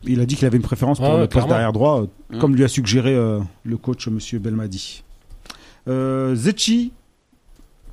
Il 0.04 0.20
a 0.20 0.26
dit 0.26 0.36
qu'il 0.36 0.46
avait 0.46 0.56
une 0.56 0.62
préférence 0.62 0.98
pour 0.98 1.08
Ouais, 1.08 1.14
le 1.14 1.20
ouais, 1.22 1.28
poste 1.28 1.48
d'arrière 1.48 1.72
droit, 1.72 2.00
euh, 2.02 2.06
Mm. 2.30 2.38
comme 2.38 2.54
lui 2.56 2.64
a 2.64 2.68
suggéré 2.68 3.14
euh, 3.14 3.38
le 3.64 3.76
coach 3.76 4.08
Monsieur 4.08 4.38
Belmadi. 4.38 5.02
Euh, 5.88 6.34
Zetchi, 6.34 6.92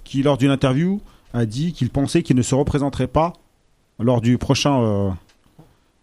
qui 0.04 0.24
lors 0.24 0.38
d'une 0.38 0.52
interview 0.52 1.00
a 1.34 1.46
dit 1.46 1.74
qu'il 1.74 1.90
pensait 1.90 2.24
qu'il 2.24 2.36
ne 2.36 2.42
se 2.42 2.56
représenterait 2.56 3.08
pas 3.08 3.34
lors 4.00 4.22
du 4.22 4.38
prochain 4.38 4.82
euh, 4.82 5.10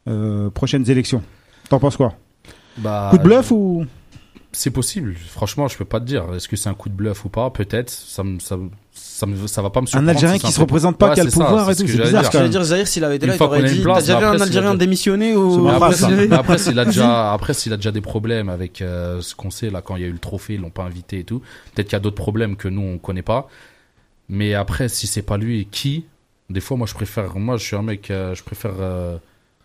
euh, 0.09 0.51
prochaines 0.51 0.89
élections. 0.91 1.23
T'en 1.69 1.79
penses 1.79 1.97
quoi? 1.97 2.15
Bah, 2.79 3.09
Coup 3.11 3.19
de 3.19 3.23
bluff 3.23 3.51
ou 3.51 3.85
C'est 4.52 4.70
possible. 4.70 5.14
Franchement, 5.28 5.68
je 5.68 5.77
peux 5.78 5.85
pas 5.85 6.01
te 6.01 6.05
dire. 6.06 6.24
Est-ce 6.35 6.48
que 6.48 6.56
c'est 6.56 6.68
un 6.68 6.74
coup 6.74 6.89
de 6.89 6.94
bluff 6.94 7.24
ou 7.24 7.28
pas? 7.28 7.51
Peut-être. 7.51 7.89
Ça 7.89 8.24
me, 8.24 8.40
ça, 8.40 8.56
me- 8.56 8.70
ça, 8.93 9.24
me, 9.27 9.47
ça 9.47 9.62
va 9.62 9.70
pas 9.70 9.81
me 9.81 9.85
un 9.85 9.86
surprendre. 9.86 10.10
Algérien 10.10 10.35
si 10.35 10.40
qui 10.40 10.47
un 10.48 10.51
se 10.51 10.60
représente 10.60 10.98
pas, 10.98 11.10
Ouais, 11.10 11.14
qui 11.14 11.20
a 11.20 11.24
le 11.24 11.31
ça, 11.31 11.44
pouvoir 11.44 11.66
c'est 11.66 11.70
et 11.70 11.74
ce 11.74 11.81
tout 11.82 11.86
que 11.86 11.93
C'est 11.93 11.98
bizarre 12.02 12.24
J'allais 12.32 12.43
même. 12.44 12.51
dire, 12.51 12.64
Zahir, 12.64 12.89
s'il 12.89 13.05
avait 13.05 13.16
été 13.16 13.27
Une 13.27 13.31
là, 13.31 13.36
il 13.39 13.43
aurait 13.44 13.62
dit, 13.62 13.82
t'as 13.85 14.01
déjà 14.01 14.18
vu 14.18 14.24
un 14.24 14.40
Algérien 14.40 14.74
démissionner 14.74 15.36
ou 15.36 15.68
après, 15.68 16.59
s'il 16.59 16.78
a 16.81 16.85
déjà, 16.85 17.32
après, 17.32 17.55
s'il 17.55 17.72
a 17.72 17.77
déjà 17.77 17.93
des 17.93 18.01
problèmes 18.01 18.48
avec 18.48 18.82
euh, 18.82 19.20
ce 19.20 19.36
qu'on 19.36 19.51
sait 19.51 19.70
là, 19.70 19.82
quand 19.82 19.94
il 19.94 20.02
y 20.02 20.05
a 20.05 20.09
eu 20.09 20.12
le 20.12 20.18
trophée, 20.18 20.55
ils 20.55 20.60
l'ont 20.60 20.70
pas 20.70 20.82
invité 20.82 21.20
et 21.20 21.24
tout. 21.24 21.40
Peut-être 21.74 21.86
qu'il 21.86 21.93
y 21.94 21.97
a 21.97 22.01
d'autres 22.01 22.16
problèmes 22.16 22.56
que 22.56 22.66
nous 22.66 22.82
on 22.82 22.98
connaît 22.98 23.22
pas. 23.22 23.48
Mais 24.28 24.55
après, 24.55 24.89
si 24.89 25.06
c'est 25.06 25.22
pas 25.22 25.36
lui, 25.36 25.68
qui? 25.70 26.06
Des 26.51 26.60
fois, 26.60 26.77
moi, 26.77 26.86
je 26.89 26.94
préfère. 26.94 27.36
Moi, 27.36 27.56
je 27.56 27.64
suis 27.64 27.77
un 27.77 27.82
mec. 27.82 28.10
euh, 28.10 28.35
je 28.35 28.43
préfère 28.43 28.72
euh, 28.81 29.16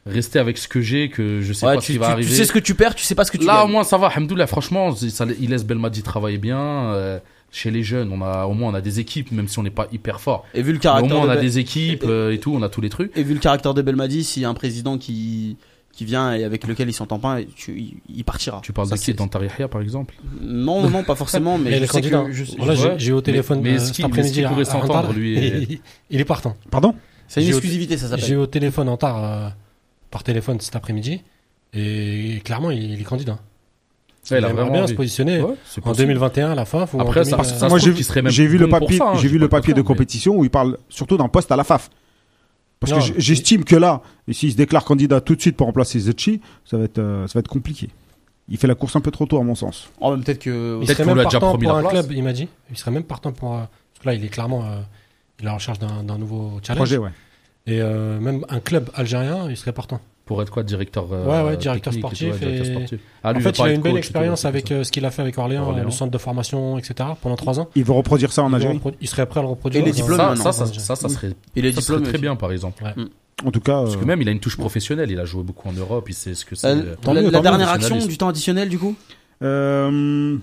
rester 0.05 0.39
avec 0.39 0.57
ce 0.57 0.67
que 0.67 0.81
j'ai, 0.81 1.09
que 1.09 1.41
je 1.41 1.51
sais 1.53 1.65
Ouais, 1.65 1.75
pas 1.75 1.81
ce 1.81 1.85
tu, 1.87 1.91
qui 1.93 1.97
va 1.97 2.07
tu- 2.07 2.11
arriver. 2.13 2.29
tu 2.29 2.35
sais 2.35 2.45
ce 2.45 2.51
que 2.51 2.59
tu 2.59 2.75
perds, 2.75 2.95
tu 2.95 3.03
sais 3.03 3.15
pas 3.15 3.25
ce 3.25 3.31
que 3.31 3.37
tu 3.37 3.45
Là, 3.45 3.59
au 3.61 3.63
gagnes. 3.63 3.71
moins, 3.71 3.83
ça 3.83 3.97
va. 3.97 4.07
Alhamdoulilah, 4.07 4.47
franchement, 4.47 4.93
ça- 4.95 5.25
il 5.39 5.49
laisse 5.49 5.65
Belmadi 5.65 6.03
travailler 6.03 6.37
bien. 6.37 6.59
euh, 6.59 7.19
chez 7.51 7.71
les 7.71 7.83
jeunes, 7.83 8.11
on 8.11 8.21
a 8.21 8.45
au 8.47 8.53
moins 8.53 8.71
on 8.71 8.73
a 8.73 8.81
des 8.81 8.99
équipes, 8.99 9.31
même 9.31 9.47
si 9.47 9.57
on 9.59 9.63
n'est 9.63 9.69
pas 9.69 9.87
hyper 9.93 10.19
fort. 10.19 10.45
Et 10.53 10.61
vu 10.61 10.67
le 10.67 10.73
Mais 10.73 10.79
au 10.79 10.81
caractère 10.81 11.09
moins, 11.15 11.23
on 11.23 11.27
de 11.27 11.31
a 11.31 11.35
Bel- 11.35 11.43
des 11.45 11.57
équipes 11.59 12.03
euh, 12.05 12.33
et 12.33 12.37
tout, 12.37 12.53
on 12.53 12.61
a 12.61 12.67
tous 12.67 12.81
les 12.81 12.89
trucs. 12.89 13.15
et 13.17 13.23
vu 13.23 13.33
le 13.33 13.39
caractère 13.39 13.73
de 13.73 13.81
Belmadi, 13.81 14.25
s'il 14.25 14.41
y 14.41 14.45
a 14.45 14.49
un 14.49 14.53
président 14.53 14.97
qui 14.97 15.55
qui 15.93 16.03
vient 16.03 16.33
et 16.33 16.43
avec 16.43 16.67
lequel 16.67 16.89
il 16.89 16.93
s'entend 16.93 17.19
pas, 17.19 17.37
tu- 17.55 17.79
il, 17.79 17.93
il 18.13 18.25
partira. 18.25 18.59
Tu 18.61 18.73
parles 18.73 18.89
Ça, 18.89 18.95
de 18.95 18.99
qui? 18.99 19.13
dans 19.13 19.29
Tarihia, 19.29 19.69
par 19.69 19.79
exemple? 19.79 20.15
Non, 20.41 20.89
non, 20.89 21.03
pas 21.05 21.15
forcément, 21.15 21.57
mais 21.57 21.79
je 21.79 21.85
sais 21.85 22.01
que 22.01 22.07
je- 22.33 22.57
Voilà, 22.57 22.75
j'ai- 22.75 22.99
j'ai 22.99 23.09
eu 23.11 23.13
au 23.13 23.21
téléphone 23.21 23.61
mais 23.63 23.69
euh, 23.71 23.75
est-ce 23.75 23.85
cet 23.85 23.95
qu'il- 23.95 24.03
est-ce 24.05 24.11
après-midi. 24.11 24.43
pourrait 24.43 24.65
s'entendre, 24.65 25.13
lui, 25.13 25.79
Il 26.09 26.19
est 26.19 26.25
partant. 26.25 26.57
Pardon? 26.69 26.93
C'est 27.29 27.39
une 27.39 27.45
j'ai- 27.47 27.53
exclusivité, 27.53 27.95
ça 27.95 28.07
J'ai 28.07 28.21
s'appelle. 28.21 28.33
eu 28.33 28.37
au 28.39 28.45
téléphone 28.47 28.89
Antar 28.89 29.23
euh, 29.23 29.47
par 30.11 30.23
téléphone 30.23 30.59
cet 30.59 30.75
après-midi 30.75 31.21
et 31.73 32.41
clairement, 32.43 32.71
il, 32.71 32.91
il 32.93 33.01
est 33.01 33.03
candidat. 33.03 33.39
Ouais, 34.31 34.39
il 34.39 34.45
a 34.45 34.53
vraiment 34.53 34.71
bien 34.71 34.81
envie. 34.83 34.91
se 34.91 34.95
positionner 34.97 35.37
Ouais, 35.39 35.51
en 35.51 35.81
possible. 35.81 35.95
2021 35.97 36.51
à 36.51 36.55
la 36.55 36.65
fin. 36.65 36.85
Faut 36.87 36.99
Après, 36.99 37.19
en 37.21 37.23
ça- 37.23 37.37
2000, 37.37 37.45
ça- 37.59 37.67
Moi, 37.69 37.77
j'ai 37.77 37.91
vu 38.47 38.57
bon 38.57 38.63
le 38.65 38.69
papier, 38.69 38.97
ça, 38.97 39.09
hein, 39.09 39.15
j'ai 39.17 39.27
vu 39.27 39.37
le 39.37 39.47
papier 39.49 39.73
de 39.73 39.79
mais- 39.81 39.85
compétition 39.85 40.35
où 40.35 40.43
il 40.43 40.49
parle 40.49 40.77
surtout 40.89 41.17
d'un 41.17 41.27
poste 41.27 41.51
à 41.51 41.55
la 41.55 41.63
FAF. 41.63 41.89
Parce 42.79 42.91
Non, 42.91 42.99
que 42.99 43.13
mais- 43.13 43.19
j'estime 43.19 43.63
que 43.63 43.75
là, 43.75 44.01
et 44.27 44.33
s'il 44.33 44.51
se 44.51 44.57
déclare 44.57 44.83
candidat 44.83 45.21
tout 45.21 45.35
de 45.35 45.41
suite 45.41 45.55
pour 45.55 45.67
remplacer 45.67 45.99
Zetchi, 45.99 46.41
ça 46.65 46.77
va 46.77 46.85
être, 46.85 46.97
euh, 46.97 47.27
ça 47.27 47.33
va 47.35 47.39
être 47.41 47.47
compliqué. 47.49 47.89
Il 48.49 48.57
fait 48.57 48.67
la 48.67 48.75
course 48.75 48.95
un 48.95 49.01
peu 49.01 49.11
trop 49.11 49.25
tôt, 49.25 49.37
à 49.39 49.43
mon 49.43 49.55
sens. 49.55 49.89
Oh, 50.01 50.15
peut-être 50.17 50.39
que 50.39 50.49
il 50.81 50.85
Peut-être 50.85 50.97
serait 50.97 51.03
qu'on 51.03 51.09
même 51.09 51.15
lui 51.15 51.21
a 51.21 51.25
déjà 51.25 51.39
partant 51.39 51.53
promis 51.53 51.65
pour 51.65 51.73
la 51.73 51.79
un 51.79 51.81
place. 51.89 52.05
club, 52.05 52.11
il 52.17 52.23
m'a 52.23 52.33
dit. 52.33 52.47
Il 52.71 52.77
serait 52.77 52.91
même 52.91 53.03
partant 53.03 53.31
pour. 53.31 53.53
euh, 53.53 53.57
parce 53.59 54.03
que 54.03 54.07
là, 54.07 54.13
il 54.15 54.25
est 54.25 54.29
clairement. 54.29 54.63
euh, 54.65 54.81
il 55.39 55.45
est 55.45 55.49
en 55.49 55.55
recherche 55.55 55.79
d'un 55.79 56.03
d'un 56.03 56.17
nouveau 56.17 56.59
challenge. 56.63 56.77
Projet, 56.79 56.97
ouais. 56.97 57.09
Et 57.67 57.81
euh, 57.81 58.19
même 58.19 58.45
un 58.49 58.59
club 58.59 58.89
algérien, 58.93 59.47
il 59.49 59.57
serait 59.57 59.71
partant. 59.73 59.99
Pour 60.25 60.41
être 60.41 60.49
quoi, 60.51 60.63
directeur 60.63 61.07
euh, 61.11 61.25
Ouais, 61.43 61.49
ouais, 61.51 61.57
directeur 61.57 61.93
et 61.93 61.97
sportif 61.97 62.33
ouais, 62.33 62.39
directeur 62.39 62.65
et- 62.65 62.71
sportif. 62.71 62.99
Ah, 63.23 63.31
lui, 63.33 63.39
en 63.39 63.43
fait, 63.43 63.57
il 63.59 63.61
a 63.61 63.71
une 63.73 63.81
belle 63.81 63.91
et 63.91 63.93
tout, 63.93 63.97
expérience 63.99 64.45
avec 64.45 64.71
euh, 64.71 64.83
ce 64.83 64.91
qu'il 64.91 65.05
a 65.05 65.11
fait 65.11 65.21
avec 65.21 65.37
Orléans, 65.37 65.67
Orléans. 65.67 65.85
le 65.85 65.91
centre 65.91 66.11
de 66.11 66.17
formation, 66.17 66.77
etc. 66.79 67.09
pendant 67.21 67.35
trois 67.35 67.59
ans. 67.59 67.69
Il 67.75 67.83
veut 67.83 67.91
reproduire 67.93 68.31
ça 68.33 68.41
en 68.43 68.51
Algérie. 68.53 68.77
repro- 68.77 68.93
il 69.01 69.07
serait 69.07 69.27
prêt 69.27 69.39
à 69.39 69.43
le 69.43 69.49
reproduire. 69.49 69.83
Et 69.83 69.85
les 69.85 69.91
diplômes, 69.91 70.17
ça, 70.17 70.35
ça, 70.35 70.51
ça, 70.51 70.65
ça, 70.65 70.95
ça 70.95 71.09
serait, 71.09 71.33
Et 71.55 71.61
les 71.61 71.71
ça 71.73 71.81
serait 71.81 71.97
diplômes 71.97 72.03
très 72.03 72.13
aussi. 72.13 72.21
bien, 72.21 72.35
par 72.35 72.51
exemple. 72.51 72.83
En 73.45 73.51
tout 73.51 73.59
cas, 73.59 73.81
Parce 73.83 73.95
euh, 73.95 73.99
que 73.99 74.05
même, 74.05 74.21
il 74.21 74.29
a 74.29 74.31
une 74.31 74.39
touche 74.39 74.57
professionnelle. 74.57 75.11
Il 75.11 75.19
a 75.19 75.25
joué 75.25 75.43
beaucoup 75.43 75.69
en 75.69 75.73
Europe. 75.73 76.05
Il 76.09 76.13
sait 76.15 76.33
ce 76.33 76.45
que 76.45 76.55
c'est. 76.55 76.67
Euh, 76.67 76.75
euh, 76.85 76.95
Tant 77.01 77.13
la, 77.13 77.21
dernière 77.41 77.69
action 77.69 77.97
du 77.97 78.17
temps 78.17 78.29
additionnel, 78.29 78.69
du 78.69 78.79
coup? 78.79 78.95
euh, 79.43 80.37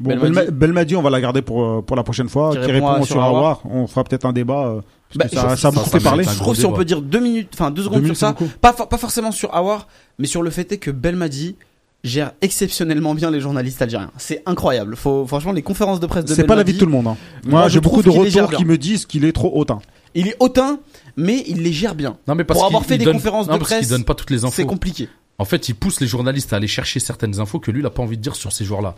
bon, 0.00 0.10
Belmadi. 0.10 0.32
Belma- 0.34 0.50
Belmadi, 0.50 0.96
on 0.96 1.02
va 1.02 1.10
la 1.10 1.20
garder 1.20 1.42
pour, 1.42 1.62
euh, 1.64 1.82
pour 1.82 1.96
la 1.96 2.02
prochaine 2.02 2.28
fois. 2.28 2.50
Qui 2.50 2.58
Qui, 2.60 2.72
répond 2.72 2.86
répond, 2.88 3.02
à- 3.02 3.06
sur 3.06 3.06
sur 3.14 3.22
Aouar. 3.22 3.36
Aouar. 3.36 3.60
On 3.64 3.86
fera 3.86 4.04
peut-être 4.04 4.24
un 4.24 4.32
débat. 4.32 4.66
euh, 4.66 4.80
Bah, 5.16 5.26
ça, 5.32 5.54
je- 5.54 5.60
ça 5.60 5.68
a 5.68 5.70
beaucoup 5.70 5.88
ça 5.90 5.98
fait 5.98 6.04
parler. 6.04 6.24
Je 6.24 6.38
trouve 6.38 6.56
si 6.56 6.66
on 6.66 6.72
peut 6.72 6.84
dire 6.84 7.00
deux 7.00 7.20
minutes, 7.20 7.50
enfin 7.54 7.70
deux 7.70 7.82
secondes 7.84 8.04
sur 8.04 8.16
c'est 8.16 8.20
ça, 8.26 8.34
pas, 8.60 8.72
for- 8.72 8.88
pas 8.88 8.98
forcément 8.98 9.30
sur 9.30 9.54
Awar, 9.54 9.86
mais 10.18 10.26
sur 10.26 10.42
le 10.42 10.50
fait 10.50 10.72
est 10.72 10.78
que 10.78 10.90
Belmadi 10.90 11.54
gère 12.02 12.32
exceptionnellement 12.42 13.14
bien 13.14 13.30
les 13.30 13.40
journalistes 13.40 13.80
algériens. 13.80 14.10
C'est 14.18 14.42
incroyable. 14.44 14.96
Faut, 14.96 15.24
franchement, 15.26 15.52
les 15.52 15.62
conférences 15.62 16.00
de 16.00 16.06
presse 16.06 16.24
de 16.24 16.34
C'est 16.34 16.44
pas 16.44 16.54
l'avis 16.56 16.74
de 16.74 16.78
tout 16.78 16.84
le 16.86 16.90
monde. 16.92 17.06
hein. 17.06 17.16
Moi, 17.46 17.68
j'ai 17.68 17.80
beaucoup 17.80 18.02
de 18.02 18.10
retours 18.10 18.50
qui 18.50 18.64
me 18.64 18.76
disent 18.76 19.06
qu'il 19.06 19.24
est 19.24 19.32
trop 19.32 19.52
hautain. 19.54 19.78
Il 20.16 20.28
est 20.28 20.36
hautain, 20.40 20.78
mais 21.16 21.42
il 21.46 21.62
les 21.62 21.72
gère 21.72 21.94
bien. 21.94 22.16
Non, 22.28 22.34
mais 22.34 22.44
parce 22.44 22.58
Pour 22.58 22.66
avoir 22.66 22.84
fait 22.84 22.96
il 22.96 22.98
des 22.98 23.04
donne- 23.04 23.14
conférences 23.14 23.46
non, 23.48 23.54
de 23.54 23.58
presse, 23.60 23.88
donne 23.88 24.04
pas 24.04 24.14
toutes 24.14 24.30
les 24.30 24.38
C'est 24.38 24.46
infos. 24.46 24.66
compliqué. 24.66 25.08
En 25.38 25.44
fait, 25.44 25.68
il 25.68 25.74
pousse 25.74 26.00
les 26.00 26.06
journalistes 26.06 26.52
à 26.52 26.56
aller 26.56 26.68
chercher 26.68 27.00
certaines 27.00 27.40
infos 27.40 27.58
que 27.58 27.70
lui, 27.72 27.80
il 27.80 27.86
a 27.86 27.90
pas 27.90 28.02
envie 28.02 28.16
de 28.16 28.22
dire 28.22 28.36
sur 28.36 28.52
ces 28.52 28.64
joueurs-là. 28.64 28.94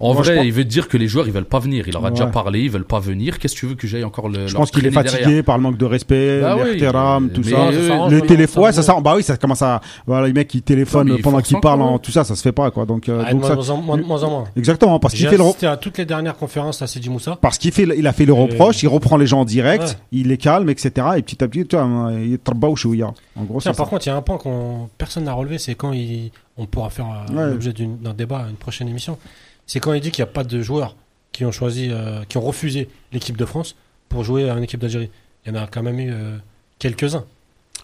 En 0.00 0.14
Moi, 0.14 0.22
vrai, 0.22 0.34
pense- 0.36 0.44
il 0.46 0.52
veut 0.52 0.64
dire 0.64 0.88
que 0.88 0.96
les 0.96 1.06
joueurs, 1.06 1.28
ils 1.28 1.32
veulent 1.32 1.44
pas 1.44 1.60
venir. 1.60 1.84
Il 1.86 1.92
leur 1.92 2.04
a 2.04 2.10
déjà 2.10 2.26
parlé, 2.26 2.62
ils 2.62 2.70
veulent 2.70 2.84
pas 2.84 2.98
venir. 2.98 3.38
Qu'est-ce 3.38 3.54
que 3.54 3.60
tu 3.60 3.66
veux 3.66 3.74
que 3.76 3.86
j'aille 3.86 4.02
encore 4.02 4.28
le 4.28 4.48
Je 4.48 4.54
pense 4.56 4.72
qu'il 4.72 4.84
est 4.84 4.90
fatigué 4.90 5.18
derrière 5.20 5.44
par 5.44 5.56
le 5.58 5.62
manque 5.62 5.76
de 5.78 5.84
respect, 5.84 6.40
Bah 6.40 6.56
oui, 6.56 6.76
tout 7.32 7.44
ça. 7.44 7.70
eux, 7.70 7.88
ça 7.88 8.08
Le 8.08 8.20
téléphone, 8.22 8.64
ouais, 8.64 8.72
ça 8.72 8.82
ça, 8.82 9.00
bah 9.00 9.14
oui, 9.16 9.22
ça 9.22 9.36
commence 9.36 9.62
à, 9.62 9.80
voilà, 10.06 10.26
les 10.26 10.32
mecs 10.32 10.48
qui 10.48 10.60
téléphonent 10.60 11.18
pendant 11.22 11.40
qu'ils 11.40 11.60
parlent, 11.60 11.82
en- 11.82 11.98
tout 12.00 12.10
ça, 12.10 12.24
ça 12.24 12.34
se 12.34 12.42
fait 12.42 12.50
pas, 12.52 12.70
quoi. 12.72 12.84
Donc, 12.84 13.08
euh, 13.08 13.22
Ah, 13.24 13.30
ça, 13.30 13.34
moins 13.36 13.70
en 13.70 13.76
moins, 13.76 13.96
de 13.96 14.02
moins 14.02 14.22
en 14.24 14.30
moins. 14.30 14.44
exactement, 14.56 14.98
parce 14.98 15.14
qu'il 15.14 15.28
fait 15.28 15.36
le, 15.36 15.66
à 15.68 15.76
toutes 15.76 15.98
les 15.98 16.04
dernières 16.04 16.36
conférences 16.36 16.82
à 16.82 16.88
Sidi 16.88 17.08
Moussa. 17.08 17.38
parce 17.40 17.58
qu'il 17.58 17.70
fait, 17.70 17.86
il 17.96 18.06
a 18.06 18.12
fait 18.12 18.24
le 18.26 18.32
reproche, 18.32 18.82
il 18.82 18.88
reprend 18.88 19.16
les 19.16 19.26
gens 19.28 19.42
en 19.42 19.44
direct, 19.44 19.82
Ouais. 19.84 19.88
il 20.10 20.28
les 20.28 20.36
calme, 20.36 20.68
etc. 20.68 21.06
Et 21.16 21.22
petit 21.22 21.42
à 21.44 21.48
petit, 21.48 21.64
tu 21.66 21.76
vois, 21.76 22.10
il 22.12 22.34
est. 22.34 22.40
En 23.36 23.44
gros, 23.44 23.60
par 23.60 23.88
contre, 23.88 24.06
il 24.06 24.08
y 24.08 24.12
a 24.12 24.16
un 24.16 24.22
point 24.22 24.36
qu'on 24.38 24.88
personne 24.98 25.24
n'a 25.24 25.32
relevé, 25.32 25.58
c'est 25.58 25.74
quand 25.74 25.92
il, 25.92 26.30
on 26.56 26.66
pourra 26.66 26.90
faire 26.90 27.26
Ouais. 27.32 27.50
l'objet 27.50 27.72
d'un 27.72 28.14
débat, 28.14 28.44
à 28.46 28.48
une 28.50 28.56
prochaine 28.56 28.88
émission. 28.88 29.18
C'est 29.66 29.80
quand 29.80 29.92
il 29.92 30.00
dit 30.00 30.10
qu'il 30.10 30.22
n'y 30.24 30.28
a 30.30 30.32
pas 30.32 30.44
de 30.44 30.60
joueurs 30.62 30.96
qui 31.32 31.44
ont 31.44 31.52
choisi, 31.52 31.88
euh, 31.90 32.24
qui 32.28 32.36
ont 32.36 32.42
refusé 32.42 32.88
l'équipe 33.12 33.36
de 33.36 33.44
France 33.44 33.74
pour 34.08 34.22
jouer 34.24 34.50
à 34.50 34.54
une 34.54 34.64
équipe 34.64 34.80
d'Algérie. 34.80 35.10
Il 35.46 35.54
y 35.54 35.58
en 35.58 35.62
a 35.62 35.66
quand 35.66 35.82
même 35.82 35.98
eu 35.98 36.10
euh, 36.12 36.36
quelques-uns. 36.78 37.24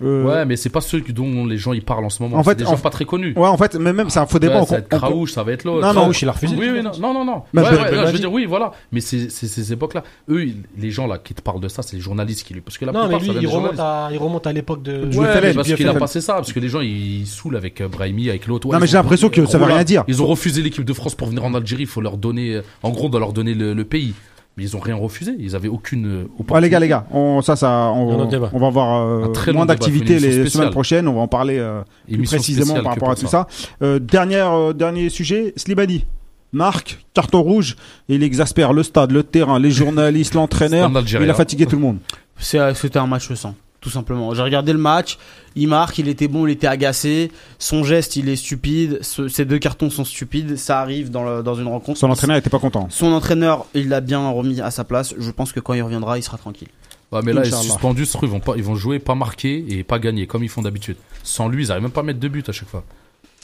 Euh, 0.02 0.24
Ouais, 0.24 0.44
mais 0.44 0.56
c'est 0.56 0.68
pas 0.70 0.80
ceux 0.80 1.00
dont 1.00 1.44
les 1.46 1.58
gens 1.58 1.72
ils 1.72 1.82
parlent 1.82 2.04
en 2.04 2.10
ce 2.10 2.22
moment. 2.22 2.36
En 2.36 2.42
fait, 2.44 2.50
c'est 2.50 2.56
des 2.56 2.66
en- 2.66 2.70
gens 2.70 2.78
pas 2.78 2.90
très 2.90 3.04
connus. 3.04 3.32
Ouais, 3.36 3.48
en 3.48 3.56
fait, 3.56 3.74
mais 3.74 3.92
même, 3.92 4.10
c'est 4.10 4.20
un 4.20 4.26
faux 4.26 4.38
débat. 4.38 4.60
Ouais, 4.60 4.66
ça 4.66 4.74
va 4.76 4.78
être 4.80 4.88
Kraouch, 4.88 5.32
ça 5.32 5.42
va 5.42 5.52
être 5.52 5.64
l'autre. 5.64 5.80
Non, 5.80 5.92
non, 5.92 6.00
Kraouch, 6.02 6.22
il 6.22 6.28
a 6.28 6.32
refusé. 6.32 6.56
Oui, 6.56 6.68
oui, 6.72 6.82
non, 6.82 6.92
non, 7.00 7.12
non. 7.14 7.24
non. 7.24 7.42
Mais 7.52 7.62
Ouais, 7.62 7.68
ouais, 7.70 7.90
là, 7.96 8.06
je 8.06 8.12
veux 8.12 8.18
dire, 8.18 8.32
oui, 8.32 8.44
voilà. 8.46 8.72
Mais 8.92 9.00
c'est 9.00 9.30
c'est 9.30 9.46
ces 9.48 9.72
époques-là. 9.72 10.04
Eux, 10.30 10.44
ils- 10.44 10.62
les 10.76 10.90
gens 10.90 11.06
là 11.06 11.18
qui 11.18 11.34
te 11.34 11.42
parlent 11.42 11.60
de 11.60 11.68
ça, 11.68 11.82
c'est 11.82 11.96
les 11.96 12.02
journalistes 12.02 12.46
qui 12.46 12.54
lui. 12.54 12.60
Parce 12.60 12.78
que 12.78 12.84
la 12.84 12.92
Non, 12.92 13.00
mais 13.08 13.16
plupart, 13.16 13.20
lui, 13.20 13.26
ça 13.26 13.32
vient 13.34 13.42
il 13.42 13.46
remonte, 13.52 13.80
à, 13.80 14.08
il 14.12 14.18
remonte 14.18 14.46
à 14.46 14.52
l'époque 14.52 14.82
de. 14.82 15.16
Ouais, 15.16 15.40
mais 15.40 15.54
parce 15.54 15.72
qu'il 15.72 15.88
a 15.88 15.94
passé 15.94 16.20
ça, 16.20 16.34
parce 16.34 16.52
que 16.52 16.60
les 16.60 16.68
gens 16.68 16.80
ils 16.80 17.26
saoulent 17.26 17.56
avec 17.56 17.80
euh, 17.80 17.88
Brahimi, 17.88 18.28
avec 18.28 18.46
l'autre. 18.46 18.66
Ouais, 18.68 18.74
Non, 18.74 18.80
mais 18.80 18.86
j'ai 18.86 18.96
l'impression 18.96 19.28
que 19.28 19.46
ça 19.46 19.58
veut 19.58 19.64
rien 19.64 19.84
dire. 19.84 20.04
Ils 20.08 20.22
ont 20.22 20.26
refusé 20.26 20.62
l'équipe 20.62 20.84
de 20.84 20.92
France 20.92 21.14
pour 21.14 21.28
venir 21.28 21.44
en 21.44 21.54
Algérie. 21.54 21.82
Il 21.82 21.88
faut 21.88 22.00
leur 22.00 22.16
donner, 22.16 22.54
euh, 22.56 22.62
en 22.82 22.90
gros, 22.90 23.06
on 23.06 23.08
doit 23.08 23.20
leur 23.20 23.32
donner 23.32 23.54
le 23.54 23.84
pays. 23.84 24.14
Mais 24.58 24.64
ils 24.64 24.76
ont 24.76 24.80
rien 24.80 24.96
refusé. 24.96 25.36
Ils 25.38 25.54
avaient 25.54 25.68
aucune 25.68 26.06
euh, 26.06 26.24
opportunité. 26.36 26.60
Les 26.62 26.68
gars, 26.68 26.80
les 26.80 26.88
gars, 26.88 27.06
on, 27.12 27.42
ça, 27.42 27.54
ça, 27.54 27.92
on, 27.94 28.26
va 28.58 28.66
avoir 28.66 29.06
euh, 29.06 29.28
très 29.28 29.52
moins 29.52 29.66
d'activités 29.66 30.14
émission 30.14 30.42
les 30.42 30.50
semaines 30.50 30.70
prochaines. 30.70 31.06
On 31.06 31.14
va 31.14 31.20
en 31.20 31.28
parler 31.28 31.58
euh, 31.58 31.82
plus 32.12 32.24
précisément 32.24 32.74
par 32.82 32.94
rapport 32.94 33.12
à 33.12 33.14
tout 33.14 33.28
ça. 33.28 33.46
Euh, 33.82 34.00
dernière, 34.00 34.52
euh, 34.52 34.72
dernier 34.72 35.10
sujet, 35.10 35.52
Slibani. 35.54 36.06
Marc, 36.50 36.98
carton 37.14 37.40
rouge, 37.40 37.76
il 38.08 38.24
exaspère 38.24 38.72
le 38.72 38.82
stade, 38.82 39.12
le 39.12 39.22
terrain, 39.22 39.60
les 39.60 39.70
journalistes, 39.70 40.34
l'entraîneur. 40.34 40.90
Il 41.06 41.30
a 41.30 41.34
fatigué 41.34 41.66
tout 41.66 41.76
le 41.76 41.82
monde. 41.82 41.98
C'était 42.40 42.98
un 42.98 43.06
match 43.06 43.32
sans, 43.34 43.54
tout 43.80 43.90
simplement. 43.90 44.34
J'ai 44.34 44.42
regardé 44.42 44.72
le 44.72 44.78
match, 44.78 45.18
il 45.54 45.68
marque, 45.68 45.98
il 45.98 46.08
était 46.08 46.28
bon, 46.28 46.46
il 46.46 46.52
était 46.52 46.66
agacé, 46.66 47.30
son 47.58 47.84
geste 47.84 48.16
il 48.16 48.28
est 48.28 48.36
stupide, 48.36 48.98
ce- 49.02 49.28
ces 49.28 49.44
deux 49.44 49.58
cartons 49.58 49.88
sont 49.90 50.04
stupides, 50.04 50.56
ça 50.56 50.80
arrive 50.80 51.10
dans, 51.10 51.24
le- 51.24 51.42
dans 51.42 51.54
une 51.54 51.68
rencontre. 51.68 51.98
Son 51.98 52.10
entraîneur 52.10 52.36
était 52.36 52.50
pas 52.50 52.58
content. 52.58 52.88
Son 52.90 53.12
entraîneur, 53.12 53.66
il 53.74 53.88
l'a 53.88 54.00
bien 54.00 54.28
remis 54.30 54.60
à 54.60 54.70
sa 54.70 54.84
place, 54.84 55.14
je 55.18 55.30
pense 55.30 55.52
que 55.52 55.60
quand 55.60 55.74
il 55.74 55.82
reviendra, 55.82 56.18
il 56.18 56.22
sera 56.22 56.38
tranquille. 56.38 56.68
Ouais, 57.12 57.20
mais 57.24 57.32
là, 57.32 57.40
ils 57.42 57.48
Inch'Allah. 57.48 57.62
sont 57.62 57.68
suspendus, 57.70 58.04
ce 58.06 58.12
truc, 58.18 58.28
ils 58.28 58.32
vont 58.32 58.40
pas, 58.40 58.52
ils 58.56 58.62
vont 58.62 58.74
jouer, 58.74 58.98
pas 58.98 59.14
marquer 59.14 59.64
et 59.68 59.82
pas 59.84 59.98
gagner, 59.98 60.26
comme 60.26 60.42
ils 60.44 60.50
font 60.50 60.60
d'habitude. 60.62 60.96
Sans 61.22 61.48
lui, 61.48 61.64
ils 61.64 61.70
arrivent 61.70 61.84
même 61.84 61.92
pas 61.92 62.00
à 62.00 62.04
mettre 62.04 62.20
de 62.20 62.28
but 62.28 62.46
à 62.48 62.52
chaque 62.52 62.68
fois. 62.68 62.84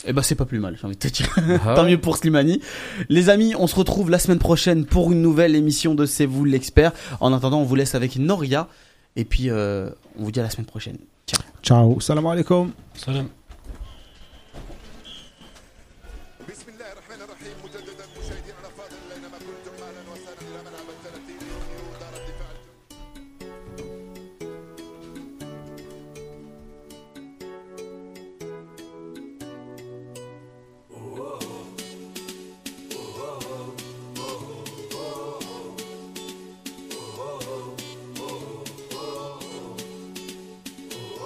Eh 0.07 0.13
ben 0.13 0.21
c'est 0.21 0.35
pas 0.35 0.45
plus 0.45 0.59
mal, 0.59 0.77
j'ai 0.79 0.85
envie 0.85 0.95
de 0.95 0.99
te 0.99 1.07
dire. 1.07 1.33
Ah 1.65 1.73
Tant 1.75 1.85
mieux 1.85 1.97
pour 1.97 2.17
Slimani. 2.17 2.61
Les 3.09 3.29
amis, 3.29 3.55
on 3.57 3.65
se 3.65 3.75
retrouve 3.75 4.11
la 4.11 4.19
semaine 4.19 4.37
prochaine 4.37 4.85
pour 4.85 5.11
une 5.11 5.21
nouvelle 5.21 5.55
émission 5.55 5.95
de 5.95 6.05
C'est 6.05 6.27
vous 6.27 6.45
l'expert. 6.45 6.91
En 7.21 7.33
attendant, 7.33 7.59
on 7.61 7.63
vous 7.63 7.73
laisse 7.75 7.95
avec 7.95 8.17
Noria. 8.17 8.67
Et 9.15 9.25
puis, 9.25 9.49
euh, 9.49 9.89
on 10.17 10.23
vous 10.23 10.31
dit 10.31 10.39
à 10.39 10.43
la 10.43 10.49
semaine 10.49 10.65
prochaine. 10.65 10.97
Ciao. 11.27 11.41
Ciao. 11.63 11.99
Salam 11.99 12.25
alaikum. 12.25 12.71
Salam. 12.93 13.29